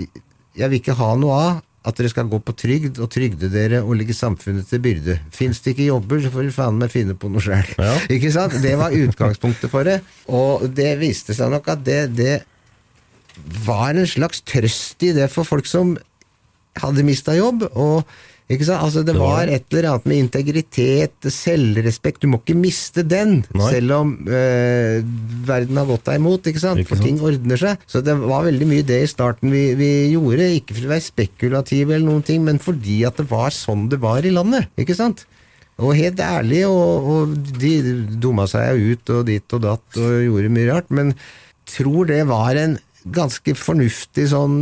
jeg 0.58 0.70
vil 0.70 0.82
ikke 0.82 0.98
ha 1.00 1.16
noe 1.20 1.40
av 1.40 1.66
at 1.88 1.96
dere 1.96 2.12
skal 2.12 2.28
gå 2.30 2.42
på 2.44 2.54
trygd 2.60 3.00
og 3.00 3.08
trygde 3.12 3.48
dere 3.54 3.80
og 3.86 3.96
ligge 3.98 4.14
samfunnet 4.16 4.68
til 4.68 4.82
byrde. 4.84 5.16
Fins 5.34 5.62
det 5.64 5.74
ikke 5.74 5.88
jobber, 5.88 6.20
så 6.22 6.32
får 6.34 6.50
du 6.50 6.54
faen 6.54 6.80
meg 6.82 6.92
finne 6.92 7.16
på 7.18 7.32
noe 7.32 7.44
sjøl. 7.44 7.72
Ikke 8.16 8.34
sant? 8.36 8.58
Det 8.62 8.76
var 8.78 8.96
utgangspunktet 8.96 9.72
for 9.72 9.88
det. 9.88 10.02
Og 10.28 10.68
det 10.76 10.92
viste 11.00 11.36
seg 11.38 11.54
nok 11.54 11.72
at 11.72 11.86
det, 11.88 12.02
det 12.18 12.36
var 13.64 13.96
en 13.96 14.10
slags 14.10 14.44
trøst 14.44 15.08
i 15.08 15.14
det 15.16 15.30
for 15.32 15.48
folk 15.48 15.70
som 15.70 15.96
hadde 16.80 17.08
mista 17.08 17.38
jobb. 17.38 17.64
og 17.72 18.04
ikke 18.50 18.66
sant? 18.66 18.82
Altså 18.82 19.04
Det 19.06 19.14
var 19.14 19.50
et 19.52 19.66
eller 19.70 19.88
annet 19.92 20.06
med 20.10 20.22
integritet, 20.24 21.28
selvrespekt. 21.34 22.24
Du 22.24 22.32
må 22.32 22.40
ikke 22.42 22.58
miste 22.58 23.04
den, 23.06 23.44
Nei. 23.54 23.68
selv 23.76 23.96
om 24.00 24.14
eh, 24.26 25.00
verden 25.46 25.78
har 25.78 25.90
gått 25.90 26.08
deg 26.10 26.18
imot. 26.18 26.50
ikke 26.50 26.64
sant? 26.64 26.82
Ikke 26.82 26.92
For 26.96 27.02
sant? 27.02 27.08
ting 27.08 27.22
ordner 27.22 27.62
seg. 27.62 27.84
Så 27.90 28.02
det 28.06 28.16
var 28.22 28.48
veldig 28.48 28.70
mye 28.72 28.88
det 28.90 29.04
i 29.06 29.12
starten 29.12 29.54
vi, 29.54 29.64
vi 29.78 29.92
gjorde. 30.16 30.50
Ikke 30.58 30.78
for 30.78 30.90
å 30.90 30.94
være 30.96 31.08
spekulative, 31.08 31.94
eller 31.94 32.08
noen 32.10 32.26
ting, 32.26 32.42
men 32.48 32.58
fordi 32.64 33.04
at 33.10 33.22
det 33.22 33.28
var 33.30 33.54
sånn 33.54 33.86
det 33.92 34.02
var 34.02 34.26
i 34.26 34.34
landet. 34.34 34.72
ikke 34.82 34.98
sant? 34.98 35.26
Og 35.80 35.94
helt 35.96 36.20
ærlig, 36.20 36.66
og, 36.68 37.06
og 37.14 37.38
de 37.62 37.74
dumma 38.20 38.50
seg 38.52 38.82
ut 38.82 39.14
og 39.16 39.26
dit 39.30 39.56
og 39.56 39.62
datt 39.64 40.02
og 40.02 40.18
gjorde 40.26 40.52
mye 40.52 40.68
rart, 40.74 40.90
men 40.92 41.14
tror 41.70 42.10
det 42.10 42.24
var 42.28 42.58
en 42.60 42.80
ganske 43.16 43.54
fornuftig 43.56 44.26
sånn 44.34 44.58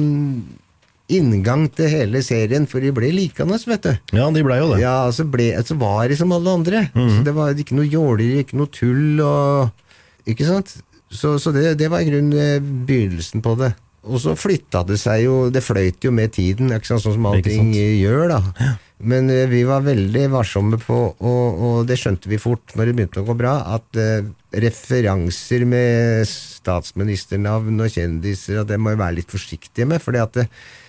inngang 1.07 1.67
til 1.71 1.87
hele 1.91 2.21
serien, 2.25 2.67
for 2.67 2.83
de 2.83 2.91
ble 2.95 3.09
likende, 3.15 3.57
vet 3.69 3.85
du. 3.85 3.93
Ja, 4.17 4.27
de 4.33 4.43
ble 4.43 4.57
jo 4.59 4.71
det. 4.73 4.81
Ja, 4.83 5.05
altså 5.07 5.23
ble, 5.29 5.53
altså 5.55 5.77
var 5.79 6.07
de 6.11 6.17
som 6.19 6.33
alle 6.35 6.55
andre. 6.59 6.87
så 6.93 7.23
det 7.23 7.33
var 7.37 7.55
ikke 7.55 7.77
noe 7.77 7.87
jåleri, 7.87 8.43
ikke 8.43 8.59
noe 8.59 8.71
tull 8.73 9.21
og 9.23 9.85
Ikke 10.27 10.43
sant? 10.43 10.73
Så, 11.07 11.37
så 11.39 11.53
det, 11.55 11.77
det 11.79 11.87
var 11.87 12.03
i 12.03 12.09
grunnen 12.09 12.35
eh, 12.35 12.59
begynnelsen 12.59 13.39
på 13.39 13.53
det. 13.55 13.71
Og 14.07 14.19
så 14.23 14.33
flytta 14.39 14.83
det 14.87 14.97
seg 15.01 15.23
jo 15.25 15.35
Det 15.51 15.63
fløyt 15.63 16.03
jo 16.03 16.11
med 16.15 16.33
tiden, 16.35 16.71
ikke 16.75 16.89
sant? 16.91 17.03
sånn 17.05 17.15
som 17.15 17.29
allting 17.29 17.71
gjør, 17.75 18.33
da. 18.33 18.75
Men 19.07 19.29
eh, 19.31 19.45
vi 19.47 19.61
var 19.67 19.85
veldig 19.85 20.25
varsomme 20.33 20.79
på, 20.81 20.97
og, 21.15 21.61
og 21.67 21.77
det 21.87 21.99
skjønte 22.01 22.31
vi 22.31 22.39
fort 22.41 22.75
når 22.75 22.89
det 22.89 22.97
begynte 22.97 23.21
å 23.21 23.27
gå 23.27 23.35
bra, 23.37 23.55
at 23.77 23.99
eh, 24.01 24.25
referanser 24.57 25.63
med 25.69 26.25
statsministernavn 26.27 27.83
og 27.83 27.93
kjendiser, 27.93 28.63
at 28.63 28.71
det 28.71 28.79
må 28.81 28.95
vi 28.95 29.01
være 29.03 29.19
litt 29.19 29.31
forsiktige 29.31 29.87
med. 29.89 30.01
fordi 30.03 30.23
at 30.23 30.39
det, 30.41 30.47
eh, 30.47 30.83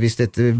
hvis 0.00 0.16
dette 0.20 0.50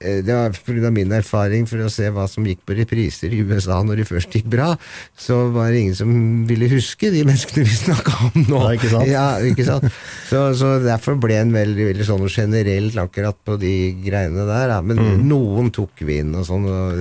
eh, 0.00 0.20
det 0.24 0.32
var 0.32 0.54
pga. 0.64 0.90
min 0.94 1.12
erfaring 1.12 1.66
for 1.68 1.82
å 1.84 1.90
se 1.92 2.08
hva 2.14 2.24
som 2.30 2.46
gikk 2.48 2.62
på 2.64 2.76
repriser 2.78 3.34
i 3.36 3.42
USA 3.44 3.82
når 3.84 4.00
det 4.00 4.06
først 4.08 4.32
gikk 4.38 4.46
bra, 4.52 4.70
så 5.18 5.50
var 5.52 5.68
det 5.74 5.82
ingen 5.82 5.98
som 5.98 6.14
ville 6.48 6.70
huske 6.72 7.10
de 7.12 7.20
menneskene 7.28 7.66
vi 7.68 7.76
snakka 7.82 8.14
om 8.30 8.46
nå. 8.48 8.62
Ja, 8.64 8.70
ikke 8.78 8.90
sant? 8.94 9.10
Ja, 9.10 9.26
ikke 9.50 9.66
sant? 9.68 9.84
Så, 10.30 10.40
så 10.56 10.72
derfor 10.84 11.18
ble 11.20 11.36
en 11.42 11.52
veldig, 11.52 11.90
veldig 11.92 12.06
sånn 12.08 12.24
generelt 12.32 12.96
akkurat 13.02 13.36
på 13.44 13.58
de 13.60 13.74
greiene 14.06 14.46
der. 14.48 14.76
Ja. 14.76 14.80
Men 14.80 14.96
Mm. 15.04 15.28
noen 15.28 15.68
tok 15.74 16.00
vi 16.06 16.20
inn 16.22 16.32
og 16.38 16.46
sånn, 16.48 16.64
og 16.64 16.96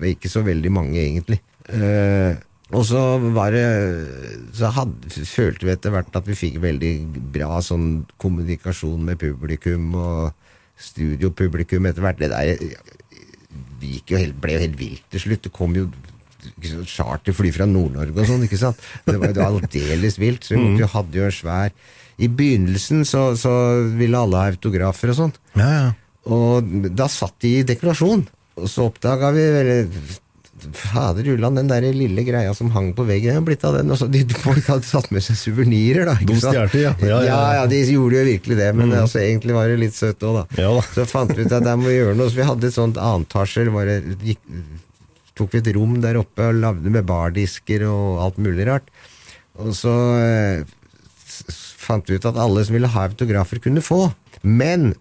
var 0.00 0.10
ikke 0.10 0.30
så 0.32 0.42
veldig 0.44 0.70
mange 0.74 0.98
egentlig. 1.00 1.40
Eh, 1.68 2.34
og 2.72 2.84
så 2.88 3.00
var 3.34 3.52
det 3.52 3.64
Så 4.56 4.70
hadde, 4.72 5.10
følte 5.28 5.66
vi 5.66 5.74
etter 5.74 5.92
hvert 5.92 6.16
at 6.16 6.28
vi 6.28 6.36
fikk 6.38 6.62
veldig 6.62 6.92
bra 7.34 7.58
sånn 7.62 8.06
kommunikasjon 8.22 9.04
med 9.04 9.20
publikum 9.20 9.92
og 10.00 10.32
studiopublikum 10.80 11.86
etter 11.86 12.06
hvert. 12.06 12.22
Det 12.22 12.30
der 12.32 12.54
jo 13.84 14.18
helt, 14.18 14.38
ble 14.40 14.56
jo 14.56 14.64
helt 14.64 14.78
vilt 14.80 15.04
til 15.12 15.22
slutt. 15.22 15.44
Det 15.46 15.52
kom 15.54 15.76
jo 15.76 15.88
charterfly 16.88 17.52
fra 17.54 17.66
Nord-Norge 17.68 18.20
og 18.20 18.28
sånn, 18.28 18.46
ikke 18.46 18.60
sant. 18.60 18.80
Det 19.06 19.16
var, 19.20 19.32
jo 19.32 19.44
aldeles 19.44 20.18
vilt. 20.20 20.44
Så 20.44 20.56
vi 20.56 20.62
måtte 20.62 20.84
jo, 20.84 20.90
hadde 20.96 21.20
jo 21.20 21.28
en 21.28 21.36
svær 21.36 21.74
I 22.20 22.28
begynnelsen 22.28 23.04
så, 23.08 23.26
så 23.38 23.52
ville 23.96 24.18
alle 24.18 24.40
ha 24.40 24.52
autografer 24.52 25.12
og 25.12 25.20
sånn. 25.20 25.36
Ja, 25.58 25.68
ja. 25.68 25.86
Og 26.32 26.68
da 26.96 27.08
satt 27.12 27.36
de 27.44 27.58
i 27.60 27.66
dekorasjon. 27.68 28.24
Og 28.56 28.70
så 28.70 28.86
oppdaga 28.88 29.32
vi 29.34 29.44
Fader 30.72 31.26
ulland, 31.34 31.58
den 31.58 31.68
der 31.68 31.84
lille 31.92 32.22
greia 32.24 32.52
som 32.56 32.70
hang 32.72 32.92
på 32.96 33.04
veggen, 33.08 33.36
er 33.36 33.44
blitt 33.44 33.64
av 33.66 33.74
den. 33.76 33.90
Også, 33.92 34.06
de, 34.08 34.22
folk 34.38 34.64
hadde 34.70 34.86
satt 34.86 35.10
med 35.12 35.24
seg 35.26 35.36
suvenirer, 35.36 36.06
da. 36.08 36.14
ikke 36.22 36.36
sant? 36.40 36.56
ja. 36.78 36.92
Ja, 37.02 37.08
ja, 37.08 37.18
ja. 37.26 37.38
ja, 37.58 37.64
de 37.68 37.80
gjorde 37.90 38.20
jo 38.20 38.24
virkelig 38.30 38.56
det, 38.60 38.68
men 38.78 38.94
altså, 38.96 39.18
egentlig 39.20 39.56
var 39.56 39.68
det 39.68 39.80
litt 39.82 39.96
søtt 39.98 40.22
òg, 40.24 40.38
da. 40.40 40.62
Ja. 40.62 40.70
Så 40.94 41.04
fant 41.10 41.34
vi 41.36 41.44
ut 41.44 41.52
at 41.52 41.66
der 41.66 41.76
må 41.80 41.90
vi 41.90 41.96
gjøre 41.98 42.16
noe. 42.16 42.30
Så 42.32 42.38
vi 42.40 42.46
hadde 42.48 42.70
et 42.70 42.76
sånt 42.78 43.00
annentasjer. 43.02 43.70
gikk- 44.24 44.56
Tok 45.34 45.50
vi 45.50 45.58
et 45.64 45.72
rom 45.74 45.96
der 45.98 46.20
oppe 46.20 46.44
og 46.46 46.60
lagde 46.62 46.90
med 46.94 47.02
bardisker 47.08 47.82
og 47.90 48.20
alt 48.22 48.36
mulig 48.38 48.68
rart. 48.68 48.86
Og 49.58 49.72
så 49.74 49.90
eh, 50.22 50.62
fant 51.84 52.06
vi 52.08 52.16
ut 52.20 52.28
at 52.30 52.38
alle 52.38 52.62
som 52.64 52.76
ville 52.78 52.90
ha 52.94 53.08
autografer, 53.08 53.58
kunne 53.64 53.82
få. 53.82 54.04
Men 54.46 54.92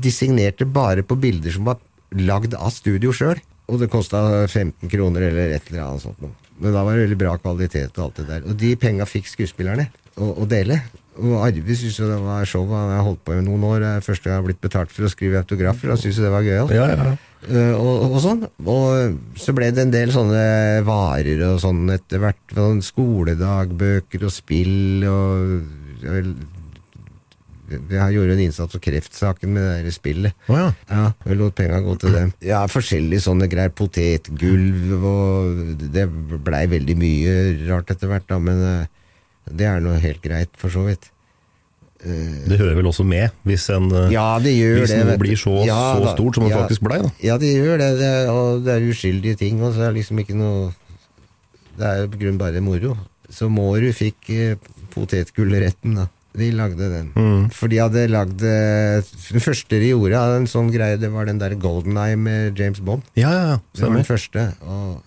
de 0.00 0.12
signerte 0.12 0.64
bare 0.68 1.04
på 1.04 1.18
bilder 1.20 1.52
som 1.52 1.68
var 1.68 1.78
lagd 2.16 2.56
av 2.56 2.72
studio 2.72 3.12
sjøl. 3.12 3.36
Og 3.66 3.80
det 3.82 3.90
kosta 3.90 4.20
15 4.46 4.90
kroner 4.90 5.28
eller 5.30 5.56
et 5.56 5.70
eller 5.72 5.86
annet 5.88 6.04
sånt. 6.04 6.20
noe. 6.22 6.34
Men 6.62 6.72
da 6.72 6.84
var 6.86 6.96
det 6.96 7.06
veldig 7.06 7.18
bra 7.20 7.34
kvalitet 7.40 7.98
og 7.98 8.06
alt 8.06 8.20
det 8.20 8.28
der. 8.30 8.46
Og 8.46 8.56
de 8.60 8.70
penga 8.80 9.06
fikk 9.08 9.28
skuespillerne 9.28 9.88
å, 10.16 10.30
å 10.42 10.46
dele. 10.48 10.80
Og 11.16 11.38
Arve 11.40 11.76
syntes 11.76 11.98
jo 12.00 12.08
det 12.08 12.18
var 12.20 12.48
show. 12.48 12.64
Han 12.70 12.92
har 12.92 13.04
holdt 13.04 13.22
på 13.24 13.36
i 13.36 13.44
noen 13.44 13.64
år. 13.66 13.86
Første 14.04 14.28
gang 14.28 14.36
jeg 14.36 14.42
har 14.42 14.48
blitt 14.48 14.64
betalt 14.64 14.92
for 14.92 15.08
å 15.08 15.12
skrive 15.12 15.40
autografer. 15.42 15.92
Han 15.92 16.00
syntes 16.00 16.20
jo 16.20 16.26
det 16.26 16.34
var 16.34 16.46
gøyalt. 16.46 16.74
Ja, 16.76 16.88
ja, 16.92 17.08
ja. 17.10 17.14
Eh, 17.46 17.74
og, 17.76 18.06
og 18.10 18.18
sånn. 18.24 18.44
Og 18.64 19.38
så 19.40 19.54
ble 19.56 19.70
det 19.74 19.84
en 19.86 19.94
del 19.94 20.12
sånne 20.14 20.42
varer 20.86 21.44
og 21.50 21.60
sånn 21.62 21.84
etter 21.94 22.22
hvert. 22.22 22.42
Sånn 22.56 22.82
skoledagbøker 22.84 24.28
og 24.28 24.34
spill 24.34 25.06
og 25.10 25.56
jeg 27.70 28.14
gjorde 28.14 28.32
en 28.36 28.42
innsats 28.44 28.72
for 28.76 28.82
kreftsaken 28.84 29.50
med 29.56 29.62
det 29.66 29.84
der 29.88 29.94
spillet. 29.96 30.32
Oh, 30.48 30.56
ja. 30.58 30.68
Ja, 30.90 31.12
jeg 31.26 31.36
lot 31.40 31.54
penga 31.58 31.80
gå 31.82 31.96
til 31.98 32.12
dem. 32.14 32.32
Ja, 32.44 32.60
forskjellige 32.70 33.24
sånne 33.24 33.48
greier. 33.50 33.72
Potetgulv 33.74 34.94
og 35.04 35.74
Det 35.92 36.06
blei 36.46 36.66
veldig 36.70 36.96
mye 37.00 37.34
rart 37.70 37.90
etter 37.90 38.08
hvert, 38.12 38.26
da, 38.30 38.38
men 38.38 38.62
eh, 38.62 38.86
det 39.50 39.66
er 39.66 39.80
nå 39.82 39.96
helt 40.02 40.22
greit, 40.22 40.50
for 40.58 40.70
så 40.70 40.86
vidt. 40.86 41.10
Det 42.06 42.58
hører 42.60 42.76
vel 42.76 42.86
også 42.86 43.02
med, 43.08 43.32
hvis, 43.48 43.64
en, 43.74 43.88
eh, 43.90 44.12
Ja, 44.12 44.38
det 44.38 44.52
gjør 44.54 44.82
hvis 44.84 44.92
det. 44.92 44.98
noe 45.08 45.18
blir 45.18 45.38
så, 45.40 45.54
Ja, 45.66 45.78
så 45.96 46.04
da. 46.04 46.12
stort 46.14 46.34
som 46.36 46.44
det 46.44 46.52
Ja. 46.52 46.60
faktisk 46.62 46.82
blei. 46.86 47.00
Ja, 47.24 47.38
det 47.38 47.50
gjør 47.56 47.78
det, 47.80 47.88
det 47.98 48.28
og 48.30 48.64
det 48.64 48.74
er 48.76 48.86
uskyldige 48.92 49.36
ting, 49.40 49.62
og 49.62 49.72
så 49.74 49.80
er 49.88 49.92
det 49.92 50.02
liksom 50.04 50.18
ikke 50.22 50.36
noe 50.36 50.74
Det 51.76 51.84
er 51.84 51.96
jo 52.02 52.06
på 52.08 52.18
grunn 52.20 52.38
bare 52.38 52.60
moro. 52.64 52.96
Så 53.28 53.48
Mårud 53.50 53.92
fikk 53.92 54.30
eh, 54.30 54.54
potetgullretten, 54.94 55.96
da. 55.98 56.06
De 56.36 56.50
lagde 56.52 56.88
den. 56.92 57.06
Mm. 57.16 57.46
For 57.56 57.72
de 57.72 57.78
hadde 57.80 58.02
lagd 58.12 58.42
eh, 58.44 59.00
Den 59.32 59.40
første 59.44 59.78
de 59.80 59.88
gjorde 59.94 60.18
av 60.20 60.34
en 60.36 60.48
sånn 60.50 60.68
greie, 60.74 60.98
det 61.00 61.08
var 61.14 61.24
den 61.30 61.38
der 61.40 61.54
Golden 61.60 61.96
Eye 61.96 62.18
med 62.20 62.58
James 62.60 62.82
Bond. 62.84 63.06
Ja, 63.16 63.30
ja, 63.32 63.44
ja. 63.54 63.58
Det 63.72 63.86
var 63.86 63.96
den 63.96 64.08
første. 64.08 64.44
Og 64.66 65.02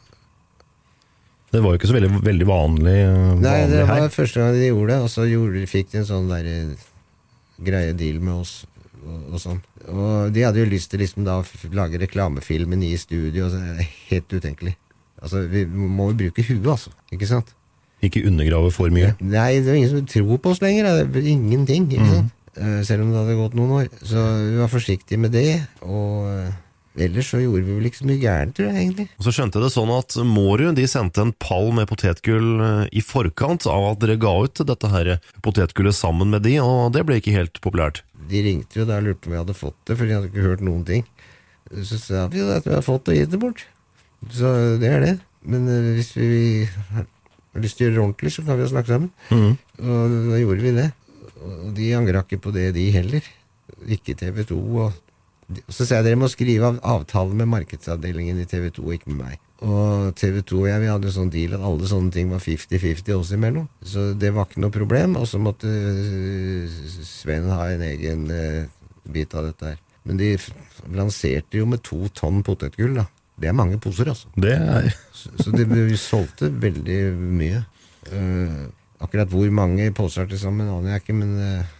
Det 1.53 1.61
var 1.63 1.73
jo 1.73 1.79
ikke 1.79 1.89
så 1.89 1.97
veldig, 1.97 2.11
veldig 2.25 2.47
vanlig, 2.49 2.97
eh, 3.03 3.29
Nei, 3.41 3.59
det 3.69 3.83
vanlig 3.83 3.87
var 3.89 4.01
her. 4.03 4.09
første 4.13 4.41
gang 4.41 4.57
de 4.57 4.67
gjorde 4.71 4.91
det, 4.93 4.99
og 5.05 5.09
så 5.13 5.27
gjorde, 5.29 5.63
fikk 5.69 5.91
de 5.93 6.01
en 6.01 6.09
sånn 6.09 6.27
der 6.29 6.49
eh, 6.49 6.83
greie 7.69 7.93
deal 7.97 8.19
med 8.21 8.35
oss. 8.43 8.59
Og, 8.99 9.21
og 9.33 9.39
sånn. 9.41 9.61
Og 9.89 10.33
de 10.35 10.43
hadde 10.43 10.59
jo 10.59 10.67
lyst 10.69 10.91
til 10.91 10.99
liksom 11.01 11.23
da 11.25 11.37
å 11.39 11.45
lage 11.73 12.01
reklamefilmen 12.01 12.81
i 12.85 12.91
studio. 12.99 13.47
Og 13.47 13.53
så, 13.55 13.87
helt 14.09 14.33
utenkelig. 14.35 14.75
Altså, 15.21 15.45
Vi 15.51 15.65
må 15.65 16.09
jo 16.11 16.17
bruke 16.25 16.43
huet, 16.45 16.67
altså. 16.67 16.91
Ikke 17.15 17.29
sant? 17.29 17.53
Ikke 18.05 18.23
undergrave 18.27 18.71
for 18.71 18.89
mye. 18.93 19.13
Nei, 19.19 19.59
det 19.59 19.67
er 19.73 19.75
ingen 19.81 19.89
som 19.91 20.05
tror 20.07 20.37
på 20.39 20.53
oss 20.53 20.61
lenger. 20.63 20.87
Det 21.11 21.19
er 21.23 21.27
ingenting. 21.35 21.89
ikke 21.91 22.05
Mm. 22.05 22.13
sant? 22.15 22.31
Mm. 22.59 22.83
selv 22.83 23.03
om 23.05 23.11
det 23.13 23.19
hadde 23.21 23.35
gått 23.39 23.53
noen 23.55 23.71
år. 23.71 23.85
Så 24.03 24.19
vi 24.51 24.57
var 24.59 24.67
forsiktige 24.67 25.19
med 25.19 25.31
det. 25.31 25.61
Og 25.85 26.25
eh, 26.27 27.05
ellers 27.05 27.29
så 27.31 27.39
gjorde 27.39 27.63
vi 27.63 27.75
vel 27.77 27.85
ikke 27.87 28.01
så 28.01 28.07
mye 28.09 28.19
gærent, 28.19 28.55
tror 28.57 28.67
jeg 28.67 28.81
egentlig. 28.83 29.05
Og 29.19 29.23
så 29.23 29.31
skjønte 29.31 29.59
jeg 29.59 29.63
det 29.63 29.71
sånn 29.75 29.91
at 29.95 30.17
Mårud 30.27 30.75
de 30.75 30.87
sendte 30.91 31.21
en 31.23 31.31
pall 31.39 31.69
med 31.77 31.87
potetgull 31.87 32.49
eh, 32.59 32.89
i 32.91 33.03
forkant 33.05 33.63
av 33.69 33.85
at 33.93 33.99
dere 34.03 34.17
ga 34.19 34.33
ut 34.43 34.59
dette 34.67 34.91
her 34.91 35.11
potetgullet 35.45 35.95
sammen 35.95 36.33
med 36.33 36.43
de, 36.43 36.57
og 36.59 36.91
det 36.97 37.05
ble 37.07 37.21
ikke 37.21 37.35
helt 37.37 37.61
populært. 37.63 38.01
De 38.29 38.41
ringte 38.43 38.81
jo 38.81 38.85
da 38.89 38.97
og 38.99 39.07
lurte 39.07 39.23
på 39.23 39.31
om 39.31 39.37
vi 39.37 39.41
hadde 39.43 39.55
fått 39.55 39.79
det, 39.87 39.95
for 39.95 40.05
de 40.09 40.17
hadde 40.17 40.31
ikke 40.33 40.47
hørt 40.49 40.65
noen 40.65 40.83
ting. 40.89 41.05
Så 41.85 41.95
sa 42.01 42.27
vi 42.27 42.39
jo 42.41 42.49
at 42.51 42.65
vi 42.67 42.73
hadde 42.75 42.83
fått 42.89 43.05
det 43.07 43.13
og 43.15 43.19
gitt 43.21 43.31
det 43.37 43.39
bort. 43.45 43.63
Så 44.35 44.51
det 44.81 44.89
er 44.89 44.99
det. 45.05 45.15
Men 45.47 45.69
hvis 45.95 46.11
vi 46.17 46.67
lyst 47.57 47.79
til 47.79 47.85
å 47.85 47.89
gjøre 47.89 47.97
det 47.97 48.05
ordentlig, 48.05 48.31
så 48.35 48.45
kan 48.45 48.57
vi 48.57 48.65
jo 48.65 48.71
snakke 48.71 48.93
sammen. 48.93 49.11
Og 49.81 50.15
da 50.29 50.39
gjorde 50.41 50.65
vi 50.65 50.73
det. 50.77 50.89
Og 51.39 51.69
de 51.77 51.91
angra 51.97 52.23
ikke 52.25 52.41
på 52.43 52.53
det, 52.55 52.69
de 52.75 52.89
heller. 52.93 53.29
Ikke 53.89 54.17
TV 54.19 54.43
2. 54.49 54.59
Og 54.83 54.97
og 55.49 55.73
så 55.73 55.85
sa 55.87 55.97
jeg 55.97 56.05
dere 56.05 56.19
må 56.21 56.27
skrive 56.29 56.67
av 56.67 56.79
avtale 56.85 57.33
med 57.33 57.49
markedsavdelingen 57.49 58.37
i 58.41 58.45
TV 58.49 58.67
2, 58.75 58.83
og 58.85 58.95
ikke 58.95 59.13
med 59.13 59.21
meg. 59.23 59.39
Og 59.65 60.13
TV 60.19 60.43
2 60.45 60.59
og 60.61 60.67
jeg 60.69 60.81
vi 60.83 60.91
hadde 60.91 61.13
sånn 61.15 61.31
deal 61.33 61.55
at 61.57 61.63
alle 61.65 61.89
sånne 61.89 62.13
ting 62.13 62.29
var 62.31 62.43
50-50 62.43 63.15
oss 63.17 63.31
imellom. 63.35 63.65
Så 63.81 64.11
det 64.13 64.29
var 64.35 64.47
ikke 64.47 64.61
noe 64.63 64.75
problem. 64.75 65.17
Og 65.19 65.25
så 65.27 65.41
måtte 65.41 65.67
øh, 65.67 66.77
Sven 67.07 67.49
ha 67.49 67.65
en 67.73 67.83
egen 67.87 68.27
øh, 68.31 68.69
bit 69.09 69.33
av 69.33 69.49
dette 69.49 69.73
her. 69.73 69.81
Men 70.07 70.21
de 70.21 70.35
lanserte 70.95 71.59
jo 71.59 71.65
med 71.69 71.83
to 71.85 72.05
tonn 72.15 72.43
potetgull, 72.45 73.01
da. 73.01 73.09
Det 73.39 73.49
er 73.49 73.55
mange 73.55 73.79
poser, 73.81 74.11
altså. 74.11 74.29
Det 74.35 74.53
er 74.53 74.89
Så, 75.15 75.31
så 75.39 75.51
det, 75.55 75.67
vi 75.71 75.97
solgte 75.99 76.49
veldig 76.51 76.99
mye. 77.15 77.63
Uh, 78.09 78.69
akkurat 79.03 79.31
hvor 79.31 79.49
mange 79.51 79.91
poser 79.95 80.27
til 80.29 80.39
sammen 80.39 80.67
aner 80.67 80.95
jeg 80.95 81.03
ikke, 81.03 81.15
men 81.19 81.35
uh, 81.39 81.75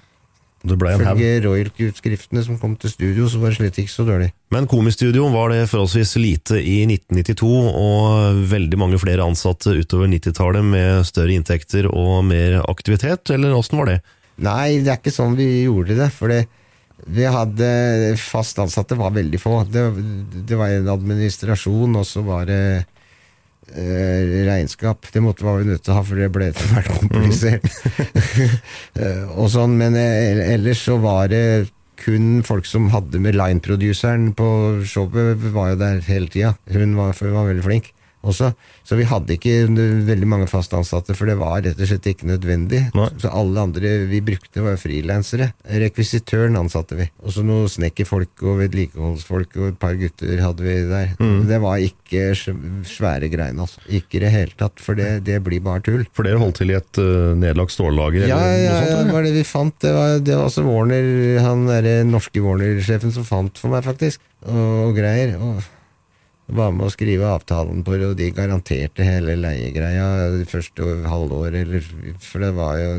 Det 0.64 0.76
ble 0.80 0.94
en. 0.94 1.04
Ifølge 1.04 1.42
royalty-utskriftene 1.48 2.44
som 2.44 2.60
kom 2.60 2.76
til 2.80 2.92
studio, 2.92 3.28
så 3.32 3.40
var 3.40 3.54
det 3.54 3.60
slett 3.60 3.80
ikke 3.84 3.94
så 3.94 4.06
dårlig. 4.08 4.30
Men 4.52 4.68
Komistudio 4.72 5.28
var 5.32 5.54
det 5.54 5.70
forholdsvis 5.72 6.16
lite 6.20 6.60
i 6.60 6.82
1992, 6.88 7.52
og 7.80 8.44
veldig 8.52 8.80
mange 8.80 9.00
flere 9.00 9.28
ansatte 9.28 9.76
utover 9.80 10.12
90-tallet 10.12 10.68
med 10.68 11.08
større 11.08 11.36
inntekter 11.36 11.88
og 11.92 12.24
mer 12.28 12.62
aktivitet, 12.68 13.32
eller 13.36 13.56
åssen 13.56 13.80
var 13.80 13.94
det? 13.94 14.00
Nei, 14.40 14.80
det 14.84 14.92
er 14.94 15.00
ikke 15.00 15.12
sånn 15.12 15.36
vi 15.36 15.66
gjorde 15.66 15.96
det. 16.00 16.12
For 16.16 16.32
det, 16.32 16.46
vi 17.08 17.26
hadde 17.26 17.70
fast 18.20 18.60
ansatte 18.60 18.98
var 19.00 19.14
veldig 19.16 19.40
få. 19.42 19.64
Det, 19.70 19.84
det 20.48 20.58
var 20.60 20.74
en 20.74 20.92
administrasjon, 20.94 21.96
og 22.00 22.08
så 22.08 22.24
var 22.26 22.48
det 22.50 22.62
eh, 23.74 24.46
regnskap. 24.50 25.08
Det 25.14 25.24
måtte 25.24 25.48
var 25.48 25.62
vi 25.62 25.70
nødt 25.70 25.86
til 25.86 25.94
å 25.94 26.00
ha, 26.00 26.06
for 26.06 26.20
det 26.20 26.32
ble 26.36 26.50
etter 26.52 26.74
hvert 26.74 26.94
komplisert. 27.00 27.70
Eh, 29.00 29.28
og 29.40 29.48
sånn, 29.54 29.78
men 29.80 29.96
eh, 29.96 30.40
ellers 30.56 30.82
så 30.84 30.98
var 31.00 31.30
det 31.32 31.70
kun 32.00 32.42
folk 32.48 32.68
som 32.68 32.90
hadde 32.92 33.20
med 33.22 33.38
line-produceren 33.38 34.32
på 34.36 34.50
showet, 34.88 35.40
var 35.54 35.74
jo 35.74 35.80
der 35.80 36.02
hele 36.08 36.32
tida. 36.32 36.54
Hun 36.74 36.98
var, 36.98 37.14
hun 37.16 37.36
var 37.36 37.48
veldig 37.52 37.66
flink 37.66 37.92
også. 38.26 38.52
Så 38.84 38.98
vi 39.00 39.08
hadde 39.08 39.36
ikke 39.36 39.68
veldig 40.08 40.28
mange 40.30 40.48
fast 40.52 40.74
ansatte, 40.76 41.16
for 41.18 41.30
det 41.30 41.38
var 41.40 41.62
rett 41.64 41.80
og 41.80 41.90
slett 41.90 42.10
ikke 42.12 42.28
nødvendig. 42.30 42.82
Nei. 42.98 43.08
Så 43.22 43.32
alle 43.32 43.64
andre 43.64 43.94
vi 44.10 44.22
brukte, 44.26 44.64
var 44.66 44.80
frilansere. 44.82 45.52
Rekvisitøren 45.84 46.58
ansatte 46.60 46.98
vi. 47.00 47.08
Og 47.24 47.36
så 47.36 47.44
noen 47.46 47.70
snekkerfolk 47.72 48.44
og 48.44 48.60
vedlikeholdsfolk 48.64 49.58
og 49.60 49.70
et 49.70 49.80
par 49.82 49.96
gutter 50.00 50.44
hadde 50.44 50.66
vi 50.66 50.76
der. 50.90 51.16
Mm. 51.22 51.40
Det 51.50 51.62
var 51.64 51.86
ikke 51.86 52.34
svære 52.90 53.32
greiene, 53.32 53.66
altså. 53.66 53.84
Ikke 53.88 54.20
i 54.20 54.24
det 54.26 54.34
hele 54.36 54.56
tatt, 54.60 54.84
for 54.84 55.00
det, 55.00 55.24
det 55.28 55.40
blir 55.46 55.64
bare 55.64 55.84
tull. 55.86 56.06
For 56.16 56.28
dere 56.28 56.42
holdt 56.42 56.62
til 56.62 56.74
i 56.74 56.78
et 56.80 57.02
uh, 57.02 57.36
nedlagt 57.40 57.76
stållager? 57.76 58.28
Ja, 58.28 58.40
eller 58.40 58.64
ja, 58.66 58.78
sånt, 58.78 58.92
ja, 58.92 59.02
det 59.08 59.18
var 59.18 59.28
det 59.28 59.36
vi 59.38 59.48
fant. 59.48 59.76
Det 59.80 59.96
var, 59.96 60.16
det 60.20 60.36
var 60.36 60.50
også 60.50 60.68
Warner, 60.68 61.12
han 61.46 61.68
derre 61.70 62.00
norske 62.08 62.44
Warner-sjefen 62.44 63.16
som 63.16 63.28
fant 63.28 63.60
for 63.62 63.72
meg, 63.72 63.86
faktisk. 63.88 64.24
Og, 64.48 64.90
og 64.90 64.98
greier. 64.98 65.38
Og 65.40 65.64
var 66.50 66.72
med 66.74 66.88
å 66.88 66.92
skrive 66.94 67.28
avtalen 67.30 67.84
på 67.86 67.94
det, 67.98 68.08
og 68.10 68.18
de 68.20 68.30
garanterte 68.34 69.06
hele 69.06 69.36
leiegreia 69.38 70.06
det 70.34 70.48
første 70.50 70.88
halvåret. 71.10 71.60
Eller, 71.62 71.86
for 72.24 72.42
det 72.44 72.52
var 72.58 72.78
jo 72.82 72.96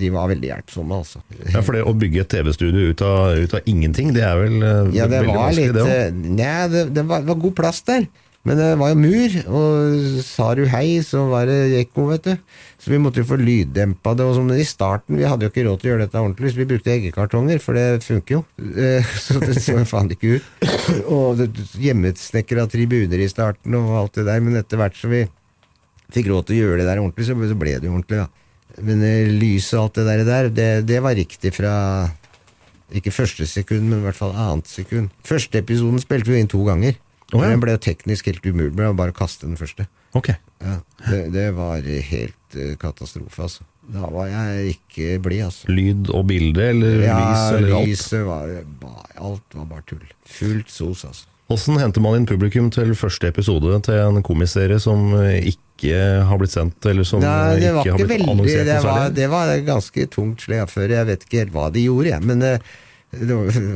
De 0.00 0.10
var 0.14 0.30
veldig 0.32 0.48
hjelpsomme, 0.50 0.98
altså. 1.04 1.20
Ja, 1.52 1.60
for 1.62 1.76
det 1.76 1.84
å 1.84 1.94
bygge 1.96 2.24
et 2.24 2.32
TV-studio 2.32 2.90
ut, 2.94 3.04
ut 3.44 3.56
av 3.58 3.70
ingenting, 3.70 4.14
det 4.16 4.24
er 4.24 4.40
vel 4.40 4.56
uh, 4.62 4.90
Ja, 4.96 5.06
det 5.10 5.20
veldig 5.20 5.32
var 5.34 5.40
vanskelig, 5.44 5.66
litt 5.70 5.78
det 5.78 5.84
òg? 5.84 5.94
eh, 5.94 6.36
Nei, 6.40 6.68
det, 6.72 6.84
det, 6.96 7.06
var, 7.10 7.24
det 7.24 7.32
var 7.34 7.42
god 7.44 7.56
plass 7.60 7.82
der. 7.88 8.06
Men 8.44 8.58
det 8.60 8.66
var 8.76 8.90
jo 8.92 8.96
mur, 9.00 9.34
og 9.56 10.18
sa 10.20 10.50
du 10.52 10.66
hei, 10.68 10.98
så 11.00 11.22
var 11.30 11.46
det 11.48 11.78
ekko, 11.78 12.02
vet 12.10 12.26
du. 12.26 12.58
Så 12.76 12.90
vi 12.92 12.98
måtte 13.00 13.22
jo 13.22 13.28
få 13.30 13.38
lyddempa 13.40 14.12
det. 14.18 14.26
Og 14.28 14.36
sånn. 14.36 14.50
I 14.52 14.66
starten, 14.68 15.16
vi 15.16 15.24
hadde 15.24 15.46
jo 15.46 15.52
ikke 15.52 15.64
råd 15.64 15.80
til 15.80 15.88
å 15.88 15.92
gjøre 15.94 16.04
dette 16.04 16.20
ordentlig, 16.20 16.50
så 16.52 16.60
vi 16.60 16.66
brukte 16.68 16.92
eggekartonger, 16.92 17.62
for 17.64 17.78
det 17.78 18.04
funker 18.04 18.36
jo. 18.38 18.42
Eh, 18.84 19.06
Så 19.16 19.38
det 19.40 19.54
så 19.62 19.78
faen 19.88 20.10
ikke 20.12 20.36
ut. 20.36 20.68
Og 21.08 21.40
hjemmesnekra 21.80 22.66
tribuner 22.68 23.22
i 23.24 23.30
starten 23.32 23.76
og 23.78 23.94
alt 24.02 24.18
det 24.18 24.26
der, 24.28 24.42
men 24.44 24.60
etter 24.60 24.80
hvert 24.80 24.98
så 24.98 25.08
vi 25.12 25.22
fikk 26.12 26.28
råd 26.28 26.50
til 26.50 26.58
å 26.58 26.60
gjøre 26.66 26.82
det 26.82 26.88
der 26.90 27.00
ordentlig, 27.00 27.28
så 27.30 27.38
ble 27.38 27.78
det 27.78 27.88
jo 27.88 27.94
ordentlig, 27.96 28.26
da. 28.26 28.82
Men 28.84 29.00
eh, 29.06 29.30
lyset 29.30 29.78
og 29.78 29.86
alt 29.86 30.02
det 30.02 30.28
der 30.28 30.52
det, 30.52 30.68
det 30.90 31.00
var 31.00 31.16
riktig 31.16 31.54
fra 31.56 31.72
ikke 32.94 33.14
første 33.14 33.46
sekund, 33.48 33.88
men 33.88 34.02
i 34.02 34.04
hvert 34.04 34.18
fall 34.18 34.34
annet 34.36 34.68
sekund. 34.70 35.10
Første 35.26 35.58
episoden 35.64 36.02
spilte 36.02 36.30
vi 36.30 36.42
inn 36.42 36.50
to 36.50 36.60
ganger. 36.66 36.98
Å, 37.34 37.42
ja. 37.42 37.50
Den 37.50 37.62
ble 37.64 37.74
teknisk 37.82 38.28
helt 38.30 38.44
umulig. 38.46 38.72
Det 38.78 38.86
var 38.86 38.98
bare 38.98 39.14
å 39.14 39.18
kaste 39.18 39.48
den 39.48 39.58
første. 39.58 39.88
Ok. 40.14 40.30
Ja, 40.62 40.78
det, 41.08 41.20
det 41.34 41.48
var 41.56 41.82
helt 41.82 42.54
eh, 42.58 42.76
katastrofe, 42.80 43.48
altså. 43.48 43.66
Da 43.90 44.06
var 44.08 44.30
jeg 44.30 44.76
ikke 44.78 45.18
blid, 45.20 45.42
altså. 45.48 45.68
Lyd 45.68 46.08
og 46.14 46.24
bilde, 46.30 46.70
eller 46.70 47.02
Ja, 47.04 47.18
lys, 47.20 47.44
eller 47.58 47.74
alt? 47.80 47.90
lyset 47.90 48.22
var 48.24 48.54
bare, 48.80 49.18
Alt 49.18 49.58
var 49.58 49.66
bare 49.74 49.84
tull. 49.90 50.06
Fullt 50.38 50.70
sos, 50.72 51.04
altså. 51.10 51.26
Hvordan 51.50 51.82
henter 51.82 52.00
man 52.00 52.16
inn 52.16 52.24
publikum 52.28 52.70
til 52.72 52.94
første 52.96 53.28
episode 53.28 53.76
til 53.84 53.98
en 54.00 54.22
komiserie 54.24 54.78
som 54.80 55.10
eh, 55.18 55.50
ikke 55.50 55.98
har 56.24 56.40
blitt 56.40 56.54
sendt, 56.54 56.86
eller 56.88 57.04
som 57.04 57.20
Nei, 57.20 57.58
eh, 57.58 57.60
det 57.60 57.74
var 57.74 57.84
ikke 57.84 57.92
har 57.92 58.00
blitt 58.00 58.12
veldig 58.14 58.30
annonsert 58.32 58.70
det 58.70 58.78
var, 58.86 59.10
det 59.18 59.28
var 59.34 59.52
ganske 59.66 60.06
tungt 60.14 60.46
slagføre. 60.46 60.94
Jeg 61.02 61.10
vet 61.10 61.26
ikke 61.28 61.42
helt 61.42 61.52
hva 61.58 61.66
de 61.74 61.84
gjorde, 61.84 62.14
jeg. 62.14 62.24
Men 62.30 62.46
eh, 62.48 62.56
var, 62.56 62.72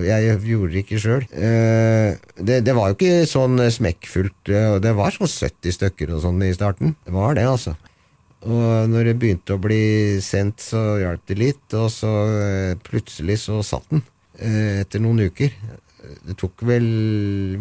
jeg 0.09 0.39
gjorde 0.49 0.73
det 0.75 0.83
ikke 0.85 0.99
sjøl. 1.03 1.25
Det, 1.31 2.59
det 2.67 2.75
var 2.77 2.91
jo 2.93 2.97
ikke 2.99 3.27
sånn 3.31 3.59
eh, 3.65 3.71
smekkfullt. 3.75 4.51
eh, 4.53 4.79
Det 4.85 4.93
var 4.99 5.15
sånn 5.15 5.31
70 5.31 5.75
stykker 5.79 6.15
og 6.17 6.23
sånn 6.25 6.43
i 6.47 6.53
starten. 6.57 6.95
Det 7.07 7.15
var 7.15 7.35
det, 7.39 7.47
altså. 7.49 7.75
Og 8.47 8.87
når 8.93 9.09
det 9.11 9.17
begynte 9.19 9.57
å 9.57 9.61
bli 9.63 9.81
sendt, 10.23 10.63
så 10.63 10.83
hjalp 11.03 11.25
det 11.27 11.39
litt. 11.41 11.67
Og 11.75 11.89
så 11.91 12.13
eh, 12.39 12.73
plutselig 12.87 13.41
så 13.47 13.61
satt 13.67 13.89
den. 13.91 14.05
eh, 14.39 14.81
Etter 14.85 15.03
noen 15.03 15.25
uker. 15.27 15.55
Det 16.25 16.37
tok 16.39 16.63
vel 16.65 16.85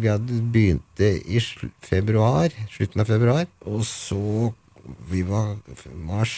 Vi 0.00 0.08
hadde 0.08 0.36
begynte 0.54 1.08
i 1.26 1.40
februar, 1.84 2.54
slutten 2.70 3.02
av 3.02 3.10
februar. 3.10 3.46
Og 3.66 3.82
så 3.84 4.52
Vi 5.10 5.20
var 5.26 5.56
mars 6.06 6.36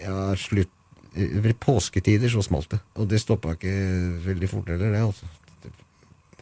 Ja, 0.00 0.30
slutt 0.40 0.70
Ved 1.14 1.56
påsketider 1.62 2.30
så 2.32 2.42
smalt 2.46 2.70
det. 2.74 2.80
Og 2.96 3.08
det 3.10 3.20
stoppa 3.22 3.56
ikke 3.56 3.72
veldig 4.26 4.50
fort 4.50 4.68
heller, 4.70 4.92
det. 4.94 5.00
altså. 5.04 5.26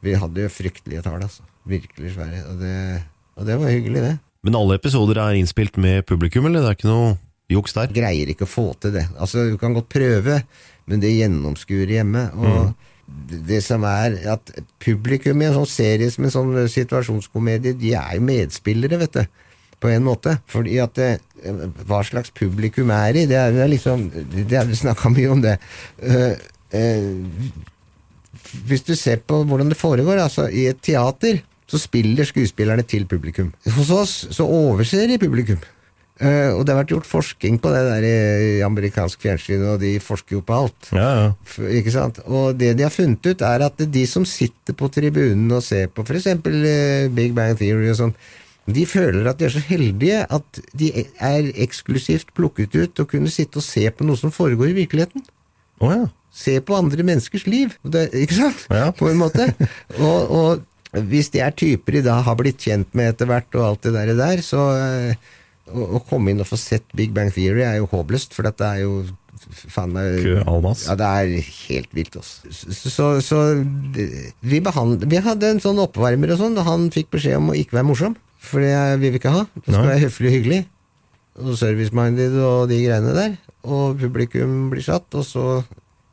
Vi 0.05 0.15
hadde 0.15 0.45
jo 0.45 0.51
fryktelige 0.53 1.03
tall, 1.03 1.23
altså. 1.23 1.47
Virkelig 1.69 2.13
svære. 2.15 2.43
Og 2.51 2.61
det, 2.61 2.75
og 3.37 3.49
det 3.49 3.57
var 3.61 3.73
hyggelig, 3.73 4.03
det. 4.05 4.17
Men 4.47 4.59
alle 4.59 4.77
episoder 4.79 5.19
er 5.23 5.39
innspilt 5.39 5.77
med 5.81 6.05
publikum, 6.07 6.47
eller 6.47 6.63
det 6.63 6.71
er 6.71 6.79
ikke 6.79 6.91
noe 6.91 7.17
juks 7.51 7.75
der? 7.75 7.91
Greier 7.97 8.31
ikke 8.31 8.47
å 8.47 8.51
få 8.51 8.69
til 8.81 8.95
det. 8.95 9.09
Altså, 9.19 9.49
Du 9.51 9.57
kan 9.59 9.75
godt 9.75 9.89
prøve, 9.91 10.43
men 10.87 11.03
det 11.03 11.17
gjennomskuer 11.17 11.97
hjemme. 11.99 12.29
Og 12.37 12.55
Mm 12.69 12.77
det 13.29 13.63
som 13.65 13.85
er 13.89 14.17
at 14.35 14.53
publikum 14.83 15.41
i 15.43 15.49
en 15.49 15.57
sånn 15.57 15.71
serie 15.71 16.11
som 16.13 16.27
en 16.27 16.33
sånn 16.33 16.55
situasjonskomedie, 16.73 17.77
de 17.79 17.95
er 17.97 18.17
jo 18.19 18.25
medspillere, 18.27 19.01
vet 19.01 19.17
du. 19.17 19.45
På 19.79 19.91
en 19.93 20.07
måte. 20.07 20.39
Fordi 20.51 20.79
at 20.83 20.95
det, 20.99 21.11
hva 21.87 22.03
slags 22.07 22.33
publikum 22.35 22.91
er 22.95 23.21
i, 23.21 23.27
det 23.31 23.39
er, 23.39 23.55
det 23.55 23.65
er 23.65 23.73
liksom 23.73 24.09
Det 24.11 24.59
er 24.59 24.67
vi 24.67 24.79
snakka 24.79 25.13
mye 25.15 25.31
om 25.35 25.43
det. 25.45 25.57
Uh, 26.03 26.35
uh, 26.75 27.67
hvis 28.69 28.85
du 28.87 28.95
ser 28.97 29.23
på 29.27 29.43
hvordan 29.47 29.71
det 29.71 29.79
foregår, 29.79 30.19
altså 30.23 30.49
i 30.49 30.67
et 30.71 30.81
teater, 30.83 31.43
så 31.69 31.81
spiller 31.81 32.25
skuespillerne 32.25 32.85
til 32.89 33.05
publikum. 33.07 33.51
Hos 33.77 33.91
oss 33.93 34.15
så 34.33 34.47
overser 34.47 35.07
de 35.11 35.19
publikum. 35.21 35.61
Uh, 36.19 36.57
og 36.57 36.65
det 36.67 36.73
har 36.73 36.81
vært 36.81 36.93
gjort 36.97 37.07
forskning 37.07 37.61
på 37.63 37.71
det 37.71 37.83
der 37.87 38.05
i 38.09 38.47
amerikansk 38.67 39.23
fjernsyn, 39.23 39.63
og 39.71 39.79
de 39.85 39.93
forsker 40.03 40.39
jo 40.39 40.43
på 40.43 40.57
alt. 40.65 40.91
Ja, 40.91 41.11
ja. 41.21 41.69
Ikke 41.79 41.95
sant? 41.95 42.19
Og 42.27 42.59
det 42.59 42.73
de 42.79 42.87
har 42.89 42.95
funnet 42.95 43.23
ut, 43.23 43.45
er 43.47 43.67
at 43.69 43.85
de 43.87 44.03
som 44.11 44.27
sitter 44.27 44.75
på 44.75 44.91
tribunen 44.91 45.53
og 45.55 45.63
ser 45.63 45.87
på 45.93 46.03
f.eks. 46.03 46.33
Big 47.15 47.37
Bang 47.37 47.55
Theory 47.61 47.93
og 47.93 48.01
sånn, 48.01 48.17
de 48.69 48.85
føler 48.89 49.27
at 49.31 49.39
de 49.41 49.47
er 49.49 49.55
så 49.55 49.63
heldige 49.65 50.23
at 50.29 50.61
de 50.77 50.91
er 51.25 51.51
eksklusivt 51.65 52.35
plukket 52.37 52.75
ut 52.77 53.03
og 53.03 53.11
kunne 53.15 53.33
sitte 53.33 53.61
og 53.61 53.65
se 53.67 53.87
på 53.89 54.07
noe 54.07 54.21
som 54.21 54.35
foregår 54.35 54.73
i 54.73 54.79
virkeligheten. 54.83 55.25
Oh, 55.81 55.93
ja. 55.95 56.09
Se 56.35 56.59
på 56.61 56.77
andre 56.77 57.07
menneskers 57.07 57.47
liv. 57.49 57.73
Det, 57.83 58.09
ikke 58.13 58.37
sant? 58.37 58.67
Ja. 58.69 58.91
På 58.95 59.09
en 59.11 59.21
måte. 59.21 59.49
Og, 59.97 60.35
og 60.35 61.01
hvis 61.09 61.33
de 61.35 61.43
er 61.45 61.57
typer 61.57 61.99
de 61.99 62.05
da 62.07 62.19
har 62.25 62.37
blitt 62.39 62.61
kjent 62.65 62.93
med 62.99 63.15
etter 63.15 63.29
hvert, 63.31 63.49
og 63.57 63.65
alt 63.71 63.89
det 63.89 63.95
der, 63.97 64.13
der 64.19 64.45
så 64.45 64.69
eh, 64.77 65.33
å, 65.73 65.99
å 65.99 66.03
komme 66.09 66.33
inn 66.33 66.45
og 66.45 66.49
få 66.49 66.59
sett 66.61 66.87
Big 66.97 67.15
Bang 67.17 67.33
Theory 67.35 67.65
er 67.67 67.81
jo 67.81 67.89
håpløst, 67.93 68.37
for 68.37 68.49
dette 68.49 68.69
er 68.69 68.85
jo 68.85 69.03
faen 69.73 69.93
meg. 69.95 70.23
Ja, 70.89 70.97
det 70.99 71.09
er 71.09 71.51
helt 71.69 71.93
vilt, 71.97 72.17
altså. 72.19 72.53
Så, 72.53 72.93
så, 72.93 73.11
så 73.25 73.43
vi, 74.43 74.61
behandlet, 74.65 75.07
vi 75.09 75.21
hadde 75.25 75.53
en 75.55 75.63
sånn 75.63 75.81
oppvarmer 75.83 76.35
og 76.35 76.43
sånn, 76.43 76.59
og 76.59 76.69
han 76.69 76.89
fikk 76.95 77.13
beskjed 77.17 77.39
om 77.41 77.53
å 77.53 77.59
ikke 77.59 77.79
være 77.79 77.91
morsom. 77.91 78.17
For 78.39 78.63
det 78.63 79.01
vil 79.03 79.15
vi 79.15 79.21
ikke 79.21 79.35
ha. 79.35 79.45
Det 79.55 79.67
skal 79.67 79.81
Nei. 79.83 79.91
være 79.91 80.05
høflig 80.07 80.31
og 80.31 80.37
hyggelig. 80.37 80.61
Og 81.39 81.59
service-minded 81.59 82.39
og 82.43 82.69
de 82.71 82.81
greiene 82.85 83.15
der. 83.17 83.37
Og 83.69 83.99
publikum 84.01 84.69
blir 84.73 84.85
satt, 84.87 85.07
og 85.19 85.27
så 85.27 85.45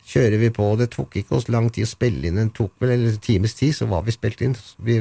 kjører 0.06 0.38
vi 0.42 0.52
på. 0.54 0.68
Det 0.80 0.90
tok 0.94 1.18
ikke 1.22 1.38
oss 1.38 1.50
lang 1.54 1.70
tid 1.74 1.88
å 1.88 1.92
spille 1.92 2.30
inn. 2.30 2.40
Det 2.40 2.52
tok 2.58 2.74
vel 2.82 2.96
en 2.96 3.20
times 3.24 3.56
tid, 3.58 3.74
så 3.78 3.88
var 3.90 4.06
vi 4.06 4.14
spilt 4.14 4.42
inn. 4.46 4.56
Vi, 4.86 5.00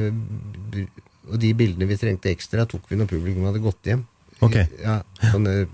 og 1.25 1.39
de 1.41 1.53
bildene 1.57 1.89
vi 1.89 1.97
trengte 2.01 2.31
ekstra, 2.33 2.67
tok 2.69 2.85
vi 2.89 2.99
når 2.99 3.09
publikum 3.09 3.47
hadde 3.49 3.63
gått 3.63 3.89
hjem. 3.89 4.05
Ok. 4.45 4.57
Ja, 4.83 4.99
sånne 5.31 5.65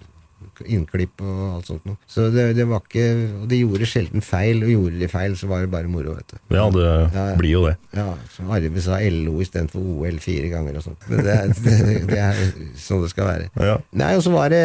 innklipp 0.70 1.22
og 1.26 1.40
alt 1.56 1.70
sånt 1.72 1.86
noe. 1.90 1.98
Så 2.10 2.28
det, 2.34 2.46
det 2.58 2.66
var 2.70 2.82
ikke 2.86 3.06
Og 3.42 3.48
de 3.52 3.60
gjorde 3.62 3.88
sjelden 3.90 4.22
feil, 4.26 4.62
og 4.66 4.70
gjorde 4.74 5.00
de 5.02 5.10
feil, 5.12 5.36
så 5.40 5.48
var 5.52 5.64
det 5.66 5.72
bare 5.74 5.90
moro, 5.92 6.16
vet 6.18 6.34
du. 6.34 6.38
Ja, 6.56 6.68
det 6.74 6.86
Ja, 7.16 7.26
blir 7.40 7.52
jo 7.56 7.64
det. 7.70 7.76
Ja, 7.98 8.08
så 8.36 8.46
Arve 8.52 8.82
sa 8.86 9.00
LO 9.02 9.38
istedenfor 9.44 9.82
OL 9.98 10.20
fire 10.24 10.50
ganger 10.54 10.78
og 10.82 10.86
sånt. 10.90 11.08
Men 11.10 11.24
det, 11.26 11.38
det, 11.66 11.78
det 12.12 12.20
er 12.22 12.42
sånn 12.80 13.02
det 13.06 13.12
skal 13.14 13.30
være. 13.32 13.50
Ja. 13.60 13.78
Nei, 14.02 14.14
og 14.20 14.24
så 14.26 14.34
var 14.36 14.52
det 14.54 14.62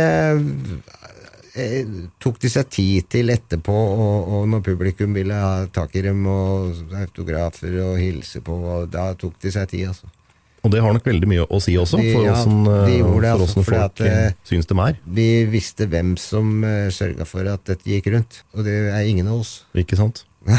eh, 1.57 1.87
Tok 2.23 2.39
de 2.43 2.51
seg 2.53 2.69
tid 2.73 3.09
til 3.13 3.33
etterpå, 3.33 3.73
og, 3.73 4.29
og 4.37 4.49
når 4.53 4.65
publikum 4.67 5.15
ville 5.17 5.37
ha 5.41 5.65
tak 5.73 5.95
i 5.97 6.05
dem, 6.05 6.25
og 6.29 6.93
autografer 7.01 7.79
og 7.85 7.97
hilse 8.01 8.43
på, 8.45 8.57
og 8.77 8.91
da 8.93 9.09
tok 9.19 9.39
de 9.43 9.53
seg 9.55 9.71
tid, 9.73 9.87
altså. 9.93 10.11
Og 10.67 10.73
det 10.75 10.83
har 10.83 10.95
nok 10.97 11.05
veldig 11.07 11.29
mye 11.31 11.45
å 11.47 11.61
si 11.63 11.77
også, 11.79 12.01
De- 12.03 12.13
for 12.17 12.27
ja, 12.27 12.33
åssen 12.35 12.65
eh, 12.67 12.97
for 13.05 13.27
altså, 13.31 13.63
folk 13.63 13.83
at, 13.85 14.01
eh, 14.03 14.17
eh, 14.27 14.39
syns 14.49 14.67
dem 14.67 14.81
er. 14.83 14.97
Vi 15.19 15.29
visste 15.53 15.87
hvem 15.91 16.17
som 16.19 16.57
uh, 16.67 16.89
sørga 16.95 17.27
for 17.29 17.47
at 17.53 17.63
dette 17.71 17.87
gikk 17.87 18.11
rundt, 18.15 18.41
og 18.57 18.67
det 18.67 18.75
er 18.91 19.07
ingen 19.07 19.31
av 19.31 19.45
oss. 19.45 19.61
Ikke 19.79 19.99
sant? 19.99 20.25
Nei, 20.47 20.59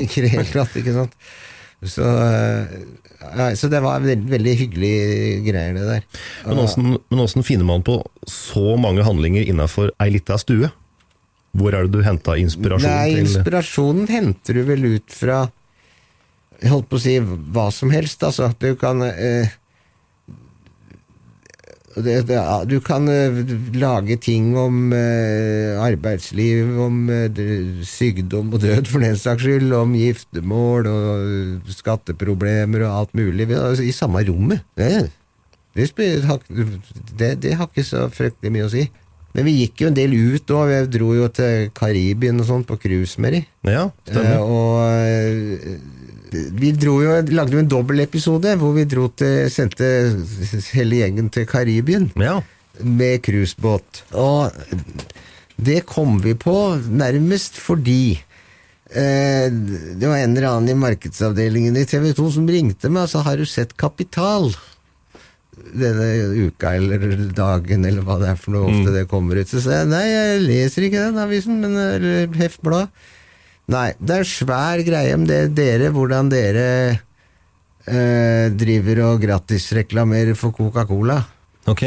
ikke 0.00 0.22
i 0.22 0.24
det 0.26 0.32
hele 0.32 0.48
tatt, 0.48 0.72
ikke 0.80 0.96
sant. 0.96 1.12
Så, 1.84 2.04
ja, 3.20 3.50
så 3.56 3.68
det 3.68 3.82
var 3.84 4.00
veldig, 4.00 4.30
veldig 4.32 4.54
hyggelige 4.62 5.36
greier, 5.44 5.76
det 5.76 5.84
der. 5.84 6.22
Men 6.48 6.62
åssen 6.64 6.96
men 6.96 7.20
åssen 7.20 7.44
finner 7.44 7.68
man 7.68 7.84
på 7.84 7.98
så 8.30 8.78
mange 8.80 9.04
handlinger 9.04 9.44
innafor 9.44 9.92
ei 10.00 10.08
lita 10.16 10.38
stue? 10.40 10.72
Hvor 11.56 11.76
er 11.76 11.86
det 11.86 11.96
du 11.96 12.04
henta 12.04 12.36
inspirasjon 12.40 12.88
Nei, 12.88 13.12
til? 13.12 13.22
inspirasjonen 13.24 14.08
henter 14.10 14.58
du 14.58 14.64
vel 14.68 14.88
ut 14.96 15.12
fra 15.12 15.46
Jeg 16.62 16.70
holdt 16.72 16.86
på 16.88 16.96
å 16.96 17.02
si 17.02 17.18
hva 17.20 17.66
som 17.74 17.90
helst, 17.92 18.22
altså. 18.24 18.46
Du 18.62 18.70
kan 18.80 19.02
eh, 19.04 19.50
det, 21.96 22.26
det, 22.28 22.36
Du 22.68 22.76
kan 22.84 23.06
eh, 23.08 23.32
lage 23.80 24.16
ting 24.20 24.50
om 24.60 24.90
eh, 24.92 25.78
arbeidsliv, 25.80 26.74
om 26.84 27.06
eh, 27.12 27.30
sykdom 27.88 28.50
og 28.52 28.60
død, 28.64 28.86
for 28.90 29.00
den 29.04 29.16
saks 29.20 29.42
skyld, 29.46 29.72
om 29.76 29.94
giftermål 29.96 30.86
og 30.92 31.70
skatteproblemer 31.72 32.84
og 32.88 32.98
alt 33.00 33.14
mulig, 33.16 33.48
altså, 33.56 33.84
i 33.88 33.92
samme 33.96 34.24
rommet. 34.28 34.60
Det, 34.76 35.08
det, 37.42 37.52
har- 37.56 37.68
ikke 37.68 37.84
så 37.84 38.06
fryktelig 38.12 38.52
mye 38.54 38.64
å 38.68 38.72
si. 38.72 38.84
Men 39.36 39.44
vi 39.44 39.52
gikk 39.58 39.80
jo 39.82 39.88
en 39.90 39.96
del 39.96 40.12
ut 40.16 40.48
òg. 40.56 40.68
Vi 40.70 40.76
dro 40.94 41.10
jo 41.12 41.26
til 41.36 41.66
Karibien 41.76 42.40
og 42.40 42.46
sånn 42.48 42.62
på 42.64 42.78
cruise 42.80 43.20
med 43.20 43.32
de. 43.36 43.40
Ja, 43.68 43.82
stemmer. 44.08 44.32
Eh, 44.32 44.40
og 44.40 44.80
eh, 44.96 45.76
vi 46.32 46.72
jo, 46.72 46.98
lagde 47.30 47.54
jo 47.54 47.62
en 47.62 47.70
dobbeltepisode 47.70 48.56
hvor 48.60 48.74
vi 48.76 48.86
dro 48.88 49.08
til, 49.14 49.46
sendte 49.52 49.86
hele 50.74 51.02
gjengen 51.02 51.30
til 51.32 51.46
Karibien 51.46 52.10
Ja. 52.16 52.40
med 52.82 53.22
cruisebåt. 53.22 54.04
Og 54.12 54.52
det 55.56 55.86
kom 55.86 56.18
vi 56.20 56.34
på 56.34 56.76
nærmest 56.90 57.56
fordi 57.56 58.18
eh, 58.90 59.48
det 59.50 60.04
var 60.04 60.18
en 60.20 60.36
eller 60.36 60.50
annen 60.50 60.74
i 60.74 60.78
markedsavdelingen 60.78 61.76
i 61.76 61.86
TV 61.88 62.12
2 62.12 62.30
som 62.36 62.48
ringte 62.48 62.90
meg 62.90 63.06
og 63.06 63.08
sa 63.08 63.22
'Har 63.22 63.36
du 63.36 63.46
sett 63.46 63.76
Kapital?' 63.76 64.54
denne 65.56 66.46
uka 66.46 66.76
eller 66.76 67.32
dagen, 67.34 67.84
eller 67.84 68.02
hva 68.02 68.18
det 68.20 68.28
er 68.28 68.36
for 68.36 68.54
noe 68.54 68.70
ofte 68.70 68.92
det 68.92 69.08
kommer 69.08 69.40
ut. 69.40 69.48
Så 69.48 69.60
sa 69.64 69.80
jeg 69.80 69.88
nei, 69.90 70.04
jeg 70.06 70.42
leser 70.44 70.86
ikke 70.86 71.02
den 71.08 71.18
avisen, 71.18 71.60
men 71.60 71.74
Heft 71.74 72.36
heftblad. 72.36 72.88
Nei, 73.72 73.88
det 73.98 74.14
er 74.14 74.22
en 74.22 74.30
svær 74.30 74.82
greie 74.86 75.14
om 75.16 75.24
det 75.26 75.40
dere, 75.58 75.90
hvordan 75.94 76.28
dere 76.30 76.66
eh, 77.86 78.46
driver 78.54 79.02
og 79.08 79.24
gratisreklamerer 79.24 80.38
for 80.38 80.54
Coca-Cola. 80.54 81.18
Ok. 81.66 81.82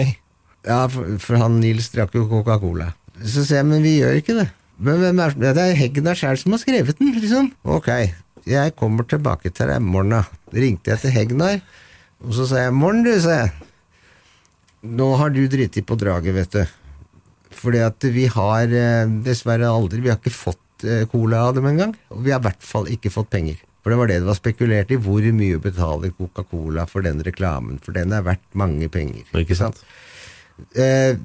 Ja, 0.68 0.84
for, 0.92 1.16
for 1.24 1.40
han 1.40 1.62
Nils 1.64 1.88
drakk 1.94 2.18
jo 2.20 2.26
Coca-Cola. 2.28 2.92
Så 3.24 3.46
sier 3.46 3.62
jeg, 3.62 3.70
men 3.72 3.86
vi 3.86 3.96
gjør 4.02 4.20
ikke 4.20 4.36
det. 4.42 4.50
Men 4.80 5.00
hvem 5.04 5.24
er, 5.24 5.38
det 5.40 5.56
er 5.56 5.80
Hegna 5.80 6.16
sjæl 6.16 6.40
som 6.40 6.56
har 6.56 6.62
skrevet 6.62 7.00
den, 7.00 7.16
liksom. 7.16 7.50
Ok, 7.68 7.90
jeg 8.48 8.76
kommer 8.80 9.08
tilbake 9.08 9.52
til 9.52 9.72
deg 9.72 9.80
i 9.80 9.88
morgen, 9.88 10.16
da. 10.20 10.24
Ringte 10.56 10.94
jeg 10.94 11.04
til 11.04 11.16
Hegnar, 11.16 11.60
og 12.24 12.36
så 12.36 12.48
sa 12.50 12.64
jeg, 12.66 12.76
morgen 12.76 13.04
du, 13.08 13.12
sa 13.24 13.42
jeg. 13.44 13.52
Nå 15.00 15.10
har 15.20 15.32
du 15.36 15.42
driti 15.52 15.84
på 15.84 15.96
draget, 16.00 16.36
vet 16.36 16.56
du. 16.56 16.76
Fordi 17.60 17.82
at 17.84 18.08
vi 18.16 18.28
har 18.32 18.72
eh, 18.72 19.12
dessverre 19.24 19.68
aldri, 19.68 20.04
vi 20.04 20.12
har 20.12 20.20
ikke 20.20 20.36
fått 20.36 20.62
eh, 20.84 21.06
cola 21.12 21.46
av 21.50 21.56
dem 21.56 21.66
engang. 21.70 21.96
Og 22.12 22.24
vi 22.26 22.32
har 22.32 22.40
i 22.42 22.48
hvert 22.50 22.64
fall 22.66 22.88
ikke 22.92 23.12
fått 23.14 23.30
penger. 23.34 23.58
For 23.84 23.92
det 23.94 23.98
var 24.02 24.08
det 24.12 24.20
det 24.20 24.28
var 24.28 24.36
spekulert 24.38 24.92
i. 24.92 24.98
Hvor 25.00 25.24
mye 25.34 25.60
betaler 25.64 26.12
Coca-Cola 26.18 26.86
for 26.90 27.02
den 27.06 27.22
reklamen? 27.24 27.80
For 27.84 27.96
den 27.96 28.12
er 28.14 28.22
verdt 28.26 28.44
mange 28.60 28.90
penger. 28.92 29.24
Ikke 29.40 29.56
sant? 29.56 29.80
Eh, 30.76 31.16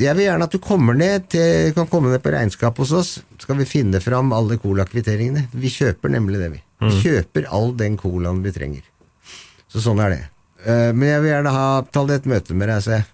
jeg 0.00 0.16
vil 0.16 0.24
gjerne 0.24 0.46
at 0.48 0.54
du 0.54 0.58
kommer 0.64 0.96
ned 0.96 1.26
til, 1.28 1.74
kan 1.76 1.86
komme 1.92 2.08
ned 2.08 2.22
på 2.24 2.32
regnskap 2.32 2.78
hos 2.80 2.92
oss. 2.96 3.10
Skal 3.38 3.58
vi 3.60 3.66
finne 3.68 4.00
fram 4.00 4.32
alle 4.32 4.56
colakvitteringene. 4.62 5.48
Vi 5.52 5.68
kjøper 5.74 6.08
nemlig 6.14 6.40
det, 6.40 6.50
vi. 6.56 6.62
Vi 6.80 6.86
Mm. 6.88 7.00
kjøper 7.02 7.46
all 7.52 7.72
den 7.76 7.96
colaen 7.98 8.40
vi 8.42 8.50
trenger. 8.52 8.82
Så 9.68 9.80
sånn 9.84 10.00
er 10.00 10.10
det. 10.10 10.24
Eh, 10.64 10.92
men 10.92 11.08
jeg 11.08 11.20
vil 11.22 11.30
gjerne 11.30 11.52
ha 11.52 11.82
ta 11.82 12.04
et 12.08 12.24
møte 12.24 12.54
med 12.54 12.68
deg, 12.68 12.82
se. 12.82 13.04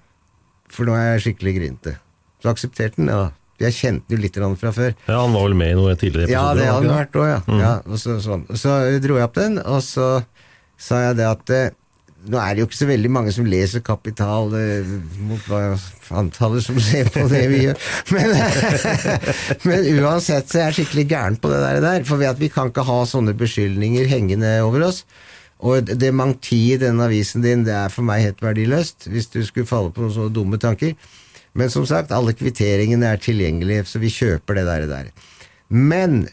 For 0.69 0.85
nå 0.87 0.95
er 0.95 1.19
jeg 1.19 1.35
skikkelig 1.35 1.55
grinete. 1.59 1.97
Så 2.43 2.53
aksepterte 2.55 2.97
den, 2.97 3.09
ja. 3.09 3.31
Jeg 3.63 3.77
kjente 3.77 4.17
jo 4.17 4.19
litt 4.19 4.37
fra 4.59 4.73
før. 4.75 4.97
Ja, 5.07 5.21
Han 5.21 5.35
var 5.37 5.47
vel 5.47 5.55
med 5.59 5.73
i 5.73 5.79
noen 5.79 6.01
tidligere 6.01 6.33
Ja, 6.33 6.49
det 6.59 6.67
hadde 6.67 6.91
han 6.91 6.99
vært 6.99 7.17
òg, 7.21 7.29
ja. 7.31 7.41
Mm. 7.47 7.61
ja 7.63 7.75
og 7.87 8.01
så, 8.03 8.19
sånn. 8.23 8.45
så 8.59 8.77
dro 9.05 9.19
jeg 9.21 9.29
opp 9.29 9.39
den, 9.39 9.61
og 9.63 9.81
så 9.87 10.09
sa 10.81 11.01
jeg 11.05 11.19
det 11.21 11.27
at 11.29 11.53
eh, 11.55 11.69
nå 12.25 12.41
er 12.41 12.55
det 12.55 12.63
jo 12.63 12.69
ikke 12.69 12.79
så 12.79 12.89
veldig 12.89 13.11
mange 13.13 13.33
som 13.37 13.47
leser 13.49 13.83
Kapital 13.85 14.55
eh, 14.57 14.89
mot 15.29 15.45
hva 15.51 15.77
antallet 16.17 16.65
som 16.65 16.79
ser 16.83 17.11
på 17.13 17.27
det 17.31 17.43
vi 17.53 17.61
gjør. 17.67 17.83
Men, 18.15 18.33
men 19.69 19.87
uansett 20.01 20.51
så 20.51 20.61
er 20.61 20.67
jeg 20.69 20.79
skikkelig 20.81 21.07
gæren 21.11 21.39
på 21.41 21.51
det 21.53 21.61
der, 21.85 22.05
for 22.09 22.21
vi 22.41 22.51
kan 22.53 22.73
ikke 22.73 22.87
ha 22.89 22.99
sånne 23.09 23.37
beskyldninger 23.39 24.09
hengende 24.11 24.57
over 24.65 24.89
oss. 24.89 25.03
Og 25.65 25.89
det 25.89 26.11
mangti 26.17 26.59
i 26.75 26.81
denne 26.81 27.07
avisen 27.07 27.45
din, 27.45 27.65
det 27.65 27.75
er 27.77 27.93
for 27.93 28.05
meg 28.07 28.25
helt 28.25 28.43
verdiløst, 28.45 29.09
hvis 29.09 29.31
du 29.33 29.41
skulle 29.47 29.69
falle 29.69 29.93
på 29.95 30.03
noen 30.05 30.17
sånne 30.17 30.35
dumme 30.35 30.61
tanker. 30.61 30.97
Men 31.55 31.71
som 31.71 31.87
sagt, 31.87 32.13
alle 32.15 32.35
kvitteringene 32.35 33.13
er 33.15 33.23
tilgjengelige, 33.23 33.87
så 33.87 34.03
vi 34.03 34.11
kjøper 34.11 34.59
det 34.59 34.67
der. 34.67 34.87
der. 34.91 35.11
Men 35.71 36.25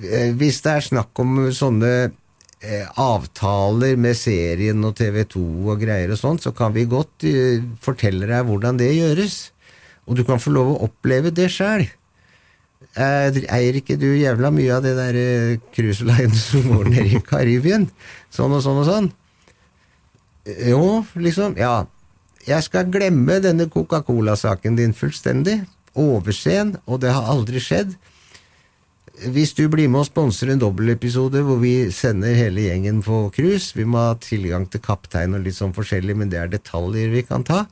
eh, 0.00 0.32
hvis 0.36 0.62
det 0.64 0.72
er 0.72 0.86
snakk 0.86 1.20
om 1.20 1.38
sånne 1.52 1.92
eh, 2.08 2.86
avtaler 3.00 3.98
med 4.00 4.16
serien 4.16 4.80
og 4.88 4.96
TV 4.98 5.22
2 5.36 5.44
og 5.66 5.82
greier 5.82 6.14
og 6.14 6.20
sånt, 6.20 6.44
så 6.46 6.54
kan 6.56 6.72
vi 6.76 6.88
godt 6.88 7.28
eh, 7.28 7.60
fortelle 7.84 8.28
deg 8.30 8.48
hvordan 8.48 8.80
det 8.80 8.94
gjøres. 8.96 9.40
Og 10.08 10.16
du 10.18 10.24
kan 10.26 10.40
få 10.42 10.54
lov 10.56 10.72
å 10.72 10.80
oppleve 10.88 11.34
det 11.34 11.50
sjæl. 11.52 11.86
Eier 12.92 13.76
ikke 13.78 13.96
du 13.96 14.10
jævla 14.10 14.50
mye 14.52 14.74
av 14.74 14.82
det 14.84 14.92
der 14.98 15.16
cruise 15.72 16.04
line 16.04 16.34
som 16.48 16.64
går 16.72 16.90
ned 16.92 17.18
i 17.18 17.22
Karibien? 17.24 17.90
Sånn 18.32 18.56
og 18.56 18.64
sånn 18.64 18.80
og 18.82 18.88
sånn? 18.88 19.12
Jo, 20.66 21.04
liksom. 21.14 21.54
Ja. 21.60 21.84
Jeg 22.42 22.64
skal 22.66 22.88
glemme 22.90 23.36
denne 23.38 23.68
Coca-Cola-saken 23.70 24.74
din 24.78 24.94
fullstendig. 24.96 25.60
Overse 25.94 26.50
den, 26.50 26.72
og 26.86 27.02
det 27.04 27.12
har 27.14 27.28
aldri 27.30 27.60
skjedd. 27.62 27.94
Hvis 29.30 29.52
du 29.54 29.68
blir 29.70 29.90
med 29.92 30.02
og 30.02 30.08
sponser 30.08 30.50
en 30.50 30.62
dobbeltepisode 30.62 31.42
hvor 31.46 31.60
vi 31.62 31.90
sender 31.94 32.32
hele 32.34 32.64
gjengen 32.64 33.02
på 33.04 33.18
cruise 33.36 33.76
Vi 33.76 33.84
må 33.84 34.00
ha 34.00 34.14
tilgang 34.16 34.64
til 34.72 34.80
kaptein 34.82 35.36
og 35.36 35.44
litt 35.44 35.58
sånn 35.58 35.74
forskjellig, 35.76 36.16
men 36.16 36.32
det 36.32 36.40
er 36.40 36.50
detaljer 36.50 37.12
vi 37.12 37.22
kan 37.28 37.44
ta. 37.46 37.66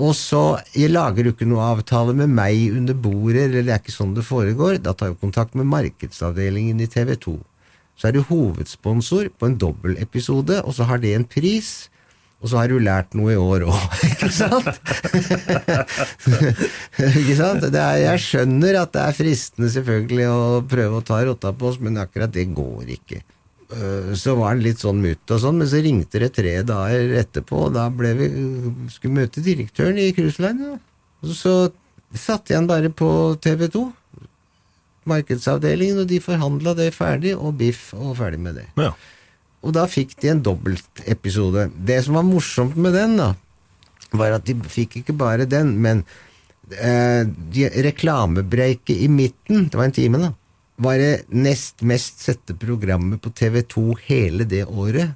Og 0.00 0.12
så 0.16 0.58
jeg 0.74 0.92
lager 0.92 1.24
du 1.24 1.30
ikke 1.32 1.48
noe 1.48 1.70
avtale 1.74 2.12
med 2.16 2.32
meg 2.32 2.74
under 2.74 2.98
bordet, 2.98 3.46
eller 3.46 3.64
det 3.64 3.72
er 3.72 3.80
ikke 3.80 3.94
sånn 3.94 4.12
det 4.16 4.26
foregår. 4.26 4.80
Da 4.82 4.92
tar 4.92 5.14
vi 5.14 5.22
kontakt 5.22 5.56
med 5.56 5.70
markedsavdelingen 5.72 6.80
i 6.80 6.90
TV 6.90 7.14
2. 7.16 7.38
Så 7.96 8.08
er 8.08 8.16
du 8.16 8.22
hovedsponsor 8.28 9.30
på 9.38 9.48
en 9.48 9.58
dobbeltepisode, 9.60 10.62
og 10.64 10.76
så 10.76 10.88
har 10.88 11.00
det 11.00 11.14
en 11.16 11.28
pris. 11.28 11.88
Og 12.42 12.50
så 12.50 12.58
har 12.58 12.72
du 12.72 12.78
lært 12.82 13.12
noe 13.14 13.34
i 13.34 13.38
år 13.38 13.62
òg, 13.70 13.98
ikke 14.10 14.30
sant? 14.34 14.66
ikke 17.22 17.36
sant? 17.38 17.68
Er, 17.70 18.00
jeg 18.02 18.22
skjønner 18.24 18.80
at 18.80 18.90
det 18.96 19.04
er 19.04 19.14
fristende 19.14 19.70
selvfølgelig 19.70 20.26
å 20.32 20.40
prøve 20.68 20.98
å 20.98 21.04
ta 21.06 21.20
rotta 21.28 21.52
på 21.54 21.70
oss, 21.70 21.78
men 21.82 22.00
akkurat 22.02 22.32
det 22.34 22.48
går 22.56 22.90
ikke. 22.96 23.20
Øh, 23.76 24.10
Så 24.18 24.34
var 24.40 24.52
han 24.52 24.64
litt 24.64 24.82
sånn 24.82 25.00
mutt 25.04 25.30
og 25.30 25.38
sånn, 25.44 25.60
men 25.62 25.70
så 25.70 25.78
ringte 25.84 26.22
det 26.24 26.32
tre 26.34 26.56
dager 26.66 27.14
etterpå, 27.22 27.68
og 27.68 27.76
da 27.78 27.86
vi, 27.94 28.26
skulle 28.90 29.20
møte 29.22 29.44
direktøren 29.44 30.02
i 30.02 30.10
Cruise 30.16 30.42
Line. 30.42 30.66
Og 31.22 31.34
så 31.38 31.54
satte 32.10 32.52
jeg 32.52 32.58
han 32.58 32.70
bare 32.70 32.90
på 32.90 33.08
TV 33.42 33.68
2, 33.72 33.86
markedsavdelingen, 35.08 36.02
og 36.02 36.10
de 36.10 36.18
forhandla 36.22 36.74
det 36.78 36.90
ferdig, 36.94 37.36
og 37.38 37.54
biff, 37.62 37.92
og 37.94 38.16
ferdig 38.18 38.42
med 38.42 38.58
det. 38.60 38.66
Ja. 38.82 38.90
Og 39.62 39.74
da 39.76 39.86
fikk 39.90 40.16
de 40.20 40.32
en 40.32 40.42
dobbeltepisode. 40.42 41.68
Det 41.86 42.00
som 42.04 42.18
var 42.18 42.26
morsomt 42.26 42.76
med 42.76 42.96
den, 42.98 43.16
da, 43.20 43.32
var 44.18 44.36
at 44.36 44.46
de 44.48 44.56
fikk 44.68 44.98
ikke 45.00 45.14
bare 45.16 45.46
den, 45.48 45.76
men 45.82 46.02
eh, 46.74 47.22
de, 47.26 47.68
reklamebreiket 47.86 49.04
i 49.06 49.08
midten, 49.10 49.68
det 49.70 49.78
var 49.78 49.88
en 49.88 49.96
time, 49.96 50.22
da, 50.22 50.32
var 50.82 50.98
det 50.98 51.12
nest 51.30 51.84
mest 51.86 52.24
sette 52.24 52.56
programmet 52.58 53.22
på 53.22 53.30
TV2 53.38 53.84
hele 54.08 54.48
det 54.48 54.64
året. 54.66 55.14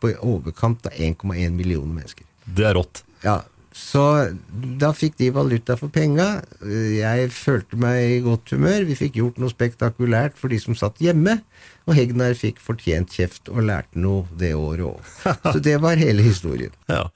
På 0.00 0.10
i 0.10 0.16
overkant 0.16 0.86
av 0.88 0.96
1,1 0.96 1.52
millioner 1.52 2.00
mennesker. 2.00 2.26
Det 2.44 2.66
er 2.66 2.74
rått. 2.78 3.02
Ja, 3.22 3.42
så 3.80 4.02
da 4.80 4.90
fikk 4.94 5.16
de 5.18 5.30
valuta 5.34 5.76
for 5.80 5.92
penga. 5.92 6.42
Jeg 6.60 7.30
følte 7.34 7.78
meg 7.80 8.00
i 8.18 8.18
godt 8.24 8.52
humør. 8.54 8.84
Vi 8.88 8.96
fikk 8.98 9.16
gjort 9.20 9.40
noe 9.40 9.52
spektakulært 9.52 10.36
for 10.38 10.52
de 10.52 10.58
som 10.62 10.76
satt 10.78 11.00
hjemme. 11.02 11.38
Og 11.88 11.96
Hegnar 11.96 12.36
fikk 12.38 12.60
fortjent 12.62 13.14
kjeft 13.16 13.48
og 13.50 13.64
lærte 13.70 13.98
noe 13.98 14.28
det 14.38 14.52
året 14.58 14.84
òg. 14.90 15.14
Så 15.54 15.62
det 15.64 15.78
var 15.82 15.98
hele 16.00 16.22
historien. 16.26 16.74
Ja. 16.92 17.06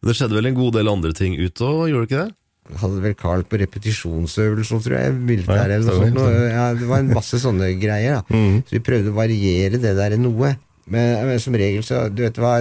Men 0.00 0.10
det 0.10 0.18
skjedde 0.18 0.36
vel 0.36 0.50
en 0.50 0.58
god 0.58 0.76
del 0.78 0.90
andre 0.90 1.14
ting 1.16 1.38
ute 1.38 1.66
òg, 1.66 1.86
gjorde 1.92 2.06
det 2.06 2.10
ikke 2.10 2.24
det? 2.26 2.36
Hadde 2.80 3.02
vel 3.02 3.14
Carl 3.18 3.42
på 3.48 3.58
repetisjonsøvelse, 3.60 4.80
tror 4.84 4.96
jeg. 4.98 5.14
Militær 5.30 5.72
eller 5.72 5.86
noe 5.86 6.10
sånt. 6.10 6.50
Ja, 6.52 6.66
det 6.78 6.90
var 6.90 7.02
en 7.02 7.14
masse 7.14 7.40
sånne 7.42 7.72
greier. 7.80 8.20
da 8.20 8.42
Så 8.66 8.76
vi 8.76 8.82
prøvde 8.90 9.14
å 9.14 9.16
variere 9.16 9.80
det 9.80 9.94
der 9.98 10.18
noe. 10.20 10.54
Men, 10.90 11.16
men 11.28 11.38
som 11.42 11.54
regel 11.54 11.84
så 11.86 12.08
Du 12.10 12.24
vet 12.24 12.38
hva 12.40 12.56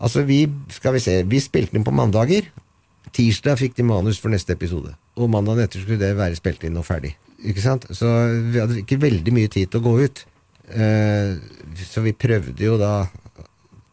Altså, 0.00 0.24
vi, 0.24 0.44
skal 0.72 0.96
vi 0.96 1.04
se, 1.04 1.20
vi 1.28 1.40
spilte 1.42 1.76
inn 1.76 1.86
på 1.86 1.94
mandager. 1.94 2.48
Tirsdag 3.14 3.58
fikk 3.60 3.76
de 3.76 3.86
manus 3.86 4.20
for 4.22 4.32
neste 4.32 4.54
episode. 4.56 4.94
Og 5.20 5.30
mandagen 5.32 5.66
etter 5.66 5.82
skulle 5.82 6.00
det 6.00 6.14
være 6.18 6.38
spilt 6.38 6.64
inn 6.64 6.78
og 6.80 6.86
ferdig. 6.88 7.14
Ikke 7.40 7.64
sant? 7.64 7.86
Så 7.96 8.08
vi 8.52 8.60
hadde 8.60 8.80
ikke 8.82 9.00
veldig 9.00 9.34
mye 9.34 9.50
tid 9.52 9.70
til 9.70 9.80
å 9.80 9.86
gå 9.88 9.96
ut. 10.04 10.22
Eh, 10.70 11.34
så 11.88 12.04
vi 12.04 12.14
prøvde 12.14 12.62
jo 12.62 12.76
da 12.80 13.08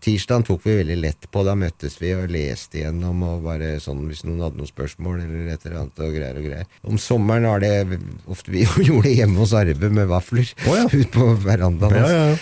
Tirsdagen 0.08 0.45
tok 0.45 0.62
vi 0.64 0.76
veldig 0.78 0.97
lett 1.01 1.26
på. 1.34 1.41
Da 1.43 1.55
møttes 1.58 1.97
vi 1.99 2.14
og 2.16 2.30
leste 2.32 2.80
igjennom 2.80 3.24
og 3.28 3.47
bare 3.47 3.74
sånn 3.84 4.05
hvis 4.08 4.24
noen 4.28 4.45
hadde 4.45 4.62
noen 4.62 4.70
spørsmål 4.70 5.24
eller 5.24 5.49
et 5.51 5.66
eller 5.66 5.82
annet 5.82 6.03
og 6.05 6.14
greier 6.16 6.39
og 6.39 6.45
greier. 6.47 6.70
Om 6.88 7.01
sommeren 7.01 7.49
var 7.49 7.64
det 7.66 7.99
ofte 8.30 8.53
vi 8.53 8.64
gjorde 8.88 9.12
hjemme 9.12 9.41
hos 9.41 9.55
Arve 9.58 9.91
med 9.91 10.08
vafler 10.12 10.47
oh, 10.68 10.78
ja. 10.78 10.86
ut 10.93 11.12
på 11.12 11.28
verandaen. 11.43 11.97
Ja, 11.99 12.14
ja, 12.14 12.24
ja. 12.32 12.38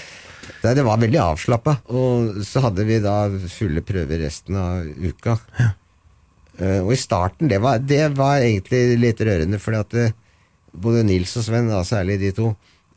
Nei, 0.65 0.73
det 0.73 0.85
var 0.87 1.01
veldig 1.01 1.19
avslappa. 1.21 1.77
Og 1.93 2.39
så 2.45 2.63
hadde 2.65 2.85
vi 2.87 3.01
da 3.03 3.17
fulle 3.53 3.83
prøver 3.85 4.23
resten 4.25 4.57
av 4.57 4.85
uka. 4.85 5.37
Eh, 6.57 6.79
og 6.81 6.93
i 6.95 6.99
starten, 6.99 7.49
det 7.51 7.59
var, 7.61 7.81
det 7.83 8.07
var 8.17 8.39
egentlig 8.39 8.95
litt 9.01 9.21
rørende, 9.21 9.59
fordi 9.61 9.81
at 9.81 9.91
det, 9.93 10.05
både 10.71 11.03
Nils 11.05 11.35
og 11.37 11.45
Sven, 11.45 11.69
da, 11.71 11.81
særlig 11.87 12.17
de 12.21 12.31
to, 12.35 12.53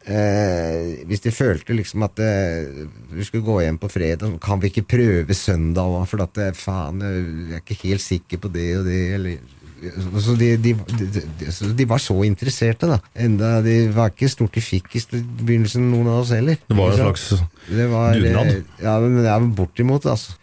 eh, 0.07 1.03
hvis 1.11 1.25
de 1.27 1.33
følte 1.35 1.77
liksom 1.77 2.07
at 2.07 2.23
eh, 2.23 2.87
vi 3.13 3.27
skulle 3.27 3.47
gå 3.47 3.61
hjem 3.65 3.81
på 3.83 3.91
fredag, 3.93 4.39
kan 4.45 4.63
vi 4.63 4.71
ikke 4.73 4.87
prøve 4.95 5.37
søndag 5.37 5.91
òg, 5.91 6.07
for 6.11 6.25
at 6.25 6.41
eh, 6.45 6.55
faen, 6.57 7.03
eh, 7.03 7.19
jeg 7.51 7.59
er 7.59 7.65
ikke 7.65 7.81
helt 7.85 8.07
sikker 8.07 8.43
på 8.45 8.53
det 8.55 8.69
og 8.79 8.89
det, 8.89 9.03
eller 9.19 9.57
så 10.25 10.35
de, 10.39 10.49
de, 10.59 10.73
de, 10.75 11.07
de, 11.39 11.71
de 11.79 11.85
var 11.89 12.01
så 12.03 12.17
interesserte, 12.27 12.89
da. 12.91 12.99
Enda 13.15 13.61
de 13.63 13.77
var 13.95 14.11
ikke 14.13 14.29
stort 14.33 14.57
de 14.59 14.63
fikk 14.65 14.97
i 14.99 15.03
begynnelsen, 15.21 15.85
noen 15.93 16.09
av 16.11 16.25
oss 16.25 16.33
heller. 16.35 16.59
Det 16.69 16.77
var 16.79 16.93
en 16.95 17.01
slags 17.03 17.27
var, 17.93 18.15
dugnad. 18.19 18.53
eh, 18.57 18.85
Ja, 18.85 18.99
men 19.05 19.19
det 19.23 19.31
er 19.33 19.49
bortimot, 19.61 20.07
altså. 20.11 20.35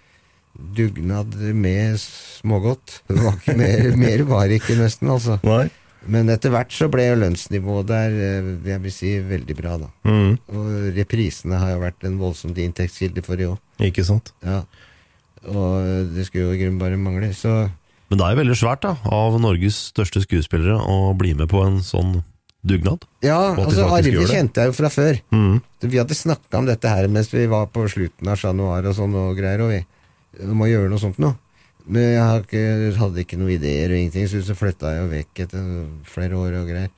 Dugnad 0.55 1.35
med 1.55 1.97
smågodt. 1.99 3.01
Det 3.09 3.17
var 3.19 3.35
ikke 3.41 3.57
mer, 3.59 3.89
mer 4.05 4.23
var 4.29 4.53
ikke, 4.55 4.77
nesten, 4.79 5.11
altså. 5.11 5.39
Nei. 5.43 5.65
Men 6.07 6.29
etter 6.29 6.51
hvert 6.53 6.69
så 6.69 6.85
ble 6.93 7.07
jo 7.07 7.15
lønnsnivået 7.17 7.87
der, 7.89 8.13
eh, 8.13 8.49
jeg 8.69 8.81
vil 8.83 8.93
si, 8.93 9.13
veldig 9.25 9.55
bra, 9.57 9.75
da. 9.81 9.87
Mm. 10.05 10.35
Og 10.53 10.67
reprisene 10.95 11.57
har 11.59 11.73
jo 11.73 11.79
vært 11.81 12.05
en 12.07 12.19
voldsomt 12.21 12.59
inntektskilde 12.61 13.23
for 13.25 13.41
i 13.41 13.47
år. 13.49 13.57
Ikke 13.89 14.05
sant? 14.05 14.29
Ja. 14.45 14.61
Og 15.49 16.13
det 16.15 16.27
skulle 16.29 16.47
jo 16.47 16.53
i 16.55 16.61
grunnen 16.61 16.79
bare 16.81 16.97
mangle. 17.01 17.31
Så 17.37 17.51
Men 18.15 18.21
det 18.21 18.27
er 18.29 18.35
jo 18.37 18.39
veldig 18.39 18.55
svært 18.55 18.83
da, 18.85 18.93
av 19.11 19.33
Norges 19.43 19.77
største 19.89 20.21
skuespillere 20.23 20.77
å 20.79 21.11
bli 21.19 21.33
med 21.35 21.49
på 21.51 21.59
en 21.65 21.81
sånn 21.83 22.21
dugnad. 22.63 23.03
Ja, 23.25 23.51
altså 23.59 23.89
Arve 23.91 24.23
kjente 24.29 24.63
jeg 24.63 24.71
jo 24.71 24.75
fra 24.77 24.87
før. 24.87 25.19
Mm. 25.35 25.57
Vi 25.83 25.99
hadde 25.99 26.15
snakka 26.15 26.61
om 26.61 26.69
dette 26.69 26.87
her 26.87 27.09
mens 27.11 27.27
vi 27.33 27.43
var 27.51 27.67
på 27.75 27.83
slutten 27.91 28.31
av 28.31 28.39
januar 28.39 28.87
og 28.87 28.95
sånn 28.95 29.19
og 29.19 29.35
greier, 29.35 29.65
og 29.65 29.73
vi 29.73 29.81
vi 30.39 30.55
må 30.55 30.69
gjøre 30.71 30.93
noe 30.93 31.03
sånt 31.03 31.19
nå. 31.19 31.33
Men 31.91 32.07
jeg 32.13 32.45
ikke, 32.45 32.63
hadde 33.01 33.21
ikke 33.25 33.41
noen 33.41 33.57
ideer 33.57 33.91
og 33.91 33.99
ingenting, 33.99 34.31
så 34.31 34.45
så 34.47 34.55
flytta 34.61 34.95
jeg 34.95 35.03
jo 35.03 35.11
vekk 35.11 35.43
etter 35.49 35.67
flere 36.15 36.39
år 36.39 36.57
og 36.61 36.71
greier. 36.71 36.89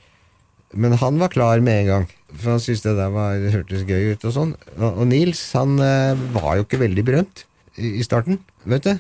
Men 0.78 1.00
han 1.02 1.18
var 1.18 1.34
klar 1.34 1.66
med 1.66 1.82
en 1.82 1.92
gang, 1.96 2.10
for 2.36 2.54
han 2.60 2.62
syntes 2.62 2.86
det 2.86 2.98
der 3.02 3.12
var, 3.18 3.42
det 3.42 3.58
hørtes 3.58 3.90
gøy 3.90 4.14
ut 4.14 4.30
og 4.30 4.38
sånn. 4.38 4.56
Og, 4.78 4.90
og 4.92 5.06
Nils, 5.10 5.48
han 5.58 5.80
eh, 5.82 6.26
var 6.38 6.60
jo 6.60 6.70
ikke 6.70 6.86
veldig 6.86 7.10
berømt 7.10 7.48
i, 7.74 7.98
i 7.98 8.06
starten, 8.06 8.44
vet 8.70 8.86
du. 8.86 8.94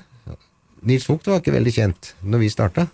Nils 0.85 1.07
Vogt 1.09 1.27
var 1.29 1.41
ikke 1.41 1.55
veldig 1.55 1.73
kjent 1.73 2.13
når 2.21 2.43
vi 2.43 2.53
starta. 2.53 2.87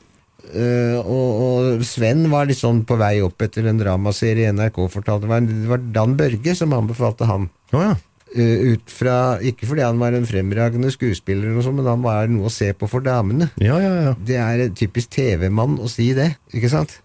Uh, 0.44 1.00
og, 1.00 1.28
og 1.44 1.84
Sven 1.88 2.26
var 2.32 2.52
sånn 2.54 2.82
på 2.88 2.98
vei 3.00 3.16
opp 3.24 3.42
etter 3.46 3.70
en 3.70 3.80
dramaserie 3.80 4.52
NRK 4.52 4.82
fortalte. 4.92 5.24
Det 5.24 5.32
var, 5.32 5.46
det 5.48 5.70
var 5.72 5.86
Dan 5.96 6.18
Børge 6.20 6.56
som 6.60 6.76
anbefalte 6.76 7.30
han. 7.30 7.48
Oh, 7.72 7.80
ja. 7.82 7.94
uh, 8.36 8.74
ut 8.74 8.92
fra, 8.92 9.16
Ikke 9.40 9.70
fordi 9.70 9.86
han 9.86 10.02
var 10.02 10.18
en 10.18 10.28
fremragende 10.28 10.92
skuespiller, 10.94 11.56
sånt, 11.64 11.80
men 11.80 11.88
han 11.88 12.04
var 12.04 12.28
noe 12.32 12.52
å 12.52 12.54
se 12.54 12.74
på 12.76 12.92
for 12.92 13.06
damene. 13.06 13.50
Ja, 13.64 13.80
ja, 13.82 13.96
ja. 14.10 14.14
Det 14.20 14.38
er 14.42 14.68
en 14.68 14.76
typisk 14.78 15.16
TV-mann 15.16 15.80
å 15.80 15.90
si 15.92 16.12
det, 16.18 16.34
ikke 16.52 16.72
sant? 16.76 17.00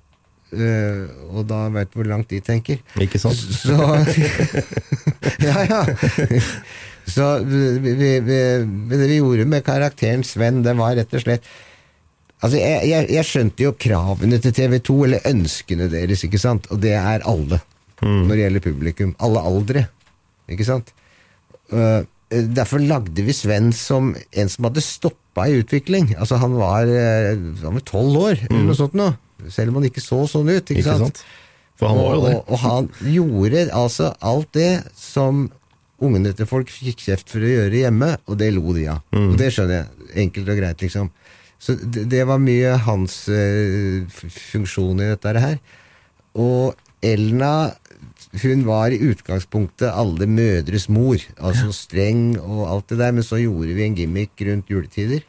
Uh, 0.49 1.07
og 1.29 1.43
da 1.49 1.66
veit 1.70 1.91
du 1.93 1.99
hvor 2.01 2.09
langt 2.09 2.31
de 2.33 2.41
tenker. 2.41 2.83
Ikke 3.05 3.20
sant? 3.20 3.37
Så 3.37 3.76
Ja, 5.47 5.62
ja. 5.68 5.83
Så 7.09 7.28
vi, 7.44 7.62
vi, 7.80 8.11
vi, 8.20 8.38
det 8.90 9.09
vi 9.09 9.16
gjorde 9.20 9.46
med 9.48 9.64
karakteren 9.66 10.24
Sven, 10.26 10.62
det 10.66 10.74
var 10.76 10.96
rett 10.98 11.14
og 11.16 11.24
slett 11.24 11.48
Altså, 12.38 12.54
jeg, 12.61 12.82
jeg, 12.86 13.06
jeg 13.16 13.26
skjønte 13.26 13.64
jo 13.64 13.72
kravene 13.82 14.38
til 14.38 14.52
TV 14.54 14.76
2, 14.86 14.94
eller 15.09 15.24
ønskene 15.26 15.88
deres, 15.90 16.20
ikke 16.22 16.38
sant? 16.38 16.68
Og 16.70 16.78
det 16.84 16.92
er 16.94 17.24
alle, 17.26 17.59
når 17.98 18.30
det 18.30 18.44
gjelder 18.44 18.62
publikum. 18.62 19.14
Alle 19.26 19.42
aldre, 19.42 19.82
ikke 20.46 20.66
sant? 20.68 20.92
Uh, 21.72 22.06
derfor 22.30 22.78
lagde 22.78 23.24
vi 23.26 23.34
Sven 23.34 23.72
som 23.74 24.12
en 24.14 24.52
som 24.52 24.68
hadde 24.68 24.84
stoppa 24.86 25.48
i 25.48 25.59
utvikling. 25.64 26.12
Altså, 26.14 26.38
han 26.38 26.54
var 26.61 26.86
eh, 26.86 27.34
han 27.64 27.80
var 27.80 27.84
tolv 27.88 28.22
år, 28.22 28.44
eller 28.46 28.68
noe 28.68 28.78
sånt 28.78 28.94
nå. 28.98 29.11
Selv 29.50 29.72
om 29.72 29.80
han 29.80 29.88
ikke 29.90 30.02
så 30.04 30.22
sånn 30.30 30.46
ut, 30.50 30.62
ikke, 30.62 30.82
Ikke 30.82 30.98
sant? 31.02 31.22
For 31.78 31.90
han 31.90 31.98
var 31.98 32.14
jo 32.16 32.22
det. 32.24 32.34
Og, 32.36 32.52
og 32.52 32.62
han 32.62 32.88
gjorde 33.14 33.66
altså 33.74 34.12
alt 34.30 34.50
det 34.54 34.72
som 34.98 35.48
ungene 36.05 36.34
til 36.36 36.49
folk 36.49 36.70
fikk 36.70 37.03
kjeft 37.09 37.32
for 37.32 37.42
å 37.42 37.51
gjøre 37.55 37.82
hjemme, 37.82 38.12
og 38.28 38.38
det 38.40 38.53
lo 38.55 38.74
de 38.76 38.86
av. 38.92 39.03
Mm. 39.14 39.30
Og 39.32 39.38
det 39.40 39.51
skjønner 39.55 39.80
jeg. 39.80 40.11
Enkelt 40.24 40.53
og 40.53 40.61
greit, 40.61 40.84
liksom. 40.84 41.11
Så 41.59 41.74
det, 41.78 42.05
det 42.12 42.22
var 42.28 42.38
mye 42.38 42.76
hans 42.86 43.24
uh, 43.32 44.20
funksjon 44.53 45.03
i 45.03 45.11
dette 45.11 45.42
her. 45.42 45.59
Og 46.38 46.78
Elna 47.03 47.53
hun 48.42 48.64
var 48.66 48.92
i 48.92 49.01
utgangspunktet 49.09 49.88
alle 49.88 50.26
mødres 50.28 50.88
mor. 50.92 51.22
Altså 51.40 51.72
streng 51.72 52.36
og 52.38 52.66
alt 52.68 52.92
det 52.92 53.01
der, 53.01 53.14
men 53.16 53.26
så 53.26 53.40
gjorde 53.40 53.74
vi 53.76 53.86
en 53.86 53.96
gimmick 53.96 54.42
rundt 54.49 54.70
juletider. 54.70 55.24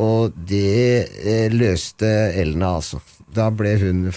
Og 0.00 0.34
det 0.34 1.06
eh, 1.20 1.52
løste 1.52 2.08
Elna, 2.40 2.76
altså. 2.80 3.00
Da 3.30 3.50
ble 3.54 3.76
hun 3.82 4.08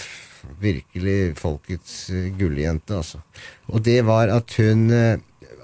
virkelig 0.60 1.34
folkets 1.38 2.08
eh, 2.10 2.30
gulljente, 2.38 2.96
altså. 2.96 3.20
Og 3.70 3.84
det 3.84 4.00
var 4.08 4.32
at 4.32 4.56
hun 4.58 4.88
eh, 4.90 5.20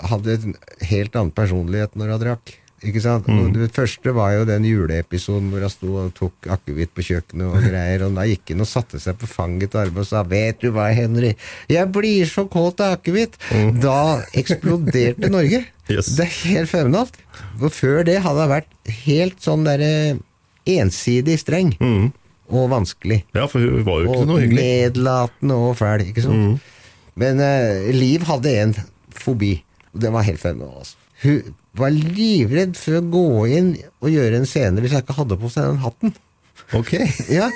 hadde 0.09 0.39
en 0.39 0.57
helt 0.89 1.17
annen 1.17 1.35
personlighet 1.37 1.95
når 1.99 2.15
hun 2.15 2.23
drakk. 2.25 2.57
Ikke 2.81 3.03
sant? 3.05 3.27
Og 3.29 3.51
det 3.53 3.67
første 3.77 4.13
var 4.17 4.31
jo 4.39 4.47
den 4.49 4.65
juleepisoden 4.65 5.51
hvor 5.53 5.61
hun 5.67 5.73
sto 5.73 5.89
og 6.01 6.15
tok 6.17 6.47
akevitt 6.55 6.95
på 6.97 7.05
kjøkkenet 7.05 7.45
og 7.51 7.67
greier, 7.67 8.07
og 8.07 8.15
da 8.17 8.25
gikk 8.25 8.55
hun 8.55 8.65
og 8.65 8.71
satte 8.71 8.97
seg 9.03 9.19
på 9.21 9.29
fanget 9.29 9.75
til 9.75 9.83
Arve 9.83 10.01
og 10.01 10.07
sa 10.09 10.23
'Vet 10.25 10.63
du 10.65 10.71
hva, 10.73 10.87
Henry, 10.97 11.35
jeg 11.69 11.93
blir 11.93 12.25
så 12.25 12.47
kåt 12.49 12.81
av 12.81 12.97
akevitt'. 12.97 13.37
Da 13.83 14.23
eksploderte 14.33 15.29
Norge. 15.29 15.67
Yes. 15.91 16.17
Det 16.17 16.25
er 16.25 16.33
helt 16.49 16.71
fenomenalt. 16.73 17.21
For 17.61 17.69
før 17.69 18.03
det 18.09 18.17
hadde 18.25 18.47
hun 18.47 18.55
vært 18.57 18.73
helt 19.05 19.37
sånn 19.45 19.65
derre 19.69 20.17
ensidig 20.65 21.37
streng. 21.41 21.75
Og 22.51 22.71
vanskelig. 22.73 23.25
Ja, 23.37 23.45
for 23.47 23.61
hun 23.61 23.85
var 23.85 24.01
jo 24.01 24.09
ikke 24.09 24.23
Og 24.25 24.27
noe 24.27 24.41
hyggelig. 24.41 24.65
nedlatende 24.97 25.55
og 25.55 25.77
fæl, 25.79 26.09
ikke 26.09 26.23
sant? 26.25 26.61
Men 27.15 27.39
uh, 27.45 27.93
Liv 27.93 28.25
hadde 28.27 28.57
en 28.63 28.75
fobi, 29.15 29.63
den 29.93 30.15
var 30.15 30.27
helt 30.27 30.43
fenomenalt. 30.43 30.79
Altså. 30.79 30.97
Hun 31.21 31.55
var 31.77 31.93
livredd 31.95 32.79
for 32.81 32.99
å 32.99 33.07
gå 33.13 33.27
inn 33.53 33.75
og 34.01 34.13
gjøre 34.13 34.41
en 34.41 34.49
scene 34.49 34.83
hvis 34.83 34.95
jeg 34.97 35.05
ikke 35.05 35.19
hadde 35.19 35.39
på 35.41 35.51
seg 35.53 35.69
den 35.69 35.83
hatten. 35.85 36.15
Ok. 36.77 36.95
Ja. 37.41 37.51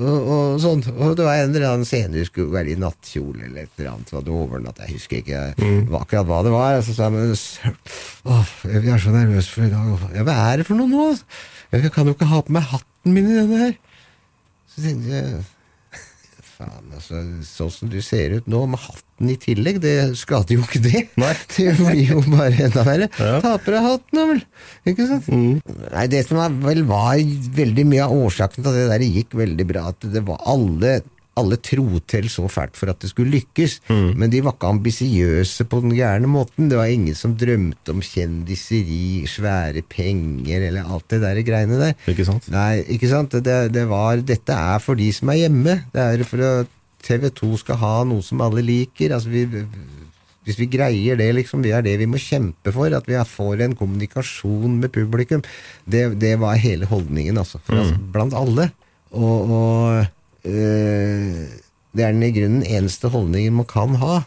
og, 0.00 0.18
og, 0.32 0.44
sånn. 0.62 0.80
og 0.94 1.12
det 1.18 1.26
var 1.26 1.42
en 1.42 1.52
eller 1.52 1.66
annen 1.68 1.88
scene 1.88 2.16
hun 2.16 2.28
skulle 2.28 2.54
være 2.54 2.72
i 2.72 2.78
nattkjole 2.80 3.44
eller 3.50 3.66
et 3.66 3.74
eller 3.76 3.92
annet. 3.92 4.08
Så 4.08 4.20
hadde 4.20 4.32
overnatt, 4.32 4.80
jeg 4.86 4.96
husker 4.96 5.20
ikke 5.20 5.42
mm. 5.60 5.92
akkurat 6.00 6.30
hva 6.30 6.40
det 6.46 6.54
var. 6.54 6.80
Så 6.86 6.96
sa 6.96 7.10
jeg 7.10 7.16
men 7.18 7.34
jeg 7.34 8.94
er 8.94 9.04
så 9.04 9.14
nervøs 9.14 9.52
for 9.52 9.66
i 9.66 9.72
dag. 9.72 10.08
Ja, 10.16 10.26
hva 10.26 10.38
er 10.48 10.62
det 10.62 10.68
for 10.70 10.80
noe 10.80 10.90
nå? 10.90 11.12
Jeg 11.70 11.92
kan 11.94 12.08
jo 12.08 12.16
ikke 12.16 12.30
ha 12.32 12.42
på 12.42 12.56
meg 12.56 12.66
hatten 12.72 13.16
min 13.16 13.28
i 13.28 13.36
denne 13.36 13.64
her. 13.66 13.78
Så 14.70 14.86
tenkte 14.86 15.12
jeg 15.12 15.40
Faen, 16.60 16.90
altså, 16.92 17.20
sånn 17.48 17.70
som 17.72 17.88
du 17.88 18.00
ser 18.04 18.34
ut 18.36 18.48
nå, 18.50 18.58
med 18.68 18.80
hatten 18.82 19.30
i 19.32 19.36
tillegg, 19.40 19.78
det 19.80 19.94
skader 20.20 20.58
jo 20.58 20.64
ikke 20.66 20.82
det. 20.84 21.06
Nei. 21.20 21.32
Det 21.56 21.72
blir 21.78 22.10
jo 22.10 22.20
bare 22.26 22.66
enda 22.66 22.84
verre. 22.84 23.06
Ja. 23.16 23.38
Ta 23.40 23.54
på 23.60 23.72
deg 23.72 23.86
hatten, 23.86 24.18
da 24.18 24.26
vel. 24.28 24.42
Ikke 24.92 25.06
sant? 25.08 25.30
Nei, 25.30 26.04
det 26.12 26.26
som 26.28 26.60
vel 26.64 26.82
var 26.88 27.22
veldig 27.56 27.86
mye 27.88 28.04
av 28.04 28.16
årsaken 28.26 28.60
til 28.60 28.68
at 28.68 28.76
det 28.76 28.90
der 28.92 29.06
gikk 29.06 29.38
veldig 29.40 29.66
bra, 29.72 29.86
at 29.94 30.04
det 30.12 30.24
var 30.28 30.44
alle 30.52 30.98
alle 31.38 31.56
tro 31.62 32.00
til 32.10 32.26
så 32.32 32.46
fælt 32.50 32.76
for 32.76 32.90
at 32.90 33.00
det 33.00 33.12
skulle 33.12 33.30
lykkes, 33.32 33.78
men 34.18 34.32
de 34.32 34.42
var 34.44 34.56
ikke 34.56 34.72
ambisiøse 34.74 35.64
på 35.70 35.80
den 35.84 35.94
gærne 35.94 36.28
måten. 36.30 36.68
Det 36.70 36.78
var 36.78 36.90
ingen 36.90 37.14
som 37.14 37.36
drømte 37.38 37.94
om 37.94 38.02
kjendiseri, 38.02 39.22
svære 39.30 39.84
penger 39.88 40.66
eller 40.68 40.90
alt 40.90 41.06
det 41.12 41.22
der 41.22 41.40
greiene 41.46 41.78
der. 41.80 41.94
Ikke 42.10 42.26
sant? 42.28 42.50
Nei, 42.52 42.82
ikke 42.96 43.08
sant? 43.08 43.38
Det, 43.46 43.60
det 43.72 43.86
var, 43.88 44.20
dette 44.26 44.52
er 44.52 44.82
for 44.82 44.98
de 44.98 45.08
som 45.14 45.30
er 45.32 45.44
hjemme. 45.44 45.78
Det 45.94 46.02
er 46.02 46.26
for 46.28 46.44
at 46.44 46.76
TV 47.06 47.30
2 47.32 47.54
skal 47.62 47.80
ha 47.80 47.94
noe 48.08 48.24
som 48.24 48.42
alle 48.44 48.64
liker. 48.66 49.14
Altså, 49.16 49.32
vi, 49.32 49.46
hvis 50.44 50.58
vi 50.60 50.68
greier 50.72 51.18
det, 51.20 51.30
liksom, 51.38 51.62
det 51.64 51.72
er 51.76 51.84
det 51.86 51.96
vi 52.02 52.08
må 52.10 52.20
kjempe 52.20 52.74
for. 52.74 52.92
At 52.96 53.08
vi 53.08 53.18
får 53.32 53.64
en 53.64 53.76
kommunikasjon 53.78 54.78
med 54.82 54.92
publikum. 54.92 55.44
Det, 55.86 56.08
det 56.20 56.36
var 56.42 56.60
hele 56.60 56.88
holdningen, 56.90 57.38
altså. 57.40 57.62
For, 57.64 57.80
altså 57.80 58.00
blant 58.12 58.36
alle. 58.36 58.70
Og, 59.10 59.50
og 59.50 60.08
det 60.44 62.04
er 62.04 62.14
den 62.14 62.22
i 62.26 62.32
grunnen 62.34 62.62
eneste 62.66 63.10
holdningen 63.12 63.58
man 63.60 63.68
kan 63.70 63.96
ha. 64.00 64.22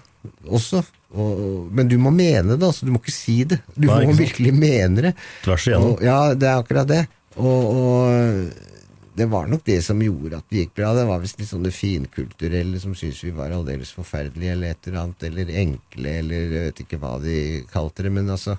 også. 0.48 0.84
Og, 1.14 1.70
men 1.72 1.88
du 1.92 1.98
må 2.02 2.10
mene 2.14 2.56
det, 2.58 2.66
altså. 2.66 2.88
Du 2.88 2.94
må 2.96 3.02
ikke 3.04 3.14
si 3.14 3.44
det. 3.46 3.60
Du 3.76 3.86
Nei, 3.88 4.04
må 4.10 4.16
virkelig 4.18 4.54
mene 4.58 5.08
det. 5.10 5.12
Tvers 5.46 5.68
igjennom. 5.70 5.96
Og, 5.96 6.04
ja, 6.06 6.20
det 6.34 6.50
er 6.50 6.62
akkurat 6.64 6.90
det. 6.90 7.04
Og, 7.38 7.68
og 7.78 9.18
det 9.18 9.28
var 9.30 9.46
nok 9.50 9.62
det 9.68 9.78
som 9.86 10.02
gjorde 10.02 10.40
at 10.40 10.48
det 10.50 10.64
gikk 10.64 10.76
bra. 10.80 10.94
Det 10.98 11.06
var 11.06 11.22
visst 11.22 11.38
litt 11.42 11.52
sånn 11.52 11.66
det 11.68 11.74
finkulturelle 11.78 12.82
som 12.82 12.96
syntes 12.98 13.22
vi 13.28 13.34
var 13.38 13.54
aldeles 13.54 13.94
forferdelige, 13.94 14.56
eller 14.56 14.74
et 14.74 14.90
eller 14.90 15.04
annet, 15.04 15.26
eller 15.30 15.52
enkle, 15.64 16.16
eller 16.24 16.40
jeg 16.48 16.68
vet 16.70 16.82
ikke 16.86 17.02
hva 17.04 17.16
de 17.22 17.38
kalte 17.74 18.08
det, 18.08 18.14
men 18.20 18.30
altså 18.34 18.58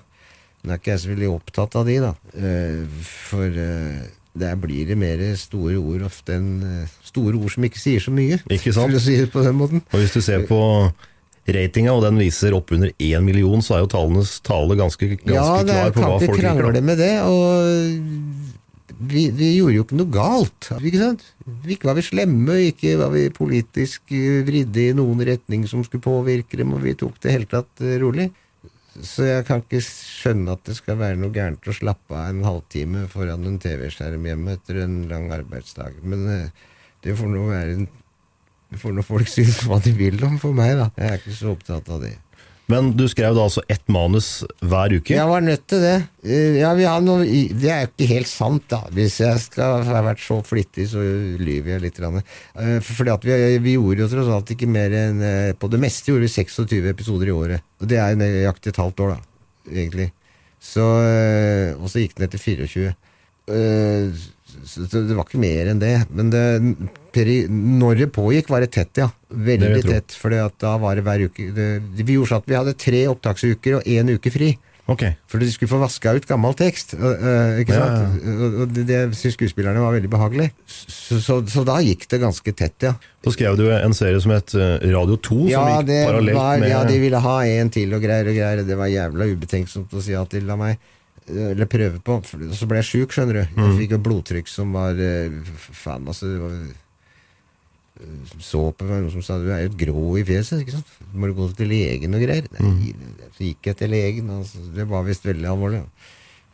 Nå 0.65 0.73
er 0.73 0.79
ikke 0.79 0.95
jeg 0.95 0.99
så 1.03 1.09
veldig 1.11 1.27
opptatt 1.29 1.75
av 1.77 1.83
de, 1.85 1.95
da. 2.01 2.07
Eh, 2.41 3.01
For 3.05 3.57
eh, 3.61 3.99
der 4.35 4.55
blir 4.59 4.87
det 4.89 4.97
mer 4.99 5.21
store 5.39 5.79
ord 5.79 6.05
ofte 6.09 6.35
enn 6.35 6.49
eh, 6.65 6.95
store 7.07 7.37
ord 7.39 7.53
som 7.53 7.65
ikke 7.67 7.81
sier 7.81 8.03
så 8.03 8.13
mye. 8.13 8.39
Ikke 8.51 8.73
sant? 8.75 8.91
For 8.91 8.99
å 8.99 9.03
si 9.03 9.19
det 9.21 9.29
på 9.33 9.43
den 9.45 9.59
måten. 9.59 9.83
Og 9.91 10.01
hvis 10.01 10.15
du 10.15 10.21
ser 10.25 10.43
på 10.49 10.59
ratinga, 11.45 11.93
og 11.93 12.03
den 12.05 12.19
viser 12.19 12.55
oppunder 12.57 12.91
én 12.97 13.25
million, 13.25 13.61
så 13.63 13.77
er 13.77 13.85
jo 13.85 13.91
tallenes 13.93 14.39
tale 14.45 14.77
ganske, 14.79 15.15
ganske 15.21 15.37
ja, 15.37 15.63
det 15.63 15.75
klar 15.75 15.87
er, 15.87 15.95
på 15.95 16.01
hva 16.01 16.09
kan 16.09 16.17
ikke 16.17 16.25
folk 16.25 16.39
liker. 16.39 16.47
krangle 16.47 16.73
da. 16.75 16.83
med 16.89 17.01
det. 17.01 17.13
Og 17.29 18.95
vi, 18.95 19.27
vi 19.35 19.51
gjorde 19.57 19.77
jo 19.77 19.85
ikke 19.85 19.99
noe 19.99 20.13
galt. 20.13 20.71
Ikke 20.79 21.01
sant? 21.01 21.25
Ikke 21.67 21.89
var 21.91 21.99
vi 21.99 22.05
slemme, 22.07 22.57
ikke 22.71 22.95
var 23.01 23.13
vi 23.13 23.27
politisk 23.33 24.15
eh, 24.15 24.41
vridde 24.47 24.89
i 24.89 24.95
noen 24.97 25.21
retning 25.27 25.67
som 25.69 25.83
skulle 25.85 26.05
påvirke 26.05 26.59
dem, 26.59 26.73
og 26.75 26.83
vi 26.85 26.95
tok 26.97 27.19
det 27.23 27.35
helt 27.35 27.51
tatt 27.53 27.85
eh, 27.85 27.99
rolig. 28.01 28.31
Så 29.03 29.25
jeg 29.27 29.43
kan 29.47 29.59
ikke 29.63 29.81
skjønne 29.83 30.55
at 30.55 30.63
det 30.67 30.77
skal 30.77 30.99
være 31.01 31.19
noe 31.19 31.33
gærent 31.35 31.67
å 31.67 31.75
slappe 31.75 32.15
av 32.15 32.29
en 32.31 32.45
halvtime 32.47 33.05
foran 33.11 33.43
en 33.49 33.59
TV-skjerm 33.59 34.27
hjemme 34.29 34.55
etter 34.55 34.79
en 34.85 35.01
lang 35.09 35.27
arbeidsdag. 35.35 35.97
Men 36.07 36.23
eh, 36.31 36.67
det 37.03 37.17
får 37.19 37.31
nå 37.33 37.45
være 37.49 37.77
en 37.81 37.87
Det 38.71 38.79
får 38.81 38.95
nå 38.97 39.03
folk 39.05 39.29
synes 39.29 39.59
hva 39.67 39.77
de 39.83 39.91
vil 39.95 40.23
om 40.25 40.39
for 40.41 40.55
meg, 40.57 40.73
da. 40.79 40.87
Jeg 40.97 41.11
er 41.11 41.19
ikke 41.19 41.35
så 41.37 41.51
opptatt 41.53 41.89
av 41.93 42.01
det. 42.01 42.15
Men 42.67 42.87
du 42.97 43.03
skrev 43.11 43.35
da 43.37 43.43
altså 43.45 43.61
ett 43.69 43.83
manus 43.93 44.39
hver 44.65 44.95
uke? 44.97 45.13
Jeg 45.13 45.27
var 45.29 45.43
nødt 45.45 45.67
til 45.69 45.83
det. 45.83 45.95
Eh, 46.25 46.55
Ja, 46.57 46.95
noe, 46.99 47.21
det 47.25 47.69
er 47.69 47.83
jo 47.85 47.91
ikke 47.91 48.07
helt 48.09 48.27
sant, 48.31 48.63
da. 48.71 48.79
Hvis 48.89 49.19
jeg 49.21 49.37
skal 49.43 49.83
ha 49.85 50.01
vært 50.01 50.23
så 50.25 50.39
flittig, 50.45 50.87
så 50.89 51.03
lyver 51.37 51.75
jeg 51.75 51.81
litt. 51.83 51.99
Eh, 52.01 52.79
for- 52.81 52.95
Fordi 53.03 53.17
vi, 53.29 53.57
vi 53.59 53.75
gjorde 53.77 54.01
jo 54.01 54.07
tross 54.09 54.33
alt 54.33 54.49
ikke 54.55 54.67
mer 54.67 54.89
enn 54.89 55.21
eh, 55.21 55.53
På 55.53 55.69
det 55.69 55.79
meste 55.79 56.09
gjorde 56.11 56.25
vi 56.25 56.33
26 56.33 56.89
episoder 56.89 57.27
i 57.29 57.35
året. 57.37 57.61
Og 57.81 57.87
det 57.87 57.97
er 58.01 58.15
nøyaktig 58.17 58.73
et 58.73 58.81
halvt 58.81 58.99
år, 59.05 59.13
da. 59.13 59.19
Egentlig. 59.71 60.11
Så, 60.59 60.81
og 61.77 61.85
så 61.89 62.01
gikk 62.01 62.15
den 62.17 62.25
ned 62.25 62.31
til 62.33 62.39
24. 62.41 62.95
Eh, 64.65 64.99
det 65.09 65.15
var 65.15 65.25
ikke 65.27 65.41
mer 65.41 65.71
enn 65.71 65.79
det. 65.79 65.93
Men 66.11 66.29
det, 66.33 66.43
peri, 67.15 67.39
når 67.49 67.97
det 68.03 68.11
pågikk, 68.15 68.49
var 68.49 68.65
det 68.65 68.71
tett, 68.75 68.97
ja. 68.97 69.09
Veldig 69.31 69.83
tett. 69.85 70.15
For 70.19 70.29
da 70.33 70.77
var 70.81 70.95
det 70.95 71.03
hver 71.05 71.25
uke 71.29 71.51
det, 71.55 71.67
Vi 71.97 72.13
gjorde 72.17 72.31
sånn 72.33 72.43
at 72.43 72.49
vi 72.49 72.55
hadde 72.59 72.77
tre 72.77 73.05
opptaksuker 73.11 73.77
og 73.79 73.83
én 73.85 74.09
uke 74.15 74.31
fri. 74.33 74.55
Okay. 74.87 75.15
For 75.25 75.41
de 75.41 75.47
skulle 75.49 75.71
få 75.71 75.79
vaska 75.81 76.11
ut 76.13 76.27
gammel 76.29 76.53
tekst. 76.53 76.93
øh, 76.93 77.57
ikke 77.63 77.73
Ja, 77.73 77.85
sant? 77.87 78.21
Og- 78.21 78.59
Og 78.61 78.67
det, 78.73 78.83
det 78.85 78.99
syntes 79.17 79.33
skuespillerne 79.33 79.81
var 79.81 79.93
veldig 79.97 80.09
behagelig. 80.11 80.51
Så, 80.67 81.17
så, 81.25 81.39
så 81.49 81.63
da 81.65 81.79
gikk 81.81 82.05
det 82.07 82.19
ganske 82.21 82.53
tett, 82.53 82.75
ja. 82.85 82.93
Så 83.25 83.33
skrev 83.33 83.57
du 83.57 83.65
en 83.71 83.93
serie 83.97 84.21
som 84.21 84.29
het 84.31 84.53
eh, 84.53 84.77
Radio 84.93 85.17
2, 85.17 85.47
Ja, 85.49 85.63
som 85.65 85.87
gikk 85.87 86.05
parallelt 86.05 86.37
var, 86.37 86.59
med 86.59 86.69
ja, 86.69 86.83
de 86.85 86.99
ville 87.01 87.17
ha 87.17 87.37
en 87.45 87.69
til 87.73 87.93
og 87.97 88.01
greier 88.05 88.29
og 88.29 88.35
greier. 88.37 88.61
Det 88.63 88.77
var 88.77 88.85
jævla 88.93 89.25
ubetenksomt 89.33 89.89
å 89.89 90.01
si 90.05 90.11
ja 90.13 90.23
til 90.29 90.47
av 90.53 90.59
meg. 90.61 90.77
Øh, 91.29 91.51
Eller 91.51 91.65
prøve 91.65 91.99
på. 92.03 92.17
og 92.21 92.55
så 92.55 92.67
ble 92.69 92.77
jeg 92.81 92.89
sjuk, 92.91 93.11
skjønner 93.15 93.33
du. 93.33 93.43
Jeg 93.45 93.55
Mm. 93.55 93.77
fikk 93.79 93.91
jo 93.95 94.01
blodtrykk 94.09 94.47
som 94.51 94.73
var 94.73 94.93
øh, 94.97 95.39
Faen, 95.71 96.07
altså. 96.07 96.25
Det 96.33 96.41
var, 96.41 96.57
så 98.43 98.59
på 98.75 98.83
meg 98.89 99.05
noen 99.05 99.11
som 99.13 99.23
sa 99.23 99.37
du 99.39 99.47
er 99.55 99.61
jo 99.69 99.75
grå 99.79 100.17
i 100.19 100.23
fjeset. 100.27 100.59
ikke 100.65 100.73
sant? 100.75 100.89
Må 101.15 101.29
du 101.29 101.33
gå 101.37 101.45
til 101.55 101.69
legen 101.71 102.13
og 102.17 102.21
greier? 102.25 102.47
Nei, 102.59 102.91
så 103.37 103.45
gikk 103.47 103.69
jeg 103.71 103.77
til 103.79 103.89
legen. 103.95 104.29
Altså, 104.35 104.59
det 104.75 104.87
var 104.89 105.05
visst 105.07 105.23
veldig 105.25 105.47
alvorlig. 105.47 105.79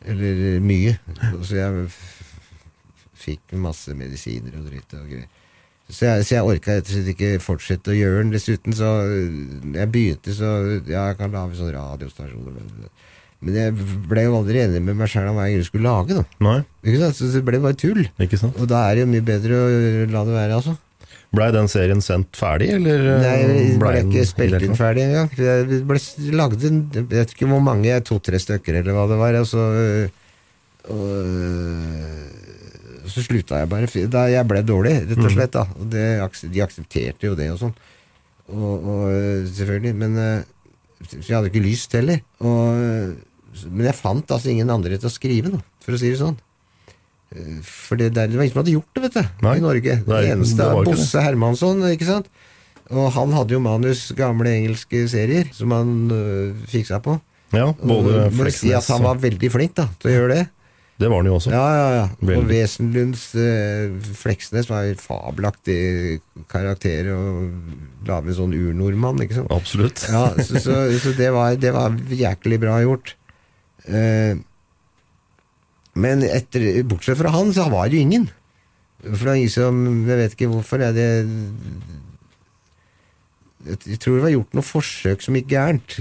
Eller 0.06 0.60
mye. 0.62 0.96
Så 1.42 1.56
jeg 1.58 1.88
fikk 3.22 3.52
masse 3.58 3.94
medisiner 3.94 4.54
og 4.58 4.68
dritt 4.70 4.94
og 4.98 5.08
greier. 5.10 5.26
Så 5.92 6.06
jeg, 6.06 6.24
så 6.24 6.34
jeg 6.38 6.46
orka 6.46 6.76
rett 6.78 6.86
og 6.88 6.94
slett 6.94 7.10
ikke 7.12 7.32
fortsette 7.42 7.90
å 7.92 7.96
gjøre 7.98 8.22
den. 8.22 8.30
Dessuten, 8.32 8.72
så 8.78 8.88
jeg 9.74 9.90
begynte, 9.92 10.32
så 10.38 10.52
Ja, 10.88 11.08
jeg 11.10 11.18
kan 11.18 11.34
lage 11.34 11.58
sånn 11.58 11.74
radiostasjon. 11.74 12.62
Men 13.42 13.56
jeg 13.58 13.72
ble 14.08 14.22
jo 14.22 14.36
aldri 14.38 14.60
enig 14.62 14.80
med 14.86 14.94
meg 15.00 15.08
sjæl 15.10 15.28
om 15.32 15.36
hva 15.40 15.48
jeg 15.50 15.64
skulle 15.66 15.88
lage, 15.90 16.14
da. 16.20 16.22
Nei, 16.46 16.60
Ikke 16.86 17.00
sant? 17.02 17.16
Så 17.18 17.32
det 17.34 17.42
ble 17.44 17.58
bare 17.64 17.74
tull. 17.74 18.04
ikke 18.22 18.38
sant? 18.38 18.54
Og 18.62 18.68
da 18.70 18.84
er 18.88 18.94
det 18.94 19.02
jo 19.02 19.10
mye 19.10 19.24
bedre 19.26 19.58
å 19.58 19.66
la 20.12 20.22
det 20.28 20.36
være, 20.36 20.58
altså. 20.60 20.76
Blei 21.32 21.46
den 21.50 21.66
serien 21.72 22.02
sendt 22.04 22.36
ferdig, 22.36 22.68
eller 22.76 23.06
eh, 23.08 23.22
Nei, 23.24 23.36
den 23.48 23.78
ble 23.80 23.92
ikke 24.04 24.24
spilt 24.28 24.62
inn 24.66 24.76
ferdig 24.76 25.06
engang. 25.08 25.30
Det 25.32 25.78
ble 25.88 26.00
lagd 26.36 26.66
en 26.68 26.82
Jeg 26.92 27.06
vet 27.08 27.32
ikke 27.32 27.48
hvor 27.48 27.62
mange, 27.64 27.94
to-tre 28.04 28.36
stykker 28.42 28.78
eller 28.82 28.92
hva 28.92 29.06
det 29.08 29.16
var. 29.16 29.38
Og 29.40 29.46
så, 29.48 29.64
øh, 29.72 30.08
og, 30.92 31.08
øh, 31.16 33.08
så 33.08 33.24
slutta 33.24 33.62
jeg 33.62 33.70
bare. 33.72 33.88
Da 34.12 34.26
jeg 34.30 34.46
ble 34.50 34.62
dårlig, 34.68 34.94
rett 35.08 35.16
Mm. 35.18 35.24
og 35.24 35.32
slett. 35.32 35.50
da 35.56 35.64
Og 35.80 35.88
det, 35.90 36.52
De 36.52 36.60
aksepterte 36.62 37.26
jo 37.26 37.34
det 37.34 37.50
og 37.50 37.58
sånn. 37.64 37.74
Og, 38.52 38.84
og 38.84 39.10
øh, 39.10 39.46
selvfølgelig. 39.48 39.94
Men 39.96 40.14
jeg 40.20 41.34
hadde 41.34 41.48
ikke 41.50 41.64
lyst 41.64 41.92
heller. 41.96 42.20
Og, 42.40 43.16
men 43.68 43.84
jeg 43.90 43.98
fant 43.98 44.32
altså 44.32 44.50
ingen 44.52 44.70
andre 44.72 44.96
til 44.98 45.10
å 45.10 45.12
skrive, 45.12 45.52
da, 45.52 45.60
for 45.84 45.96
å 45.96 46.00
si 46.00 46.10
det 46.12 46.20
sånn. 46.22 46.38
Eh, 47.34 47.58
For 47.64 48.00
det, 48.00 48.12
der, 48.16 48.30
det 48.32 48.38
var 48.38 48.46
ingen 48.46 48.54
som 48.54 48.62
hadde 48.62 48.76
gjort 48.76 48.94
det, 48.96 49.02
vet 49.08 49.18
du, 49.18 49.44
Nei, 49.46 49.56
i 49.58 49.64
Norge. 49.64 49.98
Det, 50.04 50.08
det 50.08 50.32
eneste 50.36 50.70
det. 50.70 50.86
Bosse 50.88 51.22
Hermansson, 51.24 51.84
ikke 51.92 52.08
sant? 52.08 52.32
Og 52.92 53.06
han 53.14 53.30
hadde 53.32 53.54
jo 53.54 53.60
manus 53.64 54.08
gamle 54.18 54.50
engelske 54.52 55.04
serier 55.08 55.48
som 55.56 55.72
han 55.72 55.92
øh, 56.12 56.64
fiksa 56.68 56.98
på. 57.04 57.14
Ja, 57.52 57.68
Og 57.70 57.84
både 57.88 58.26
må 58.32 58.48
si 58.52 58.72
at 58.72 58.88
han 58.92 59.04
var 59.04 59.20
veldig 59.20 59.48
flink 59.52 59.76
da, 59.76 59.86
til 60.00 60.10
å 60.10 60.16
gjøre 60.16 60.34
det. 60.40 60.42
Det 61.02 61.08
var 61.10 61.22
han 61.22 61.28
jo 61.30 61.36
også. 61.38 61.50
Ja, 61.50 61.62
ja, 61.74 61.86
ja. 61.96 62.02
Og 62.20 62.28
Veldig. 62.28 62.48
Wesenlunds 62.52 63.22
øh, 63.40 63.94
Fleksnes 64.16 64.68
var 64.70 64.86
en 64.90 65.00
fabelaktig 65.00 66.20
karakter 66.52 67.08
og 67.14 68.06
lage 68.08 68.30
en 68.32 68.36
sånn 68.38 68.52
urnordmann, 68.54 69.18
ikke 69.24 69.40
sant? 69.40 69.50
Absolutt. 69.56 70.04
Ja, 70.12 70.26
så, 70.36 70.60
så, 70.62 70.76
så 71.02 71.14
det, 71.18 71.30
var, 71.34 71.56
det 71.60 71.72
var 71.74 71.96
jæklig 72.12 72.60
bra 72.62 72.76
gjort. 72.84 73.14
Eh, 73.88 74.36
men 75.92 76.22
etter, 76.24 76.82
bortsett 76.88 77.18
fra 77.18 77.32
han, 77.34 77.52
så 77.52 77.68
var 77.72 77.88
det 77.88 77.98
jo 77.98 78.06
ingen. 78.06 78.30
For 79.02 79.18
det 79.18 79.26
var 79.26 79.40
ingen 79.40 79.50
som 79.50 79.82
Jeg 80.06 80.18
vet 80.20 80.36
ikke 80.36 80.52
hvorfor. 80.52 80.78
Jeg, 80.86 80.94
det 80.94 81.08
Jeg 83.90 83.98
tror 84.02 84.16
det 84.16 84.24
var 84.24 84.34
gjort 84.36 84.54
noen 84.56 84.66
forsøk 84.66 85.22
som 85.22 85.36
gikk 85.38 85.50
gærent, 85.52 85.98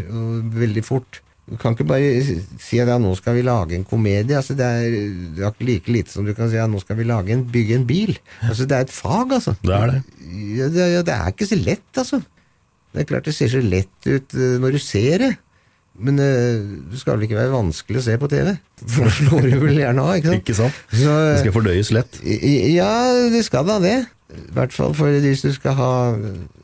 veldig 0.55 0.83
fort. 0.85 1.21
Du 1.51 1.57
kan 1.59 1.73
ikke 1.75 1.87
bare 1.89 2.21
si 2.61 2.79
at 2.79 2.87
ja, 2.87 2.95
nå 3.01 3.11
skal 3.19 3.35
vi 3.35 3.43
lage 3.43 3.75
en 3.75 3.85
komedie. 3.87 4.37
Altså, 4.37 4.55
det, 4.55 4.65
er, 4.65 4.93
det 5.35 5.43
er 5.43 5.65
like 5.67 5.91
lite 5.91 6.13
som 6.13 6.25
du 6.25 6.31
kan 6.37 6.49
si 6.51 6.59
at 6.61 6.71
nå 6.71 6.79
skal 6.79 6.95
vi 7.01 7.07
lage 7.09 7.33
en, 7.35 7.43
bygge 7.51 7.75
en 7.75 7.87
bil. 7.89 8.13
Altså, 8.45 8.67
det 8.69 8.77
er 8.77 8.85
et 8.85 8.93
fag, 8.93 9.33
altså. 9.35 9.55
Det 9.59 9.75
er 9.75 9.91
det. 9.91 9.99
Ja, 10.57 10.69
det, 10.71 10.87
ja, 10.93 11.01
det 11.07 11.17
er 11.17 11.33
ikke 11.33 11.49
så 11.49 11.57
lett, 11.59 11.89
altså. 11.97 12.21
Det 12.91 13.03
er 13.03 13.09
klart 13.09 13.27
det 13.27 13.35
ser 13.35 13.51
så 13.51 13.61
lett 13.63 14.07
ut 14.07 14.35
eh, 14.35 14.55
når 14.63 14.77
du 14.77 14.79
ser 14.83 15.25
det. 15.25 15.31
Men 15.99 16.19
eh, 16.23 16.61
det 16.91 17.01
skal 17.01 17.17
vel 17.17 17.27
ikke 17.27 17.39
være 17.39 17.53
vanskelig 17.53 17.99
å 17.99 18.05
se 18.05 18.15
på 18.21 18.29
TV? 18.31 18.53
For 18.85 19.05
da 19.05 19.11
slår 19.17 19.47
du 19.49 19.57
vel 19.65 19.81
gjerne 19.81 20.05
av, 20.05 20.15
ikke 20.17 20.31
sant? 20.31 20.41
Ikke 20.41 20.57
sant? 20.57 20.81
Så, 20.93 21.11
Det 21.11 21.41
skal 21.43 21.55
fordøyes 21.57 21.91
lett. 21.97 22.19
Ja, 22.71 22.93
det 23.33 23.43
skal 23.47 23.67
da 23.67 23.77
det. 23.83 23.97
I 24.31 24.55
hvert 24.55 24.71
fall 24.71 24.95
for 24.95 25.11
hvis 25.11 25.43
du 25.43 25.51
skal 25.51 25.75
ha 25.75 25.91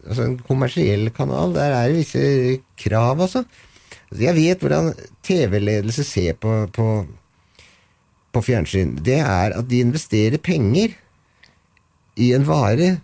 altså 0.07 0.23
en 0.23 0.37
kommersiell 0.47 1.09
kanal. 1.15 1.53
Der 1.57 1.75
er 1.75 1.91
det 1.91 1.99
visse 1.99 2.23
krav, 2.79 3.19
altså. 3.19 3.43
Altså, 4.07 4.21
Jeg 4.23 4.35
vet 4.39 4.63
hvordan 4.63 4.93
TV-ledelse 5.27 6.05
ser 6.07 6.37
på, 6.39 6.53
på, 6.71 6.87
på 8.31 8.45
fjernsyn. 8.47 8.95
Det 9.03 9.19
er 9.19 9.57
at 9.59 9.67
de 9.67 9.83
investerer 9.83 10.39
penger 10.39 10.95
i 12.17 12.31
en 12.33 12.47
vare 12.47 12.95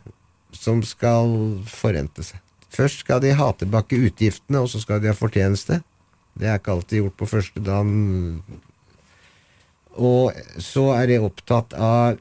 som 0.55 0.79
skal 0.85 1.59
forrente 1.67 2.23
seg. 2.25 2.39
Først 2.73 3.03
skal 3.03 3.19
de 3.21 3.35
ha 3.37 3.51
tilbake 3.53 3.99
utgiftene, 4.07 4.63
og 4.63 4.71
så 4.71 4.79
skal 4.81 5.01
de 5.01 5.11
ha 5.11 5.17
fortjeneste. 5.17 5.83
Det 6.39 6.47
er 6.49 6.57
ikke 6.59 6.73
alltid 6.73 7.01
gjort 7.03 7.17
på 7.19 7.27
første 7.29 7.61
dagen. 7.63 8.41
Og 10.01 10.33
så 10.63 10.87
er 10.97 11.11
jeg 11.13 11.21
opptatt 11.27 11.75
av 11.77 12.17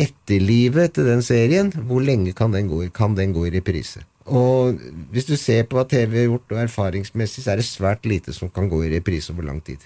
etterlivet 0.00 0.94
til 0.96 1.04
den 1.10 1.20
serien. 1.24 1.68
Hvor 1.88 2.00
lenge 2.04 2.32
kan 2.36 2.52
den 2.54 2.68
gå, 2.70 2.84
i- 2.86 2.90
kan 2.90 3.14
den 3.14 3.34
gå 3.36 3.46
i 3.46 3.52
reprise? 3.52 4.00
Og 4.24 4.78
hvis 5.12 5.26
du 5.26 5.36
ser 5.36 5.64
på 5.64 5.76
hva 5.76 5.84
TV 5.88 6.14
har 6.22 6.28
gjort, 6.30 6.52
og 6.52 6.58
erfaringsmessig, 6.62 7.42
så 7.44 7.52
er 7.52 7.56
det 7.56 7.66
svært 7.66 8.06
lite 8.06 8.32
som 8.32 8.48
kan 8.48 8.70
gå 8.70 8.84
i 8.86 8.92
reprise 8.96 9.30
over 9.34 9.42
lang 9.42 9.60
tid. 9.64 9.78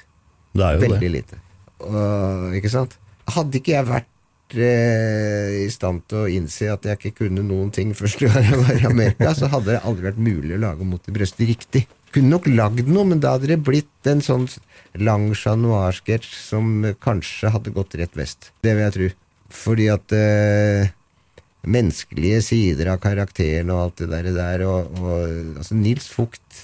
Det 0.55 0.63
er 0.63 0.75
jo 0.77 0.81
Veldig 0.87 1.01
det. 1.01 1.11
lite. 1.11 1.41
Og, 1.81 2.55
ikke 2.55 2.71
sant? 2.71 2.97
Hadde 3.29 3.59
ikke 3.59 3.73
jeg 3.75 3.87
vært 3.87 4.07
eh, 4.55 5.65
i 5.67 5.69
stand 5.71 6.03
til 6.07 6.19
å 6.19 6.31
innse 6.31 6.69
at 6.73 6.83
jeg 6.87 6.99
ikke 7.01 7.25
kunne 7.27 7.43
noen 7.43 7.73
ting 7.73 7.93
første 7.95 8.29
gang 8.31 8.45
jeg 8.45 8.61
var 8.63 8.77
i 8.79 8.87
Amerika, 8.87 9.35
så 9.35 9.49
hadde 9.51 9.73
det 9.75 9.81
aldri 9.83 10.07
vært 10.07 10.19
mulig 10.23 10.55
å 10.55 10.61
lage 10.63 10.85
Mot 10.87 11.09
i 11.09 11.13
brøstet 11.17 11.49
riktig. 11.49 11.87
Kunne 12.17 12.33
nok 12.33 12.47
lagd 12.49 12.89
noe, 12.89 13.05
men 13.05 13.21
da 13.21 13.35
hadde 13.35 13.51
det 13.51 13.59
blitt 13.61 14.09
en 14.09 14.23
sånn 14.25 14.47
lang 14.97 15.29
Chat 15.37 15.59
Noir-sketsj 15.61 16.31
som 16.33 16.87
kanskje 17.05 17.51
hadde 17.53 17.75
gått 17.77 17.97
rett 18.01 18.17
vest. 18.17 18.55
Det 18.65 18.73
vil 18.73 18.87
jeg 18.87 18.95
tro. 18.95 19.09
Fordi 19.53 19.89
at 19.93 20.15
eh, 20.17 20.95
menneskelige 21.69 22.39
sider 22.47 22.95
av 22.95 23.03
karakteren 23.05 23.69
og 23.75 23.83
alt 23.83 24.05
det 24.07 24.33
der 24.33 24.65
og, 24.65 24.97
og, 25.03 25.59
altså 25.61 25.77
Nils 25.77 26.09
Fugt, 26.09 26.63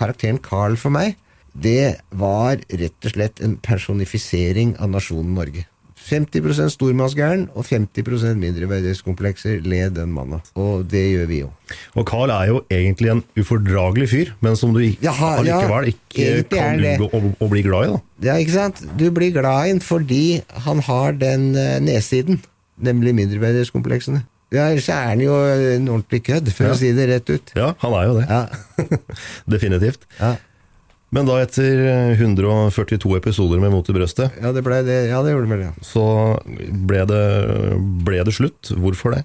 karakteren 0.00 0.42
Carl 0.42 0.74
for 0.80 0.94
meg, 0.94 1.14
det 1.54 2.00
var 2.10 2.58
rett 2.66 3.06
og 3.06 3.14
slett 3.14 3.38
en 3.44 3.54
personifisering 3.62 4.74
av 4.82 4.90
nasjonen 4.96 5.36
Norge. 5.38 5.68
50% 6.04 6.68
stormannsgæren 6.74 7.46
og 7.56 7.64
50% 7.64 8.34
mindreverdighetskomplekser 8.42 9.62
Le 9.64 9.88
den 9.94 10.12
mannen. 10.12 10.42
Og 10.60 10.84
det 10.90 11.00
gjør 11.14 11.26
vi 11.30 11.38
jo. 11.40 11.48
Og 11.96 12.04
Carl 12.08 12.30
er 12.34 12.50
jo 12.50 12.58
egentlig 12.70 13.10
en 13.14 13.22
ufordragelig 13.40 14.08
fyr, 14.12 14.32
men 14.44 14.56
som 14.60 14.74
du 14.76 14.82
Jaha, 14.84 15.30
allikevel 15.40 15.88
ja, 15.88 15.94
ikke 15.94 16.44
kan 16.52 16.82
unngå 16.84 17.08
å, 17.08 17.22
å 17.40 17.48
bli 17.52 17.62
glad 17.64 17.88
i. 17.88 17.94
da. 17.94 18.02
Ja, 18.28 18.36
ikke 18.44 18.56
sant? 18.58 18.84
Du 19.00 19.06
blir 19.16 19.32
glad 19.32 19.70
i 19.70 19.72
den 19.72 19.80
fordi 19.84 20.22
han 20.66 20.84
har 20.86 21.16
den 21.20 21.50
eh, 21.56 21.78
nedsiden, 21.80 22.42
nemlig 22.84 23.14
mindreverdighetskompleksene. 23.22 24.24
Ja, 24.54 24.68
ellers 24.70 24.86
er 24.92 25.08
han 25.14 25.22
jo 25.24 25.34
en 25.34 25.88
ordentlig 25.90 26.20
kødd, 26.28 26.52
for 26.54 26.68
Ja. 26.68 26.74
å 26.74 26.78
si 26.78 26.92
det 26.94 27.08
rett 27.10 27.30
ut. 27.32 27.54
Ja, 27.58 27.72
han 27.80 27.94
er 27.98 28.04
jo 28.06 28.18
det. 28.20 28.26
Ja. 28.28 28.44
Definitivt. 29.56 30.04
Ja. 30.20 30.34
Men 31.14 31.28
da, 31.28 31.36
etter 31.44 31.78
142 32.18 33.12
episoder 33.20 33.60
med 33.62 33.70
Mot 33.74 33.86
i 33.88 33.94
brøstet, 33.94 34.34
Ja, 34.42 34.50
det 34.56 34.64
ble 34.66 34.80
det. 34.86 34.96
Ja, 35.12 35.20
det 35.22 35.34
gjorde 35.34 35.46
det 35.46 35.52
vel, 35.54 35.64
ja. 35.68 35.72
så 35.86 36.04
ble 36.90 37.04
det, 37.06 37.22
ble 38.06 38.22
det 38.26 38.34
slutt. 38.34 38.72
Hvorfor 38.74 39.14
det? 39.14 39.22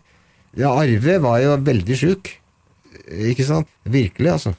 Ja, 0.60 0.74
Arve 0.78 1.16
var 1.24 1.40
jo 1.42 1.56
veldig 1.66 1.98
sjuk. 1.98 2.34
Ikke 3.10 3.46
sant? 3.48 3.70
Virkelig, 3.90 4.30
altså. 4.36 4.54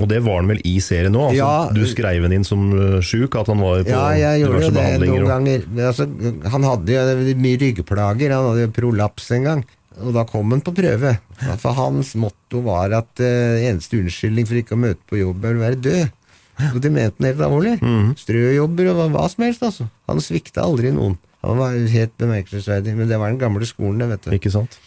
Og 0.00 0.08
det 0.08 0.22
var 0.24 0.38
han 0.40 0.48
vel 0.48 0.62
i 0.64 0.78
serien 0.80 1.12
nå? 1.12 1.26
Altså, 1.28 1.36
Ja. 1.36 1.68
du 1.76 1.82
skrev 1.88 2.22
han 2.24 2.32
inn 2.32 2.46
som 2.48 2.62
uh, 2.72 3.00
sjuk, 3.04 3.34
at 3.36 3.50
han 3.52 3.60
var 3.60 3.82
på 3.84 3.90
Ja, 3.92 4.06
jeg 4.16 4.40
gjorde 4.44 4.54
diverse 4.62 4.70
det 4.72 4.78
behandlinger. 4.78 5.20
noen 5.20 5.32
ganger. 5.34 5.66
Altså, 5.90 6.06
han 6.54 6.62
hadde 6.70 6.96
jo 6.96 7.34
mye 7.44 7.58
ryggplager, 7.60 8.32
han 8.32 8.48
hadde 8.48 8.64
jo 8.64 8.70
prolaps 8.78 9.28
en 9.36 9.44
gang. 9.50 9.64
Og 10.00 10.14
da 10.16 10.24
kom 10.24 10.54
han 10.54 10.62
på 10.64 10.72
prøve. 10.72 11.18
For 11.60 11.76
hans 11.76 12.14
motto 12.16 12.62
var 12.64 12.94
at 12.96 13.20
uh, 13.20 13.60
eneste 13.68 14.00
unnskyldning 14.00 14.48
for 14.48 14.62
ikke 14.62 14.78
å 14.78 14.80
møte 14.86 15.04
på 15.10 15.20
jobb 15.20 15.44
er 15.44 15.58
å 15.58 15.64
være 15.66 15.80
død. 15.84 16.16
Og 16.74 16.78
de 16.84 16.92
mente 16.92 17.16
den 17.18 17.30
helt 17.30 17.42
alvorlig. 17.46 17.78
Mm. 17.80 18.12
Strøjobber 18.20 18.92
og 18.92 19.00
hva, 19.00 19.08
hva 19.16 19.26
som 19.32 19.46
helst, 19.46 19.66
altså. 19.66 19.88
Han 20.10 20.22
svikta 20.24 20.64
aldri 20.66 20.92
noen. 20.94 21.18
Han 21.46 21.60
var 21.60 21.74
helt 21.74 22.14
bemerkelsesverdig. 22.20 22.94
Men 22.98 23.10
det 23.10 23.18
var 23.20 23.32
den 23.32 23.40
gamle 23.40 23.68
skolen, 23.68 24.00
det, 24.02 24.10
vet 24.12 24.26
du. 24.26 24.32
Ikke 24.36 24.52
sant? 24.54 24.78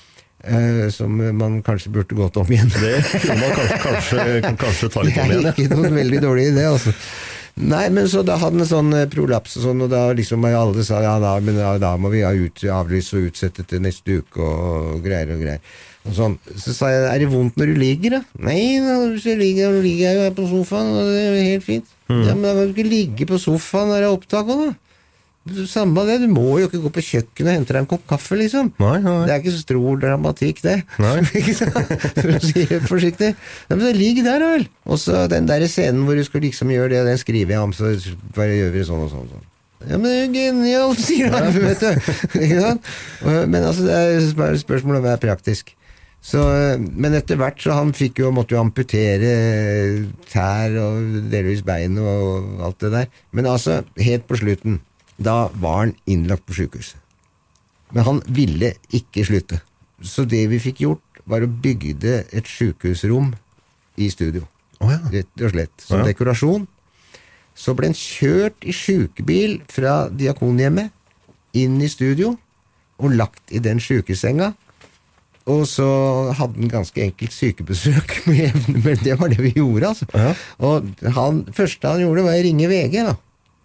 Eh, 0.44 0.90
som 0.92 1.38
man 1.38 1.62
kanskje 1.64 1.92
burde 1.94 2.16
gått 2.16 2.38
om 2.38 2.50
igjen. 2.52 2.72
Det 2.74 2.98
kunne 3.14 3.38
man 3.40 3.54
kanskje, 3.56 3.78
kanskje, 3.86 4.56
kanskje 4.60 4.90
ta 4.92 5.06
litt 5.08 5.22
om 5.24 5.32
igjen 5.32 5.48
ja. 5.48 5.54
ikke 5.56 5.78
noen 5.78 6.02
veldig 6.02 6.20
dårlig 6.26 6.50
idé, 6.52 6.66
altså. 6.68 6.92
Nei, 7.54 7.86
men 7.94 8.10
så 8.10 8.24
da 8.26 8.36
hadde 8.42 8.58
han 8.58 8.66
en 8.66 8.70
sånn 8.70 8.96
eh, 8.98 9.08
prolaps 9.14 9.56
og 9.60 9.68
sånn, 9.68 9.86
og 9.86 9.92
da 9.94 10.08
liksom 10.18 10.44
alle 10.50 10.84
sa 10.84 11.04
ja, 11.06 11.14
da, 11.22 11.36
men 11.40 11.56
da, 11.56 11.76
da 11.80 11.94
må 12.02 12.10
vi 12.12 12.26
ha 12.26 12.34
ut, 12.34 12.64
avlyse 12.66 13.16
og 13.16 13.30
utsette 13.30 13.64
til 13.70 13.84
neste 13.86 14.20
uke 14.20 14.42
og 14.42 15.06
greier 15.06 15.32
og 15.36 15.44
greier. 15.46 15.62
Og 16.04 16.14
sånn. 16.18 16.34
Så 16.60 16.74
sa 16.76 16.90
jeg 16.92 17.04
er 17.08 17.20
det 17.24 17.30
vondt 17.32 17.56
når 17.60 17.70
du 17.72 17.76
ligger, 17.80 18.18
da? 18.18 18.22
Nei, 18.44 18.58
jeg 19.24 19.38
ligger, 19.40 19.78
ligger 19.84 20.04
jeg 20.10 20.18
jo 20.18 20.24
her 20.28 20.34
på 20.36 20.48
sofaen, 20.52 20.90
og 21.00 21.12
det 21.14 21.22
er 21.30 21.38
helt 21.54 21.64
fint. 21.68 21.86
Mm. 22.12 22.24
Ja, 22.28 22.34
Men 22.36 22.44
da 22.44 22.54
kan 22.58 22.66
du 22.68 22.74
ikke 22.76 22.90
ligge 22.92 23.28
på 23.30 23.40
sofaen 23.40 23.88
når 23.94 24.02
det 24.04 24.08
er 24.10 24.16
opptak 24.18 24.50
òg, 24.52 24.66
da. 24.68 24.74
Samme 25.68 26.06
det, 26.08 26.22
du 26.24 26.30
må 26.32 26.54
jo 26.62 26.70
ikke 26.70 26.80
gå 26.86 26.90
på 26.96 27.02
kjøkkenet 27.04 27.50
og 27.52 27.56
hente 27.58 27.74
deg 27.76 27.82
en 27.82 27.88
kopp 27.92 28.04
kaffe, 28.08 28.38
liksom. 28.40 28.70
Nei, 28.80 28.94
nei. 29.04 29.16
Det 29.28 29.34
er 29.34 29.42
ikke 29.42 29.52
så 29.56 29.64
stor 29.66 29.98
dramatikk, 30.00 30.62
det. 30.64 30.76
For 30.96 32.30
å 32.32 32.40
si 32.44 32.64
det 32.70 32.80
forsiktig. 32.88 33.34
Ja, 33.68 33.76
men 33.76 33.98
ligg 33.98 34.22
der, 34.24 34.40
da 34.40 34.52
vel. 34.54 34.64
Og 34.88 35.02
så 35.04 35.26
den 35.32 35.48
der 35.50 35.66
scenen 35.68 36.06
hvor 36.08 36.16
du 36.16 36.24
skal 36.24 36.46
liksom 36.48 36.72
gjøre 36.72 36.94
det, 36.96 37.02
den 37.10 37.20
skriver 37.20 37.58
jeg 37.58 37.64
om, 37.66 37.74
så 37.76 37.92
bare 38.38 38.56
gjør 38.56 38.72
vi 38.78 38.86
sånn 38.88 39.04
og 39.04 39.12
sånn. 39.12 39.28
sånn. 39.34 39.44
Ja, 39.84 39.98
men 40.00 40.08
det 40.08 40.16
er 40.16 40.24
jo 40.24 40.34
genialt, 40.38 41.04
sier 41.04 41.34
han, 41.36 41.52
vet 41.68 41.84
du. 41.84 42.94
Og- 43.28 43.48
Men 43.52 43.64
altså, 43.68 43.84
det 43.84 44.00
er 44.00 44.58
spørsmålet 44.64 45.02
om 45.04 45.08
det 45.10 45.16
er 45.18 45.24
praktisk. 45.28 45.74
Så, 46.24 46.40
men 46.80 47.18
etter 47.18 47.36
hvert 47.36 47.60
så 47.60 47.76
han 47.76 47.92
fikk 47.96 48.22
jo, 48.22 48.30
måtte 48.32 48.56
jo 48.56 48.62
amputere 48.62 49.34
tær 50.32 50.78
og 50.80 51.18
delvis 51.34 51.64
bein 51.68 51.98
og 52.00 52.62
alt 52.64 52.80
det 52.86 52.92
der. 52.94 53.10
Men 53.36 53.50
altså, 53.52 53.82
helt 54.00 54.24
på 54.30 54.40
slutten, 54.40 54.80
da 55.20 55.50
var 55.60 55.82
han 55.82 55.96
innlagt 56.08 56.46
på 56.48 56.56
sjukehuset. 56.62 56.96
Men 57.94 58.08
han 58.08 58.22
ville 58.34 58.72
ikke 58.96 59.26
slutte. 59.28 59.60
Så 60.04 60.24
det 60.26 60.46
vi 60.52 60.62
fikk 60.64 60.82
gjort, 60.86 61.04
var 61.30 61.44
å 61.44 61.52
bygde 61.52 62.24
et 62.36 62.48
sjukehusrom 62.50 63.34
i 64.00 64.10
studio. 64.12 64.48
Oh, 64.84 64.90
ja. 64.92 65.00
Rett 65.12 65.44
og 65.44 65.54
slett. 65.54 65.76
Som 65.84 66.02
Ja. 66.02 66.08
dekorasjon. 66.08 66.66
Så 67.56 67.76
ble 67.78 67.92
han 67.92 67.96
kjørt 67.96 68.64
i 68.66 68.74
sjukebil 68.74 69.62
fra 69.70 70.10
Diakonhjemmet 70.10 70.92
inn 71.54 71.80
i 71.82 71.88
studio 71.88 72.34
og 72.98 73.14
lagt 73.14 73.52
i 73.52 73.60
den 73.60 73.80
sjukesenga. 73.80 74.54
Og 75.52 75.66
så 75.68 75.86
hadde 76.38 76.56
han 76.56 76.72
ganske 76.72 77.02
enkelt 77.04 77.34
sykebesøk, 77.36 78.14
men 78.86 79.00
det 79.04 79.18
var 79.20 79.34
det 79.34 79.42
vi 79.44 79.52
gjorde, 79.58 79.90
altså. 79.92 80.08
Ja. 80.16 80.32
Og 80.64 81.08
han, 81.18 81.42
første 81.56 81.92
han 81.92 82.04
gjorde, 82.06 82.24
var 82.30 82.38
å 82.38 82.46
ringe 82.46 82.70
VG, 82.72 83.00
da. 83.10 83.18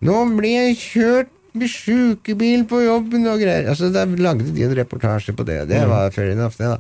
Nå 0.09 0.16
blir 0.39 0.57
jeg 0.57 0.81
kjørt 0.83 1.35
med 1.59 1.70
sjukebil 1.70 2.64
på 2.70 2.83
jobben 2.85 3.26
og 3.31 3.41
greier. 3.43 3.70
Altså, 3.70 3.93
Der 3.95 4.11
lagde 4.18 4.51
de 4.55 4.66
en 4.66 4.76
reportasje 4.79 5.35
på 5.35 5.47
det. 5.47 5.64
Det 5.70 5.81
var 5.91 6.12
fair 6.14 6.35
enough, 6.35 6.59
det, 6.59 6.74
da. 6.74 6.79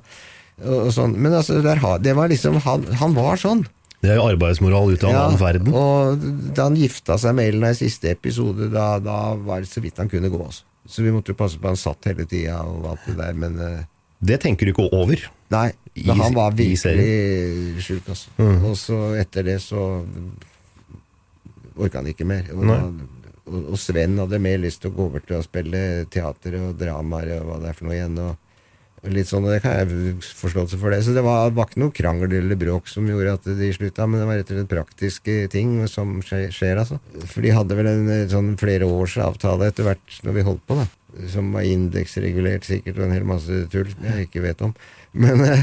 Og, 0.64 0.88
og 0.88 0.92
sånn. 0.94 1.16
Men 1.18 1.34
altså, 1.38 1.60
der, 1.62 1.82
det 2.02 2.14
var 2.18 2.30
liksom 2.30 2.58
Han, 2.66 2.86
han 2.98 3.14
var 3.14 3.38
sånn. 3.38 3.64
Det 4.02 4.12
er 4.12 4.18
jo 4.20 4.28
arbeidsmoral 4.30 4.92
ut 4.94 5.04
av 5.06 5.14
Ja, 5.14 5.22
annen 5.26 5.40
verden. 5.40 5.74
Og 5.74 6.26
da 6.54 6.68
han 6.68 6.78
gifta 6.78 7.16
seg 7.18 7.34
med 7.38 7.50
Elna 7.50 7.72
i 7.74 7.78
siste 7.78 8.12
episode, 8.14 8.68
da, 8.70 8.96
da 9.02 9.34
var 9.34 9.64
det 9.64 9.70
så 9.70 9.82
vidt 9.82 9.98
han 9.98 10.10
kunne 10.10 10.30
gå. 10.30 10.38
Altså. 10.38 10.66
Så 10.88 11.02
vi 11.02 11.12
måtte 11.14 11.34
jo 11.34 11.38
passe 11.38 11.58
på 11.58 11.70
han 11.70 11.78
satt 11.78 12.06
hele 12.10 12.26
tida 12.28 12.60
og 12.66 12.92
alt 12.92 13.08
det 13.08 13.16
der, 13.18 13.34
men 13.38 13.58
eh, 13.62 13.80
Det 14.18 14.40
tenker 14.42 14.66
du 14.66 14.72
ikke 14.72 14.88
over. 14.92 15.20
Nei, 15.50 15.68
I- 15.94 16.06
men 16.06 16.20
han 16.20 16.34
var 16.34 16.52
virkelig 16.52 17.82
sjuk, 17.84 18.08
altså. 18.08 18.30
Mm. 18.38 18.64
Og 18.64 18.74
så 18.76 18.98
etter 19.20 19.46
det 19.46 19.60
så 19.62 19.84
orka 21.78 22.00
han 22.02 22.10
ikke 22.10 22.26
mer. 22.26 22.50
Og, 22.54 22.98
og, 23.48 23.78
Sven 23.78 24.18
hadde 24.18 24.40
mer 24.42 24.58
lyst 24.58 24.82
til 24.82 24.90
å 24.90 24.96
gå 24.96 25.06
over 25.08 25.24
til 25.24 25.38
å 25.38 25.44
spille 25.46 26.04
teater 26.10 26.58
og 26.60 26.76
dramaer 26.78 27.38
og 27.38 27.46
hva 27.48 27.60
det 27.62 27.70
er 27.70 27.78
for 27.78 27.88
noe 27.88 27.96
igjen. 27.96 28.18
og 28.18 28.36
Litt 29.06 29.28
sånn, 29.30 29.44
Det 29.46 29.60
kan 29.62 29.76
jeg 29.78 30.16
forståelse 30.24 30.74
for. 30.80 30.90
det 30.90 31.04
Så 31.06 31.12
det 31.14 31.22
var, 31.22 31.52
var 31.54 31.66
ikke 31.68 31.82
noe 31.84 31.92
krangel 31.94 32.32
eller 32.40 32.56
bråk 32.58 32.88
som 32.90 33.06
gjorde 33.06 33.36
at 33.38 33.44
de 33.46 33.68
slutta, 33.72 34.06
men 34.10 34.20
det 34.20 34.26
var 34.26 34.36
rett 34.40 34.50
og 34.50 34.56
slett 34.58 34.72
praktiske 34.72 35.48
ting 35.52 35.86
som 35.86 36.18
skjer, 36.24 36.50
skjer 36.50 36.76
altså. 36.82 36.98
For 37.24 37.40
de 37.44 37.50
hadde 37.54 37.76
vel 37.78 37.86
en 37.86 38.28
sånn 38.32 38.56
flere 38.58 38.84
års 38.90 39.14
avtale 39.22 39.66
etter 39.70 39.84
hvert 39.86 40.18
når 40.26 40.32
vi 40.34 40.42
holdt 40.50 40.66
på, 40.66 40.74
da. 40.80 40.86
Som 41.30 41.52
var 41.54 41.62
indeksregulert 41.66 42.64
sikkert, 42.66 42.98
og 42.98 43.04
en 43.06 43.16
hel 43.16 43.26
masse 43.28 43.52
tull 43.72 43.90
jeg 43.94 44.26
ikke 44.26 44.42
vet 44.44 44.60
om. 44.66 44.72
Men 45.14 45.36
øh, 45.46 45.62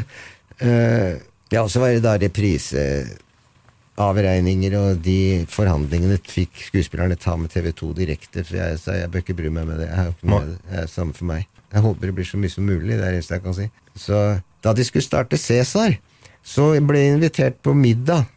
øh, 0.61 1.13
Ja, 1.53 1.67
så 1.69 1.77
var 1.79 1.87
det 1.93 2.01
da 2.03 2.15
repriseavregninger, 2.17 4.73
og 4.79 4.97
de 5.05 5.45
forhandlingene 5.51 6.17
fikk 6.25 6.57
skuespillerne 6.71 7.15
ta 7.21 7.35
med 7.37 7.49
TV2 7.53 7.91
direkte, 7.99 8.41
for 8.43 8.55
jeg 8.57 8.79
sa 8.81 8.91
jeg 8.97 9.11
bør 9.13 9.21
ikke 9.21 9.37
bry 9.37 9.49
meg 9.53 9.65
med 9.69 9.77
det. 9.83 9.89
Jeg 9.91 9.97
har 9.99 10.07
ikke 10.15 10.29
med 10.31 10.47
det. 10.49 10.57
Det 10.71 10.77
er 10.81 10.87
samme 10.91 11.13
for 11.13 11.25
meg. 11.29 11.41
Jeg 11.75 11.83
håper 11.83 12.07
det 12.07 12.15
blir 12.15 12.27
så 12.27 12.39
mye 12.39 12.53
som 12.53 12.63
mulig, 12.63 12.95
det 12.95 13.01
er 13.01 13.09
det 13.09 13.19
eneste 13.19 13.35
jeg 13.35 13.43
kan 13.43 13.57
si. 13.57 13.67
Så 13.99 14.19
da 14.63 14.73
de 14.73 14.85
skulle 14.87 15.03
starte 15.03 15.39
Cæsar, 15.39 15.97
så 16.45 16.71
ble 16.79 17.01
jeg 17.01 17.15
invitert 17.17 17.59
på 17.65 17.73
middag 17.75 18.29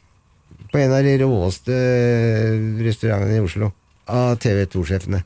på 0.73 0.81
en 0.83 0.93
av 0.93 1.07
de 1.07 1.15
råeste 1.23 1.75
restaurantene 2.83 3.39
i 3.39 3.45
Oslo 3.45 3.71
av 4.11 4.35
TV2-sjefene. 4.43 5.21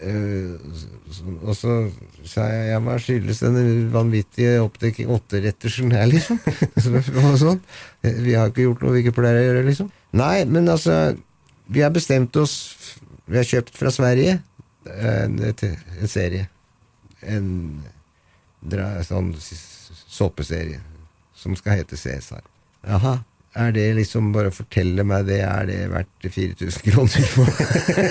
Eh, 0.00 0.54
og 1.42 1.52
så 1.58 1.74
sa 2.28 2.46
jeg 2.48 2.68
ja, 2.70 2.78
hva 2.84 2.94
skyldes 3.02 3.42
denne 3.42 3.64
vanvittige 3.92 4.60
åtterettersen 4.62 5.92
her, 5.92 6.06
liksom? 6.08 6.38
Sånn. 7.42 7.60
Vi 8.00 8.36
har 8.36 8.52
ikke 8.52 8.68
gjort 8.68 8.84
noe 8.84 8.94
vi 8.94 9.02
ikke 9.04 9.16
pleier 9.18 9.40
å 9.40 9.44
gjøre, 9.48 9.66
liksom. 9.66 9.90
Nei, 10.16 10.44
men 10.48 10.70
altså 10.72 11.16
Vi 11.70 11.84
har 11.84 11.92
bestemt 11.94 12.34
oss 12.40 12.54
Vi 13.30 13.36
har 13.38 13.46
kjøpt 13.46 13.76
fra 13.78 13.92
Sverige 13.94 14.40
en, 14.90 15.36
en 15.44 16.10
serie. 16.10 16.48
En 17.22 17.82
sånn 19.06 19.32
såpeserie 19.40 20.80
som 21.36 21.56
skal 21.56 21.80
hete 21.80 21.96
Cæsar. 21.96 22.44
Jaha. 22.86 23.20
Er 23.58 23.72
det 23.74 23.86
liksom 23.96 24.28
bare 24.30 24.52
å 24.52 24.54
fortelle 24.54 25.02
meg 25.02 25.24
det? 25.26 25.40
Er 25.42 25.66
det 25.66 25.78
verdt 25.90 26.28
4000 26.36 26.84
kroner 26.86 27.24
for 27.32 27.48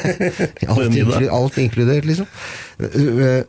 alt, 0.73 0.89
inkludert, 0.89 1.29
alt 1.31 1.59
inkludert, 1.61 2.09
liksom? 2.09 2.27
Uh, 2.81 3.45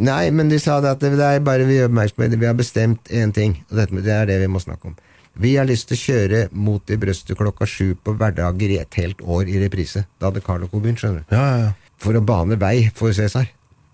Nei, 0.00 0.30
men 0.30 0.50
de 0.52 0.58
sa 0.62 0.78
det 0.80 0.92
at 0.94 1.02
det 1.02 1.16
er 1.18 1.40
bare 1.44 1.64
vi 1.66 1.78
gjør 1.80 1.88
oppmerksomhet. 1.90 2.36
Vi 2.38 2.46
har 2.46 2.58
bestemt 2.58 3.08
én 3.10 3.32
ting, 3.34 3.56
og 3.70 3.80
dette, 3.80 4.02
det 4.04 4.12
er 4.14 4.28
det 4.30 4.36
vi 4.44 4.50
må 4.52 4.60
snakke 4.62 4.92
om. 4.92 4.98
Vi 5.40 5.54
har 5.56 5.66
lyst 5.66 5.88
til 5.88 5.96
å 5.96 6.00
kjøre 6.00 6.40
Mot 6.52 6.90
i 6.90 6.98
brøstet 7.00 7.38
klokka 7.38 7.66
sju 7.68 7.94
på 7.96 8.14
hverdager 8.18 8.74
i 8.74 8.80
et 8.82 8.98
helt 9.00 9.22
år 9.22 9.48
i 9.48 9.60
reprise. 9.62 10.04
Da 10.18 10.28
hadde 10.28 10.42
Carlo 10.44 10.68
Co 10.70 10.82
begynt, 10.82 11.00
skjønner 11.02 11.24
du. 11.24 11.34
Ja, 11.34 11.42
ja, 11.42 11.58
ja. 11.64 11.96
For 12.00 12.16
å 12.16 12.22
bane 12.24 12.58
vei 12.60 12.90
for 12.96 13.14
Cæsar. 13.16 13.48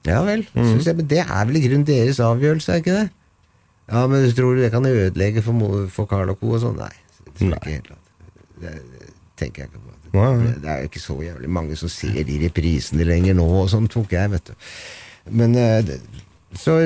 Ja 0.07 0.21
vel. 0.27 0.45
Mm. 0.55 0.73
jeg, 0.87 0.97
men 0.97 1.07
det 1.11 1.19
er 1.25 1.45
vel 1.49 1.57
i 1.59 1.65
grunnen 1.67 1.87
deres 1.89 2.21
avgjørelse, 2.23 2.73
er 2.73 2.83
ikke 2.83 2.95
det? 3.01 3.07
Ja, 3.91 4.05
men 4.11 4.25
tror 4.35 4.55
du 4.57 4.63
det 4.63 4.71
kan 4.75 4.87
ødelegge 4.87 5.43
for, 5.47 5.87
for 5.95 6.07
Carl 6.11 6.31
og 6.33 6.41
Co 6.41 6.55
og 6.57 6.63
sånn? 6.63 6.79
Nei. 6.81 6.93
Det 7.25 7.35
tror 7.39 7.51
jeg 7.51 7.59
ikke 7.61 7.75
helt. 7.75 7.91
at- 7.91 8.03
Det, 8.61 8.71
tenker 9.37 9.63
jeg 9.63 9.69
ikke 9.71 9.83
på. 9.83 9.93
Nei, 10.17 10.29
nei. 10.37 10.45
Det, 10.47 10.63
det 10.63 10.71
er 10.73 10.79
jo 10.81 10.89
ikke 10.89 11.03
så 11.03 11.17
jævlig 11.21 11.51
mange 11.53 11.77
som 11.77 11.89
ser 11.93 12.23
de 12.25 12.39
reprisene 12.47 13.05
lenger 13.05 13.35
nå, 13.37 13.45
og 13.61 13.69
sånn 13.69 13.89
tok 13.93 14.15
jeg, 14.17 14.31
vet 14.33 14.49
du. 14.49 14.55
Men 15.31 15.55
eh, 15.61 15.91
så 16.57 16.79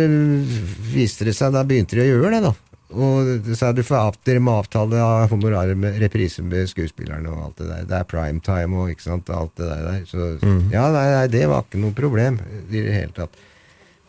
viste 0.90 1.24
det 1.28 1.36
seg, 1.38 1.52
da 1.54 1.62
begynte 1.68 1.94
de 1.94 2.02
å 2.02 2.08
gjøre 2.10 2.32
det, 2.34 2.40
da. 2.48 2.54
Og 2.90 3.44
så 3.54 3.68
er 3.68 3.76
du 3.76 3.84
for 3.86 4.16
dere 4.26 4.42
må 4.42 4.56
avtale 4.58 4.98
av 4.98 5.30
honorarer 5.30 5.78
med 5.78 6.00
reprise 6.02 6.42
med 6.42 6.66
skuespillerne 6.70 7.30
og 7.30 7.44
alt 7.44 7.60
det 7.60 7.68
der. 7.68 7.84
Det 7.86 7.98
er 8.00 8.08
primetime 8.10 8.80
og 8.82 8.90
ikke 8.90 9.06
sant, 9.06 9.30
alt 9.30 9.54
det 9.60 9.68
der. 9.70 10.00
Så 10.10 10.32
ja, 10.72 10.88
nei, 10.90 11.06
nei, 11.14 11.28
det 11.30 11.44
var 11.50 11.62
ikke 11.62 11.82
noe 11.84 11.94
problem 11.94 12.40
i 12.66 12.80
det 12.80 12.96
hele 12.96 13.14
tatt. 13.14 13.38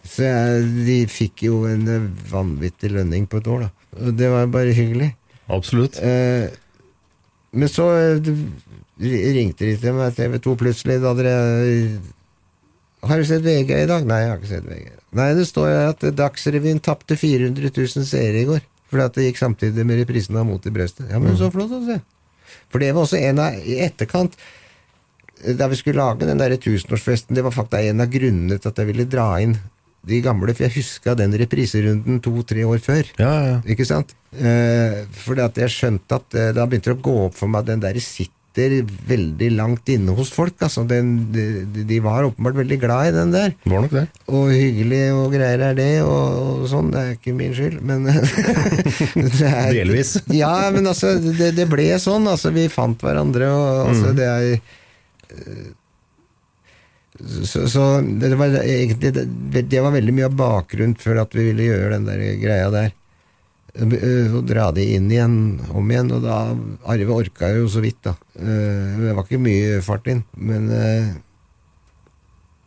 Så 0.02 0.26
jeg, 0.26 0.64
de 0.88 0.98
fikk 1.12 1.44
jo 1.46 1.60
en 1.70 1.86
eh, 1.86 2.08
vanvittig 2.32 2.90
lønning 2.90 3.28
på 3.30 3.38
et 3.38 3.50
år, 3.54 3.68
da. 3.68 3.90
Og 4.02 4.16
det 4.18 4.32
var 4.34 4.50
bare 4.50 4.74
hyggelig. 4.74 5.12
Absolutt. 5.52 6.00
Eh, 6.02 6.50
men 7.52 7.70
så 7.70 7.86
eh, 8.00 8.32
ringte 9.38 9.68
de 9.68 9.76
til 9.78 9.96
meg, 9.98 10.16
TV 10.18 10.40
2 10.42 10.56
plutselig, 10.58 10.98
da 11.04 11.14
dere 11.18 11.36
Har 13.06 13.22
du 13.22 13.28
sett 13.30 13.46
VG 13.46 13.76
i 13.78 13.90
dag? 13.90 14.10
Nei, 14.10 14.24
jeg 14.24 14.34
har 14.34 14.42
ikke 14.42 14.52
sett 14.56 14.66
VG. 14.66 14.90
Nei, 15.22 15.30
det 15.38 15.46
står 15.50 15.70
at 15.92 16.06
Dagsrevyen 16.18 16.82
tapte 16.82 17.18
400 17.20 17.70
000 17.70 18.08
seere 18.08 18.42
i 18.42 18.50
går. 18.50 18.66
Fordi 18.92 19.08
at 19.08 19.18
det 19.18 19.30
gikk 19.30 19.40
samtidig 19.40 19.86
med 19.88 20.02
reprisen 20.02 20.38
av 20.40 20.48
Mot 20.48 20.66
i 20.68 20.74
brøstet. 20.74 21.08
Ja, 21.12 21.20
men 21.24 21.38
så 21.40 21.48
flott, 21.54 21.72
altså. 21.72 22.02
For 22.72 22.84
det 22.84 22.92
var 22.92 23.06
også 23.06 23.20
en 23.22 23.40
av 23.40 23.56
I 23.56 23.78
etterkant, 23.86 24.36
da 25.58 25.68
vi 25.72 25.78
skulle 25.80 26.04
lage 26.04 26.28
den 26.28 26.42
der 26.42 26.58
tusenårsfesten, 26.60 27.38
det 27.38 27.46
var 27.46 27.56
faktisk 27.56 27.88
en 27.88 28.04
av 28.04 28.12
grunnene 28.12 28.60
til 28.60 28.70
at 28.70 28.82
jeg 28.82 28.92
ville 28.92 29.08
dra 29.10 29.30
inn 29.42 29.56
de 30.08 30.18
gamle, 30.26 30.54
for 30.54 30.66
jeg 30.66 30.76
huska 30.80 31.14
den 31.18 31.34
repriserunden 31.38 32.20
to-tre 32.26 32.66
år 32.66 32.82
før. 32.82 33.10
Ja, 33.22 33.32
ja. 33.46 33.58
Ikke 33.70 33.86
sant? 33.86 34.16
Eh, 34.34 35.04
fordi 35.24 35.44
at 35.46 35.60
jeg 35.62 35.74
skjønte 35.74 36.18
at 36.18 36.38
eh, 36.38 36.54
da 36.58 36.66
begynte 36.66 36.92
det 36.92 36.98
å 36.98 37.04
gå 37.06 37.18
opp 37.28 37.38
for 37.38 37.52
meg 37.52 37.68
den 37.68 37.82
den 37.82 37.84
der 37.86 38.00
sitter 38.52 38.84
veldig 39.08 39.50
langt 39.56 39.90
inne 39.90 40.12
hos 40.16 40.32
folk. 40.34 40.56
Altså, 40.62 40.84
den, 40.88 41.32
de, 41.32 41.66
de 41.88 42.00
var 42.04 42.24
åpenbart 42.28 42.56
veldig 42.60 42.80
glad 42.82 43.08
i 43.08 43.16
den 43.16 43.32
der. 43.32 43.54
Var 43.64 43.82
nok 43.86 43.92
det. 43.96 44.06
Og 44.28 44.52
hyggelig 44.52 45.02
og 45.16 45.32
greier 45.32 45.66
er 45.70 45.76
det, 45.78 46.02
og, 46.04 46.62
og 46.62 46.70
sånn. 46.72 46.92
Det 46.92 47.02
er 47.02 47.14
ikke 47.16 47.36
min 47.38 47.56
skyld, 47.56 47.80
men 47.82 48.08
er, 48.12 49.72
Delvis. 49.72 50.18
Ja, 50.36 50.70
men 50.74 50.88
altså, 50.88 51.16
det, 51.20 51.54
det 51.58 51.68
ble 51.72 51.88
sånn. 52.02 52.28
Altså, 52.28 52.52
vi 52.56 52.68
fant 52.72 53.02
hverandre, 53.02 53.52
og 53.52 53.92
altså, 53.92 54.16
det 54.18 54.28
er 54.28 54.50
eh, 54.52 55.70
så, 57.22 57.68
så 57.70 57.84
det 58.02 58.32
var 58.40 58.56
egentlig 58.64 59.12
det, 59.14 59.62
det 59.70 59.82
var 59.84 59.94
veldig 59.94 60.14
mye 60.16 60.26
av 60.26 60.38
bakgrunnen 60.40 60.96
for 60.98 61.20
at 61.22 61.36
vi 61.38 61.52
ville 61.52 61.68
gjøre 61.68 62.00
den 62.00 62.08
der 62.10 62.24
greia 62.42 62.72
der. 62.74 62.96
Eh, 63.72 64.34
dra 64.44 64.68
de 64.76 64.84
inn 64.98 65.08
igjen, 65.12 65.36
om 65.72 65.92
igjen, 65.92 66.10
og 66.12 66.24
da 66.26 66.40
Arve 66.92 67.14
orka 67.16 67.48
jo 67.56 67.70
så 67.72 67.80
vidt, 67.84 68.02
da. 68.04 68.16
Eh, 68.36 68.98
Det 69.00 69.14
var 69.16 69.24
ikke 69.24 69.40
mye 69.40 69.82
fart 69.86 70.08
inn, 70.12 70.24
men 70.36 70.70
eh, 70.76 71.12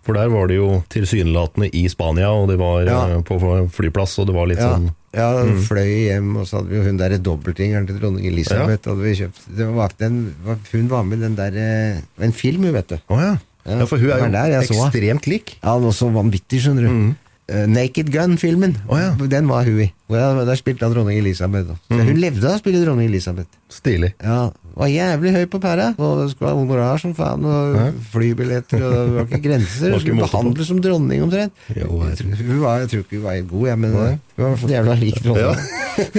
For 0.04 0.12
der 0.16 0.28
var 0.28 0.48
det 0.48 0.56
jo 0.58 0.82
tilsynelatende 0.92 1.70
i 1.72 1.86
Spania, 1.88 2.28
og 2.32 2.48
det 2.48 2.58
var 2.60 2.84
Ja. 2.84 3.20
på 3.24 3.38
flyplass, 3.72 4.18
og 4.20 4.26
det 4.28 4.34
var 4.36 4.46
litt 4.46 4.58
Ja, 4.60 4.72
sånn 4.74 4.90
ja 5.14 5.28
fløy 5.68 6.10
hjem, 6.10 6.36
og 6.36 6.46
så 6.46 6.58
hadde 6.58 6.68
vi 6.72 6.76
jo 6.76 6.82
hun 6.88 6.96
der 6.98 7.16
dobbelttingeren 7.18 7.86
til 7.86 7.98
dronning 8.00 8.26
Elisabeth. 8.26 8.88
Hadde 8.88 9.00
vi 9.04 9.14
kjøpt. 9.14 9.44
Det 9.56 9.66
var, 9.76 9.92
den, 9.98 10.34
hun 10.72 10.88
var 10.88 11.04
med 11.04 11.18
i 11.18 11.22
den 11.22 11.36
der 11.36 11.52
eh, 11.56 12.00
En 12.20 12.32
film, 12.32 12.64
hun, 12.64 12.72
vet 12.74 12.88
du. 12.88 12.98
Oh, 13.08 13.20
ja. 13.20 13.36
ja. 13.64 13.84
For 13.86 13.96
hun 13.96 14.10
er 14.10 14.20
var 14.20 14.28
der 14.34 14.56
jo 14.56 14.60
ekstremt 14.66 15.26
lik. 15.30 15.56
Ja, 15.62 15.78
noe 15.78 15.92
så 15.92 16.10
vanvittig, 16.12 16.60
skjønner 16.64 16.88
du. 16.88 16.90
Eh, 16.90 17.14
Naked 17.48 18.08
Gun-filmen. 18.08 18.72
Oh, 18.88 18.96
ja. 18.96 19.10
Den 19.28 19.48
var 19.50 19.66
hun 19.68 19.82
i. 19.84 19.90
Der, 20.08 20.54
spilte 20.56 20.86
hun 20.86 20.94
dronning 20.94 21.18
Elisabeth. 21.20 21.74
Så 21.90 21.98
Hun 22.00 22.16
levde 22.16 22.48
av 22.48 22.56
å 22.56 22.60
spille 22.62 22.80
dronning 22.80 23.10
Elisabeth. 23.10 23.50
Stilig. 23.68 24.14
Ja, 24.24 24.46
Var 24.74 24.88
jævlig 24.90 25.32
høy 25.34 25.44
på 25.52 25.60
pæra. 25.62 25.90
Og 26.00 26.22
skulle 26.32 26.50
ha 26.50 26.56
honorar 26.56 26.98
som 27.02 27.12
faen, 27.14 27.44
og 27.44 28.00
flybilletter, 28.14 28.80
og 28.82 28.94
det 28.96 29.12
var 29.18 29.28
ikke 29.28 29.42
grenser. 29.44 29.90
Hun 29.94 30.02
skulle 30.02 30.24
behandles 30.24 30.70
som 30.72 30.80
dronning, 30.82 31.22
omtrent. 31.26 31.52
Jo, 31.76 32.00
Jeg, 32.08 32.16
tror- 32.22 32.40
hun 32.40 32.62
var, 32.64 32.80
jeg 32.82 32.90
tror 32.94 33.04
ikke 33.04 33.20
hun 33.20 33.26
var 33.28 33.38
god, 33.52 33.68
jeg, 33.68 33.78
men 33.84 33.92
hun 33.92 34.00
var 34.40 34.66
i 34.66 34.72
jævla 34.74 34.96
lik 35.04 35.20
dronning. 35.22 35.62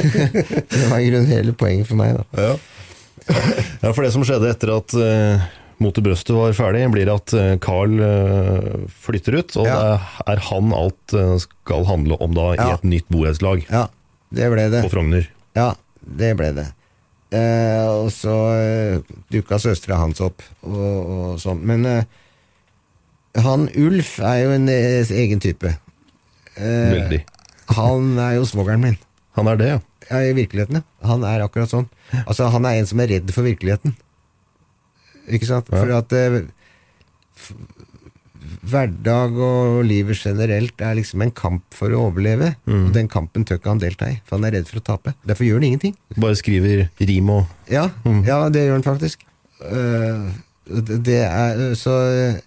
det 0.78 0.88
var 0.94 0.98
i 1.02 1.10
grunnen 1.10 1.28
hele 1.34 1.58
poenget 1.58 1.90
for 1.90 2.00
meg, 2.00 2.16
da. 2.22 2.48
Ja. 2.48 2.56
ja, 3.82 3.92
for 3.92 4.06
det 4.06 4.14
som 4.14 4.24
skjedde 4.24 4.54
etter 4.54 4.72
at 4.78 4.94
uh, 5.02 5.46
Mot 5.84 5.98
i 6.00 6.02
brøstet 6.06 6.32
var 6.38 6.54
ferdig, 6.56 6.86
blir 6.94 7.10
at 7.12 7.34
eh, 7.36 7.58
Carl 7.60 7.98
eh, 8.00 8.88
flytter 9.04 9.36
ut, 9.42 9.56
og 9.60 9.66
Ja. 9.68 9.80
det 9.98 10.36
er 10.36 10.44
han 10.48 10.72
alt 10.74 11.14
eh, 11.14 11.34
skal 11.44 11.84
handle 11.90 12.16
om 12.24 12.34
da 12.38 12.46
i 12.54 12.58
Ja. 12.62 12.74
et 12.78 12.84
nytt 12.88 13.10
borettslag 13.12 13.66
Ja, 13.70 13.88
det 14.32 14.48
ble 14.54 14.70
det. 14.72 14.84
på 14.86 14.92
Frogner. 14.94 15.28
Ja, 15.56 15.74
det 16.06 16.32
ble 16.40 16.52
det. 16.56 16.68
Eh, 17.36 17.88
og 17.92 18.08
så 18.16 18.36
eh, 18.56 19.00
dukka 19.34 19.60
søstera 19.60 19.98
hans 20.00 20.22
opp, 20.24 20.42
og, 20.64 20.76
og 20.78 21.40
sånn. 21.44 21.60
Men 21.68 21.86
eh, 21.86 22.04
han 23.44 23.68
Ulf 23.76 24.20
er 24.24 24.44
jo 24.46 24.52
en 24.56 24.70
egen 24.72 25.42
type. 25.44 25.74
Eh, 26.56 26.94
Veldig. 26.96 27.24
Han 27.76 28.14
er 28.22 28.38
jo 28.38 28.46
svogeren 28.48 28.80
min. 28.86 28.98
Han 29.36 29.48
er 29.52 29.60
det, 29.60 29.68
ja. 29.74 29.80
Ja, 30.06 30.22
I 30.22 30.36
virkeligheten, 30.38 30.80
ja. 30.80 30.84
Han 31.10 31.24
er 31.28 31.42
akkurat 31.44 31.68
sånn. 31.74 31.90
Altså, 32.28 32.48
han 32.54 32.64
er 32.70 32.78
en 32.80 32.86
som 32.88 33.00
er 33.02 33.10
redd 33.12 33.32
for 33.34 33.44
virkeligheten. 33.44 33.96
Ikke 35.28 35.50
sant? 35.50 35.72
Ja. 35.72 35.82
For 35.82 35.96
at 35.98 36.16
eh, 36.16 36.42
hverdag 38.66 39.38
og 39.42 39.84
livet 39.88 40.20
generelt 40.20 40.82
er 40.82 40.98
liksom 40.98 41.24
en 41.26 41.34
kamp 41.36 41.64
for 41.76 41.94
å 41.94 42.08
overleve. 42.10 42.54
Og 42.70 42.92
den 42.96 43.10
kampen 43.12 43.46
tør 43.46 43.60
ikke 43.60 43.74
han 43.74 43.84
delta 43.84 44.10
i, 44.12 44.20
for 44.26 44.38
han 44.38 44.48
er 44.50 44.58
redd 44.60 44.70
for 44.70 44.82
å 44.82 44.86
tape. 44.86 45.16
Derfor 45.28 45.48
gjør 45.48 45.62
han 45.62 45.70
ingenting. 45.70 45.96
Bare 46.18 46.38
skriver 46.40 46.88
rim 47.00 47.32
og 47.34 47.72
Ja, 47.72 47.90
ja 48.28 48.42
det 48.54 48.68
gjør 48.68 48.78
han 48.80 48.86
faktisk. 48.86 49.26
Uh, 49.56 50.34
det 50.66 51.22
er 51.24 51.76
Så 51.80 51.94
eh, 52.12 52.42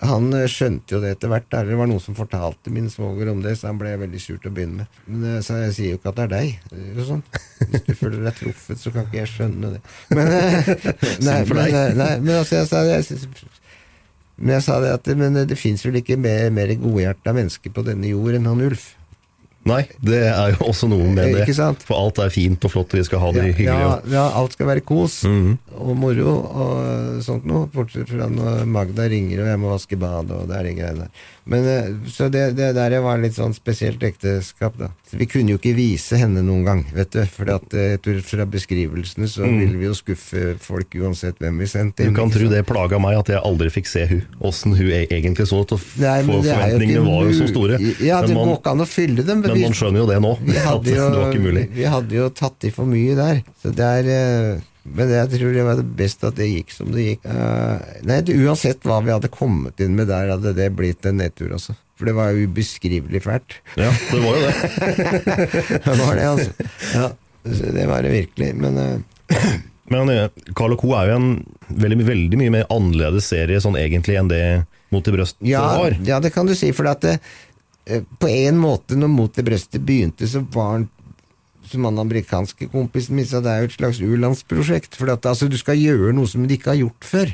han 0.00 0.30
eh, 0.32 0.46
skjønte 0.48 0.94
jo 0.94 1.00
det 1.02 1.10
etter 1.16 1.28
hvert. 1.32 1.48
Det 1.52 1.76
var 1.76 1.88
noen 1.90 2.00
som 2.02 2.16
fortalte 2.16 2.72
min 2.72 2.88
svoger 2.92 3.28
om 3.32 3.42
det, 3.44 3.56
så 3.60 3.68
han 3.68 3.78
ble 3.80 3.92
veldig 4.00 4.20
sur 4.22 4.38
til 4.40 4.50
å 4.50 4.54
begynne 4.56 4.84
med. 4.84 5.00
Men 5.06 5.26
eh, 5.34 5.40
Så 5.44 5.58
jeg 5.60 5.74
sier 5.76 5.90
jo 5.94 5.98
ikke 6.00 6.12
at 6.12 6.20
det 6.20 6.26
er 6.26 6.32
deg. 6.34 6.68
Det 6.70 7.02
er 7.04 7.08
sånn. 7.10 7.22
Hvis 7.70 7.84
du 7.88 7.92
føler 7.98 8.24
deg 8.28 8.38
truffet, 8.40 8.80
så 8.80 8.92
kan 8.94 9.08
ikke 9.08 9.20
jeg 9.20 9.32
skjønne 9.34 9.72
det. 9.76 9.82
Men, 10.16 10.32
eh, 10.36 10.70
nei, 11.28 11.40
men, 11.50 11.64
nei, 12.00 12.12
men 12.24 12.32
altså, 12.38 12.60
jeg 12.62 12.70
sa 12.72 12.84
det 12.86 12.96
jeg, 12.98 13.08
synes- 13.12 13.58
men 14.40 14.54
jeg 14.56 14.64
sa 14.64 14.78
det 14.80 14.94
at 14.96 15.08
men 15.20 15.34
det 15.50 15.58
fins 15.60 15.82
vel 15.84 15.98
ikke 16.00 16.16
mer, 16.16 16.46
mer 16.56 16.70
godhjerta 16.80 17.34
mennesker 17.36 17.74
på 17.76 17.82
denne 17.84 18.08
jord 18.08 18.38
enn 18.38 18.48
han 18.48 18.62
Ulf. 18.70 18.86
Nei, 19.70 19.82
det 20.04 20.20
er 20.28 20.52
jo 20.56 20.66
også 20.72 20.88
noe 20.90 21.06
med 21.08 21.30
det. 21.34 21.44
Ikke 21.46 21.54
sant? 21.56 21.82
For 21.86 21.96
alt 22.00 22.18
er 22.24 22.32
fint 22.34 22.64
og 22.66 22.72
flott, 22.74 22.92
vi 22.96 23.04
skal 23.06 23.22
ha 23.22 23.30
det 23.36 23.44
hyggelig. 23.54 23.66
Ja, 23.86 23.92
ja, 24.10 24.24
alt 24.40 24.56
skal 24.58 24.66
være 24.72 24.82
kos 24.84 25.20
Mhm. 25.28 25.58
og 25.80 25.92
moro 25.96 26.34
og 26.64 27.22
sånt 27.24 27.46
noe. 27.48 27.68
Bortsett 27.72 28.08
fra 28.10 28.26
når 28.28 28.64
Magda 28.66 29.06
ringer 29.08 29.44
og 29.44 29.50
jeg 29.52 29.58
må 29.62 29.70
vaske 29.72 29.96
badet 30.00 30.36
og 30.36 30.48
det 30.50 30.56
er 30.58 30.68
de 30.68 30.74
greiene 30.80 31.06
der. 31.06 31.28
Men, 31.50 31.66
eh, 31.66 31.88
så 32.06 32.28
det, 32.30 32.52
det 32.54 32.68
der 32.76 32.94
var 33.02 33.18
litt 33.18 33.34
sånn 33.34 33.54
spesielt 33.56 34.02
ekteskap, 34.06 34.76
da. 34.78 34.92
Vi 35.10 35.26
kunne 35.26 35.56
jo 35.56 35.58
ikke 35.58 35.72
vise 35.74 36.20
henne 36.20 36.44
noen 36.46 36.62
gang, 36.66 36.82
vet 36.94 37.10
du. 37.16 37.24
For 37.26 37.50
eh, 37.50 37.96
fra 38.22 38.46
beskrivelsene 38.46 39.26
så 39.30 39.42
ville 39.48 39.80
vi 39.80 39.88
jo 39.88 39.96
skuffe 39.98 40.54
folk 40.62 40.94
uansett 41.00 41.42
hvem 41.42 41.58
vi 41.58 41.66
sendte 41.70 42.06
inn. 42.06 42.14
Du 42.14 42.20
kan 42.20 42.30
tro 42.30 42.46
det 42.52 42.62
plaga 42.68 43.00
meg 43.02 43.18
at 43.18 43.32
jeg 43.34 43.42
aldri 43.42 43.72
fikk 43.74 43.90
se 43.90 44.06
hun, 44.12 44.22
åssen 44.46 44.76
hun 44.78 44.92
e- 44.94 45.08
egentlig 45.10 45.48
så 45.50 45.64
ut. 45.64 45.74
Nei, 45.98 46.20
for 46.28 46.38
forventningene 46.46 47.04
var 47.08 47.26
jo 47.26 47.36
så 47.40 47.50
store. 47.50 47.82
Ja, 47.98 48.22
det 48.22 48.36
man, 48.38 48.46
går 48.46 48.60
ikke 48.60 48.76
an 48.76 48.86
å 48.86 48.88
fylle 48.88 49.26
dem. 49.26 49.42
men 49.42 49.56
Vi- 49.58 49.66
man 49.66 49.74
skjønner 49.74 50.04
jo 50.04 50.08
det 50.12 50.20
nå, 50.22 50.34
vi 50.46 50.58
hadde, 50.70 50.96
jo, 51.00 51.10
det 51.34 51.68
vi 51.74 51.84
hadde 51.84 52.14
jo 52.14 52.30
tatt 52.30 52.64
i 52.64 52.70
for 52.74 52.86
mye 52.86 53.18
der. 53.18 53.42
Så 53.62 53.74
det 53.74 53.90
er, 53.98 54.14
eh, 54.14 54.60
men 54.96 55.12
jeg 55.12 55.30
tror 55.34 55.54
det 55.54 55.64
var 55.66 55.78
det 55.78 55.86
beste 55.98 56.30
at 56.30 56.38
det 56.38 56.48
gikk 56.50 56.74
som 56.74 56.90
det 56.94 57.06
gikk. 57.06 57.28
Eh, 57.30 57.86
nei, 58.08 58.18
det, 58.26 58.36
Uansett 58.42 58.84
hva 58.88 58.98
vi 59.04 59.12
hadde 59.14 59.30
kommet 59.32 59.80
inn 59.84 59.96
med 59.98 60.10
der, 60.10 60.32
hadde 60.34 60.54
det 60.56 60.70
blitt 60.78 61.06
en 61.08 61.20
nedtur, 61.20 61.52
altså. 61.56 61.76
For 62.00 62.08
det 62.08 62.16
var 62.16 62.32
jo 62.32 62.46
ubeskrivelig 62.48 63.20
fælt. 63.26 63.58
Ja, 63.76 63.90
det 63.92 64.20
var 64.24 64.38
jo 64.38 64.46
det. 64.46 64.54
Det 65.86 65.96
var 65.98 66.14
det, 66.16 66.28
altså. 66.28 66.68
Ja, 66.94 67.08
det 67.76 67.86
var 67.90 68.06
det 68.06 68.14
virkelig. 68.14 68.54
Men 68.56 68.78
uh... 68.80 69.58
Men 69.90 70.10
Carl 70.54 70.76
Co. 70.78 70.92
er 70.96 71.10
jo 71.10 71.16
en 71.18 71.30
veldig, 71.68 72.04
veldig 72.06 72.38
mye 72.38 72.52
mer 72.54 72.68
annerledes 72.70 73.26
serie 73.32 73.60
sånn 73.62 73.78
egentlig 73.78 74.16
enn 74.20 74.30
det 74.30 74.42
Mot 74.90 75.06
i 75.06 75.12
brøstet 75.14 75.46
ja, 75.46 75.62
var. 75.78 75.94
ja, 76.02 76.18
det 76.22 76.32
kan 76.34 76.48
du 76.48 76.54
si. 76.58 76.72
For 76.74 76.88
at 76.90 77.04
det, 77.04 77.18
eh, 77.86 78.02
på 78.18 78.30
en 78.30 78.58
måte, 78.58 78.96
når 78.98 79.12
Mot 79.12 79.38
i 79.38 79.44
brøstet 79.46 79.84
begynte, 79.86 80.26
så 80.26 80.42
var 80.50 80.72
han 80.72 80.88
som 81.72 81.86
han 81.88 82.00
amerikanske 82.02 82.70
kompisen 82.72 83.16
min 83.18 83.28
sa, 83.28 83.42
det 83.44 83.52
er 83.52 83.62
jo 83.64 83.70
et 83.70 83.76
slags 83.78 84.00
u-landsprosjekt. 84.02 84.98
For 84.98 85.12
at 85.14 85.28
altså, 85.28 85.48
du 85.50 85.56
skal 85.60 85.80
gjøre 85.80 86.14
noe 86.16 86.30
som 86.30 86.44
du 86.44 86.54
ikke 86.56 86.74
har 86.74 86.82
gjort 86.82 87.08
før. 87.12 87.32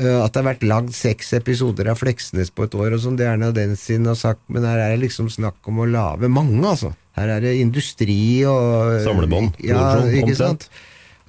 Uh, 0.00 0.22
at 0.22 0.32
det 0.32 0.40
har 0.40 0.46
vært 0.46 0.62
lagd 0.64 0.94
seks 0.96 1.34
episoder 1.36 1.90
av 1.92 1.98
Fleksnes 2.00 2.48
på 2.54 2.64
et 2.64 2.74
år, 2.78 2.94
og 2.96 3.02
sånn, 3.02 3.18
det 3.20 3.26
er 3.28 3.42
den 3.52 3.74
sin 3.76 4.08
har 4.08 4.16
sagt, 4.16 4.40
men 4.48 4.64
her 4.64 4.80
er 4.80 4.94
det 4.94 5.02
liksom 5.02 5.28
snakk 5.28 5.68
om 5.68 5.82
å 5.84 5.88
lage 5.88 6.30
mange, 6.32 6.62
altså. 6.64 6.94
Her 7.12 7.34
er 7.34 7.44
det 7.44 7.58
industri 7.60 8.40
og 8.48 9.02
Samlebånd, 9.04 9.58
Ja, 9.60 10.00
ikke 10.08 10.36
sant? 10.38 10.70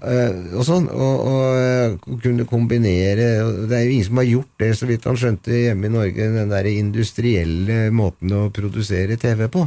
Uh, 0.04 0.56
og 0.60 0.64
sånn, 0.68 0.88
og, 0.92 1.28
og 1.32 1.58
eh, 1.64 1.94
kunne 2.20 2.44
kombinere 2.44 3.28
Det 3.70 3.78
er 3.78 3.86
jo 3.86 3.92
ingen 3.94 4.08
som 4.10 4.18
har 4.20 4.26
gjort 4.28 4.50
det, 4.60 4.72
så 4.76 4.88
vidt 4.90 5.06
han 5.08 5.20
skjønte, 5.20 5.54
hjemme 5.56 5.88
i 5.88 5.94
Norge, 5.94 6.28
den 6.34 6.52
der 6.52 6.68
industrielle 6.68 7.78
måten 7.96 8.34
å 8.36 8.50
produsere 8.52 9.16
TV 9.20 9.46
på. 9.54 9.64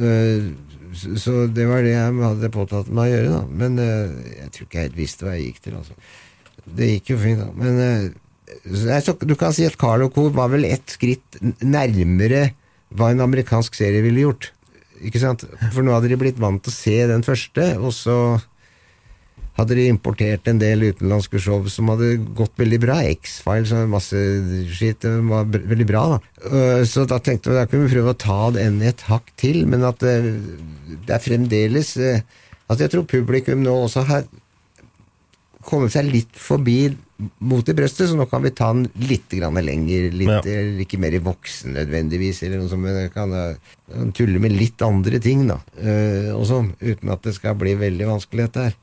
Eh, 0.00 0.48
så, 0.94 1.44
det 1.50 1.66
var 1.68 1.84
det 1.84 1.94
jeg 1.94 2.18
hadde 2.20 2.52
påtatt 2.54 2.90
meg 2.90 3.08
å 3.08 3.12
gjøre, 3.12 3.32
da. 3.32 3.40
Men 3.62 3.80
eh, 3.82 4.34
jeg 4.38 4.52
tror 4.54 4.68
ikke 4.68 4.78
jeg 4.78 4.88
helt 4.88 5.00
visste 5.00 5.26
hva 5.26 5.36
jeg 5.36 5.48
gikk 5.48 5.64
til, 5.66 5.78
altså. 5.80 5.96
Det 6.64 6.90
gikk 6.92 7.14
jo 7.14 7.20
fint, 7.20 7.42
da. 7.42 7.50
Men 7.58 7.80
eh, 7.84 9.00
så 9.02 9.16
du 9.24 9.34
kan 9.38 9.54
si 9.56 9.66
at 9.66 9.78
Carl 9.80 10.06
Co. 10.14 10.28
var 10.34 10.52
vel 10.52 10.66
ett 10.68 10.96
skritt 10.96 11.40
nærmere 11.64 12.50
hva 12.94 13.10
en 13.10 13.24
amerikansk 13.24 13.74
serie 13.76 14.04
ville 14.04 14.26
gjort. 14.26 14.50
Ikke 15.04 15.20
sant? 15.22 15.42
For 15.72 15.82
nå 15.82 15.94
hadde 15.94 16.12
de 16.12 16.18
blitt 16.20 16.40
vant 16.40 16.62
til 16.62 16.70
å 16.70 16.76
se 16.76 16.98
den 17.10 17.24
første, 17.26 17.72
og 17.80 17.94
så 17.96 18.18
hadde 19.54 19.76
de 19.78 19.86
importert 19.86 20.48
en 20.50 20.58
del 20.58 20.88
utenlandske 20.88 21.38
show 21.42 21.66
som 21.70 21.92
hadde 21.92 22.16
gått 22.36 22.56
veldig 22.58 22.80
bra. 22.82 22.96
X-Files 23.14 23.72
og 23.76 23.92
masse 23.92 24.18
skitt. 24.74 25.04
Det 25.04 25.12
var 25.28 25.46
veldig 25.54 25.86
bra, 25.88 26.04
da. 26.16 26.18
Øh, 26.50 26.82
Så 26.88 27.06
da 27.06 27.20
tenkte 27.22 27.52
vi 27.52 27.58
da 27.60 27.66
kunne 27.70 27.86
vi 27.86 27.94
prøve 27.94 28.14
å 28.14 28.18
ta 28.18 28.50
den 28.56 28.80
et 28.82 29.06
hakk 29.10 29.30
til, 29.40 29.62
men 29.70 29.86
at 29.86 30.02
det, 30.02 30.16
det 31.06 31.14
er 31.14 31.22
fremdeles 31.22 31.94
Altså 32.64 32.72
At 32.74 32.80
jeg 32.80 32.90
tror 32.94 33.04
publikum 33.04 33.60
nå 33.62 33.72
også 33.84 34.06
har 34.08 34.22
kommet 35.64 35.92
seg 35.92 36.08
litt 36.08 36.32
forbi 36.32 36.94
mot 37.44 37.68
i 37.68 37.74
brøstet, 37.76 38.08
så 38.08 38.16
nå 38.16 38.24
kan 38.28 38.42
vi 38.42 38.50
ta 38.56 38.70
den 38.72 38.88
litt 39.06 39.28
grann 39.32 39.54
lenger. 39.54 40.10
Litt, 40.12 40.48
Ja. 40.48 40.62
Ikke 40.82 40.98
mer 40.98 41.14
i 41.14 41.20
voksen 41.22 41.76
nødvendigvis, 41.76 42.42
eller 42.42 42.58
noe 42.58 42.68
sånt, 42.72 42.82
men 42.82 43.10
kan, 43.14 43.32
øh, 43.32 43.54
kan 43.92 44.12
tulle 44.12 44.40
med 44.40 44.52
litt 44.56 44.80
andre 44.82 45.20
ting, 45.20 45.46
da. 45.46 45.60
også, 46.34 46.58
og 46.58 46.72
uten 46.82 47.12
at 47.12 47.22
det 47.22 47.34
skal 47.36 47.54
bli 47.54 47.76
veldig 47.76 48.08
vanskelig, 48.08 48.48
dette 48.48 48.64
her. 48.64 48.74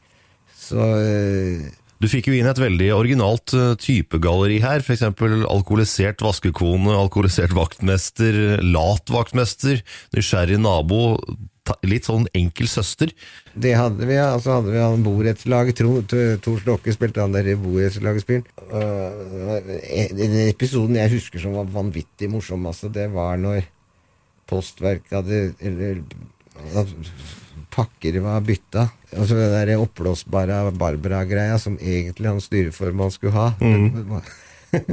Så 0.72 0.80
øh, 0.80 1.70
Du 2.02 2.08
fikk 2.10 2.32
jo 2.32 2.36
inn 2.38 2.50
et 2.50 2.62
veldig 2.62 2.90
originalt 2.96 3.54
eh, 3.58 3.76
typegalleri 3.82 4.62
her, 4.64 4.82
f.eks. 4.82 5.04
alkoholisert 5.12 6.24
vaskekone, 6.26 6.96
alkoholisert 6.98 7.54
vaktmester, 7.54 8.62
lat 8.64 9.12
vaktmester, 9.12 9.84
nysgjerrig 10.16 10.58
nabo, 10.64 11.18
litt 11.86 12.08
sånn 12.10 12.26
enkel 12.34 12.66
søster. 12.72 13.12
Det 13.54 13.76
hadde 13.78 14.08
vi, 14.10 14.16
ja. 14.18 14.32
Så 14.42 14.58
hadde 14.58 14.74
vi 14.74 14.82
han 14.82 15.06
borettslaget. 15.06 15.84
Tor 16.42 16.64
Stokke 16.64 16.96
spilte 16.96 17.22
han 17.22 17.36
der 17.36 17.52
i 17.52 17.60
borettslagsspillen. 17.60 18.48
Den 20.18 20.40
episoden 20.48 20.98
jeg 20.98 21.14
husker 21.14 21.44
som 21.44 21.54
var 21.60 21.70
vanvittig 21.70 22.32
morsom, 22.34 22.66
altså, 22.72 22.90
det 22.90 23.12
var 23.14 23.38
når 23.38 23.70
Postverket 24.52 25.14
hadde 25.16 25.54
Eller 25.64 26.02
at 26.76 26.90
pakker 27.74 28.20
var 28.24 28.44
bytta. 28.46 28.88
Altså 29.12 29.36
den 29.36 29.52
der 29.54 29.82
oppblåsbare 29.82 30.62
Barbara-greia 30.80 31.58
som 31.60 31.78
egentlig 31.80 32.30
han 32.30 32.42
styreformann 32.44 33.12
skulle 33.12 33.34
ha. 33.36 33.50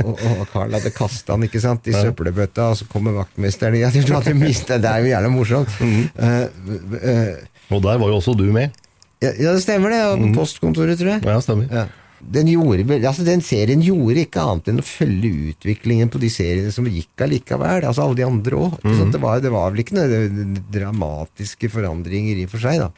og, 0.02 0.18
og 0.18 0.42
Carl 0.50 0.74
hadde 0.74 0.90
kasta 0.94 1.36
den 1.36 1.46
ikke 1.46 1.62
sant, 1.62 1.86
i 1.86 1.94
søppelbøtta, 1.94 2.70
og 2.72 2.80
så 2.80 2.88
kommer 2.90 3.14
vaktmesteren 3.20 3.78
Ja, 3.78 3.92
du 3.94 4.14
hadde 4.16 4.34
mistet, 4.38 4.82
det 4.82 4.90
er 4.90 5.04
jo 5.04 5.12
jævla 5.12 5.30
morsomt. 5.30 5.78
Mm. 5.78 6.08
Uh, 6.18 6.74
uh, 6.98 7.76
Og 7.76 7.84
der 7.84 8.00
var 8.00 8.10
jo 8.10 8.18
også 8.18 8.34
du 8.38 8.48
med. 8.54 8.74
ja, 9.22 9.30
ja, 9.38 9.52
det 9.54 9.62
stemmer 9.62 9.94
det. 9.94 10.02
og 10.08 10.18
På 10.18 10.34
postkontoret, 10.40 10.98
tror 10.98 11.14
jeg. 11.16 11.24
Ja, 11.26 11.40
stemmer. 11.44 11.70
Ja. 11.70 11.86
Den, 12.20 12.48
gjorde, 12.50 12.96
altså 13.06 13.22
den 13.26 13.40
serien 13.46 13.82
gjorde 13.84 14.24
ikke 14.24 14.42
annet 14.42 14.68
enn 14.72 14.80
å 14.82 14.86
følge 14.86 15.30
utviklingen 15.52 16.08
på 16.10 16.18
de 16.18 16.30
seriene 16.34 16.72
som 16.74 16.88
gikk 16.90 17.22
allikevel. 17.26 17.84
Altså 17.86 18.02
alle 18.06 18.18
de 18.18 18.24
andre 18.26 18.58
òg. 18.58 18.78
Det, 18.82 19.20
var- 19.22 19.40
det 19.44 19.52
var 19.54 19.70
vel 19.70 19.84
ikke 19.84 19.94
noen 19.94 20.56
dramatiske 20.74 21.70
forandringer 21.70 22.40
i 22.40 22.46
og 22.48 22.50
for 22.56 22.64
seg, 22.64 22.80
da. 22.82 22.90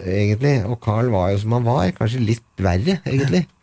Egentlig. 0.00 0.54
Og 0.70 0.78
Carl 0.80 1.10
var 1.12 1.32
jo 1.34 1.40
som 1.42 1.56
han 1.58 1.66
var. 1.66 1.90
Kanskje 1.98 2.22
litt 2.24 2.46
verre, 2.62 3.00
egentlig. 3.04 3.46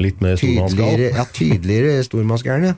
Litt 0.00 0.22
mer 0.24 0.38
stormannsgal. 0.40 1.02
ja, 1.12 1.24
tydeligere 1.36 1.98
stormannsgæren, 2.06 2.70
ja. 2.70 2.76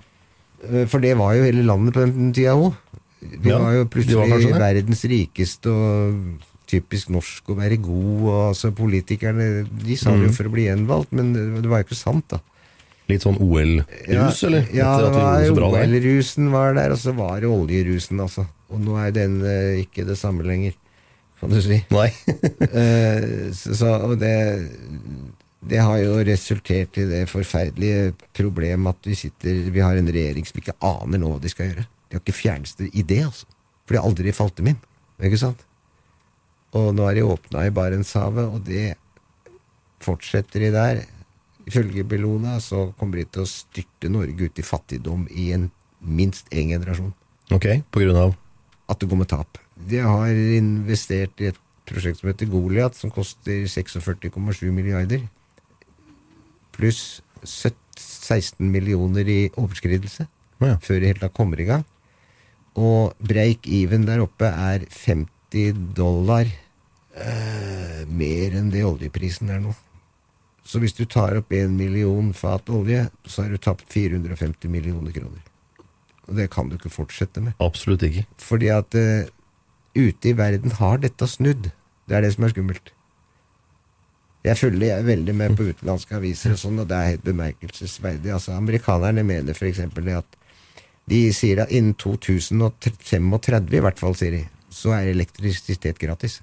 Eh, 0.66 0.86
For 0.90 0.98
det 1.04 1.12
var 1.20 1.36
jo 1.36 1.44
hele 1.46 1.62
landet 1.62 1.94
på 1.94 2.02
den 2.08 2.32
tida 2.34 2.56
òg. 2.58 2.74
Vi 3.22 3.52
Ja, 3.52 3.60
var 3.62 3.76
jo 3.76 3.84
plutselig 3.88 4.18
var 4.18 4.58
verdens 4.60 5.04
rikeste 5.08 5.70
og 5.70 6.42
typisk 6.74 7.10
norsk 7.14 7.48
å 7.54 7.56
være 7.62 7.78
god. 7.82 8.16
Og 8.26 8.40
altså 8.50 8.72
Politikerne 8.76 9.48
de 9.66 9.96
sa 10.00 10.10
det 10.12 10.26
jo 10.26 10.32
Mhm. 10.32 10.36
for 10.40 10.50
å 10.50 10.54
bli 10.58 10.66
gjenvalgt, 10.68 11.12
men 11.14 11.32
det, 11.36 11.46
det 11.62 11.70
var 11.70 11.82
jo 11.82 11.88
ikke 11.88 12.02
sant, 12.02 12.26
da. 12.34 12.40
Litt 13.08 13.20
sånn 13.20 13.36
OL-rus, 13.36 14.38
eller? 14.48 14.64
Ja, 14.72 14.94
Etter 14.96 15.52
bra 15.52 15.66
der. 15.74 15.90
OL-rusen 15.92 16.46
var 16.54 16.72
der, 16.78 16.94
og 16.94 17.00
så 17.02 17.12
var 17.12 17.42
det 17.42 17.50
oljerusen, 17.52 18.20
altså. 18.24 18.46
Og 18.72 18.80
nå 18.80 18.94
er 18.96 19.10
den 19.12 19.34
uh, 19.44 19.76
ikke 19.82 20.06
det 20.08 20.16
samme 20.16 20.40
lenger, 20.48 20.72
kan 21.38 21.52
du 21.52 21.58
si. 21.60 21.82
Nei. 21.92 22.06
uh, 22.64 23.52
så, 23.60 23.74
så, 23.76 23.90
og 24.08 24.14
det, 24.22 24.32
det 25.68 25.82
har 25.84 25.98
jo 26.00 26.16
resultert 26.24 26.96
i 27.00 27.04
det 27.10 27.22
forferdelige 27.28 28.14
problemet 28.36 28.96
at 28.96 29.10
vi 29.10 29.14
sitter 29.16 29.60
Vi 29.72 29.80
har 29.84 29.96
en 30.00 30.08
regjering 30.12 30.48
som 30.48 30.60
ikke 30.60 30.76
aner 30.84 31.20
nå 31.20 31.34
hva 31.34 31.42
de 31.44 31.52
skal 31.52 31.68
gjøre. 31.70 31.84
De 32.08 32.16
har 32.16 32.24
ikke 32.24 32.36
fjerneste 32.40 32.88
idé, 32.92 33.20
altså. 33.28 33.44
For 33.84 33.92
det 33.94 34.00
har 34.00 34.08
aldri 34.08 34.32
falt 34.32 34.56
dem 34.56 34.72
inn. 34.72 34.80
Ikke 35.20 35.40
sant? 35.44 35.60
Og 36.74 36.90
nå 36.96 37.06
er 37.08 37.18
de 37.20 37.26
åpna 37.26 37.66
i 37.68 37.72
Barentshavet, 37.74 38.48
og 38.50 38.64
det 38.66 38.94
fortsetter 40.02 40.66
de 40.66 40.70
der. 40.74 41.02
Ifølge 41.68 42.04
Bellona 42.04 42.58
så 42.60 42.88
kommer 42.98 43.20
de 43.22 43.24
til 43.32 43.44
å 43.44 43.48
styrte 43.48 44.10
Norge 44.12 44.48
ut 44.50 44.58
i 44.60 44.64
fattigdom 44.66 45.28
i 45.32 45.52
en 45.56 45.70
minst 46.04 46.50
én 46.52 46.74
generasjon. 46.74 47.14
Ok, 47.54 47.68
på 47.92 48.02
grunn 48.02 48.18
av 48.20 48.34
At 48.88 49.00
det 49.00 49.08
går 49.08 49.16
med 49.22 49.30
tap. 49.30 49.56
De 49.88 49.96
har 50.04 50.28
investert 50.28 51.40
i 51.40 51.46
et 51.48 51.60
prosjekt 51.88 52.20
som 52.20 52.28
heter 52.28 52.50
Goliat, 52.52 52.92
som 52.98 53.10
koster 53.10 53.64
46,7 53.64 54.68
milliarder. 54.76 55.24
Pluss 56.76 57.22
17 57.44 57.80
16 58.24 58.64
millioner 58.72 59.28
i 59.28 59.40
overskridelse 59.54 60.26
Ja. 60.60 60.76
før 60.82 61.00
det 61.00 61.06
hele 61.12 61.20
da 61.20 61.28
kommer 61.28 61.60
i 61.60 61.64
gang. 61.68 61.84
Og 62.74 63.14
break-even 63.22 64.06
der 64.06 64.22
oppe 64.24 64.46
er 64.48 64.86
50 64.90 65.72
dollar 65.94 66.46
eh, 67.14 68.04
mer 68.08 68.56
enn 68.58 68.70
det 68.72 68.84
oljeprisen 68.86 69.52
er 69.52 69.62
nå. 69.64 69.74
Så 70.64 70.80
hvis 70.80 70.96
du 70.96 71.04
tar 71.04 71.36
opp 71.36 71.52
en 71.52 71.76
million 71.76 72.32
fat 72.36 72.70
olje, 72.72 73.06
så 73.28 73.44
har 73.44 73.52
du 73.52 73.60
tapt 73.60 73.84
450 73.92 74.70
millioner 74.72 75.12
kroner. 75.12 75.42
Og 76.24 76.38
det 76.38 76.48
kan 76.54 76.70
du 76.70 76.78
ikke 76.78 76.92
fortsette 76.92 77.42
med. 77.44 77.56
Absolutt 77.60 78.06
ikke. 78.06 78.24
Fordi 78.40 78.70
at 78.72 78.96
uh, 78.96 79.28
ute 79.94 80.30
i 80.30 80.36
verden 80.36 80.72
har 80.78 81.02
dette 81.02 81.28
snudd. 81.28 81.68
Det 82.08 82.16
er 82.16 82.24
det 82.24 82.32
som 82.32 82.46
er 82.46 82.54
skummelt. 82.54 82.94
Jeg 84.44 84.60
følger 84.60 84.86
jeg 84.90 85.06
veldig 85.06 85.34
med 85.36 85.54
på 85.56 85.68
utenlandske 85.70 86.16
aviser, 86.18 86.52
og 86.52 86.60
sånn, 86.60 86.80
og 86.82 86.88
det 86.88 86.96
er 86.96 87.12
helt 87.14 87.28
bemerkelsesverdig. 87.28 88.32
Altså, 88.32 88.56
amerikanerne 88.56 89.24
mener 89.24 89.56
f.eks. 89.56 89.80
det 89.96 90.16
at 90.18 90.40
de 91.08 91.20
sier 91.36 91.62
at 91.64 91.72
innen 91.72 91.94
2035, 92.00 93.72
i 93.72 93.84
hvert 93.84 94.00
fall, 94.00 94.16
sier 94.16 94.36
de, 94.36 94.42
så 94.72 94.92
er 94.96 95.12
elektrisitet 95.12 96.00
gratis. 96.00 96.42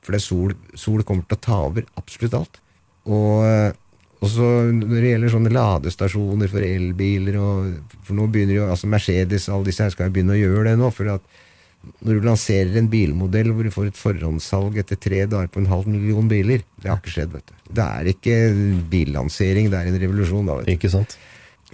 For 0.00 0.16
det 0.16 0.22
sol, 0.24 0.56
sol 0.78 1.04
kommer 1.06 1.26
til 1.28 1.38
å 1.38 1.44
ta 1.44 1.60
over 1.68 1.86
absolutt 2.00 2.36
alt. 2.38 2.60
Og, 3.10 3.44
eh, 3.44 3.72
og 4.20 4.28
så 4.28 4.48
når 4.76 4.96
det 4.96 5.12
gjelder 5.14 5.32
sånne 5.32 5.52
ladestasjoner 5.54 6.50
for 6.52 6.64
elbiler 6.64 7.38
og, 7.40 7.94
For 8.04 8.16
nå 8.18 8.26
begynner 8.28 8.58
jo 8.58 8.66
altså 8.68 8.90
Mercedes 8.92 9.48
og 9.48 9.54
alle 9.54 9.70
disse 9.70 9.86
her 9.86 9.94
skal 9.94 10.10
jo 10.10 10.16
begynne 10.16 10.36
å 10.36 10.40
gjøre 10.40 10.66
det 10.68 10.74
nå. 10.80 10.90
for 10.92 11.14
at 11.16 11.38
når 12.04 12.18
du 12.18 12.26
lanserer 12.28 12.76
en 12.76 12.90
bilmodell 12.92 13.54
hvor 13.54 13.64
du 13.64 13.72
får 13.72 13.88
et 13.88 13.96
forhåndssalg 13.96 14.76
etter 14.82 14.98
tre 15.00 15.22
dager 15.24 15.48
på 15.48 15.62
en 15.62 15.70
halv 15.70 15.88
million 15.88 16.28
biler 16.28 16.60
Det 16.76 16.90
har 16.90 17.00
ikke 17.00 17.14
skjedd, 17.14 17.32
vet 17.32 17.46
du. 17.48 17.54
Det 17.70 17.86
er 17.86 18.10
ikke 18.12 18.36
billansering, 18.92 19.70
det 19.72 19.78
er 19.78 19.88
en 19.88 20.00
revolusjon. 20.02 20.44
da, 20.44 20.58
vet 20.58 20.68
du. 20.68 20.74
Ikke 20.76 20.92
sant? 20.92 21.16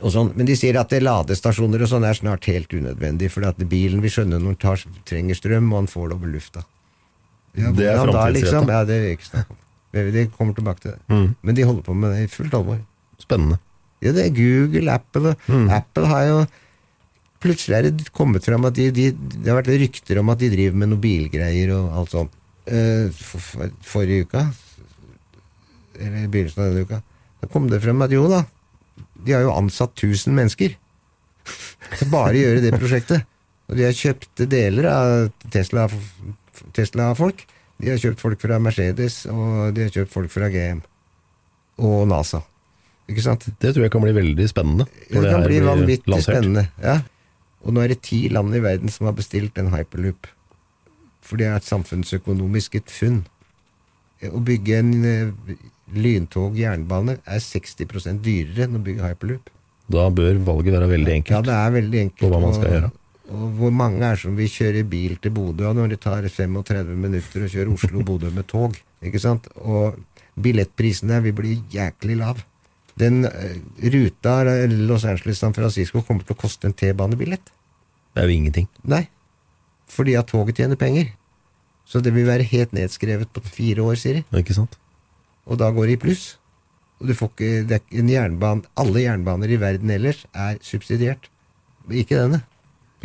Og 0.05 0.13
sånn. 0.13 0.31
Men 0.37 0.47
de 0.49 0.55
sier 0.59 0.77
at 0.79 0.93
ladestasjoner 0.93 1.83
og 1.83 1.91
sånn 1.91 2.05
er 2.05 2.19
snart 2.19 2.47
helt 2.51 2.73
unødvendig, 2.77 3.31
for 3.33 3.49
at 3.49 3.61
bilen 3.71 4.03
vil 4.05 4.13
skjønne 4.13 4.39
når 4.39 4.55
den 4.55 4.63
tar, 4.63 4.83
trenger 5.09 5.39
strøm, 5.39 5.71
og 5.73 5.83
han 5.83 5.91
får 5.91 6.11
det 6.11 6.19
over 6.19 6.33
lufta. 6.35 6.65
Ja, 7.57 7.71
Det 7.73 7.87
er 7.89 7.97
hvordan 8.03 8.35
liksom? 8.37 8.69
Ja, 8.69 8.83
det 8.85 8.99
vil 9.01 9.09
jeg 9.11 9.19
ikke 9.19 9.31
snakke 9.31 9.55
om. 9.55 9.63
De 10.13 10.27
kommer 10.37 10.57
tilbake 10.57 10.83
til 10.83 10.93
det. 10.93 11.01
Mm. 11.09 11.29
Men 11.43 11.57
de 11.57 11.65
holder 11.65 11.83
på 11.87 11.95
med 11.97 12.13
det 12.13 12.25
i 12.27 12.31
fullt 12.33 12.55
alvor. 12.59 12.81
Spennende. 13.23 13.59
Ja, 14.05 14.13
det 14.13 14.27
er 14.27 14.35
Google, 14.37 14.93
Apple 14.93 15.35
Mm. 15.49 15.71
Apple 15.73 16.07
har 16.13 16.25
jo 16.29 16.47
Plutselig 17.41 17.77
er 17.77 17.83
det 17.93 18.11
kommet 18.17 18.45
fram 18.45 18.65
at 18.65 18.75
de, 18.75 18.91
de, 18.91 19.11
det 19.13 19.47
har 19.47 19.59
vært 19.61 19.69
rykter 19.79 20.19
om 20.19 20.31
at 20.33 20.39
de 20.41 20.49
driver 20.51 20.79
med 20.81 20.89
noen 20.89 21.01
bilgreier 21.03 21.69
og 21.77 21.93
alt 22.01 22.15
sånt. 22.15 22.33
Eh, 22.67 23.11
for, 23.13 23.39
for, 23.45 23.75
forrige 23.85 24.25
uka, 24.25 24.41
eller 26.01 26.25
i 26.25 26.31
begynnelsen 26.33 26.63
av 26.65 26.71
denne 26.73 26.87
uka, 26.89 27.01
da 27.43 27.51
kom 27.53 27.69
det 27.71 27.83
frem 27.85 28.01
at 28.03 28.15
jo 28.17 28.25
da, 28.33 28.41
de 29.27 29.37
har 29.37 29.45
jo 29.45 29.53
ansatt 29.53 29.93
1000 30.01 30.35
mennesker 30.35 30.75
bare 32.17 32.41
gjøre 32.41 32.65
det 32.65 32.73
prosjektet. 32.81 33.29
Og 33.69 33.77
de 33.79 33.85
har 33.85 33.95
kjøpt 34.01 34.43
deler 34.51 34.89
av 34.91 35.29
Tesla- 35.53 35.87
Tesla-folk. 36.77 37.45
de 37.81 37.91
har 37.93 37.99
kjøpt 38.01 38.21
folk 38.21 38.41
fra 38.41 38.59
Mercedes, 38.59 39.27
og 39.29 39.75
de 39.77 39.83
har 39.83 39.91
kjøpt 39.93 40.13
folk 40.13 40.31
fra 40.33 40.49
GM. 40.49 40.81
Og 41.79 42.07
NASA. 42.09 42.41
Ikke 43.09 43.23
sant? 43.23 43.45
Det 43.61 43.75
tror 43.75 43.85
jeg 43.85 43.93
kan 43.93 44.03
bli 44.03 44.13
veldig 44.17 44.47
spennende. 44.49 44.87
Det 45.11 45.21
det 45.23 45.31
kan 45.31 45.45
bli 45.45 45.61
vanvittig 45.61 46.09
lansert. 46.11 46.35
spennende. 46.41 46.69
Ja. 46.83 47.01
Og 47.67 47.75
nå 47.75 47.83
er 47.85 47.89
det 47.93 48.01
ti 48.03 48.29
land 48.33 48.55
i 48.55 48.61
verden 48.65 48.89
som 48.89 49.07
har 49.07 49.13
bestilt 49.19 49.59
en 49.59 49.69
hyperloop. 49.75 50.27
For 51.23 51.37
det 51.37 51.47
er 51.51 51.57
et 51.57 51.67
samfunnsøkonomisk 51.69 52.75
et 52.81 52.91
funn. 52.91 53.25
Å 54.27 54.41
bygge 54.43 54.79
en 54.79 54.93
eh, 55.05 55.57
lyntog 55.93 56.57
jernbane 56.59 57.19
er 57.27 57.39
60% 57.43 58.23
dyrere 58.25 58.65
enn 58.67 58.79
å 58.79 58.83
bygge 58.83 59.05
hyperloop. 59.11 59.51
Da 59.93 60.09
bør 60.11 60.41
valget 60.43 60.73
være 60.75 60.89
veldig 60.91 61.13
Ja, 61.13 61.17
enkelt. 61.21 61.45
det 61.47 61.55
er 61.55 61.71
veldig 61.77 62.01
enkelt. 62.07 62.21
på 62.25 62.31
hva 62.33 62.41
man 62.43 62.55
skal 62.57 62.73
gjøre. 62.73 62.91
Og 63.33 63.47
hvor 63.59 63.73
mange 63.75 64.05
er 64.07 64.19
som 64.21 64.37
vil 64.39 64.51
kjøre 64.51 64.85
bil 64.87 65.17
til 65.23 65.33
Bodø 65.35 65.73
når 65.75 65.95
det 65.95 66.03
tar 66.05 66.27
35 66.27 66.93
minutter 66.95 67.47
å 67.47 67.51
kjøre 67.51 67.73
Oslo-Bodø 67.75 68.31
med 68.35 68.47
tog? 68.51 68.77
Ikke 69.03 69.23
sant? 69.23 69.49
Og 69.59 69.99
billettprisen 70.39 71.11
der 71.11 71.25
vil 71.25 71.35
bli 71.37 71.57
jæklig 71.73 72.19
lav. 72.21 72.45
Den 72.97 73.27
eh, 73.29 73.59
ruta 73.93 74.39
Los 74.71 75.05
Angeles-San 75.05 75.57
Francisco 75.57 76.05
kommer 76.07 76.25
til 76.25 76.37
å 76.37 76.41
koste 76.41 76.71
en 76.71 76.77
T-banebillett. 76.77 77.53
Det 78.15 78.23
er 78.23 78.31
jo 78.31 78.39
ingenting. 78.39 78.71
Nei. 78.89 79.05
Fordi 79.93 80.17
at 80.19 80.31
toget 80.31 80.63
tjener 80.63 80.81
penger. 80.81 81.13
Så 81.87 82.01
det 82.03 82.15
vil 82.15 82.27
være 82.27 82.47
helt 82.49 82.73
nedskrevet 82.75 83.31
på 83.35 83.43
fire 83.45 83.85
år, 83.85 83.99
sier 84.01 84.21
de. 84.21 84.25
Ikke 84.41 84.57
sant? 84.57 84.79
Og 85.47 85.61
da 85.61 85.69
går 85.75 85.91
det 85.91 85.99
i 85.99 86.03
pluss. 86.07 86.25
Og 87.01 87.11
du 87.11 87.15
får 87.15 87.31
ikke 87.35 87.81
en 88.01 88.11
jernbane, 88.11 88.65
Alle 88.81 89.05
jernbaner 89.05 89.53
i 89.53 89.61
verden 89.61 89.93
ellers 89.93 90.25
er 90.33 90.57
subsidiert. 90.65 91.29
Ikke 91.91 92.19
denne. 92.19 92.41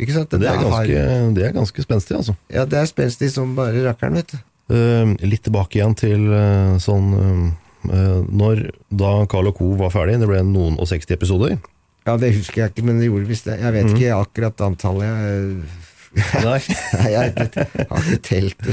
Ikke 0.02 0.16
sant? 0.16 0.32
Det 0.34 0.48
er 0.48 0.58
ganske, 0.58 1.02
har- 1.02 1.34
det 1.36 1.44
er 1.46 1.54
ganske 1.54 1.84
spenstig, 1.84 2.16
altså. 2.18 2.34
Ja, 2.50 2.64
det 2.66 2.80
er 2.80 2.88
spenstig 2.90 3.30
som 3.30 3.54
bare 3.58 3.84
rakkeren, 3.86 4.18
vet 4.18 4.34
du. 4.34 4.40
Uh, 4.72 5.12
litt 5.26 5.44
tilbake 5.46 5.78
igjen 5.78 5.94
til 5.98 6.28
uh, 6.30 6.78
sånn 6.80 7.08
eh, 7.90 8.20
Når 8.30 8.60
da 8.94 9.10
Carl 9.28 9.50
og 9.50 9.56
Co. 9.58 9.72
var 9.76 9.90
ferdig, 9.92 10.20
det 10.22 10.28
ble 10.30 10.38
noen 10.46 10.78
og 10.80 10.86
60 10.88 11.16
episoder 11.16 11.56
Ja, 12.06 12.14
det 12.16 12.30
husker 12.38 12.62
jeg 12.62 12.72
ikke, 12.72 12.84
men 12.86 13.00
det 13.02 13.10
gjorde 13.10 13.28
visst 13.28 13.50
det. 13.50 13.58
Jeg 13.60 13.74
vet 13.74 13.88
mm. 13.90 13.96
ikke 13.98 14.20
akkurat 14.22 14.62
antallet. 14.66 15.10
Jeg, 15.10 15.90
Nei. 16.44 16.58
Jeg, 17.08 17.30
har 17.88 18.04
ikke 18.04 18.18
telt. 18.26 18.66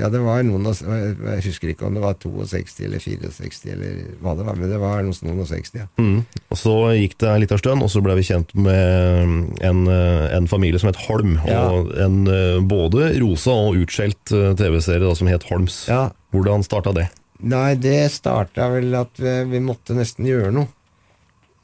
Ja, 0.00 0.08
det 0.08 0.20
var 0.24 0.40
noen 0.46 0.64
Jeg 0.70 1.42
husker 1.44 1.72
ikke 1.72 1.84
om 1.84 1.98
det 1.98 2.04
var 2.04 2.16
62 2.16 2.86
eller 2.86 3.02
64 3.02 3.74
eller 3.74 3.98
hva 4.22 4.32
det 4.38 4.46
var, 4.46 4.56
men 4.56 4.72
det 4.72 4.78
var 4.80 5.04
noen, 5.04 5.42
og 5.42 5.50
60. 5.50 5.76
Ja. 5.82 5.86
Mm. 6.00 6.22
Og 6.48 6.60
Så 6.60 6.74
gikk 6.96 7.18
det 7.20 7.28
en 7.28 7.44
liten 7.44 7.60
stund, 7.60 7.84
og 7.84 7.92
så 7.92 8.00
ble 8.04 8.16
vi 8.16 8.24
kjent 8.30 8.54
med 8.56 9.60
en, 9.66 9.82
eh, 9.92 10.26
en 10.38 10.48
familie 10.48 10.80
som 10.80 10.88
het 10.88 11.02
Holm. 11.04 11.36
Ja. 11.44 11.66
Og 11.68 11.92
en 12.00 12.22
eh, 12.30 12.56
både 12.64 13.12
rosa 13.20 13.58
og 13.68 13.82
utskjelt 13.82 14.32
eh, 14.36 14.54
TV-serie 14.56 15.12
som 15.18 15.28
het 15.28 15.44
Holms. 15.50 15.82
Ja. 15.92 16.06
Hvordan 16.32 16.64
starta 16.64 16.94
det? 16.96 17.10
Nei, 17.40 17.74
det 17.80 18.12
starta 18.16 18.68
vel 18.72 18.96
at 18.96 19.20
vi, 19.20 19.36
vi 19.52 19.60
måtte 19.64 19.96
nesten 19.96 20.28
gjøre 20.28 20.54
noe. 20.56 20.72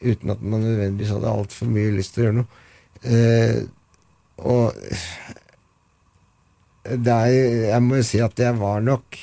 Uten 0.04 0.34
at 0.34 0.44
man 0.44 0.60
nødvendigvis 0.60 1.14
hadde 1.16 1.32
altfor 1.32 1.72
mye 1.72 1.96
lyst 1.96 2.16
til 2.16 2.22
å 2.22 2.28
gjøre 2.28 2.38
noe. 2.42 2.62
Eh, 3.06 3.58
og 4.38 4.74
er, 6.86 7.30
jeg 7.70 7.82
må 7.82 8.00
jo 8.00 8.06
si 8.06 8.20
at 8.22 8.38
jeg 8.38 8.58
var 8.60 8.84
nok 8.84 9.18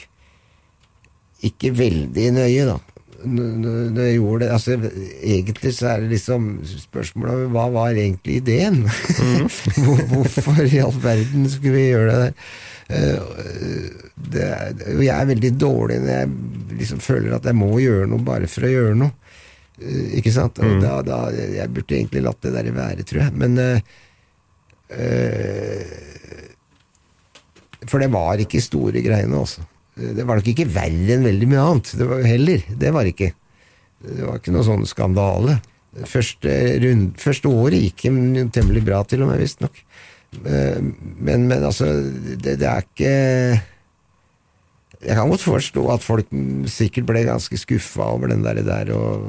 ikke 1.43 1.73
veldig 1.75 2.27
nøye, 2.37 2.65
da. 2.71 2.79
Når 3.23 4.01
jeg 4.03 4.15
gjorde 4.17 4.39
det 4.41 4.47
altså, 4.51 4.73
Egentlig 5.23 5.69
så 5.77 5.85
er 5.93 6.01
det 6.03 6.09
liksom 6.11 6.47
spørsmålet 6.67 7.45
om 7.45 7.53
hva 7.55 7.69
var 7.71 7.95
egentlig 7.95 8.41
ideen? 8.41 8.83
Mm. 9.23 9.47
Hvorfor 10.11 10.59
i 10.65 10.79
all 10.83 10.95
verden 10.99 11.45
skulle 11.49 11.77
vi 11.77 11.83
gjøre 11.87 12.09
det 12.09 12.17
der? 12.19 12.33
Eh, 12.93 13.21
det 14.33 14.43
er, 14.43 14.73
jeg 14.99 15.13
er 15.15 15.29
veldig 15.29 15.51
dårlig 15.61 15.99
når 16.03 16.11
jeg 16.11 16.31
liksom 16.81 17.01
føler 17.03 17.35
at 17.37 17.47
jeg 17.47 17.57
må 17.57 17.69
gjøre 17.79 18.09
noe 18.11 18.25
bare 18.25 18.49
for 18.51 18.67
å 18.67 18.71
gjøre 18.73 18.97
noe. 18.99 19.13
Eh, 19.79 20.17
Ikke 20.19 20.33
sant? 20.35 20.59
Og 20.59 20.83
da, 20.83 20.97
da, 21.07 21.19
jeg 21.31 21.71
burde 21.73 21.97
egentlig 21.97 22.25
latt 22.25 22.43
det 22.43 22.53
der 22.57 22.71
være, 22.75 23.07
tror 23.07 23.23
jeg. 23.25 23.37
Men 23.39 23.57
eh, 23.61 23.95
For 27.89 27.99
det 28.01 28.09
var 28.13 28.41
ikke 28.41 28.61
store 28.63 29.03
greiene, 29.03 29.39
altså. 29.43 29.65
Det 29.93 30.23
var 30.25 30.39
nok 30.39 30.47
ikke 30.49 30.69
verre 30.73 31.17
enn 31.17 31.25
veldig 31.27 31.47
mye 31.51 31.63
annet. 31.67 31.91
Det 31.99 32.07
var 32.09 32.23
heller. 32.25 32.63
Det 32.81 32.93
var 32.95 33.09
ikke. 33.09 33.29
Det 34.03 34.23
var 34.25 34.39
ikke 34.39 34.53
noe 34.55 34.65
sånn 34.65 34.87
skandale. 34.89 35.59
Første, 36.09 36.49
rund, 36.81 37.11
første 37.21 37.51
året 37.51 37.83
gikk 37.83 38.07
temmelig 38.55 38.81
bra, 38.87 39.03
til 39.05 39.21
og 39.21 39.29
med, 39.29 39.43
visstnok. 39.43 39.77
Eh, 40.41 40.79
Men, 40.81 41.45
men 41.45 41.59
altså, 41.61 41.85
det, 42.41 42.55
det 42.57 42.65
er 42.65 42.81
ikke 42.81 43.11
Jeg 45.03 45.17
kan 45.19 45.29
godt 45.29 45.43
forstå 45.45 45.83
at 45.93 46.01
folk 46.01 46.31
sikkert 46.71 47.05
ble 47.05 47.21
ganske 47.27 47.59
skuffa 47.61 48.07
over 48.15 48.31
den 48.31 48.41
der, 48.41 48.63
der 48.65 48.89
og 48.95 49.27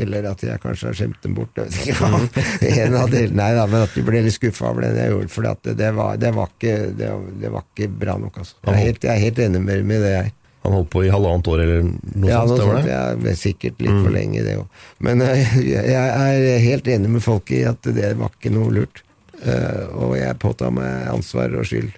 Eller 0.00 0.24
at 0.30 0.40
jeg 0.40 0.60
kanskje 0.62 0.88
har 0.88 0.96
skjemt 0.96 1.24
dem 1.24 1.34
bort. 1.36 1.58
Jeg 1.58 1.96
hva. 1.98 2.20
En 2.70 2.94
av 2.96 3.10
delene, 3.12 3.36
nei 3.42 3.50
da, 3.58 3.66
men 3.68 3.84
at 3.84 3.96
de 3.96 4.04
ble 4.06 4.22
litt 4.24 4.36
skuffa 4.38 4.70
over 4.70 4.86
det 4.86 4.92
jeg 4.96 5.12
gjorde. 5.12 5.32
For 5.32 5.48
det, 5.48 5.74
det, 5.76 5.90
var, 5.96 6.14
det, 6.20 6.30
var 6.36 6.52
ikke, 6.54 6.76
det, 6.96 7.50
var 7.52 7.66
ikke 7.66 7.90
bra 8.04 8.16
nok, 8.20 8.38
altså. 8.40 8.56
Jeg 8.64 8.72
er 8.72 8.86
helt, 8.86 9.04
jeg 9.04 9.12
er 9.12 9.26
helt 9.26 9.42
enig 9.46 9.62
med, 9.66 9.84
med 9.90 10.06
det, 10.06 10.14
jeg. 10.16 10.32
Han 10.62 10.76
holdt 10.76 10.90
på 10.94 11.00
i 11.02 11.10
halvannet 11.10 11.48
år 11.50 11.60
eller 11.64 11.80
noe 11.82 12.28
Ja, 12.30 12.42
sånt? 12.46 12.60
noe 12.60 12.66
sånt. 12.68 12.86
Jeg 12.86 13.30
er 13.32 13.38
sikkert 13.38 13.80
litt 13.82 13.96
for 13.96 14.14
lenge, 14.14 14.44
det 14.46 14.58
òg. 14.60 14.82
Men 15.02 15.24
eh, 15.26 15.56
jeg 15.74 15.94
er 15.96 16.66
helt 16.68 16.90
enig 16.94 17.10
med 17.16 17.24
folk 17.24 17.50
i 17.50 17.64
at 17.68 17.90
det 17.96 18.12
var 18.20 18.30
ikke 18.36 18.54
noe 18.54 18.70
lurt. 18.78 19.02
Uh, 19.42 19.88
og 20.06 20.12
jeg 20.14 20.38
påtar 20.38 20.70
meg 20.70 21.08
ansvar 21.10 21.50
og 21.58 21.66
skyld 21.66 21.90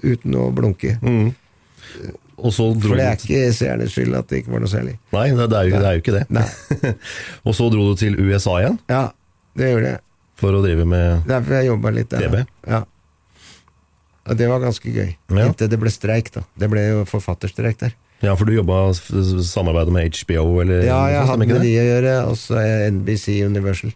uten 0.00 0.36
å 0.40 0.46
blunke. 0.56 0.94
Mm. 1.04 1.34
For 2.36 2.96
det 2.98 3.04
er 3.06 3.16
ikke 3.16 3.52
seernes 3.56 3.94
skyld 3.96 4.16
at 4.18 4.28
det 4.28 4.42
ikke 4.42 4.52
var 4.52 4.60
noe 4.60 4.70
særlig. 4.70 4.98
Nei, 5.14 5.28
det, 5.32 5.46
er 5.48 5.70
jo, 5.70 5.78
det 5.80 5.88
er 5.88 5.94
jo 5.96 6.02
ikke 6.02 6.16
det. 6.18 6.92
Og 7.48 7.56
så 7.56 7.68
dro 7.72 7.86
du 7.88 7.94
til 7.96 8.18
USA 8.20 8.58
igjen 8.60 8.76
Ja, 8.92 9.06
det 9.56 9.70
gjorde 9.72 9.94
jeg. 9.94 10.02
for 10.36 10.58
å 10.58 10.60
drive 10.60 10.84
med 10.84 11.24
Derfor 11.30 11.56
jeg 11.56 11.70
jobba 11.70 11.94
litt 11.96 12.12
der. 12.12 12.44
Ja. 12.68 12.82
Og 14.26 14.36
det 14.36 14.48
var 14.50 14.60
ganske 14.60 14.90
gøy. 14.90 15.14
Ja. 15.30 15.46
Inntil 15.46 15.70
det 15.70 15.78
ble 15.80 15.92
streik, 15.94 16.32
da. 16.34 16.42
Det 16.58 16.68
ble 16.72 16.82
jo 16.88 17.04
forfatterstreik 17.08 17.78
der. 17.80 17.94
Ja, 18.24 18.32
for 18.34 18.48
du 18.48 18.54
jobba 18.56 18.90
samarbeidet 18.96 19.92
med 19.94 20.16
HBO, 20.16 20.60
eller 20.64 20.86
Ja, 20.86 21.00
jeg 21.12 21.26
hadde 21.28 21.46
med 21.46 21.60
de 21.62 21.72
å 21.78 21.84
gjøre, 21.86 22.14
og 22.30 22.38
så 22.40 22.60
NBC 22.90 23.40
Universal. 23.46 23.92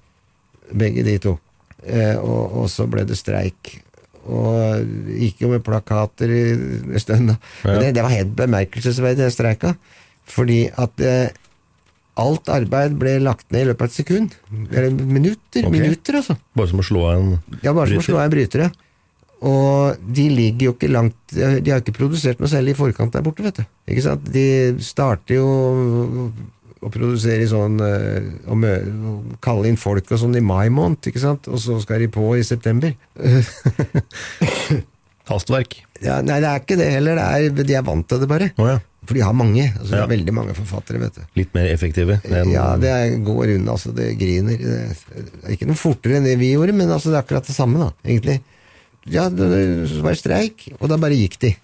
Begge 0.77 1.05
de 1.07 1.17
to. 1.25 1.37
Eh, 1.83 2.17
og, 2.21 2.61
og 2.63 2.69
så 2.71 2.87
ble 2.91 3.07
det 3.09 3.17
streik. 3.19 3.79
Og 4.29 4.91
gikk 5.17 5.45
jo 5.45 5.53
med 5.55 5.65
plakater 5.65 6.33
en 6.33 6.99
stund. 7.01 7.37
Ja. 7.65 7.79
det, 7.81 7.95
det 7.97 8.05
var 8.05 8.13
helt 8.13 8.35
bemerkelsesverdig, 8.37 9.23
den 9.23 9.33
streika. 9.35 9.75
Fordi 10.31 10.67
at 10.79 11.01
eh, 11.05 11.33
alt 12.21 12.53
arbeid 12.53 12.99
ble 13.01 13.17
lagt 13.25 13.49
ned 13.55 13.65
i 13.65 13.71
løpet 13.71 13.87
av 13.87 13.91
et 13.91 13.97
sekund. 13.97 14.37
Eller 14.69 14.93
minutter. 14.93 15.65
Okay. 15.65 15.73
Minutter, 15.73 16.21
altså. 16.21 16.37
Bare 16.59 16.73
som 16.73 16.83
å 16.83 16.87
slå 16.87 17.09
av 17.09 17.19
en 17.19 17.35
Ja, 17.65 17.73
bare 17.73 17.89
som 17.91 18.03
å 18.03 18.07
slå 18.07 18.21
av 18.21 18.29
en 18.29 18.37
bryter, 18.37 18.67
ja. 18.69 18.71
Og 19.41 20.01
de 20.05 20.27
ligger 20.29 20.67
jo 20.67 20.73
ikke 20.75 20.91
langt 20.93 21.17
De 21.33 21.71
har 21.73 21.79
ikke 21.81 21.95
produsert 21.97 22.43
noe 22.43 22.51
særlig 22.53 22.75
i 22.75 22.77
forkant 22.77 23.15
der 23.15 23.25
borte, 23.25 23.45
vet 23.47 23.63
du. 23.63 23.69
Ikke 23.89 24.05
sant? 24.05 24.27
De 24.35 24.45
starter 24.85 25.39
jo 25.39 25.47
å 26.81 26.89
produsere 26.93 27.45
i 27.45 27.49
sånn 27.51 27.75
eh, 27.85 28.29
å 28.49 28.57
mø, 28.57 28.71
å 29.11 29.15
Kalle 29.45 29.69
inn 29.69 29.77
folk 29.81 30.09
og 30.13 30.21
sånn 30.23 30.37
i 30.39 30.45
mai 30.45 30.71
måned, 30.73 31.03
ikke 31.11 31.21
sant? 31.21 31.49
Og 31.53 31.61
så 31.61 31.77
skal 31.83 32.01
de 32.01 32.09
på 32.13 32.25
i 32.39 32.45
september. 32.47 32.95
Hastverk. 35.31 35.77
Ja, 36.03 36.21
nei, 36.25 36.41
det 36.43 36.49
er 36.51 36.63
ikke 36.63 36.79
det 36.81 36.89
heller. 36.95 37.19
Det 37.21 37.63
er, 37.63 37.67
de 37.69 37.77
er 37.79 37.85
vant 37.87 38.07
til 38.09 38.23
det, 38.23 38.29
bare. 38.31 38.49
Oh, 38.59 38.67
ja. 38.71 38.79
For 39.07 39.17
de 39.17 39.23
har 39.25 39.35
mange. 39.37 39.67
Altså, 39.77 39.91
Det 39.93 39.99
Ja. 40.01 40.05
er 40.05 40.13
veldig 40.17 40.35
mange 40.35 40.55
forfattere, 40.57 40.99
vet 41.01 41.15
du. 41.15 41.21
Litt 41.39 41.55
mer 41.55 41.67
effektive. 41.73 42.21
enn- 42.25 42.53
Ja, 42.53 42.77
det 42.77 42.89
er, 42.91 43.17
går 43.25 43.55
unna, 43.57 43.73
altså. 43.77 43.93
Det 43.95 44.17
griner. 44.19 44.57
Det 44.59 45.45
er 45.45 45.53
ikke 45.57 45.67
noe 45.71 45.77
fortere 45.79 46.17
enn 46.19 46.25
det 46.25 46.39
vi 46.39 46.53
gjorde, 46.55 46.75
men 46.75 46.89
altså, 46.89 47.11
det 47.11 47.17
er 47.21 47.25
akkurat 47.25 47.47
det 47.47 47.55
samme, 47.57 47.79
da, 47.79 47.91
egentlig. 48.05 48.41
Ja, 49.07 49.29
det 49.29 49.49
det 49.51 50.03
var 50.03 50.15
streik, 50.15 50.69
og 50.81 50.89
da 50.89 50.97
bare 51.01 51.17
gikk 51.17 51.39
de. 51.41 51.55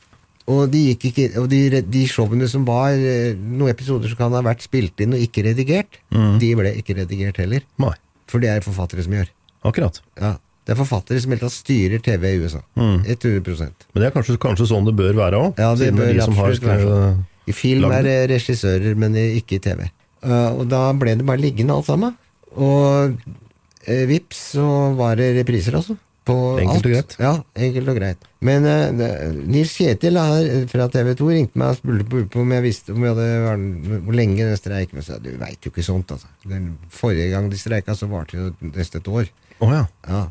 Og 0.47 0.71
de, 0.71 0.81
ikke, 0.95 1.27
og 1.41 1.49
de, 1.51 1.81
de 1.83 2.03
showene 2.07 2.47
som 2.47 2.63
var 2.69 2.95
eh, 2.95 3.35
noen 3.35 3.73
episoder 3.73 4.13
som 4.13 4.19
kan 4.21 4.35
ha 4.37 4.45
vært 4.47 4.63
spilt 4.63 5.03
inn 5.03 5.17
og 5.17 5.23
ikke 5.25 5.43
redigert, 5.49 5.99
de 6.41 6.51
ble 6.59 6.71
ikke 6.79 6.95
redigert 7.01 7.41
heller. 7.43 7.65
Nei, 7.83 7.95
For 8.31 8.43
det 8.43 8.53
er 8.53 8.63
forfattere 8.63 9.03
som 9.03 9.17
gjør. 9.17 9.33
akkurat. 9.67 9.99
Ja, 10.21 10.37
Det 10.67 10.75
er 10.75 10.79
forfattere 10.79 11.21
som 11.23 11.35
helt 11.35 11.43
tatt 11.43 11.55
styrer 11.55 12.03
TV 12.03 12.29
i 12.31 12.39
USA. 12.43 12.63
100 12.77 13.43
Men 13.51 14.03
det 14.03 14.07
er 14.07 14.15
kanskje, 14.15 14.39
kanskje 14.39 14.69
sånn 14.71 14.87
det 14.87 14.95
bør 14.99 15.19
være 15.19 15.43
òg? 15.49 15.59
Ja, 15.59 15.75
det 15.75 15.93
bør 15.95 16.13
de 16.15 16.23
absolutt 16.23 16.63
har 16.63 16.79
være 16.79 16.87
sånn. 16.87 17.25
I 17.47 17.55
film 17.55 17.91
er 17.95 18.03
det 18.03 18.17
regissører, 18.31 18.95
men 18.99 19.15
ikke 19.15 19.59
i 19.59 19.63
TV. 19.63 19.87
Uh, 20.27 20.51
og 20.59 20.65
da 20.71 20.89
ble 20.99 21.15
det 21.19 21.27
bare 21.27 21.43
liggende 21.43 21.75
alt 21.77 21.87
sammen. 21.87 22.17
Og 22.57 23.15
uh, 23.15 24.05
vips, 24.11 24.41
så 24.57 24.67
var 24.99 25.19
det 25.21 25.33
repriser, 25.39 25.77
altså. 25.79 25.95
På 26.27 26.35
Enkelt 26.59 26.87
og 26.89 26.91
greit. 26.91 27.13
Ja, 27.23 27.33
enkelt 27.55 27.91
og 27.93 27.99
greit. 28.01 28.25
Men 28.47 28.65
uh, 28.67 29.05
Nils 29.47 29.77
Kjetil 29.79 30.19
her 30.19 30.49
fra 30.73 30.89
TV 30.91 31.13
2 31.21 31.29
ringte 31.31 31.61
meg 31.61 31.71
og 31.71 31.79
spurte 31.79 32.07
på, 32.11 32.23
på 32.35 32.41
om 32.43 32.55
jeg 32.57 32.65
visste 32.65 32.95
om 32.97 33.05
jeg 33.07 33.15
hadde, 33.15 33.29
vært- 33.45 34.03
hvor 34.09 34.17
lenge 34.19 34.49
den 34.49 34.59
streiken 34.59 34.99
var. 34.99 35.21
Du 35.23 35.31
veit 35.39 35.63
jo 35.69 35.71
ikke 35.71 35.85
sånt, 35.87 36.11
altså. 36.17 36.27
Den 36.51 36.73
forrige 36.91 37.31
gang 37.31 37.47
de 37.53 37.61
streika, 37.61 37.95
så 37.95 38.09
varte 38.11 38.49
det 38.49 38.73
nesten 38.75 39.05
et 39.05 39.13
år. 39.13 39.31
Oh, 39.63 39.71
ja. 39.71 39.85
Ja. 40.11 40.25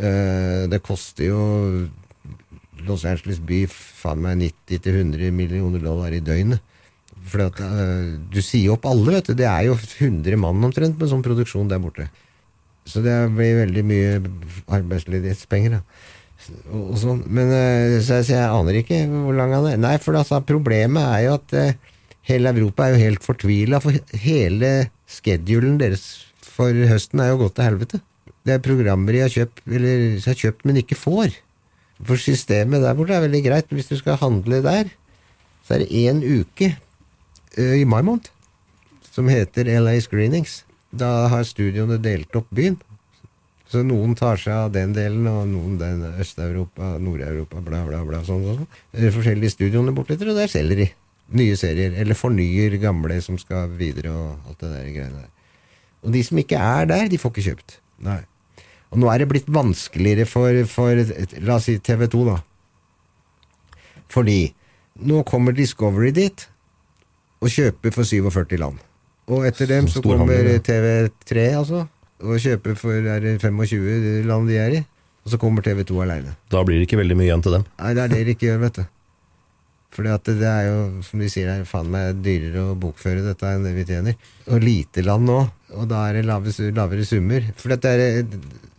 Uh, 0.00 0.68
det 0.70 0.82
koster 0.84 1.30
jo 1.30 1.40
Los 2.86 3.04
Angeles 3.08 3.40
by 3.44 3.64
faen 3.72 4.20
meg 4.24 4.38
90-100 4.68 5.32
millioner 5.36 5.80
dollar 5.84 6.12
i 6.16 6.20
døgnet. 6.24 6.60
For 7.30 7.48
at, 7.48 7.58
uh, 7.60 8.18
du 8.32 8.40
sier 8.44 8.76
opp 8.76 8.84
alle, 8.88 9.16
vet 9.16 9.32
du. 9.32 9.38
Det 9.40 9.48
er 9.48 9.66
jo 9.70 9.80
100 9.80 10.36
mann 10.40 10.60
omtrent 10.68 11.00
med 11.00 11.08
sånn 11.08 11.24
produksjon 11.24 11.68
der 11.72 11.80
borte. 11.80 12.10
Så 12.90 13.02
det 13.04 13.14
blir 13.36 13.60
veldig 13.62 13.84
mye 13.86 14.16
arbeidsledighetspenger. 14.78 15.78
Sånn. 16.98 17.22
Men 17.30 17.52
eh, 17.54 17.98
så 18.02 18.18
jeg, 18.18 18.26
så 18.30 18.34
jeg 18.34 18.48
aner 18.48 18.80
ikke 18.80 19.04
hvor 19.12 19.36
lang 19.36 19.54
han 19.54 19.68
er. 19.70 19.80
Nei, 19.80 19.94
for 20.02 20.18
altså, 20.18 20.40
problemet 20.46 21.04
er 21.04 21.26
jo 21.28 21.36
at 21.36 21.54
eh, 21.58 21.76
hele 22.30 22.54
Europa 22.56 22.88
er 22.88 22.96
jo 22.96 23.04
helt 23.04 23.26
fortvila, 23.26 23.80
for 23.84 23.94
hele 24.24 24.72
schedulen 25.10 25.78
deres 25.80 26.08
for 26.60 26.74
høsten 26.90 27.22
er 27.22 27.32
jo 27.32 27.44
gått 27.44 27.56
til 27.58 27.68
helvete. 27.68 28.00
Det 28.44 28.56
er 28.56 28.64
programmer 28.64 29.14
de 29.14 29.22
har 29.22 29.32
kjøpt, 29.32 29.62
eller 29.68 30.02
har 30.24 30.38
kjøpt, 30.42 30.66
men 30.68 30.80
ikke 30.80 30.98
får. 30.98 31.36
For 32.08 32.20
systemet 32.20 32.82
der 32.84 32.96
borte 32.96 33.16
er 33.16 33.24
veldig 33.26 33.42
greit. 33.44 33.72
Hvis 33.72 33.90
du 33.90 33.96
skal 34.00 34.18
handle 34.20 34.62
der, 34.64 34.90
så 35.64 35.76
er 35.76 35.84
det 35.84 36.02
én 36.02 36.22
uke 36.24 36.72
ø, 37.60 37.64
i 37.76 37.84
mai 37.88 38.00
måned 38.02 38.30
som 39.10 39.28
heter 39.28 39.68
LA 39.82 39.98
Screenings. 40.00 40.62
Da 40.90 41.28
har 41.30 41.44
studioene 41.46 42.00
delt 42.02 42.34
opp 42.36 42.48
byen. 42.54 42.78
Så 43.70 43.84
noen 43.86 44.16
tar 44.18 44.40
seg 44.42 44.56
av 44.66 44.72
den 44.74 44.94
delen, 44.96 45.28
og 45.30 45.44
noen 45.46 45.76
den 45.78 46.02
Øst-Europa, 46.18 46.96
Nord-Europa, 46.98 47.60
bla, 47.62 47.84
bla, 47.86 48.00
bla. 48.06 48.22
sånn 48.26 48.42
og 48.42 48.62
sånn. 48.62 48.70
Det 48.90 49.04
er 49.06 49.14
Forskjellige 49.14 49.54
studioene 49.54 49.94
bortetter, 49.94 50.32
og 50.32 50.40
der 50.40 50.50
selger 50.50 50.82
de 50.82 50.88
nye 51.38 51.58
serier. 51.58 51.94
Eller 51.94 52.18
fornyer 52.18 52.74
gamle 52.82 53.20
som 53.22 53.38
skal 53.38 53.70
videre, 53.78 54.10
og 54.10 54.50
alt 54.50 54.64
det 54.64 54.72
der 54.72 54.90
greiene 54.90 55.22
der. 55.22 55.30
Og 56.02 56.16
de 56.16 56.24
som 56.26 56.42
ikke 56.42 56.58
er 56.58 56.90
der, 56.90 57.06
de 57.12 57.20
får 57.20 57.34
ikke 57.34 57.46
kjøpt. 57.52 57.78
Nei. 58.02 58.18
Og 58.90 58.98
nå 58.98 59.10
er 59.12 59.22
det 59.22 59.30
blitt 59.30 59.50
vanskeligere 59.54 60.26
for, 60.26 60.64
for 60.66 60.98
la 61.46 61.60
oss 61.60 61.68
si 61.70 61.78
TV 61.78 62.08
2, 62.10 62.26
da. 62.26 62.40
Fordi 64.10 64.40
nå 65.06 65.22
kommer 65.28 65.54
Discovery 65.54 66.10
dit 66.16 66.48
og 67.40 67.52
kjøper 67.54 67.94
for 67.94 68.08
47 68.08 68.58
land. 68.58 68.80
Og 69.28 69.44
etter 69.46 69.68
dem 69.70 69.88
så 69.90 70.02
kommer 70.02 70.48
TV3, 70.64 71.44
altså, 71.58 71.84
og 72.20 72.40
kjøper 72.42 72.78
for 72.78 73.10
er 73.12 73.20
det 73.24 73.36
25 73.42 74.24
land 74.28 74.48
de 74.48 74.56
er 74.60 74.78
i. 74.80 74.80
Og 75.20 75.34
så 75.34 75.38
kommer 75.40 75.62
TV2 75.62 76.00
aleine. 76.02 76.32
Da 76.50 76.62
blir 76.64 76.80
det 76.80 76.88
ikke 76.88 76.98
veldig 77.02 77.18
mye 77.18 77.28
igjen 77.28 77.44
til 77.44 77.58
dem. 77.58 77.68
Nei, 77.76 77.92
det 77.96 78.02
er 78.02 78.12
det 78.14 78.24
de 78.24 78.34
ikke 78.34 78.48
gjør, 78.48 78.62
vet 78.64 78.80
du. 78.80 78.86
Fordi 79.90 80.12
at 80.14 80.28
det 80.38 80.46
er 80.48 80.66
jo, 80.68 80.80
som 81.02 81.20
de 81.22 81.28
sier, 81.30 81.48
det 81.50 81.64
er 81.64 81.68
faen 81.68 81.90
meg 81.90 82.20
dyrere 82.24 82.70
å 82.70 82.76
bokføre 82.78 83.24
dette 83.24 83.48
enn 83.50 83.66
det 83.66 83.74
vi 83.74 83.86
tjener. 83.88 84.16
Og 84.48 84.62
lite 84.62 85.02
land 85.04 85.26
nå, 85.28 85.38
og 85.74 85.88
da 85.90 86.04
er 86.08 86.20
det 86.20 86.26
lave, 86.28 86.54
lavere 86.76 87.06
summer. 87.06 87.48
For 87.58 87.74
dette 87.74 87.90
er, 87.90 88.20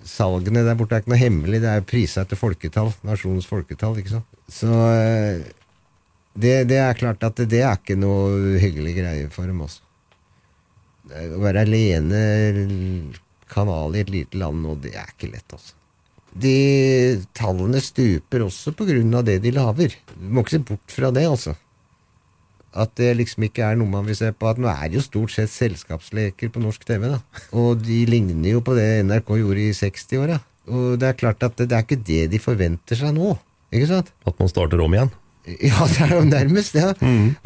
salgene 0.08 0.64
der 0.66 0.80
borte 0.80 0.98
er 0.98 1.04
ikke 1.04 1.14
noe 1.14 1.22
hemmelig, 1.22 1.62
det 1.64 1.74
er 1.76 1.86
prisa 1.88 2.24
etter 2.24 2.40
folketall. 2.40 2.94
Nasjonens 3.08 3.50
folketall, 3.50 4.00
ikke 4.02 4.16
sant. 4.16 4.40
Så 4.52 4.72
eh, 4.72 5.44
det, 6.34 6.56
det 6.72 6.80
er 6.80 6.98
klart 7.00 7.24
at 7.28 7.44
det 7.44 7.60
er 7.60 7.76
ikke 7.76 8.00
noe 8.00 8.58
hyggelig 8.64 8.96
greie 8.98 9.30
for 9.36 9.52
dem 9.52 9.62
også. 9.68 9.84
Å 11.12 11.42
være 11.44 11.66
alene 11.66 12.22
kanal 13.52 13.96
i 13.96 14.04
et 14.06 14.12
lite 14.12 14.40
land 14.40 14.64
nå, 14.64 14.78
det 14.82 14.94
er 14.96 15.10
ikke 15.12 15.32
lett, 15.34 15.48
altså. 15.52 15.76
De 16.32 17.20
tallene 17.36 17.82
stuper 17.84 18.46
også 18.46 18.72
av 18.72 19.26
det 19.28 19.42
de 19.44 19.52
lager. 19.52 19.98
Du 20.16 20.30
må 20.32 20.46
ikke 20.46 20.56
se 20.56 20.64
bort 20.70 20.96
fra 20.96 21.12
det, 21.12 21.26
altså. 21.28 21.58
At 22.72 22.94
det 22.96 23.10
liksom 23.20 23.44
ikke 23.50 23.66
er 23.68 23.76
noe 23.76 23.92
man 23.92 24.08
vil 24.08 24.16
se 24.16 24.32
på. 24.32 24.48
At 24.48 24.62
nå 24.62 24.70
er 24.72 24.88
det 24.88 25.02
jo 25.02 25.04
stort 25.04 25.34
sett 25.36 25.52
selskapsleker 25.52 26.54
på 26.54 26.64
norsk 26.64 26.86
TV, 26.88 27.10
da. 27.12 27.20
Og 27.52 27.84
de 27.84 28.06
ligner 28.08 28.56
jo 28.56 28.64
på 28.64 28.78
det 28.78 29.04
NRK 29.04 29.34
gjorde 29.42 29.66
i 29.66 29.76
60-åra. 29.76 30.40
Og 30.72 30.96
det 31.02 31.10
er 31.10 31.20
klart 31.20 31.44
at 31.44 31.58
det, 31.60 31.68
det 31.68 31.76
er 31.76 31.84
ikke 31.84 32.04
det 32.08 32.22
de 32.32 32.40
forventer 32.40 32.96
seg 32.96 33.12
nå. 33.18 33.34
Ikke 33.76 33.92
sant? 33.92 34.14
At 34.24 34.40
man 34.40 34.52
starter 34.52 34.80
om 34.84 34.96
igjen? 34.96 35.12
Ja, 35.68 35.86
det 35.90 36.06
er 36.06 36.12
jo 36.14 36.22
nærmest. 36.28 36.76
Ja. 36.78 36.92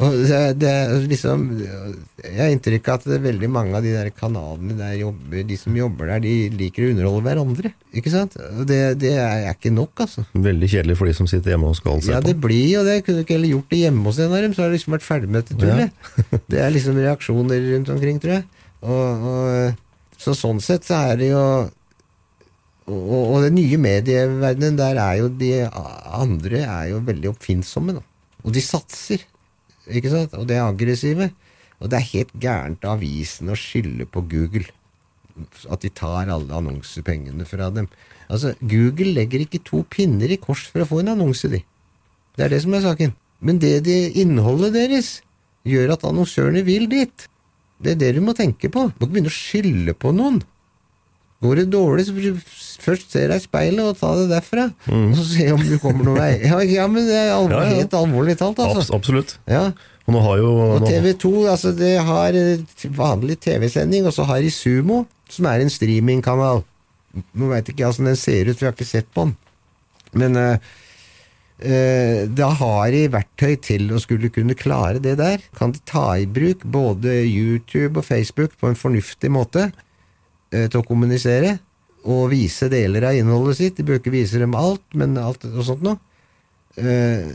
Og 0.02 0.16
det, 0.28 0.40
det 0.60 0.72
liksom 1.08 1.46
Jeg 1.56 2.34
har 2.36 2.50
inntrykk 2.52 2.90
av 2.92 2.98
at 3.00 3.22
veldig 3.24 3.48
mange 3.52 3.76
av 3.78 3.86
de 3.86 3.94
der 3.94 4.10
kanalene 4.12 4.76
der 4.76 4.98
jobber, 5.00 5.44
de 5.48 5.56
som 5.56 5.76
jobber 5.76 6.10
der, 6.12 6.20
de 6.26 6.34
liker 6.52 6.86
å 6.86 6.90
underholde 6.92 7.24
hverandre. 7.24 7.72
Ikke 7.96 8.12
sant? 8.12 8.36
Det, 8.68 8.80
det 9.00 9.14
er 9.22 9.48
ikke 9.54 9.72
nok, 9.72 10.04
altså. 10.04 10.26
Veldig 10.34 10.68
kjedelig 10.74 10.98
for 11.00 11.08
de 11.08 11.16
som 11.16 11.30
sitter 11.30 11.54
hjemme 11.54 11.72
og 11.72 11.78
skal 11.78 12.02
se 12.04 12.12
Ja, 12.12 12.20
på. 12.20 12.28
det 12.28 12.36
blir 12.42 12.68
jo 12.74 12.84
det. 12.86 12.98
Kunne 13.06 13.22
du 13.22 13.24
ikke 13.24 13.38
heller 13.38 13.54
gjort 13.54 13.72
det 13.72 13.80
hjemme 13.86 14.04
hos 14.10 14.20
en 14.20 14.36
av 14.36 14.44
dem, 14.44 14.56
så 14.56 14.64
har 14.64 14.70
du 14.70 14.76
liksom 14.76 14.98
vært 14.98 15.08
ferdig 15.08 15.32
med 15.32 15.42
dette 15.42 15.58
tullet. 15.62 16.12
det 16.52 16.62
er 16.62 16.76
liksom 16.76 17.00
reaksjoner 17.00 17.66
rundt 17.72 17.96
omkring, 17.96 18.20
tror 18.22 18.38
jeg. 18.38 18.46
Og, 18.84 19.26
og, 19.32 19.82
så 20.20 20.32
sånn 20.36 20.60
sett 20.64 20.86
så 20.86 21.00
er 21.10 21.18
det 21.20 21.26
jo 21.32 21.42
og, 22.86 23.14
og 23.34 23.40
den 23.46 23.56
nye 23.58 23.78
medieverdenen, 23.82 24.78
der 24.78 25.00
er 25.02 25.18
jo 25.20 25.30
de 25.30 25.50
andre 25.66 26.62
er 26.62 26.92
jo 26.92 27.02
veldig 27.06 27.32
oppfinnsomme, 27.32 27.96
da. 27.98 28.04
Og 28.46 28.54
de 28.54 28.62
satser, 28.62 29.24
ikke 29.90 30.12
sant? 30.12 30.36
Og 30.38 30.46
de 30.46 30.54
er 30.54 30.66
aggressive. 30.66 31.30
Og 31.82 31.90
det 31.92 31.98
er 31.98 32.10
helt 32.12 32.32
gærent 32.40 32.86
av 32.86 32.96
avisen 32.96 33.50
å 33.52 33.58
skylde 33.58 34.06
på 34.08 34.22
Google. 34.30 34.68
At 35.68 35.82
de 35.82 35.90
tar 35.92 36.30
alle 36.32 36.54
annonsepengene 36.56 37.44
fra 37.48 37.68
dem. 37.74 37.90
Altså, 38.32 38.54
Google 38.62 39.12
legger 39.18 39.44
ikke 39.44 39.64
to 39.66 39.82
pinner 39.90 40.30
i 40.32 40.40
kors 40.40 40.64
for 40.70 40.82
å 40.82 40.88
få 40.88 41.02
en 41.02 41.12
annonse, 41.16 41.50
de. 41.52 41.60
Det 42.36 42.46
er 42.46 42.54
det 42.54 42.62
som 42.64 42.74
er 42.76 42.86
saken. 42.86 43.12
Men 43.44 43.60
det 43.60 43.80
de, 43.84 43.96
innholdet 44.22 44.76
deres 44.76 45.10
gjør 45.68 45.96
at 45.96 46.06
annonsørene 46.08 46.62
vil 46.64 46.86
dit. 46.88 47.26
Det 47.82 47.92
er 47.92 48.00
det 48.00 48.14
du 48.16 48.22
må 48.24 48.32
tenke 48.36 48.70
på. 48.72 48.86
Du 48.88 48.96
må 48.96 49.08
ikke 49.08 49.16
begynne 49.18 49.32
å 49.32 49.36
skylde 49.36 49.96
på 49.98 50.14
noen. 50.16 50.40
Går 51.44 51.58
det 51.60 51.66
dårlig, 51.68 52.06
så 52.06 52.14
først 52.80 53.12
se 53.12 53.26
deg 53.28 53.42
i 53.42 53.44
speilet 53.44 53.82
og 53.84 53.98
ta 54.00 54.12
det 54.16 54.28
derfra. 54.30 54.70
Og 54.88 55.18
så 55.18 55.26
se 55.28 55.48
om 55.52 55.60
du 55.60 55.74
kommer 55.82 56.06
noen 56.08 56.22
vei. 56.22 56.30
Ja, 56.48 56.62
ja 56.64 56.86
men 56.88 57.04
det 57.08 57.18
er 57.18 57.34
alvor, 57.34 57.58
Ja, 57.58 57.66
ja. 57.68 57.82
helt 57.82 57.96
alvorlig 57.98 58.38
talt, 58.40 58.62
altså. 58.62 58.86
Abs 58.86 58.94
absolutt. 58.96 59.36
Ja. 59.50 59.66
Og 60.06 60.16
jo 60.38 60.52
Og 60.78 60.86
TV 60.86 61.10
2 61.18 61.34
altså 61.50 61.72
det 61.74 61.96
har 62.06 62.38
eh, 62.38 62.86
vanlig 62.94 63.40
TV-sending, 63.42 64.06
og 64.06 64.14
så 64.14 64.24
har 64.28 64.40
de 64.40 64.54
Sumo, 64.54 65.04
som 65.28 65.48
er 65.50 65.60
en 65.60 65.72
streamingkanal. 65.72 66.62
Nå 67.36 67.52
veit 67.52 67.68
ikke 67.68 67.84
jeg 67.84 67.92
åssen 67.92 68.08
den 68.08 68.18
ser 68.20 68.48
ut, 68.48 68.56
for 68.56 68.68
jeg 68.68 68.72
har 68.72 68.78
ikke 68.78 68.88
sett 68.88 69.12
på 69.12 69.28
den. 69.28 69.38
Men 70.16 70.40
uh, 70.40 70.74
Uh, 71.56 72.28
da 72.36 72.50
har 72.52 72.90
de 72.92 73.06
verktøy 73.08 73.54
til 73.64 73.86
å 73.88 73.96
skulle 73.96 74.28
kunne 74.28 74.52
klare 74.52 75.00
det 75.00 75.14
der. 75.16 75.40
Kan 75.56 75.72
de 75.72 75.80
ta 75.88 76.10
i 76.20 76.26
bruk 76.28 76.66
både 76.68 77.14
YouTube 77.24 77.96
og 77.96 78.04
Facebook 78.04 78.58
på 78.60 78.68
en 78.68 78.76
fornuftig 78.76 79.30
måte 79.32 79.70
til 80.70 80.80
å 80.80 80.86
kommunisere, 80.86 81.56
og 82.06 82.30
vise 82.30 82.68
deler 82.70 83.08
av 83.08 83.18
innholdet 83.18 83.58
sitt. 83.58 83.76
De 83.78 83.86
bør 83.86 84.00
ikke 84.00 84.14
vise 84.14 84.40
dem 84.40 84.54
alt, 84.58 84.84
men 84.94 85.18
alt 85.20 85.44
og 85.48 85.62
sånt 85.66 85.84
noe. 85.86 85.98
Eh, 86.76 87.34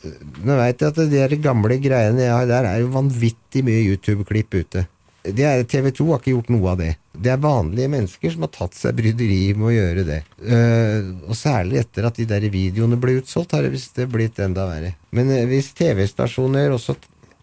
nå 0.00 0.56
veit 0.56 0.80
jeg 0.80 0.94
at 0.94 1.12
de 1.12 1.42
gamle 1.42 1.76
greiene 1.82 2.24
jeg 2.24 2.32
har 2.32 2.48
der, 2.48 2.68
er 2.68 2.80
jo 2.82 2.94
vanvittig 2.94 3.62
mye 3.66 3.84
YouTube-klipp 3.84 4.56
ute. 4.56 4.86
Er, 5.20 5.66
TV 5.68 5.90
2 5.92 6.06
har 6.08 6.20
ikke 6.22 6.32
gjort 6.32 6.50
noe 6.54 6.70
av 6.72 6.78
det. 6.80 6.94
Det 7.12 7.28
er 7.34 7.42
vanlige 7.42 7.90
mennesker 7.92 8.32
som 8.32 8.46
har 8.46 8.52
tatt 8.54 8.76
seg 8.78 8.96
bryderi 8.96 9.50
med 9.52 9.68
å 9.68 9.74
gjøre 9.74 10.04
det. 10.08 10.20
Eh, 10.40 11.10
og 11.28 11.36
særlig 11.36 11.82
etter 11.82 12.08
at 12.08 12.16
de 12.16 12.24
der 12.30 12.46
videoene 12.52 12.96
ble 13.00 13.18
utsolgt, 13.20 13.52
har 13.52 13.66
det 13.66 13.74
visst 13.74 14.00
blitt 14.08 14.40
enda 14.40 14.64
verre. 14.70 14.94
Men 15.12 15.32
eh, 15.34 15.44
hvis 15.50 15.74
TV-stasjoner 15.76 16.72
også 16.72 16.96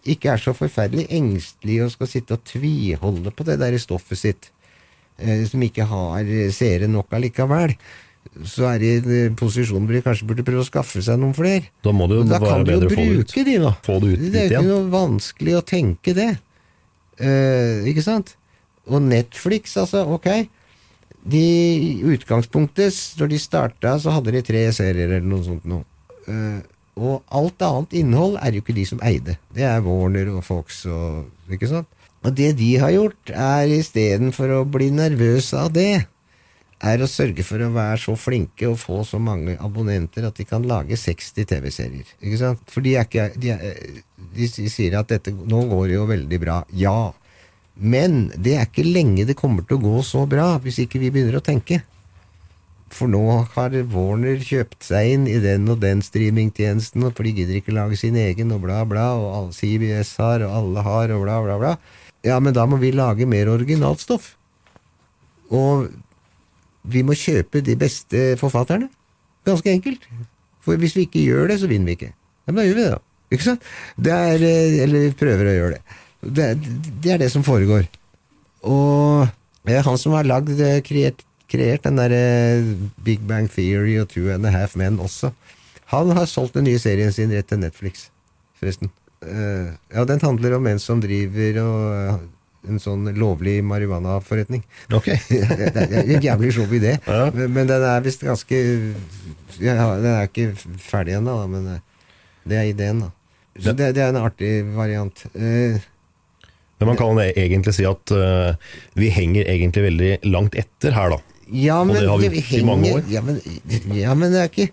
ikke 0.10 0.34
er 0.34 0.42
så 0.42 0.56
forferdelig 0.58 1.06
engstelige 1.14 1.86
og 1.86 1.94
skal 1.94 2.10
sitte 2.10 2.38
og 2.38 2.46
tviholde 2.48 3.34
på 3.36 3.46
det 3.46 3.60
der 3.62 3.78
stoffet 3.84 4.24
sitt, 4.24 4.50
eh, 4.50 4.57
som 5.50 5.64
ikke 5.66 5.88
har 5.90 6.28
eh, 6.28 6.52
seere 6.54 6.90
nok 6.92 7.16
allikevel, 7.18 7.74
så 8.46 8.68
er 8.72 8.82
de 8.82 8.90
i 8.90 8.98
en 9.00 9.14
eh, 9.16 9.36
posisjon 9.38 9.86
hvor 9.86 9.96
de 9.96 10.04
kanskje 10.06 10.28
burde 10.30 10.46
prøve 10.46 10.66
å 10.66 10.68
skaffe 10.68 11.02
seg 11.04 11.20
noen 11.22 11.36
flere. 11.38 11.72
Da 11.86 11.94
må 11.96 12.10
det 12.10 12.20
jo 12.20 12.28
da 12.28 12.42
være 12.42 12.52
kan 12.52 12.66
du 12.68 12.74
jo 12.74 12.82
bedre 12.82 12.92
å 12.92 12.98
få 12.98 13.08
det 13.08 13.24
ut. 13.24 13.38
de, 13.38 13.56
da. 13.64 13.72
Få 13.88 13.98
det 14.04 14.12
ut 14.12 14.26
det 14.28 14.44
er 14.44 14.52
jo 14.52 14.62
ikke 14.62 14.68
noe 14.70 14.92
vanskelig 14.94 15.58
å 15.58 15.64
tenke 15.74 16.16
det. 16.18 16.30
Eh, 17.18 17.90
ikke 17.92 18.06
sant? 18.06 18.36
Og 18.88 19.04
Netflix, 19.04 19.76
altså, 19.80 20.06
ok. 20.16 20.30
De 21.28 21.44
i 21.44 21.92
utgangspunktet, 22.08 22.96
når 23.20 23.34
de 23.34 23.42
starta, 23.42 23.98
så 24.00 24.14
hadde 24.16 24.36
de 24.38 24.44
tre 24.48 24.64
serier 24.76 25.10
eller 25.10 25.28
noe 25.28 25.44
sånt 25.44 25.68
noe. 25.68 25.84
Eh, 26.28 26.60
og 26.98 27.22
alt 27.38 27.62
annet 27.62 27.94
innhold 28.00 28.40
er 28.42 28.56
jo 28.56 28.64
ikke 28.64 28.76
de 28.78 28.86
som 28.90 29.02
eide. 29.06 29.38
Det 29.54 29.66
er 29.68 29.84
Warner 29.86 30.32
og 30.34 30.42
Fox 30.46 30.82
og 30.90 31.28
Ikke 31.54 31.70
sant? 31.70 31.88
Og 32.28 32.36
det 32.36 32.52
de 32.60 32.74
har 32.82 32.92
gjort, 32.92 33.32
er 33.32 33.72
istedenfor 33.78 34.52
å 34.58 34.64
bli 34.68 34.90
nervøse 34.92 35.56
av 35.62 35.72
det, 35.76 36.08
er 36.78 37.02
å 37.02 37.10
sørge 37.10 37.42
for 37.46 37.62
å 37.64 37.72
være 37.74 37.98
så 38.04 38.14
flinke 38.20 38.68
og 38.70 38.78
få 38.78 39.00
så 39.08 39.18
mange 39.22 39.56
abonnenter 39.64 40.28
at 40.28 40.38
de 40.38 40.46
kan 40.46 40.66
lage 40.68 40.98
60 41.00 41.48
TV-serier. 41.50 42.12
Ikke 42.22 42.42
sant? 42.42 42.62
For 42.70 42.86
de, 42.86 42.94
er 43.00 43.08
ikke, 43.08 43.32
de, 43.40 43.56
de 44.36 44.50
sier 44.70 45.00
at 45.00 45.10
dette, 45.10 45.34
nå 45.34 45.64
går 45.72 45.96
jo 45.96 46.06
veldig 46.10 46.42
bra. 46.44 46.60
Ja. 46.78 47.14
Men 47.78 48.28
det 48.36 48.58
er 48.58 48.68
ikke 48.68 48.86
lenge 48.86 49.26
det 49.26 49.38
kommer 49.40 49.66
til 49.66 49.80
å 49.80 49.86
gå 49.88 50.02
så 50.06 50.26
bra 50.30 50.56
hvis 50.62 50.84
ikke 50.86 51.02
vi 51.02 51.14
begynner 51.14 51.40
å 51.40 51.46
tenke. 51.46 51.82
For 52.94 53.10
nå 53.12 53.24
har 53.56 53.74
Warner 53.92 54.40
kjøpt 54.40 54.86
seg 54.88 55.16
inn 55.16 55.26
i 55.28 55.40
den 55.44 55.68
og 55.72 55.82
den 55.82 56.04
streamingtjenesten, 56.06 57.04
for 57.12 57.28
de 57.28 57.34
gidder 57.36 57.60
ikke 57.60 57.76
lage 57.76 57.98
sin 58.00 58.16
egen, 58.16 58.54
og 58.56 58.64
bla, 58.64 58.84
bla, 58.88 59.10
og 59.18 59.50
CBS 59.56 60.14
har, 60.22 60.46
og 60.46 60.54
alle 60.62 60.86
har, 60.86 61.12
og 61.16 61.26
bla, 61.26 61.42
bla, 61.44 61.58
bla. 61.60 61.74
Ja, 62.26 62.40
men 62.44 62.56
da 62.56 62.66
må 62.70 62.80
vi 62.82 62.92
lage 62.96 63.28
mer 63.30 63.50
originalt 63.54 64.02
stoff. 64.02 64.34
Og 65.54 65.88
vi 66.88 67.04
må 67.06 67.16
kjøpe 67.18 67.62
de 67.64 67.76
beste 67.80 68.34
forfatterne. 68.40 68.90
Ganske 69.48 69.72
enkelt. 69.72 70.08
For 70.64 70.80
hvis 70.80 70.96
vi 70.98 71.06
ikke 71.08 71.24
gjør 71.28 71.52
det, 71.52 71.60
så 71.62 71.70
vinner 71.72 71.92
vi 71.92 71.98
ikke. 72.00 72.12
Ja, 72.48 72.52
men 72.52 72.62
da 72.62 72.68
gjør 72.68 72.78
vi 72.78 72.84
det, 72.84 72.92
da. 72.96 73.04
Ikke 73.36 73.44
sant? 73.44 73.64
Det 74.00 74.14
er, 74.14 74.44
eh, 74.44 74.82
eller 74.86 75.08
vi 75.08 75.16
prøver 75.20 75.50
å 75.50 75.56
gjøre 75.56 75.78
det. 75.78 75.98
Det, 76.38 76.46
det 77.04 77.14
er 77.14 77.22
det 77.22 77.32
som 77.32 77.46
foregår. 77.46 77.88
Og 78.68 79.28
eh, 79.68 79.82
han 79.84 80.00
som 80.00 80.16
har 80.18 80.28
lagd, 80.28 80.54
eh, 80.64 80.80
kreert, 80.86 81.24
kreert 81.52 81.84
den 81.88 82.00
derre 82.00 82.22
Big 83.04 83.24
Bang 83.28 83.50
Theory 83.52 83.98
og 84.02 84.10
Two 84.12 84.32
and 84.34 84.48
a 84.48 84.52
Half 84.52 84.76
Men 84.80 85.00
også, 85.04 85.34
han 85.92 86.12
har 86.16 86.28
solgt 86.28 86.58
den 86.58 86.68
nye 86.68 86.80
serien 86.80 87.14
sin 87.16 87.32
rett 87.32 87.48
til 87.48 87.62
Netflix, 87.62 88.10
forresten. 88.60 88.92
Eh, 89.26 89.74
ja, 89.96 90.06
den 90.06 90.22
handler 90.22 90.58
om 90.58 90.68
en 90.68 90.80
som 90.80 91.02
driver 91.02 91.58
og 91.64 91.78
uh, 91.88 92.18
en 92.68 92.82
sånn 92.82 93.08
lovlig 93.18 93.60
marihuanaforretning. 93.66 94.64
Ok. 94.94 95.10
det 95.30 95.72
er 95.74 95.98
en 96.04 96.26
jævlig 96.26 96.54
show 96.58 96.74
idé, 96.76 96.98
Ja. 97.08 97.28
men, 97.34 97.68
den 97.70 97.82
er 97.82 98.04
visst 98.06 98.26
ganske 98.28 98.60
ja, 99.58 99.74
Den 99.98 100.10
er 100.12 100.28
ikke 100.28 100.52
ferdig 100.84 101.18
ennå, 101.18 101.40
men 101.50 101.70
eh, 101.74 102.10
det 102.48 102.60
er 102.60 102.72
ideen, 102.74 103.06
da. 103.08 103.14
Så 103.58 103.74
det, 103.74 103.94
det 103.98 104.04
er 104.06 104.12
en 104.14 104.22
artig 104.22 104.52
variant. 104.76 105.24
Uh, 105.34 105.80
Men 106.78 106.92
man 106.92 107.00
kan 107.00 107.18
egentlig 107.26 107.74
si 107.74 107.88
at 107.90 108.14
uh, 108.14 108.54
vi 108.94 109.10
henger 109.10 109.50
egentlig 109.50 109.88
veldig 109.88 110.12
langt 110.30 110.54
etter 110.62 110.94
her, 110.94 111.16
da. 111.16 111.18
Ja, 111.50 111.80
Og 111.82 111.88
men 111.90 111.98
det 111.98 112.06
har 112.06 112.22
vi 112.22 112.30
det 112.30 112.44
gjort 112.44 112.54
i 112.54 112.66
mange 112.68 112.94
år. 112.94 113.04
Ja, 113.10 113.24
men, 113.26 113.42
ja, 113.96 114.14
men 114.14 114.36
det 114.36 114.44
er 114.44 114.52
ikke 114.52 114.70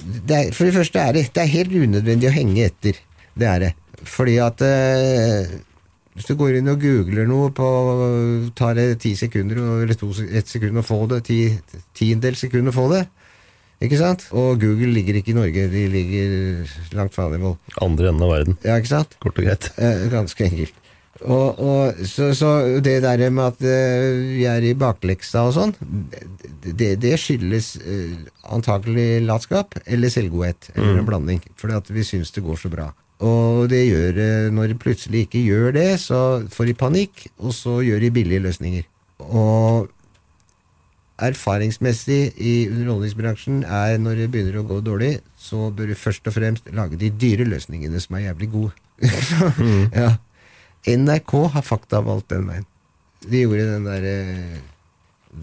det 0.00 0.36
er, 0.36 0.52
For 0.56 0.64
det 0.64 0.72
første 0.74 0.98
er 0.98 1.12
det 1.12 1.26
Det 1.34 1.42
er 1.42 1.50
helt 1.52 1.74
unødvendig 1.76 2.28
å 2.30 2.32
henge 2.32 2.64
etter. 2.70 3.00
Det 3.40 3.48
er 3.48 3.64
det. 3.64 3.72
Fordi 4.08 4.36
at 4.40 4.62
eh, 4.64 5.54
Hvis 6.16 6.28
du 6.28 6.34
går 6.40 6.58
inn 6.58 6.70
og 6.72 6.80
googler 6.82 7.28
noe 7.28 7.50
på 7.56 7.68
Tar 8.58 8.76
det 8.78 9.00
ti 9.04 9.14
sekunder 9.18 9.60
eller 9.82 9.96
to, 9.98 10.10
ett 10.28 10.48
sekund 10.48 10.80
å 10.80 10.84
få 10.84 11.04
det, 11.12 11.22
ti, 11.28 11.40
tiendedels 11.96 12.44
sekund 12.46 12.72
å 12.72 12.76
få 12.76 12.88
det. 12.92 13.06
Ikke 13.80 13.96
sant? 13.96 14.26
Og 14.36 14.60
Google 14.60 14.92
ligger 14.92 15.16
ikke 15.16 15.32
i 15.32 15.38
Norge, 15.38 15.62
de 15.72 15.86
ligger 15.88 16.72
langt 16.98 17.14
fra 17.16 17.30
nivå. 17.32 17.54
Andre 17.80 18.10
enden 18.10 18.26
av 18.26 18.34
verden. 18.34 18.58
Ja, 18.66 18.76
ikke 18.76 18.92
sant? 18.92 19.16
Kort 19.24 19.40
og 19.40 19.46
greit. 19.46 19.70
Eh, 19.80 20.04
ganske 20.12 20.44
enkelt. 20.50 20.76
Og, 21.20 21.58
og 21.60 22.00
så, 22.08 22.30
så 22.36 22.50
det 22.80 23.00
der 23.04 23.22
med 23.32 23.54
at 23.54 23.64
eh, 23.64 24.04
vi 24.36 24.44
er 24.48 24.64
i 24.64 24.74
bakleksa 24.78 25.46
og 25.48 25.56
sånn, 25.56 25.74
det, 26.64 26.94
det 27.00 27.16
skyldes 27.20 27.74
eh, 27.80 28.14
antakelig 28.52 29.22
latskap 29.24 29.76
eller 29.84 30.12
selvgodhet, 30.12 30.70
eller 30.76 31.00
en 31.00 31.08
blanding, 31.08 31.42
fordi 31.60 31.76
at 31.76 31.92
vi 31.92 32.04
syns 32.08 32.32
det 32.36 32.44
går 32.44 32.60
så 32.60 32.72
bra. 32.72 32.90
Og 33.20 33.66
det 33.68 33.82
gjør 33.84 34.16
eh, 34.16 34.50
Når 34.54 34.72
de 34.72 34.80
plutselig 34.80 35.26
ikke 35.26 35.42
gjør 35.44 35.74
det, 35.76 35.88
så 36.00 36.20
får 36.48 36.70
de 36.70 36.76
panikk, 36.82 37.26
og 37.38 37.52
så 37.56 37.80
gjør 37.84 38.00
de 38.04 38.14
billige 38.16 38.44
løsninger. 38.46 38.86
Og 39.28 39.90
erfaringsmessig 41.20 42.20
i 42.40 42.54
underholdningsbransjen 42.70 43.60
er 43.68 43.98
når 44.00 44.22
det 44.22 44.30
begynner 44.32 44.60
å 44.62 44.66
gå 44.68 44.80
dårlig, 44.84 45.12
så 45.36 45.68
bør 45.74 45.92
du 45.92 45.98
først 45.98 46.30
og 46.30 46.36
fremst 46.36 46.70
lage 46.76 46.96
de 47.00 47.10
dyre 47.12 47.44
løsningene 47.48 48.00
som 48.00 48.16
er 48.16 48.30
jævlig 48.30 48.50
gode. 48.54 48.72
ja. 50.02 50.14
NRK 50.88 51.36
har 51.54 51.66
fakta 51.66 52.00
valgt 52.04 52.32
den 52.32 52.48
veien. 52.48 52.68
De 53.20 53.42
gjorde 53.42 53.68
den 53.68 53.88
der 53.88 54.06
eh, 54.08 54.60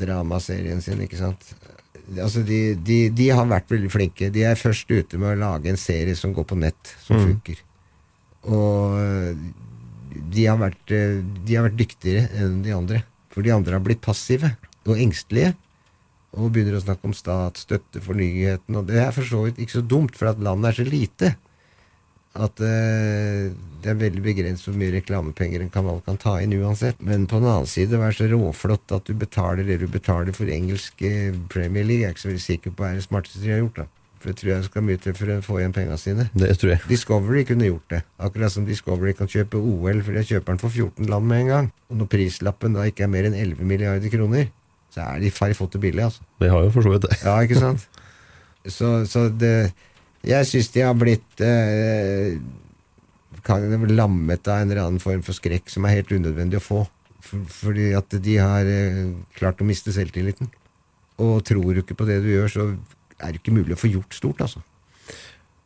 dramaserien 0.01 0.81
sin, 0.81 1.03
ikke 1.05 1.19
sant. 1.19 1.53
Altså 2.15 2.41
de, 2.47 2.73
de, 2.81 2.99
de 3.13 3.29
har 3.35 3.45
vært 3.49 3.69
veldig 3.69 3.91
flinke. 3.93 4.31
De 4.33 4.45
er 4.47 4.57
først 4.57 4.89
ute 4.89 5.19
med 5.21 5.35
å 5.35 5.39
lage 5.43 5.69
en 5.69 5.77
serie 5.77 6.17
som 6.17 6.33
går 6.33 6.47
på 6.49 6.57
nett, 6.57 6.95
som 7.05 7.19
funker. 7.19 7.61
Og 8.47 8.97
eh, 9.01 9.45
de 10.33 10.47
har, 10.47 10.59
vært, 10.61 10.83
eh, 10.93 11.19
de 11.21 11.57
har 11.57 11.67
vært 11.67 11.79
dyktigere 11.79 12.27
enn 12.39 12.61
de 12.65 12.75
andre. 12.75 13.03
For 13.33 13.45
de 13.45 13.53
andre 13.53 13.77
har 13.77 13.83
blitt 13.85 14.03
passive 14.05 14.55
og 14.87 14.99
engstelige. 14.99 15.55
Og 16.37 16.51
begynner 16.53 16.77
å 16.77 16.83
snakke 16.83 17.07
om 17.07 17.15
statsstøtte 17.17 18.01
for 18.03 18.17
nyheten. 18.19 18.77
Og 18.77 18.87
det 18.89 19.01
er 19.03 19.11
for 19.15 19.27
så 19.27 19.45
vidt 19.45 19.59
ikke 19.63 19.79
så 19.79 19.83
dumt, 19.85 20.17
for 20.17 20.31
at 20.31 20.41
landet 20.43 20.71
er 20.71 20.79
så 20.79 20.87
lite 20.87 21.35
at 22.37 22.59
uh, 22.61 23.47
det 23.81 23.89
er 23.89 23.95
veldig 23.97 24.21
begrenset 24.21 24.67
hvor 24.67 24.75
mye 24.77 24.93
reklamepenger 24.93 25.63
en 25.63 25.71
kanal 25.73 26.03
kan 26.05 26.19
ta 26.21 26.35
inn 26.43 26.53
uansett. 26.53 26.99
Men 27.01 27.25
på 27.25 27.39
den 27.41 27.49
annen 27.49 27.69
side, 27.69 27.97
vær 27.97 28.13
så 28.13 28.27
råflott 28.29 28.93
at 28.93 29.09
du 29.09 29.17
betaler 29.17 29.65
det 29.65 29.79
du 29.81 29.87
betaler 29.89 30.35
for 30.37 30.51
engelsk 30.53 31.01
Premier 31.49 31.87
League. 31.87 32.03
Jeg 32.03 32.11
er 32.11 32.13
ikke 32.13 32.25
så 32.27 32.29
veldig 32.29 32.45
sikker 32.45 32.75
på 32.77 32.85
er 32.85 32.99
det 32.99 33.07
smarteste 33.07 33.41
de 33.41 33.55
har 33.55 33.63
gjort. 33.63 33.81
da. 33.81 33.96
For 34.17 34.31
det 34.31 34.39
tror 34.39 34.51
jeg 34.51 34.65
skal 34.65 34.85
mye 34.85 34.99
til 35.01 35.13
for 35.17 35.29
å 35.29 35.37
få 35.45 35.59
igjen 35.61 35.73
pengene 35.75 35.97
sine. 36.01 36.27
Det 36.33 36.49
tror 36.57 36.71
jeg. 36.73 36.81
Discovery 36.89 37.43
kunne 37.45 37.69
gjort 37.69 37.93
det. 37.93 37.99
Akkurat 38.27 38.53
som 38.53 38.65
Discovery 38.65 39.13
kan 39.17 39.29
kjøpe 39.29 39.61
OL, 39.61 40.01
for 40.05 40.17
jeg 40.17 40.29
kjøper 40.31 40.55
den 40.55 40.61
for 40.63 40.73
14 40.73 41.11
land 41.11 41.29
med 41.29 41.43
en 41.43 41.51
gang. 41.51 41.69
Og 41.91 41.99
når 42.01 42.09
prislappen 42.15 42.77
da 42.77 42.87
ikke 42.89 43.05
er 43.05 43.11
mer 43.13 43.29
enn 43.29 43.37
11 43.37 43.69
milliarder 43.69 44.13
kroner, 44.13 44.49
så 44.93 45.05
er 45.05 45.21
de 45.21 45.33
færre 45.33 45.57
fått 45.57 45.77
det 45.77 45.83
billig, 45.83 46.07
altså. 46.07 46.25
Det 46.41 46.49
har 46.49 46.65
jo 46.65 46.73
for 46.73 46.87
så 46.87 46.95
vidt 46.95 47.05
det. 47.05 47.19
Ja, 47.21 47.37
ikke 47.45 47.61
sant? 47.61 47.87
Så, 48.67 48.87
så 49.07 49.29
det 49.31 49.71
Jeg 50.27 50.47
syns 50.49 50.73
de 50.73 50.81
har 50.83 50.95
blitt 50.97 51.43
eh, 51.45 52.35
kan, 53.45 53.63
lammet 53.93 54.49
av 54.49 54.63
en 54.63 54.71
eller 54.71 54.81
annen 54.83 55.03
form 55.03 55.21
for 55.23 55.37
skrekk 55.37 55.69
som 55.71 55.85
er 55.85 55.99
helt 55.99 56.11
unødvendig 56.11 56.59
å 56.59 56.65
få. 56.65 56.81
For, 57.23 57.45
fordi 57.61 57.91
at 57.97 58.17
de 58.23 58.39
har 58.41 58.67
eh, 58.67 59.03
klart 59.37 59.61
å 59.61 59.67
miste 59.67 59.93
selvtilliten. 59.95 60.49
Og 61.21 61.39
tror 61.45 61.69
du 61.73 61.81
ikke 61.81 61.97
på 61.97 62.09
det 62.09 62.19
du 62.25 62.31
gjør, 62.33 62.51
så 62.51 62.65
er 63.21 63.33
det 63.33 63.41
ikke 63.41 63.53
mulig 63.55 63.75
å 63.75 63.79
få 63.81 63.89
gjort 63.91 64.13
stort, 64.17 64.41
altså. 64.45 64.61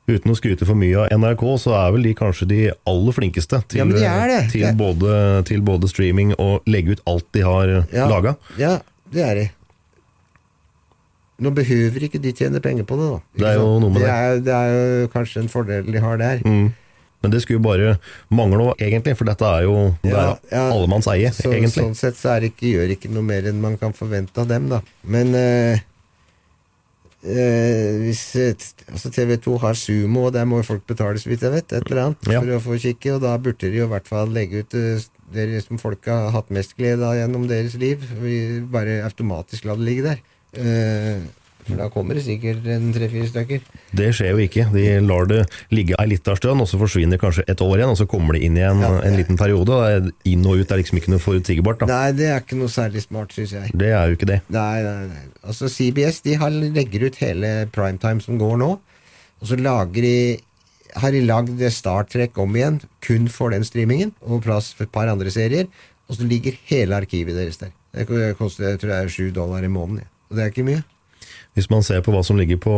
Uten 0.09 0.31
å 0.33 0.35
skryte 0.35 0.65
for 0.65 0.75
mye 0.75 0.97
av 1.05 1.11
NRK, 1.13 1.43
så 1.61 1.75
er 1.77 1.91
vel 1.93 2.03
de 2.09 2.13
kanskje 2.17 2.47
de 2.49 2.59
aller 2.89 3.15
flinkeste 3.15 3.61
til, 3.71 3.93
Ja, 4.01 4.17
de 4.25 4.33
det. 4.33 4.51
til, 4.51 4.67
både, 4.75 5.43
til 5.47 5.61
både 5.61 5.87
streaming 5.91 6.33
og 6.41 6.65
legge 6.67 6.97
ut 6.97 7.03
alt 7.07 7.27
de 7.31 7.43
har 7.45 7.67
Ja, 7.93 8.07
laga. 8.09 8.35
Ja, 8.57 8.79
det 9.13 9.21
er 9.23 9.35
de. 9.35 9.45
Nå 11.41 11.49
behøver 11.57 12.03
ikke 12.05 12.19
de 12.21 12.33
tjene 12.37 12.59
penger 12.61 12.85
på 12.85 12.97
det, 12.99 13.07
da. 13.09 13.19
Det 13.41 13.47
er 13.49 13.55
jo 13.57 13.79
noe 13.81 13.89
med 13.93 14.03
det. 14.03 14.09
Er, 14.13 14.41
det 14.45 14.53
er 14.57 14.73
jo 14.75 15.07
kanskje 15.13 15.41
en 15.41 15.49
fordel 15.49 15.87
de 15.89 16.01
har 16.03 16.19
der. 16.21 16.43
Mm. 16.45 16.67
Men 17.21 17.33
det 17.33 17.41
skulle 17.43 17.59
jo 17.59 17.65
bare 17.65 17.95
mangle 18.33 18.57
noe, 18.57 18.75
egentlig, 18.81 19.13
for 19.17 19.29
dette 19.29 19.45
er 19.45 19.65
jo 19.67 19.75
det 20.01 20.09
Ja, 20.13 20.25
ja. 20.51 20.63
allemanns 20.73 21.07
eie, 21.09 21.29
Så, 21.33 21.49
egentlig. 21.53 21.73
Sånn 21.77 21.97
sett 21.97 22.17
så 22.17 22.35
det 22.41 22.51
ikke, 22.55 22.69
gjør 22.75 22.93
ikke 22.97 23.09
noe 23.13 23.25
mer 23.25 23.45
enn 23.49 23.61
man 23.61 23.77
kan 23.77 23.93
forvente 23.93 24.41
av 24.41 24.49
dem, 24.49 24.69
da. 24.69 24.81
Men 25.05 25.33
eh, 25.37 25.81
eh, 27.23 27.97
hvis 28.03 28.23
altså 28.91 29.11
TV 29.13 29.37
2 29.37 29.57
har 29.61 29.73
Sumo, 29.77 30.25
og 30.27 30.33
der 30.33 30.45
må 30.45 30.61
folk 30.63 30.85
betale, 30.87 31.19
så 31.21 31.29
vidt 31.29 31.41
jeg 31.45 31.51
vet, 31.51 31.71
et 31.73 31.89
eller 31.91 32.03
annet, 32.05 32.27
Ja. 32.31 32.39
for 32.41 32.47
å 32.57 32.61
få 32.61 32.79
kikke, 32.81 33.15
og 33.15 33.21
da 33.21 33.37
burde 33.37 33.69
de 33.71 33.77
jo 33.77 33.85
i 33.85 33.93
hvert 33.93 34.07
fall 34.07 34.29
legge 34.33 34.63
ut 34.65 34.73
eh, 34.73 35.01
det 35.33 35.63
som 35.63 35.77
folk 35.79 36.05
har 36.05 36.31
hatt 36.31 36.49
mest 36.51 36.75
glede 36.75 37.05
av 37.07 37.15
gjennom 37.15 37.47
deres 37.47 37.75
liv. 37.79 38.01
Vi 38.21 38.59
bare 38.71 39.01
automatisk 39.07 39.63
la 39.65 39.75
det 39.75 39.85
ligge 39.87 40.03
der. 40.03 40.19
Eh, 40.59 41.21
for 41.71 41.79
da 41.81 41.87
kommer 41.93 42.17
det 42.19 42.23
sikkert 42.25 42.67
en 42.69 42.91
tre-fire 42.95 43.29
stykker. 43.31 43.63
Det 43.97 44.09
skjer 44.17 44.31
jo 44.35 44.43
ikke. 44.45 44.65
De 44.75 44.85
lar 45.05 45.25
det 45.31 45.39
ligge 45.73 45.95
ei 45.99 46.05
lita 46.11 46.35
stund, 46.37 46.61
og 46.61 46.69
så 46.69 46.77
forsvinner 46.81 47.17
kanskje 47.21 47.45
et 47.49 47.63
år 47.65 47.75
igjen, 47.79 47.93
og 47.95 47.97
så 47.99 48.07
kommer 48.11 48.37
det 48.37 48.43
inn 48.47 48.59
igjen 48.59 48.83
Ja. 48.83 48.91
en 49.07 49.17
liten 49.17 49.37
periode. 49.39 49.71
og 49.71 50.11
Inn 50.25 50.45
og 50.45 50.59
ut 50.61 50.71
er 50.71 50.77
liksom 50.83 50.99
ikke 51.01 51.09
noe 51.15 51.23
forutsigbart. 51.23 51.79
da. 51.79 51.85
Nei, 51.89 52.11
det 52.11 52.29
er 52.29 52.39
ikke 52.43 52.59
noe 52.59 52.67
særlig 52.69 53.01
smart, 53.07 53.33
syns 53.33 53.51
jeg. 53.57 53.71
Det 53.73 53.89
er 53.95 54.07
jo 54.11 54.15
ikke 54.19 54.29
det. 54.29 54.41
Nei, 54.49 54.83
nei, 54.83 55.07
nei. 55.07 55.25
Altså 55.43 55.69
CBS 55.69 56.21
de 56.21 56.35
har, 56.35 56.49
legger 56.51 57.07
ut 57.07 57.15
hele 57.23 57.65
primetime 57.71 58.21
som 58.21 58.37
går 58.37 58.57
nå, 58.61 58.71
og 59.41 59.47
så 59.47 59.57
lager 59.57 60.01
de 60.01 60.39
har 60.93 61.11
de 61.11 61.21
lagd 61.23 61.61
Star 61.71 62.03
Trek 62.03 62.37
om 62.37 62.51
igjen, 62.53 62.81
kun 63.01 63.27
for 63.31 63.49
den 63.53 63.63
streamingen, 63.63 64.11
og 64.27 64.43
plass 64.43 64.73
for 64.75 64.83
et 64.83 64.91
par 64.91 65.07
andre 65.07 65.31
serier, 65.31 65.67
og 66.09 66.17
så 66.17 66.27
ligger 66.27 66.51
hele 66.67 66.91
arkivet 66.97 67.33
deres 67.33 67.57
der. 67.61 67.71
Det 67.95 68.07
koster 68.37 68.69
jeg 68.71 68.79
tror 68.81 68.89
det 68.91 68.97
er 69.05 69.07
sju 69.11 69.31
dollar 69.31 69.63
i 69.63 69.71
måneden, 69.71 70.03
og 70.29 70.35
det 70.35 70.43
er 70.43 70.51
ikke 70.51 70.65
mye. 70.67 70.83
Hvis 71.55 71.69
man 71.69 71.83
ser 71.83 72.01
på 72.01 72.11
hva 72.13 72.23
som 72.23 72.37
ligger 72.39 72.57
på 72.63 72.75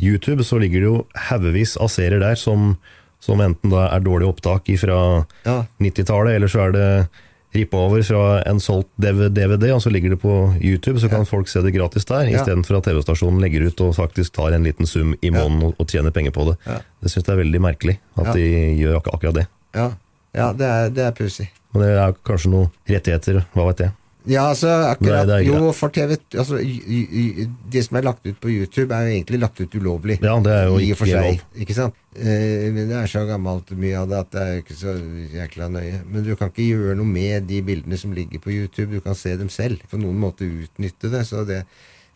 YouTube, 0.00 0.44
så 0.46 0.58
ligger 0.60 0.80
det 0.80 0.88
jo 0.88 1.06
haugevis 1.28 1.76
av 1.76 1.90
serier 1.92 2.20
der 2.22 2.38
som, 2.40 2.76
som 3.20 3.40
enten 3.44 3.70
da 3.74 3.88
er 3.92 4.00
dårlig 4.00 4.28
opptak 4.30 4.70
fra 4.80 5.26
Ja. 5.44 5.64
90-tallet, 5.80 6.36
eller 6.38 6.48
så 6.48 6.68
er 6.68 6.72
det 6.72 6.86
rippa 7.52 7.76
over 7.82 8.00
fra 8.06 8.42
en 8.46 8.60
solgt 8.62 8.88
DVD, 8.96 9.72
og 9.74 9.82
så 9.82 9.90
ligger 9.90 10.10
det 10.14 10.20
på 10.22 10.54
YouTube, 10.62 11.00
så 11.02 11.08
kan 11.10 11.26
folk 11.26 11.48
se 11.50 11.60
det 11.60 11.72
gratis 11.74 12.04
der, 12.06 12.28
Ja. 12.30 12.38
istedenfor 12.40 12.78
at 12.78 12.84
TV-stasjonen 12.86 13.40
legger 13.42 13.66
ut 13.66 13.80
og 13.80 13.94
faktisk 13.96 14.32
tar 14.38 14.52
en 14.54 14.62
liten 14.64 14.86
sum 14.86 15.16
i 15.20 15.30
måneden 15.30 15.62
og, 15.66 15.74
og 15.78 15.88
tjener 15.90 16.10
penger 16.14 16.30
på 16.30 16.46
det. 16.46 16.56
Ja. 16.66 16.78
Det 17.02 17.10
syns 17.10 17.26
jeg 17.26 17.34
er 17.34 17.42
veldig 17.42 17.60
merkelig, 17.60 17.98
at 18.16 18.26
Ja. 18.26 18.32
de 18.32 18.46
gjør 18.80 18.96
ak 19.02 19.08
akkurat 19.12 19.34
det. 19.34 19.46
Ja, 19.74 19.90
ja 20.34 20.52
det 20.52 20.66
er, 20.66 20.88
det 20.90 21.04
er 21.04 21.10
pussig. 21.12 21.48
Men 21.74 21.82
det 21.82 21.90
er 21.98 22.12
kanskje 22.24 22.50
noen 22.54 22.70
rettigheter, 22.88 23.44
hva 23.54 23.66
vet 23.66 23.78
jeg. 23.84 23.92
Ja, 24.28 24.42
altså 24.50 24.68
akkurat 24.90 25.26
Nei, 25.30 25.38
Jo, 25.46 25.70
for 25.72 25.88
TV 25.88 26.18
altså, 26.36 26.58
y- 26.60 27.06
y- 27.08 27.46
Det 27.72 27.80
som 27.86 27.96
er 27.96 28.02
lagt 28.04 28.26
ut 28.26 28.36
på 28.40 28.50
YouTube, 28.52 28.92
er 28.92 29.06
jo 29.06 29.14
egentlig 29.14 29.40
lagt 29.40 29.60
ut 29.62 29.74
ulovlig. 29.74 30.18
Ja, 30.20 30.34
det 30.44 30.52
er 30.52 30.66
jo 30.68 30.76
I 30.78 30.90
ikke 30.92 31.06
seg, 31.08 31.24
lov. 31.24 31.44
ikke 31.64 31.76
sant? 31.78 31.94
Eh, 32.16 32.66
men 32.74 32.88
det 32.90 32.98
er 33.00 33.06
så 33.08 33.22
gammelt 33.28 33.70
mye 33.80 33.96
av 33.96 34.08
det 34.10 34.18
at 34.18 34.30
det 34.34 34.42
er 34.42 34.58
ikke 34.60 34.76
så 34.76 34.94
jækla 35.32 35.70
nøye. 35.72 36.02
Men 36.10 36.24
du 36.26 36.34
kan 36.36 36.50
ikke 36.52 36.66
gjøre 36.68 36.96
noe 36.98 37.06
med 37.08 37.46
de 37.48 37.62
bildene 37.64 37.96
som 37.96 38.12
ligger 38.12 38.42
på 38.44 38.52
YouTube. 38.52 38.92
Du 38.92 39.00
kan 39.00 39.14
se 39.16 39.36
dem 39.40 39.48
selv. 39.48 39.80
På 39.90 39.96
noen 40.00 40.18
måte 40.20 40.44
utnytte 40.44 41.08
det. 41.10 41.24
Så 41.26 41.46
det, 41.48 41.62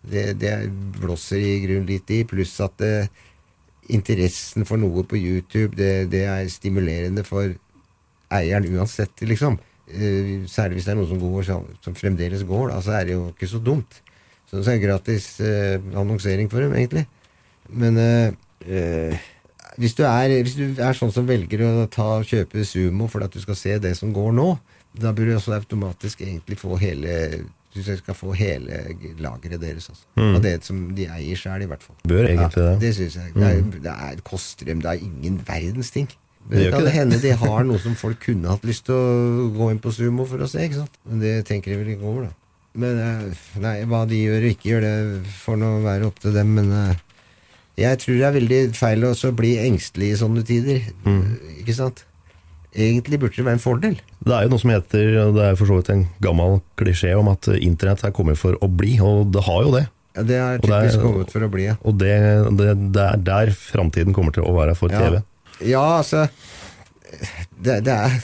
det, 0.04 0.26
det 0.42 0.54
blåser 1.00 1.40
i 1.40 1.54
grunnen 1.64 1.88
litt 1.88 2.10
i. 2.12 2.24
Pluss 2.28 2.58
at 2.60 2.76
det, 2.84 3.08
interessen 3.88 4.64
for 4.68 4.80
noe 4.80 5.04
på 5.08 5.16
YouTube, 5.20 5.74
det, 5.76 6.10
det 6.12 6.24
er 6.28 6.46
stimulerende 6.52 7.24
for 7.26 7.52
eieren 8.34 8.66
uansett, 8.72 9.20
liksom. 9.28 9.58
Eh, 9.88 10.48
særlig 10.48 10.78
hvis 10.78 10.86
det 10.86 10.94
er 10.94 10.98
noen 10.98 11.10
som 11.10 11.20
går 11.20 11.44
som, 11.44 11.96
fremdeles 11.96 12.44
går, 12.48 12.70
da, 12.72 12.80
så 12.84 12.96
er 12.98 13.08
det 13.08 13.16
jo 13.16 13.28
ikke 13.32 13.50
så 13.50 13.60
dumt. 13.60 14.00
Så 14.48 14.60
det 14.60 14.72
er 14.72 14.82
gratis 14.82 15.28
eh, 15.44 15.76
annonsering 15.92 16.50
for 16.52 16.64
dem, 16.64 16.76
egentlig. 16.78 17.04
Men 17.68 17.98
eh, 17.98 19.26
hvis, 19.76 19.96
du 19.96 20.04
er, 20.08 20.38
hvis 20.40 20.56
du 20.56 20.80
er 20.80 20.96
sånn 20.96 21.12
som 21.12 21.28
velger 21.28 21.66
å 21.66 21.88
ta, 21.92 22.22
kjøpe 22.24 22.64
Sumo 22.68 23.10
for 23.12 23.26
at 23.26 23.34
du 23.34 23.42
skal 23.44 23.58
se 23.58 23.76
det 23.82 23.96
som 23.98 24.14
går 24.14 24.32
nå, 24.36 24.54
da 24.94 25.12
burde 25.12 25.34
du 25.34 25.40
også 25.40 25.56
automatisk 25.56 26.22
egentlig 26.22 26.60
få 26.60 26.78
hele 26.78 27.44
du 27.74 27.80
skal 27.82 28.14
få 28.14 28.32
hele 28.38 28.76
lageret 29.18 29.58
deres. 29.58 29.88
Altså. 29.90 30.04
Mm. 30.14 30.34
Og 30.36 30.42
det 30.44 30.52
som 30.62 30.82
de 30.94 31.08
eier 31.10 31.38
sjøl, 31.38 31.64
i 31.64 31.66
hvert 31.66 31.82
fall. 31.82 31.96
Bør 32.06 32.28
egentlig 32.28 32.44
ja, 32.54 32.68
det. 32.70 32.80
Det 32.84 32.92
syns 32.94 33.16
jeg. 33.18 33.32
Det, 33.34 33.48
er, 33.48 33.64
det 33.82 33.94
er, 33.94 34.20
koster 34.22 34.68
dem 34.70 34.82
det 34.84 34.92
er 34.92 35.02
ingen 35.02 35.40
verdens 35.48 35.90
ting. 35.90 36.06
Det 36.50 36.70
kan 36.72 36.84
det. 36.84 36.92
hende 36.92 37.18
de 37.22 37.30
har 37.40 37.64
noe 37.64 37.78
som 37.80 37.94
folk 37.96 38.18
kunne 38.20 38.50
hatt 38.52 38.64
lyst 38.68 38.84
til 38.86 38.94
å 38.94 39.48
gå 39.56 39.70
inn 39.72 39.78
på 39.80 39.92
Sumo 39.94 40.26
for 40.28 40.44
å 40.44 40.48
se. 40.50 40.60
ikke 40.66 40.82
sant? 40.82 40.98
Men 41.08 41.20
det 41.24 41.34
tenker 41.48 41.72
de 41.72 41.78
vel 41.80 41.94
ikke 41.94 42.04
over, 42.10 42.26
da. 42.28 42.32
Men 42.74 42.98
eh, 42.98 43.44
nei, 43.62 43.76
hva 43.88 44.02
de 44.10 44.18
gjør 44.18 44.42
og 44.44 44.50
ikke 44.56 44.68
gjør, 44.72 44.84
det 44.84 45.34
får 45.44 45.56
nå 45.62 45.68
være 45.84 46.08
opp 46.10 46.18
til 46.20 46.34
dem. 46.34 46.50
Men 46.58 46.72
eh, 46.74 46.96
jeg 47.84 48.00
tror 48.02 48.18
det 48.18 48.26
er 48.28 48.34
veldig 48.38 48.58
feil 48.76 49.06
å 49.08 49.14
så 49.18 49.30
bli 49.32 49.54
engstelig 49.62 50.10
i 50.12 50.18
sånne 50.20 50.42
tider. 50.46 50.82
Mm. 51.06 51.22
Ikke 51.62 51.76
sant? 51.78 52.04
Egentlig 52.74 53.20
burde 53.22 53.38
det 53.38 53.44
være 53.46 53.54
en 53.60 53.62
fordel. 53.62 53.96
Det 54.26 54.34
er 54.34 54.46
jo 54.48 54.50
noe 54.50 54.58
som 54.64 54.72
heter, 54.74 55.10
det 55.36 55.44
er 55.46 55.58
for 55.60 55.70
så 55.70 55.76
vidt 55.78 55.92
en 55.94 56.06
gammel 56.24 56.56
klisjé 56.80 57.12
om 57.14 57.28
at 57.30 57.46
internett 57.54 58.02
er 58.08 58.14
kommet 58.16 58.40
for 58.40 58.58
å 58.58 58.68
bli, 58.68 58.96
og 59.04 59.30
det 59.34 59.44
har 59.46 59.60
jo 59.62 59.70
det. 59.76 59.84
Ja, 60.14 60.22
Det 60.22 60.26
det 60.26 60.40
er- 60.40 60.58
typisk 60.66 61.00
kommet 61.02 61.30
for 61.30 61.46
å 61.46 61.50
bli, 61.50 61.64
ja. 61.70 61.76
Og 61.86 61.96
det, 61.98 62.10
det, 62.58 62.74
det 62.94 63.04
er 63.06 63.22
der 63.30 63.54
framtiden 63.54 64.14
kommer 64.14 64.34
til 64.34 64.42
å 64.46 64.52
være 64.58 64.74
for 64.78 64.90
TV. 64.90 65.20
Ja, 65.20 65.22
altså 65.62 66.26
Det, 67.54 67.80
det 67.86 67.94
er 67.94 68.16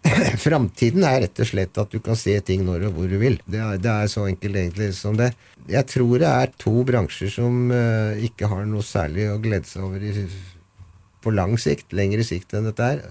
Framtiden 0.44 1.04
er 1.04 1.22
rett 1.24 1.40
og 1.42 1.48
slett 1.48 1.78
at 1.80 1.92
du 1.92 2.00
kan 2.04 2.16
se 2.16 2.32
ting 2.44 2.62
når 2.64 2.86
og 2.88 2.94
hvor 2.96 3.10
du 3.10 3.18
vil. 3.20 3.34
Det 3.44 3.60
er, 3.60 3.80
det 3.80 3.90
er 3.90 4.06
så 4.08 4.26
enkelt 4.30 4.56
egentlig 4.56 4.94
som 4.96 5.18
det. 5.18 5.32
Jeg 5.68 5.86
tror 5.92 6.14
det 6.22 6.30
er 6.30 6.54
to 6.60 6.72
bransjer 6.88 7.32
som 7.34 7.68
uh, 7.68 8.16
ikke 8.16 8.48
har 8.48 8.64
noe 8.68 8.84
særlig 8.86 9.28
å 9.28 9.36
glede 9.42 9.68
seg 9.68 9.84
over 9.84 10.00
i, 10.00 10.24
på 11.20 11.34
lang 11.34 11.52
sikt, 11.60 11.92
lengre 11.92 12.24
sikt 12.24 12.56
enn 12.56 12.70
dette 12.70 12.86
er. 12.94 13.02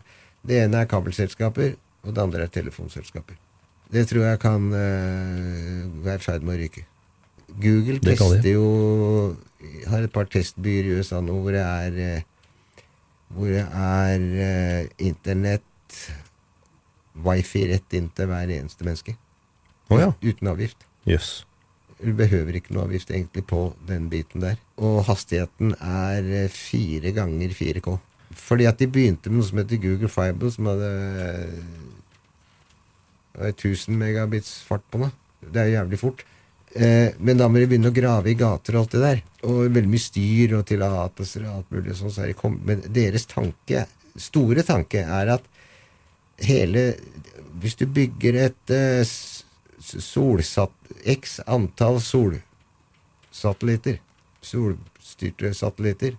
Det 0.42 0.64
ene 0.64 0.82
er 0.82 0.90
kabelselskaper, 0.90 1.76
og 2.08 2.16
det 2.16 2.24
andre 2.26 2.48
er 2.48 2.56
telefonselskaper. 2.58 3.38
Det 3.94 4.08
tror 4.10 4.26
jeg 4.26 4.42
kan 4.42 4.66
uh, 4.74 5.86
være 6.06 6.18
i 6.18 6.26
ferd 6.26 6.46
med 6.46 6.58
å 6.58 6.64
ryke. 6.64 6.88
Google 7.60 7.98
tester 8.06 8.52
jo 8.52 8.66
Har 9.90 10.04
et 10.06 10.14
par 10.14 10.28
testbyer 10.30 10.86
i 10.86 11.00
USA 11.00 11.18
nå 11.26 11.40
hvor 11.42 11.56
det 11.56 11.64
er 11.64 11.96
eh, 12.00 12.28
hvor 13.34 13.52
det 13.52 13.66
er 13.66 14.26
eh, 14.46 14.88
internett 15.06 15.98
wifi 17.26 17.66
rett 17.70 17.98
inn 17.98 18.10
til 18.16 18.30
hver 18.30 18.50
eneste 18.56 18.86
menneske. 18.88 19.16
Oh, 19.90 20.00
ja. 20.00 20.12
Uten 20.22 20.52
avgift. 20.52 20.86
Yes. 21.10 21.46
Du 22.00 22.14
behøver 22.16 22.56
ikke 22.56 22.74
noe 22.76 22.86
avgift 22.88 23.10
egentlig 23.12 23.44
på 23.50 23.74
den 23.90 24.08
biten 24.12 24.44
der. 24.44 24.60
Og 24.80 25.02
hastigheten 25.10 25.74
er 25.80 26.30
eh, 26.44 26.54
fire 26.54 27.12
ganger 27.16 27.56
4K. 27.56 27.98
Fordi 28.40 28.68
at 28.70 28.80
de 28.80 28.88
begynte 28.88 29.32
med 29.32 29.42
noe 29.42 29.50
som 29.50 29.60
heter 29.60 29.82
Google 29.84 30.12
Fiber, 30.14 30.50
som 30.54 30.70
hadde 30.70 30.92
eh, 31.26 33.50
1000 33.50 33.98
megabits 34.00 34.60
fart 34.68 34.86
på 34.92 35.02
det. 35.04 35.12
Det 35.50 35.64
er 35.64 35.76
jævlig 35.80 36.00
fort. 36.00 36.24
Eh, 36.76 37.16
men 37.20 37.40
da 37.40 37.50
må 37.50 37.60
de 37.60 37.68
begynne 37.68 37.92
å 37.92 37.96
grave 37.96 38.32
i 38.32 38.38
gater 38.38 38.78
og 38.78 38.86
alt 38.86 38.96
det 38.96 39.04
der. 39.04 39.22
Og 39.48 39.70
veldig 39.72 39.90
mye 39.94 40.04
styr 40.04 40.54
og 40.58 40.66
tillatelser 40.68 41.46
og 41.48 41.54
alt 41.62 41.70
mulig 41.72 41.94
sånn. 41.96 42.12
Så 42.12 42.26
de 42.28 42.34
kom, 42.36 42.58
men 42.68 42.82
deres 42.92 43.26
tanke, 43.32 43.86
store 44.20 44.64
tanke, 44.68 45.00
er 45.06 45.28
at 45.38 45.44
hele 46.44 46.96
Hvis 47.60 47.76
du 47.76 47.86
bygger 47.92 48.36
et 48.46 48.72
uh, 48.72 49.02
s- 49.04 49.44
s- 49.82 49.98
solsatt 50.06 50.72
x 51.12 51.40
antall 51.52 51.98
solsatellitter, 52.00 53.98
solstyrte 54.42 55.52
satellitter, 55.58 56.16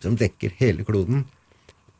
som 0.00 0.16
dekker 0.16 0.54
hele 0.60 0.84
kloden, 0.88 1.24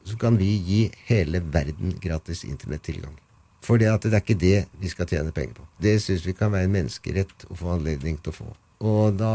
så 0.06 0.16
kan 0.20 0.36
vi 0.40 0.48
gi 0.62 0.80
hele 1.10 1.40
verden 1.52 1.96
gratis 2.00 2.44
internettilgang. 2.48 3.16
For 3.60 3.76
det, 3.82 3.90
det 4.06 4.14
er 4.14 4.22
ikke 4.22 4.38
det 4.40 4.58
vi 4.80 4.88
skal 4.92 5.06
tjene 5.10 5.32
penger 5.34 5.54
på. 5.58 5.66
Det 5.82 5.96
syns 6.00 6.24
vi 6.28 6.32
kan 6.38 6.52
være 6.54 6.64
en 6.68 6.76
menneskerett 6.78 7.48
å 7.50 7.54
få 7.58 7.72
anledning 7.74 8.16
til 8.22 8.30
å 8.32 8.36
få. 8.38 8.48
Og 8.84 9.14
da 9.16 9.30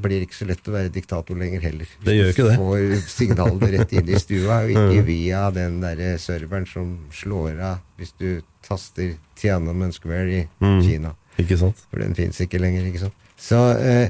blir 0.00 0.22
det 0.22 0.28
ikke 0.30 0.38
så 0.38 0.46
lett 0.48 0.68
å 0.70 0.72
være 0.72 0.88
diktator 0.94 1.36
lenger 1.36 1.60
heller. 1.66 1.88
Det 2.06 2.14
gjør 2.16 2.30
ikke 2.32 2.46
det. 2.46 2.54
Du 2.56 2.62
får 2.62 3.02
signalene 3.12 3.68
rett 3.74 3.92
inn 3.92 4.08
i 4.08 4.20
stua, 4.22 4.62
og 4.64 4.70
ikke 4.72 5.02
via 5.04 5.42
den 5.52 5.76
derre 5.82 6.14
serveren 6.22 6.64
som 6.70 6.94
slår 7.12 7.60
av 7.60 7.82
hvis 8.00 8.14
du 8.16 8.40
taster 8.64 9.12
Tiananmen 9.36 9.92
Square 9.92 10.30
i 10.38 10.46
Mm. 10.64 10.80
Kina. 10.86 11.12
Ikke 11.38 11.58
sant? 11.60 11.76
For 11.90 12.00
den 12.00 12.16
fins 12.16 12.40
ikke 12.40 12.58
lenger, 12.62 12.86
ikke 12.88 13.04
sant. 13.04 13.14
Så 13.38 13.60
eh, 13.76 14.08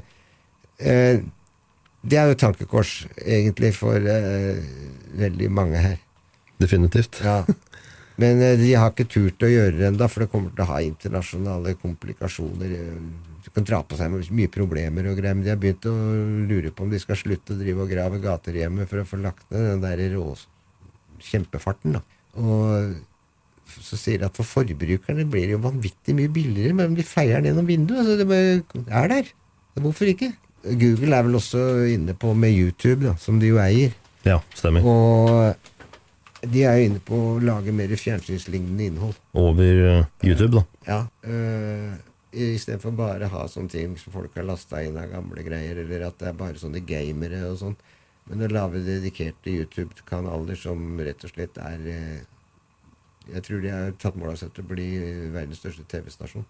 eh, 0.78 1.18
det 2.09 2.16
er 2.16 2.30
jo 2.30 2.38
tankekors, 2.38 2.92
egentlig, 3.18 3.74
for 3.76 3.98
eh, 3.98 4.62
veldig 5.18 5.50
mange 5.50 5.82
her. 5.82 5.98
Definitivt. 6.62 7.18
Ja. 7.26 7.42
Men 8.18 8.40
eh, 8.42 8.55
de 8.59 8.70
har 8.78 8.94
ikke 8.94 9.09
turt 9.10 9.42
å 9.44 9.50
gjøre 9.50 9.74
det 9.76 9.90
ennå, 9.90 10.09
for 10.09 10.24
det 10.24 10.30
kommer 10.32 10.55
til 10.55 10.64
å 10.64 10.70
ha 10.70 10.78
internasjonale 10.86 11.74
komplikasjoner. 11.82 12.72
Eh, 13.59 13.64
Du 13.64 13.64
kan 13.64 13.66
dra 13.72 13.82
på 13.82 13.98
seg 13.98 14.30
mye 14.39 14.52
problemer 14.52 15.10
og 15.10 15.18
greier, 15.18 15.35
men 15.35 15.44
de 15.44 15.52
har 15.52 15.60
begynt 15.60 15.89
å 15.90 15.97
lure 16.48 16.70
på 16.70 16.86
om 16.86 16.93
de 16.94 17.01
skal 17.02 17.18
slutte 17.18 17.55
å 17.55 17.59
drive 17.59 17.85
og 17.85 17.90
grave 17.90 18.22
gater 18.22 18.56
hjemme 18.56 18.86
for 18.86 19.02
å 19.02 19.09
få 19.09 19.20
lagt 19.22 19.51
ned 19.51 19.66
den 19.74 19.85
der 19.85 20.02
rå 20.14 20.32
kjempefarten. 21.18 21.98
da. 21.98 22.02
Og 22.39 22.98
så 23.78 23.98
sier 24.01 24.20
de 24.22 24.28
at 24.28 24.36
for 24.36 24.48
forbrukerne 24.48 25.26
blir 25.28 25.48
det 25.48 25.56
jo 25.56 25.62
vanvittig 25.64 26.14
mye 26.16 26.32
billigere, 26.32 26.76
men 26.76 26.97
de 26.97 27.05
feier 27.06 27.39
den 27.39 27.51
gjennom 27.51 27.68
vinduet. 27.68 28.06
Så 28.06 28.16
det 28.16 28.86
er 28.89 29.10
der. 29.12 29.32
Hvorfor 29.78 30.10
ikke? 30.10 30.32
Google 30.64 31.14
er 31.14 31.26
vel 31.26 31.39
også 31.39 31.64
inne 31.93 32.14
på 32.18 32.32
med 32.35 32.56
YouTube, 32.56 33.05
da, 33.05 33.14
som 33.20 33.39
de 33.40 33.52
jo 33.52 33.60
eier. 33.62 33.93
Ja, 34.26 34.40
stemmer. 34.56 34.85
Og 34.86 36.48
de 36.48 36.64
er 36.66 36.78
jo 36.78 36.89
inne 36.89 37.02
på 37.05 37.18
å 37.18 37.39
lage 37.43 37.74
mer 37.74 37.93
fjernsynslignende 37.98 38.89
innhold. 38.90 39.16
Over 39.39 39.85
eh, 39.93 40.05
YouTube, 40.26 40.59
da. 40.59 40.64
Ja. 40.89 41.01
Uh, 41.26 41.94
Istedenfor 42.28 42.92
bare 42.92 43.28
å 43.28 43.32
ha 43.32 43.44
sånne 43.48 43.72
ting 43.72 43.94
som 43.96 44.12
folk 44.12 44.34
har 44.36 44.44
lasta 44.44 44.82
inn 44.84 44.98
av 45.00 45.09
gamle 45.12 45.44
greier, 45.46 45.80
eller 45.80 46.09
at 46.10 46.18
det 46.20 46.28
er 46.28 46.36
bare 46.36 46.60
sånne 46.60 46.82
gamere 46.84 47.40
og 47.48 47.56
sånn. 47.62 47.78
Men 48.28 48.44
å 48.44 48.50
lage 48.52 48.82
dedikerte 48.84 49.55
YouTube-kanaler 49.55 50.59
som 50.60 50.98
rett 51.00 51.24
og 51.24 51.32
slett 51.32 51.56
er 51.64 51.86
eh, 51.88 52.18
Jeg 53.28 53.44
tror 53.44 53.62
de 53.64 53.72
har 53.72 53.96
tatt 54.00 54.16
mål 54.16 54.34
av 54.34 54.38
seg 54.40 54.52
til 54.56 54.64
å 54.64 54.68
bli 54.68 54.88
verdens 55.32 55.60
største 55.62 55.84
TV-stasjon. 55.88 56.44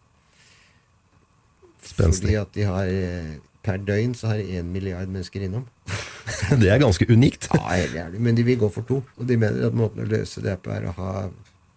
Spenstig. 1.78 2.26
Fordi 2.26 2.36
at 2.38 2.52
de 2.54 2.66
har 2.66 2.90
eh, 2.90 3.36
Per 3.62 3.80
døgn 3.82 4.14
så 4.14 4.32
har 4.32 4.38
én 4.40 4.70
milliard 4.72 5.10
mennesker 5.10 5.42
innom. 5.44 5.66
Det 6.60 6.70
er 6.70 6.78
ganske 6.80 7.06
unikt. 7.10 7.48
Ja, 7.52 7.64
helt 7.74 7.94
jævlig. 7.94 8.20
Men 8.22 8.36
de 8.38 8.44
vil 8.46 8.58
gå 8.60 8.68
for 8.72 8.86
to. 8.86 9.02
Og 9.16 9.28
de 9.28 9.36
mener 9.36 9.66
at 9.66 9.76
måten 9.76 10.04
å 10.04 10.08
løse 10.08 10.42
det 10.44 10.54
på 10.62 10.72
er 10.72 10.86
å 10.88 10.94
ha 10.96 11.12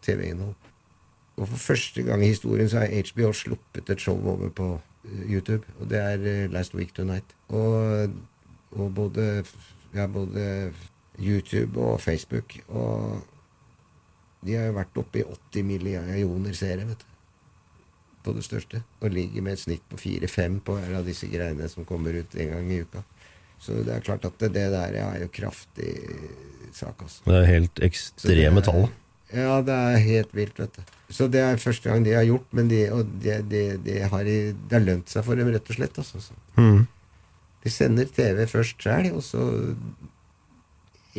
TV-innhold. 0.05 0.53
Og 1.41 1.49
for 1.49 1.57
første 1.57 2.03
gang 2.05 2.21
i 2.21 2.29
historien 2.29 2.69
så 2.69 2.83
har 2.83 3.01
HBO 3.09 3.31
sluppet 3.33 3.89
et 3.89 4.01
show 4.01 4.17
over 4.29 4.49
på 4.53 4.67
eh, 4.77 5.23
YouTube. 5.25 5.65
Og 5.79 5.89
det 5.89 5.99
er 5.99 6.25
eh, 6.29 6.51
Last 6.53 6.75
Week 6.77 6.93
Tonight. 6.93 7.35
Og, 7.49 8.13
og 8.71 8.93
både, 8.95 9.43
ja, 9.95 10.07
både 10.07 10.71
YouTube 11.19 11.81
og 11.81 12.01
Facebook 12.01 12.57
og 12.67 13.27
De 14.41 14.55
har 14.57 14.71
jo 14.71 14.73
vært 14.73 14.95
oppe 14.97 15.19
i 15.21 15.23
80 15.53 15.65
millioner 15.69 16.55
seere, 16.57 16.87
vet 16.87 17.03
du. 17.03 17.09
På 18.25 18.33
det 18.33 18.41
største. 18.41 18.79
Og 18.99 19.13
ligger 19.13 19.43
med 19.45 19.53
et 19.53 19.61
snitt 19.61 19.83
på 19.89 19.99
4-5 20.01 20.55
på 20.65 20.77
hver 20.79 20.95
av 20.97 21.05
disse 21.05 21.29
greiene 21.29 21.67
som 21.69 21.85
kommer 21.85 22.17
ut 22.17 22.33
en 22.33 22.49
gang 22.55 22.71
i 22.73 22.79
uka. 22.81 23.03
Så 23.61 23.83
det 23.85 23.93
er 23.93 24.01
klart 24.01 24.25
at 24.25 24.39
det, 24.41 24.49
det 24.55 24.65
der 24.73 24.97
er 24.97 25.19
jo 25.21 25.29
kraftig 25.29 25.93
sak, 26.73 27.03
altså. 27.05 27.21
Det 27.27 27.35
er 27.37 27.45
helt 27.51 27.83
ekstreme 27.85 28.65
tall. 28.65 28.87
Ja, 29.29 29.59
det 29.61 29.77
er 29.77 30.01
helt 30.07 30.33
vilt, 30.33 30.57
vet 30.57 30.79
du. 30.79 30.81
Så 31.11 31.27
det 31.31 31.41
er 31.43 31.59
første 31.59 31.89
gang 31.91 32.05
de 32.05 32.13
har 32.15 32.23
gjort, 32.27 32.47
men 32.55 32.69
de, 32.71 32.81
og 32.95 33.05
det 33.21 33.41
de, 33.51 33.61
de 33.83 33.97
har, 34.01 34.29
har 34.71 34.83
lønt 34.85 35.11
seg 35.11 35.25
for 35.27 35.35
dem, 35.39 35.51
rett 35.51 35.69
og 35.69 35.75
slett. 35.77 35.97
Altså. 36.01 36.21
Så 36.23 36.33
Mhm. 36.57 36.87
De 37.61 37.69
sender 37.69 38.07
TV 38.09 38.47
først 38.49 38.79
sjøl, 38.81 39.11
og 39.13 39.21
så 39.21 39.41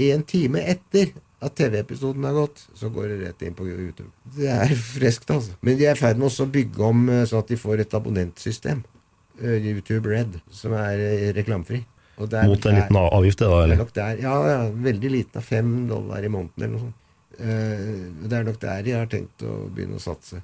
en 0.02 0.24
time 0.26 0.62
etter 0.72 1.12
at 1.42 1.54
TV-episoden 1.58 2.24
har 2.26 2.34
gått, 2.36 2.64
så 2.78 2.88
går 2.94 3.08
det 3.12 3.18
rett 3.26 3.44
inn 3.46 3.54
på 3.58 3.66
YouTube. 3.66 4.08
Det 4.36 4.48
er 4.50 4.72
friskt, 4.78 5.30
altså. 5.34 5.56
Men 5.62 5.78
de 5.78 5.86
er 5.90 5.96
i 5.96 6.00
ferd 6.00 6.18
med 6.20 6.28
også 6.30 6.46
å 6.46 6.52
bygge 6.54 6.84
om 6.86 7.04
sånn 7.26 7.42
at 7.42 7.50
de 7.50 7.58
får 7.58 7.82
et 7.82 7.96
abonnentsystem. 7.98 8.84
Eh, 9.42 9.58
YouTube 9.72 10.06
Red, 10.10 10.38
som 10.54 10.74
er 10.78 11.02
eh, 11.02 11.28
reklamefri. 11.34 11.82
Og 12.22 12.28
det 12.30 12.44
Mot 12.46 12.66
en 12.68 12.76
liten 12.78 12.98
avgift, 13.00 13.40
det 13.40 13.48
da, 13.48 13.58
er 13.58 13.72
eller? 13.72 14.18
ja, 14.22 14.34
ja, 14.52 14.58
veldig 14.70 15.10
liten 15.10 15.42
fem 15.42 15.70
dollar 15.90 16.22
i 16.22 16.30
måneden 16.30 16.62
eller 16.62 16.74
noe 16.76 16.84
sånt. 16.86 16.98
Eh, 17.38 17.86
det 18.28 18.38
er 18.38 18.48
nok 18.48 18.58
der 18.62 18.88
jeg 18.88 18.98
har 18.98 19.10
tenkt 19.10 19.44
å 19.46 19.62
begynne 19.72 20.00
å 20.00 20.02
satse. 20.02 20.42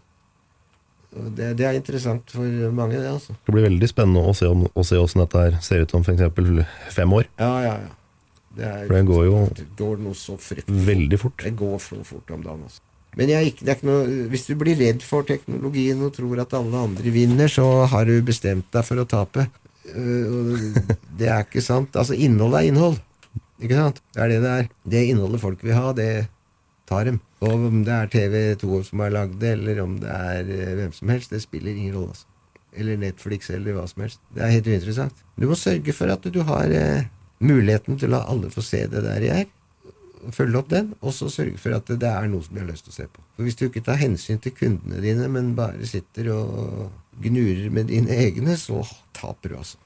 Det, 1.08 1.54
det 1.56 1.64
er 1.64 1.76
interessant 1.78 2.28
for 2.30 2.72
mange, 2.76 2.98
det, 3.00 3.08
altså. 3.08 3.34
Det 3.46 3.54
blir 3.54 3.64
veldig 3.64 3.88
spennende 3.88 4.24
å 4.28 4.34
se, 4.36 4.48
om, 4.52 4.66
å 4.68 4.84
se 4.84 4.98
hvordan 5.00 5.24
dette 5.24 5.44
her 5.46 5.56
ser 5.64 5.84
ut 5.84 5.94
om 5.96 6.04
f.eks. 6.04 6.26
fem 6.94 7.14
år. 7.16 7.30
Ja, 7.40 7.54
ja, 7.64 7.78
ja. 7.86 7.94
Det, 8.58 8.66
er, 8.66 8.84
For 8.88 8.96
det 8.96 9.06
går 9.06 9.24
jo 9.28 9.40
det 9.54 9.64
går 9.78 10.00
noe 10.02 10.18
så 10.18 10.34
veldig 10.66 11.18
fort. 11.20 11.42
Det 11.44 11.54
går 11.56 11.80
så 11.82 11.98
fort 12.06 12.32
om 12.34 12.44
dagen, 12.44 12.66
altså. 12.68 12.84
Men 13.18 13.32
jeg, 13.32 13.54
det 13.58 13.72
er 13.72 13.78
ikke 13.78 13.88
noe, 13.88 14.16
hvis 14.30 14.44
du 14.46 14.52
blir 14.60 14.78
redd 14.78 15.02
for 15.02 15.26
teknologien 15.26 16.02
og 16.06 16.12
tror 16.14 16.42
at 16.42 16.52
alle 16.54 16.82
andre 16.90 17.12
vinner, 17.14 17.50
så 17.50 17.64
har 17.90 18.06
du 18.06 18.18
bestemt 18.26 18.68
deg 18.74 18.84
for 18.86 19.00
å 19.00 19.06
tape. 19.08 19.48
Eh, 19.88 20.82
det 21.18 21.30
er 21.30 21.46
ikke 21.46 21.64
sant. 21.64 21.96
Altså, 21.98 22.14
innhold 22.14 22.58
er 22.58 22.68
innhold. 22.68 22.98
Ikke 23.58 23.78
sant? 23.78 24.02
Det 24.14 24.22
er 24.22 24.34
det 24.34 24.42
det 24.44 24.52
er. 24.54 24.68
Det 24.92 25.06
innholdet 25.08 25.42
folk 25.42 25.64
vil 25.64 25.74
ha, 25.74 25.94
det 25.96 26.10
tar 26.88 27.04
dem. 27.10 27.20
Og 27.44 27.54
om 27.68 27.82
det 27.86 27.94
er 27.94 28.10
TV2 28.14 28.80
som 28.88 29.04
har 29.04 29.12
lagd 29.14 29.36
det, 29.42 29.52
eller 29.58 29.82
om 29.84 29.98
det 30.02 30.08
er 30.14 30.48
eh, 30.56 30.74
hvem 30.80 30.92
som 30.96 31.12
helst, 31.14 31.30
det 31.34 31.42
spiller 31.44 31.74
ingen 31.76 31.94
rolle. 31.98 32.14
Altså. 32.16 32.26
Eller 32.78 32.98
Netflix, 33.00 33.50
eller 33.50 33.76
hva 33.76 33.86
som 33.90 34.02
helst. 34.04 34.20
Det 34.34 34.42
er 34.44 34.52
helt 34.56 34.66
uinteressant. 34.72 35.22
Du 35.38 35.46
må 35.50 35.56
sørge 35.58 35.94
for 35.96 36.10
at 36.14 36.26
du 36.34 36.40
har 36.48 36.74
eh, 36.74 37.06
muligheten 37.40 37.98
til 38.00 38.10
å 38.10 38.16
la 38.18 38.24
alle 38.32 38.50
få 38.52 38.64
se 38.66 38.82
det 38.90 39.04
der 39.06 39.24
jeg 39.28 39.44
er 39.46 39.54
følge 40.34 40.58
opp 40.58 40.70
den, 40.72 40.88
og 41.00 41.12
så 41.14 41.28
sørge 41.30 41.58
for 41.62 41.76
at 41.76 41.86
det 41.94 42.08
er 42.10 42.26
noe 42.30 42.42
som 42.42 42.56
de 42.56 42.62
har 42.64 42.66
lyst 42.68 42.88
til 42.88 42.90
å 42.90 42.96
se 42.96 43.04
på. 43.06 43.22
For 43.36 43.46
Hvis 43.46 43.56
du 43.60 43.68
ikke 43.68 43.84
tar 43.86 44.00
hensyn 44.00 44.40
til 44.42 44.52
kundene 44.56 44.98
dine, 45.04 45.28
men 45.30 45.52
bare 45.58 45.86
sitter 45.86 46.32
og 46.34 46.88
gnurer 47.22 47.68
med 47.70 47.86
dine 47.92 48.16
egne, 48.26 48.56
så 48.58 48.82
taper 49.16 49.52
du, 49.54 49.56
altså. 49.60 49.78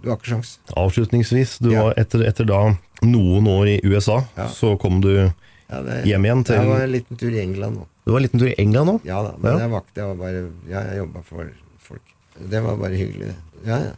Du 0.00 0.08
har 0.10 0.16
ikke 0.18 0.32
sjans. 0.34 0.54
Avslutningsvis, 0.76 1.58
du 1.64 1.70
Ja. 1.72 1.82
var 1.84 1.94
etter, 2.00 2.24
etter 2.28 2.48
da 2.48 2.62
noen 3.04 3.46
år 3.48 3.68
i 3.74 3.80
USA, 3.84 4.22
Ja. 4.36 4.48
så 4.48 4.74
kom 4.80 5.00
du 5.04 5.32
Ja, 5.70 5.80
det, 5.82 5.98
hjem 6.06 6.24
igjen 6.28 6.44
til 6.44 6.56
Jeg 6.60 6.68
var 6.68 6.82
en 6.84 6.92
liten 6.92 7.16
tur 7.20 7.32
i 7.32 7.40
England 7.40 7.78
nå. 7.80 7.86
Du 8.04 8.12
var 8.12 8.20
en 8.20 8.26
liten 8.26 8.40
tur 8.42 8.50
i 8.50 8.56
England 8.60 8.90
nå? 8.90 8.96
Ja 9.08 9.22
da, 9.24 9.34
men 9.40 9.52
Ja. 9.52 9.58
jeg 9.64 9.70
var 9.72 9.80
ikke 9.84 9.94
det. 9.94 10.04
var 10.10 10.14
bare 10.20 10.42
Ja, 10.68 10.80
jeg 10.90 10.96
jobba 10.98 11.22
for 11.24 11.52
folk. 11.78 12.02
Det 12.50 12.60
var 12.62 12.76
bare 12.76 12.98
hyggelig, 13.00 13.30
det. 13.32 13.36
Ja, 13.66 13.78
ja. 13.78 13.94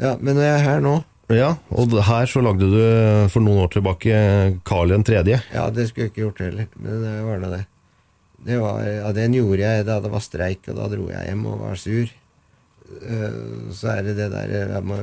Ja, 0.00 0.16
men 0.20 0.36
jeg 0.40 0.50
er 0.54 0.64
her 0.64 0.80
nå 0.80 0.94
Ja, 1.30 1.50
og 1.70 1.92
her 2.08 2.26
så 2.26 2.40
lagde 2.44 2.66
du 2.68 2.78
eh, 2.80 3.28
for 3.32 3.40
noen 3.44 3.62
år 3.64 3.70
tilbake 3.72 4.16
Carl 4.64 4.90
3. 5.04 5.22
Ja, 5.54 5.68
det 5.70 5.88
skulle 5.88 6.08
jeg 6.08 6.12
ikke 6.12 6.24
gjort 6.26 6.42
heller, 6.44 6.66
men 6.76 7.00
det 7.04 7.14
var 7.24 7.38
nå 7.40 7.50
det. 7.52 7.62
det 8.44 8.58
var, 8.60 8.82
ja, 8.84 9.12
den 9.16 9.32
gjorde 9.32 9.60
jeg 9.62 9.86
da 9.86 10.00
det 10.04 10.10
var 10.12 10.20
streik, 10.20 10.68
og 10.68 10.76
da 10.76 10.88
dro 10.92 11.06
jeg 11.08 11.24
hjem 11.30 11.46
og 11.46 11.60
var 11.60 11.76
sur. 11.80 12.10
Eh, 13.00 13.38
Så 13.72 13.88
er 13.94 14.02
det 14.02 14.16
det 14.18 14.30
der 14.32 14.48
jeg 14.52 14.82
må, 14.84 14.98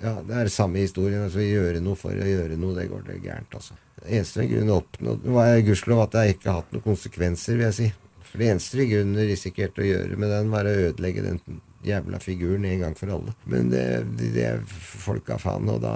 Ja, 0.00 0.14
det 0.22 0.36
er 0.36 0.48
samme 0.48 0.78
historien. 0.78 1.24
Altså 1.26 1.42
gjøre 1.42 1.80
noe 1.82 1.96
for 1.98 2.10
å 2.14 2.22
gjøre 2.28 2.54
noe, 2.56 2.74
det 2.78 2.88
går 2.90 3.02
det 3.08 3.22
gærent, 3.24 3.50
altså. 3.54 3.74
Det 3.98 4.18
eneste 4.18 4.46
grunnen 4.48 4.74
oppnådd 4.76 5.24
var 5.34 5.54
gudskjelov 5.66 6.04
at 6.06 6.20
ikke 6.34 6.50
har 6.50 6.60
hatt 6.62 6.74
noen 6.74 6.86
konsekvenser, 6.86 7.58
vil 7.58 7.68
jeg 7.68 7.78
si. 7.78 7.88
For 8.28 8.40
det 8.40 8.50
eneste 8.52 8.78
vi 8.80 8.90
kunne 8.92 9.24
risikerte 9.28 9.82
å 9.82 9.88
gjøre 9.88 10.18
med 10.20 10.32
den, 10.34 10.52
var 10.52 10.68
å 10.68 10.74
ødelegge 10.88 11.24
den 11.24 11.40
jævla 11.86 12.18
figuren 12.20 12.66
en 12.68 12.82
gang 12.82 12.98
for 12.98 13.14
alle. 13.14 13.34
Men 13.48 13.70
det, 13.72 13.86
det, 14.18 14.32
det 14.34 14.50
folk 14.68 15.26
ga 15.28 15.38
faen, 15.40 15.68
og 15.70 15.82
da 15.84 15.94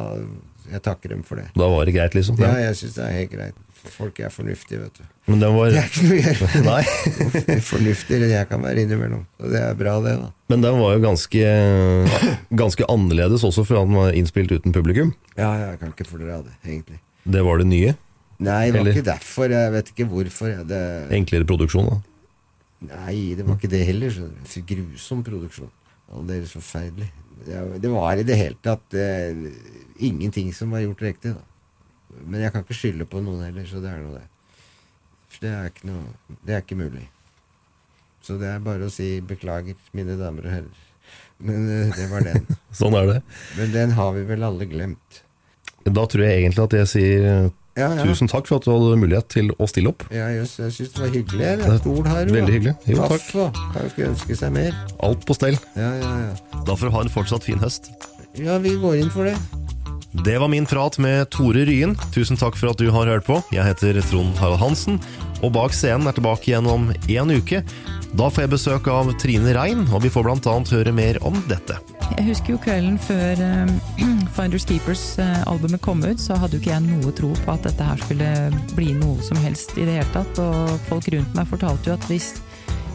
Jeg 0.70 0.78
takker 0.86 1.10
dem 1.10 1.24
for 1.26 1.40
det. 1.40 1.48
Da 1.58 1.66
var 1.66 1.88
det 1.88 1.92
greit, 1.96 2.14
liksom? 2.14 2.36
Ja, 2.38 2.54
jeg 2.62 2.76
syns 2.78 2.94
det 2.94 3.02
er 3.02 3.16
helt 3.16 3.32
greit. 3.32 3.56
Folk 3.90 4.20
er 4.22 4.30
fornuftige, 4.30 4.78
vet 4.78 5.00
du. 5.00 5.06
Men 5.26 5.40
den 5.42 5.56
var 5.56 5.72
Det 5.74 5.80
er 5.80 5.88
ikke 5.88 6.04
noe 6.06 6.14
å 6.14 6.76
gjøre. 6.78 7.62
Fornuftigere 7.72 8.28
enn 8.28 8.34
jeg 8.36 8.48
kan 8.52 8.62
være 8.62 8.84
innimellom. 8.86 9.24
Og 9.42 9.50
det 9.50 9.58
er 9.58 9.74
bra, 9.78 9.96
det, 10.04 10.12
da. 10.20 10.28
Men 10.54 10.62
den 10.62 10.78
var 10.78 10.94
jo 10.94 11.02
ganske, 11.02 11.48
ganske 12.62 12.86
annerledes 12.94 13.42
også, 13.50 13.66
for 13.66 13.82
han 13.82 13.98
var 13.98 14.14
innspilt 14.18 14.54
uten 14.54 14.74
publikum. 14.76 15.10
Ja, 15.34 15.50
jeg 15.64 15.82
kan 15.82 15.90
ikke 15.90 16.06
fordra 16.06 16.38
det, 16.46 16.54
egentlig. 16.62 17.02
Det 17.24 17.43
var 17.47 17.59
det 17.62 17.69
nye. 17.70 17.93
Nei, 18.43 18.70
det 18.70 18.74
var 18.74 18.81
Eller- 18.81 18.97
ikke 18.97 19.07
derfor. 19.07 19.51
Jeg 19.51 19.73
vet 19.73 19.93
ikke 19.93 20.09
hvorfor. 20.11 20.65
Det, 20.66 20.81
Enklere 21.15 21.47
produksjon, 21.47 21.86
da. 21.89 22.01
nei, 22.97 23.35
det 23.39 23.47
var 23.47 23.57
ikke 23.57 23.70
det 23.70 23.86
heller. 23.86 24.11
Så 24.44 24.65
grusom 24.66 25.23
produksjon. 25.23 25.70
Aldeles 26.12 26.53
forferdelig. 26.53 27.11
Det, 27.47 27.81
det 27.82 27.90
var 27.90 28.19
i 28.19 28.23
det 28.27 28.36
hele 28.36 28.59
tatt 28.62 28.94
eh, 28.94 29.32
ingenting 29.99 30.53
som 30.55 30.70
var 30.70 30.82
gjort 30.85 31.01
riktig, 31.03 31.32
da. 31.35 31.43
Men 32.27 32.43
jeg 32.44 32.53
kan 32.53 32.62
ikke 32.62 32.77
skylde 32.77 33.07
på 33.09 33.23
noen 33.24 33.40
heller, 33.47 33.65
så 33.66 33.81
det 33.81 33.90
er 33.90 34.03
nå 34.03 34.12
det. 34.15 34.27
For 35.32 35.47
det 35.47 35.53
er 35.57 35.70
noe 35.89 36.36
Det 36.44 36.55
er 36.55 36.61
ikke 36.61 36.77
mulig. 36.77 37.07
Så 38.23 38.36
det 38.39 38.51
er 38.53 38.61
bare 38.62 38.86
å 38.86 38.93
si 38.93 39.16
beklager, 39.24 39.78
mine 39.97 40.19
damer 40.20 40.47
og 40.47 40.53
herrer. 40.59 40.82
Men 41.43 41.65
eh, 41.70 41.94
det 41.97 42.11
var 42.11 42.27
den. 42.27 42.47
Sånn 42.78 42.94
er 42.99 43.09
det. 43.09 43.20
Men 43.59 43.73
den 43.74 43.94
har 43.99 44.12
vi 44.15 44.27
vel 44.28 44.47
alle 44.47 44.69
glemt. 44.70 45.23
Da 45.84 46.06
tror 46.06 46.24
jeg 46.26 46.42
egentlig 46.44 46.62
at 46.64 46.76
jeg 46.78 46.88
sier 46.92 47.26
eh, 47.30 47.48
Ja, 47.78 47.88
ja. 47.96 48.04
tusen 48.04 48.28
takk 48.28 48.46
for 48.50 48.60
at 48.60 48.66
du 48.66 48.72
hadde 48.74 48.98
mulighet 49.00 49.28
til 49.32 49.48
å 49.56 49.66
stille 49.70 49.88
opp. 49.94 50.04
Ja, 50.12 50.28
jøss, 50.36 50.59
jeg 50.60 50.74
syns 50.76 50.92
det 50.92 51.00
var 51.02 51.12
hyggelig. 51.14 51.50
Det 51.62 51.70
er 51.72 51.88
ord 51.94 52.10
her. 52.10 52.32
Veldig 52.36 52.54
hyggelig. 52.59 52.74
Jo, 52.92 53.06
takk. 53.09 53.26
Kan 53.32 53.80
jo 53.86 53.92
ikke 53.94 54.09
ønske 54.10 54.36
seg 54.42 54.52
mer. 54.52 54.76
Alt 55.09 55.24
på 55.28 55.36
stell. 55.38 55.56
Ja, 55.78 55.90
ja, 56.02 56.12
ja. 56.26 56.60
Da 56.68 56.76
får 56.76 56.90
du 56.90 56.96
ha 56.98 57.04
en 57.06 57.12
fortsatt 57.16 57.48
fin 57.48 57.62
høst. 57.62 57.88
Ja, 58.38 58.59
vi 58.62 58.76
går 58.80 59.00
inn 59.02 59.10
for 59.12 59.28
det. 59.28 59.36
Det 60.12 60.39
var 60.39 60.48
min 60.48 60.66
prat 60.66 60.98
med 60.98 61.30
Tore 61.30 61.64
Ryen. 61.64 61.97
Tusen 62.14 62.36
takk 62.36 62.56
for 62.60 62.68
at 62.68 62.78
du 62.78 62.90
har 62.93 63.09
hørt 63.09 63.24
på. 63.24 63.39
Jeg 63.48 63.64
heter 63.64 63.97
Trond 64.10 64.36
Harald 64.36 64.60
Hansen, 64.60 64.98
og 65.40 65.55
bak 65.56 65.72
scenen 65.72 66.05
er 66.05 66.12
tilbake 66.12 66.51
igjen 66.51 66.68
om 66.68 66.90
en 66.93 67.32
uke. 67.32 67.62
Da 68.12 68.26
får 68.28 68.44
jeg 68.44 68.52
besøk 68.52 68.90
av 68.93 69.09
Trine 69.22 69.55
Rein, 69.56 69.86
og 69.89 70.02
vi 70.05 70.10
får 70.12 70.28
annet 70.28 70.74
høre 70.74 70.93
mer 70.93 71.16
om 71.24 71.39
dette. 71.48 71.78
Jeg 72.18 72.26
husker 72.26 72.52
jo 72.52 72.60
kvelden 72.60 72.98
før 73.01 73.40
uh, 73.40 73.72
Finders 74.36 74.68
Keepers-albumet 74.68 75.80
kom 75.80 76.05
ut, 76.05 76.20
så 76.20 76.36
hadde 76.36 76.59
jo 76.59 76.60
ikke 76.60 76.74
jeg 76.74 76.84
noe 76.90 77.16
tro 77.16 77.32
på 77.32 77.56
at 77.56 77.64
dette 77.70 77.89
her 77.89 78.05
skulle 78.05 78.30
bli 78.76 78.93
noe 78.98 79.16
som 79.24 79.40
helst 79.40 79.72
i 79.80 79.89
det 79.89 79.97
hele 79.97 80.12
tatt. 80.12 80.44
Og 80.44 80.76
folk 80.90 81.09
rundt 81.16 81.39
meg 81.39 81.48
fortalte 81.55 81.89
jo 81.89 81.97
at 81.97 82.05
hvis, 82.12 82.34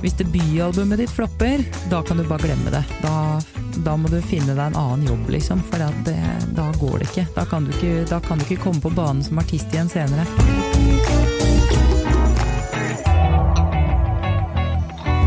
hvis 0.01 0.17
debutalbumet 0.19 1.01
ditt 1.01 1.13
flopper, 1.13 1.63
da 1.89 2.03
kan 2.05 2.17
du 2.17 2.23
bare 2.27 2.45
glemme 2.45 2.73
det. 2.73 2.83
Da, 3.01 3.39
da 3.85 3.95
må 3.97 4.11
du 4.11 4.19
finne 4.21 4.53
deg 4.53 4.63
en 4.69 4.77
annen 4.77 5.07
jobb, 5.07 5.29
liksom. 5.33 5.63
For 5.69 5.81
det, 6.05 6.17
da 6.57 6.69
går 6.81 6.99
det 7.01 7.09
ikke. 7.09 7.25
Da 7.35 7.45
ikke. 7.47 8.05
da 8.09 8.21
kan 8.21 8.37
du 8.37 8.45
ikke 8.45 8.63
komme 8.67 8.81
på 8.83 8.93
banen 8.93 9.23
som 9.25 9.41
artist 9.41 9.73
igjen 9.73 9.89
senere. 9.89 10.27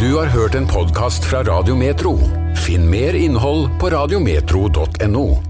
Du 0.01 0.15
har 0.17 0.33
hørt 0.33 0.55
en 0.55 0.67
podkast 0.67 1.27
fra 1.29 1.43
Radio 1.45 1.77
Metro. 1.77 2.17
Finn 2.57 2.89
mer 2.91 3.15
innhold 3.15 3.69
på 3.81 3.91
radiometro.no. 3.93 5.50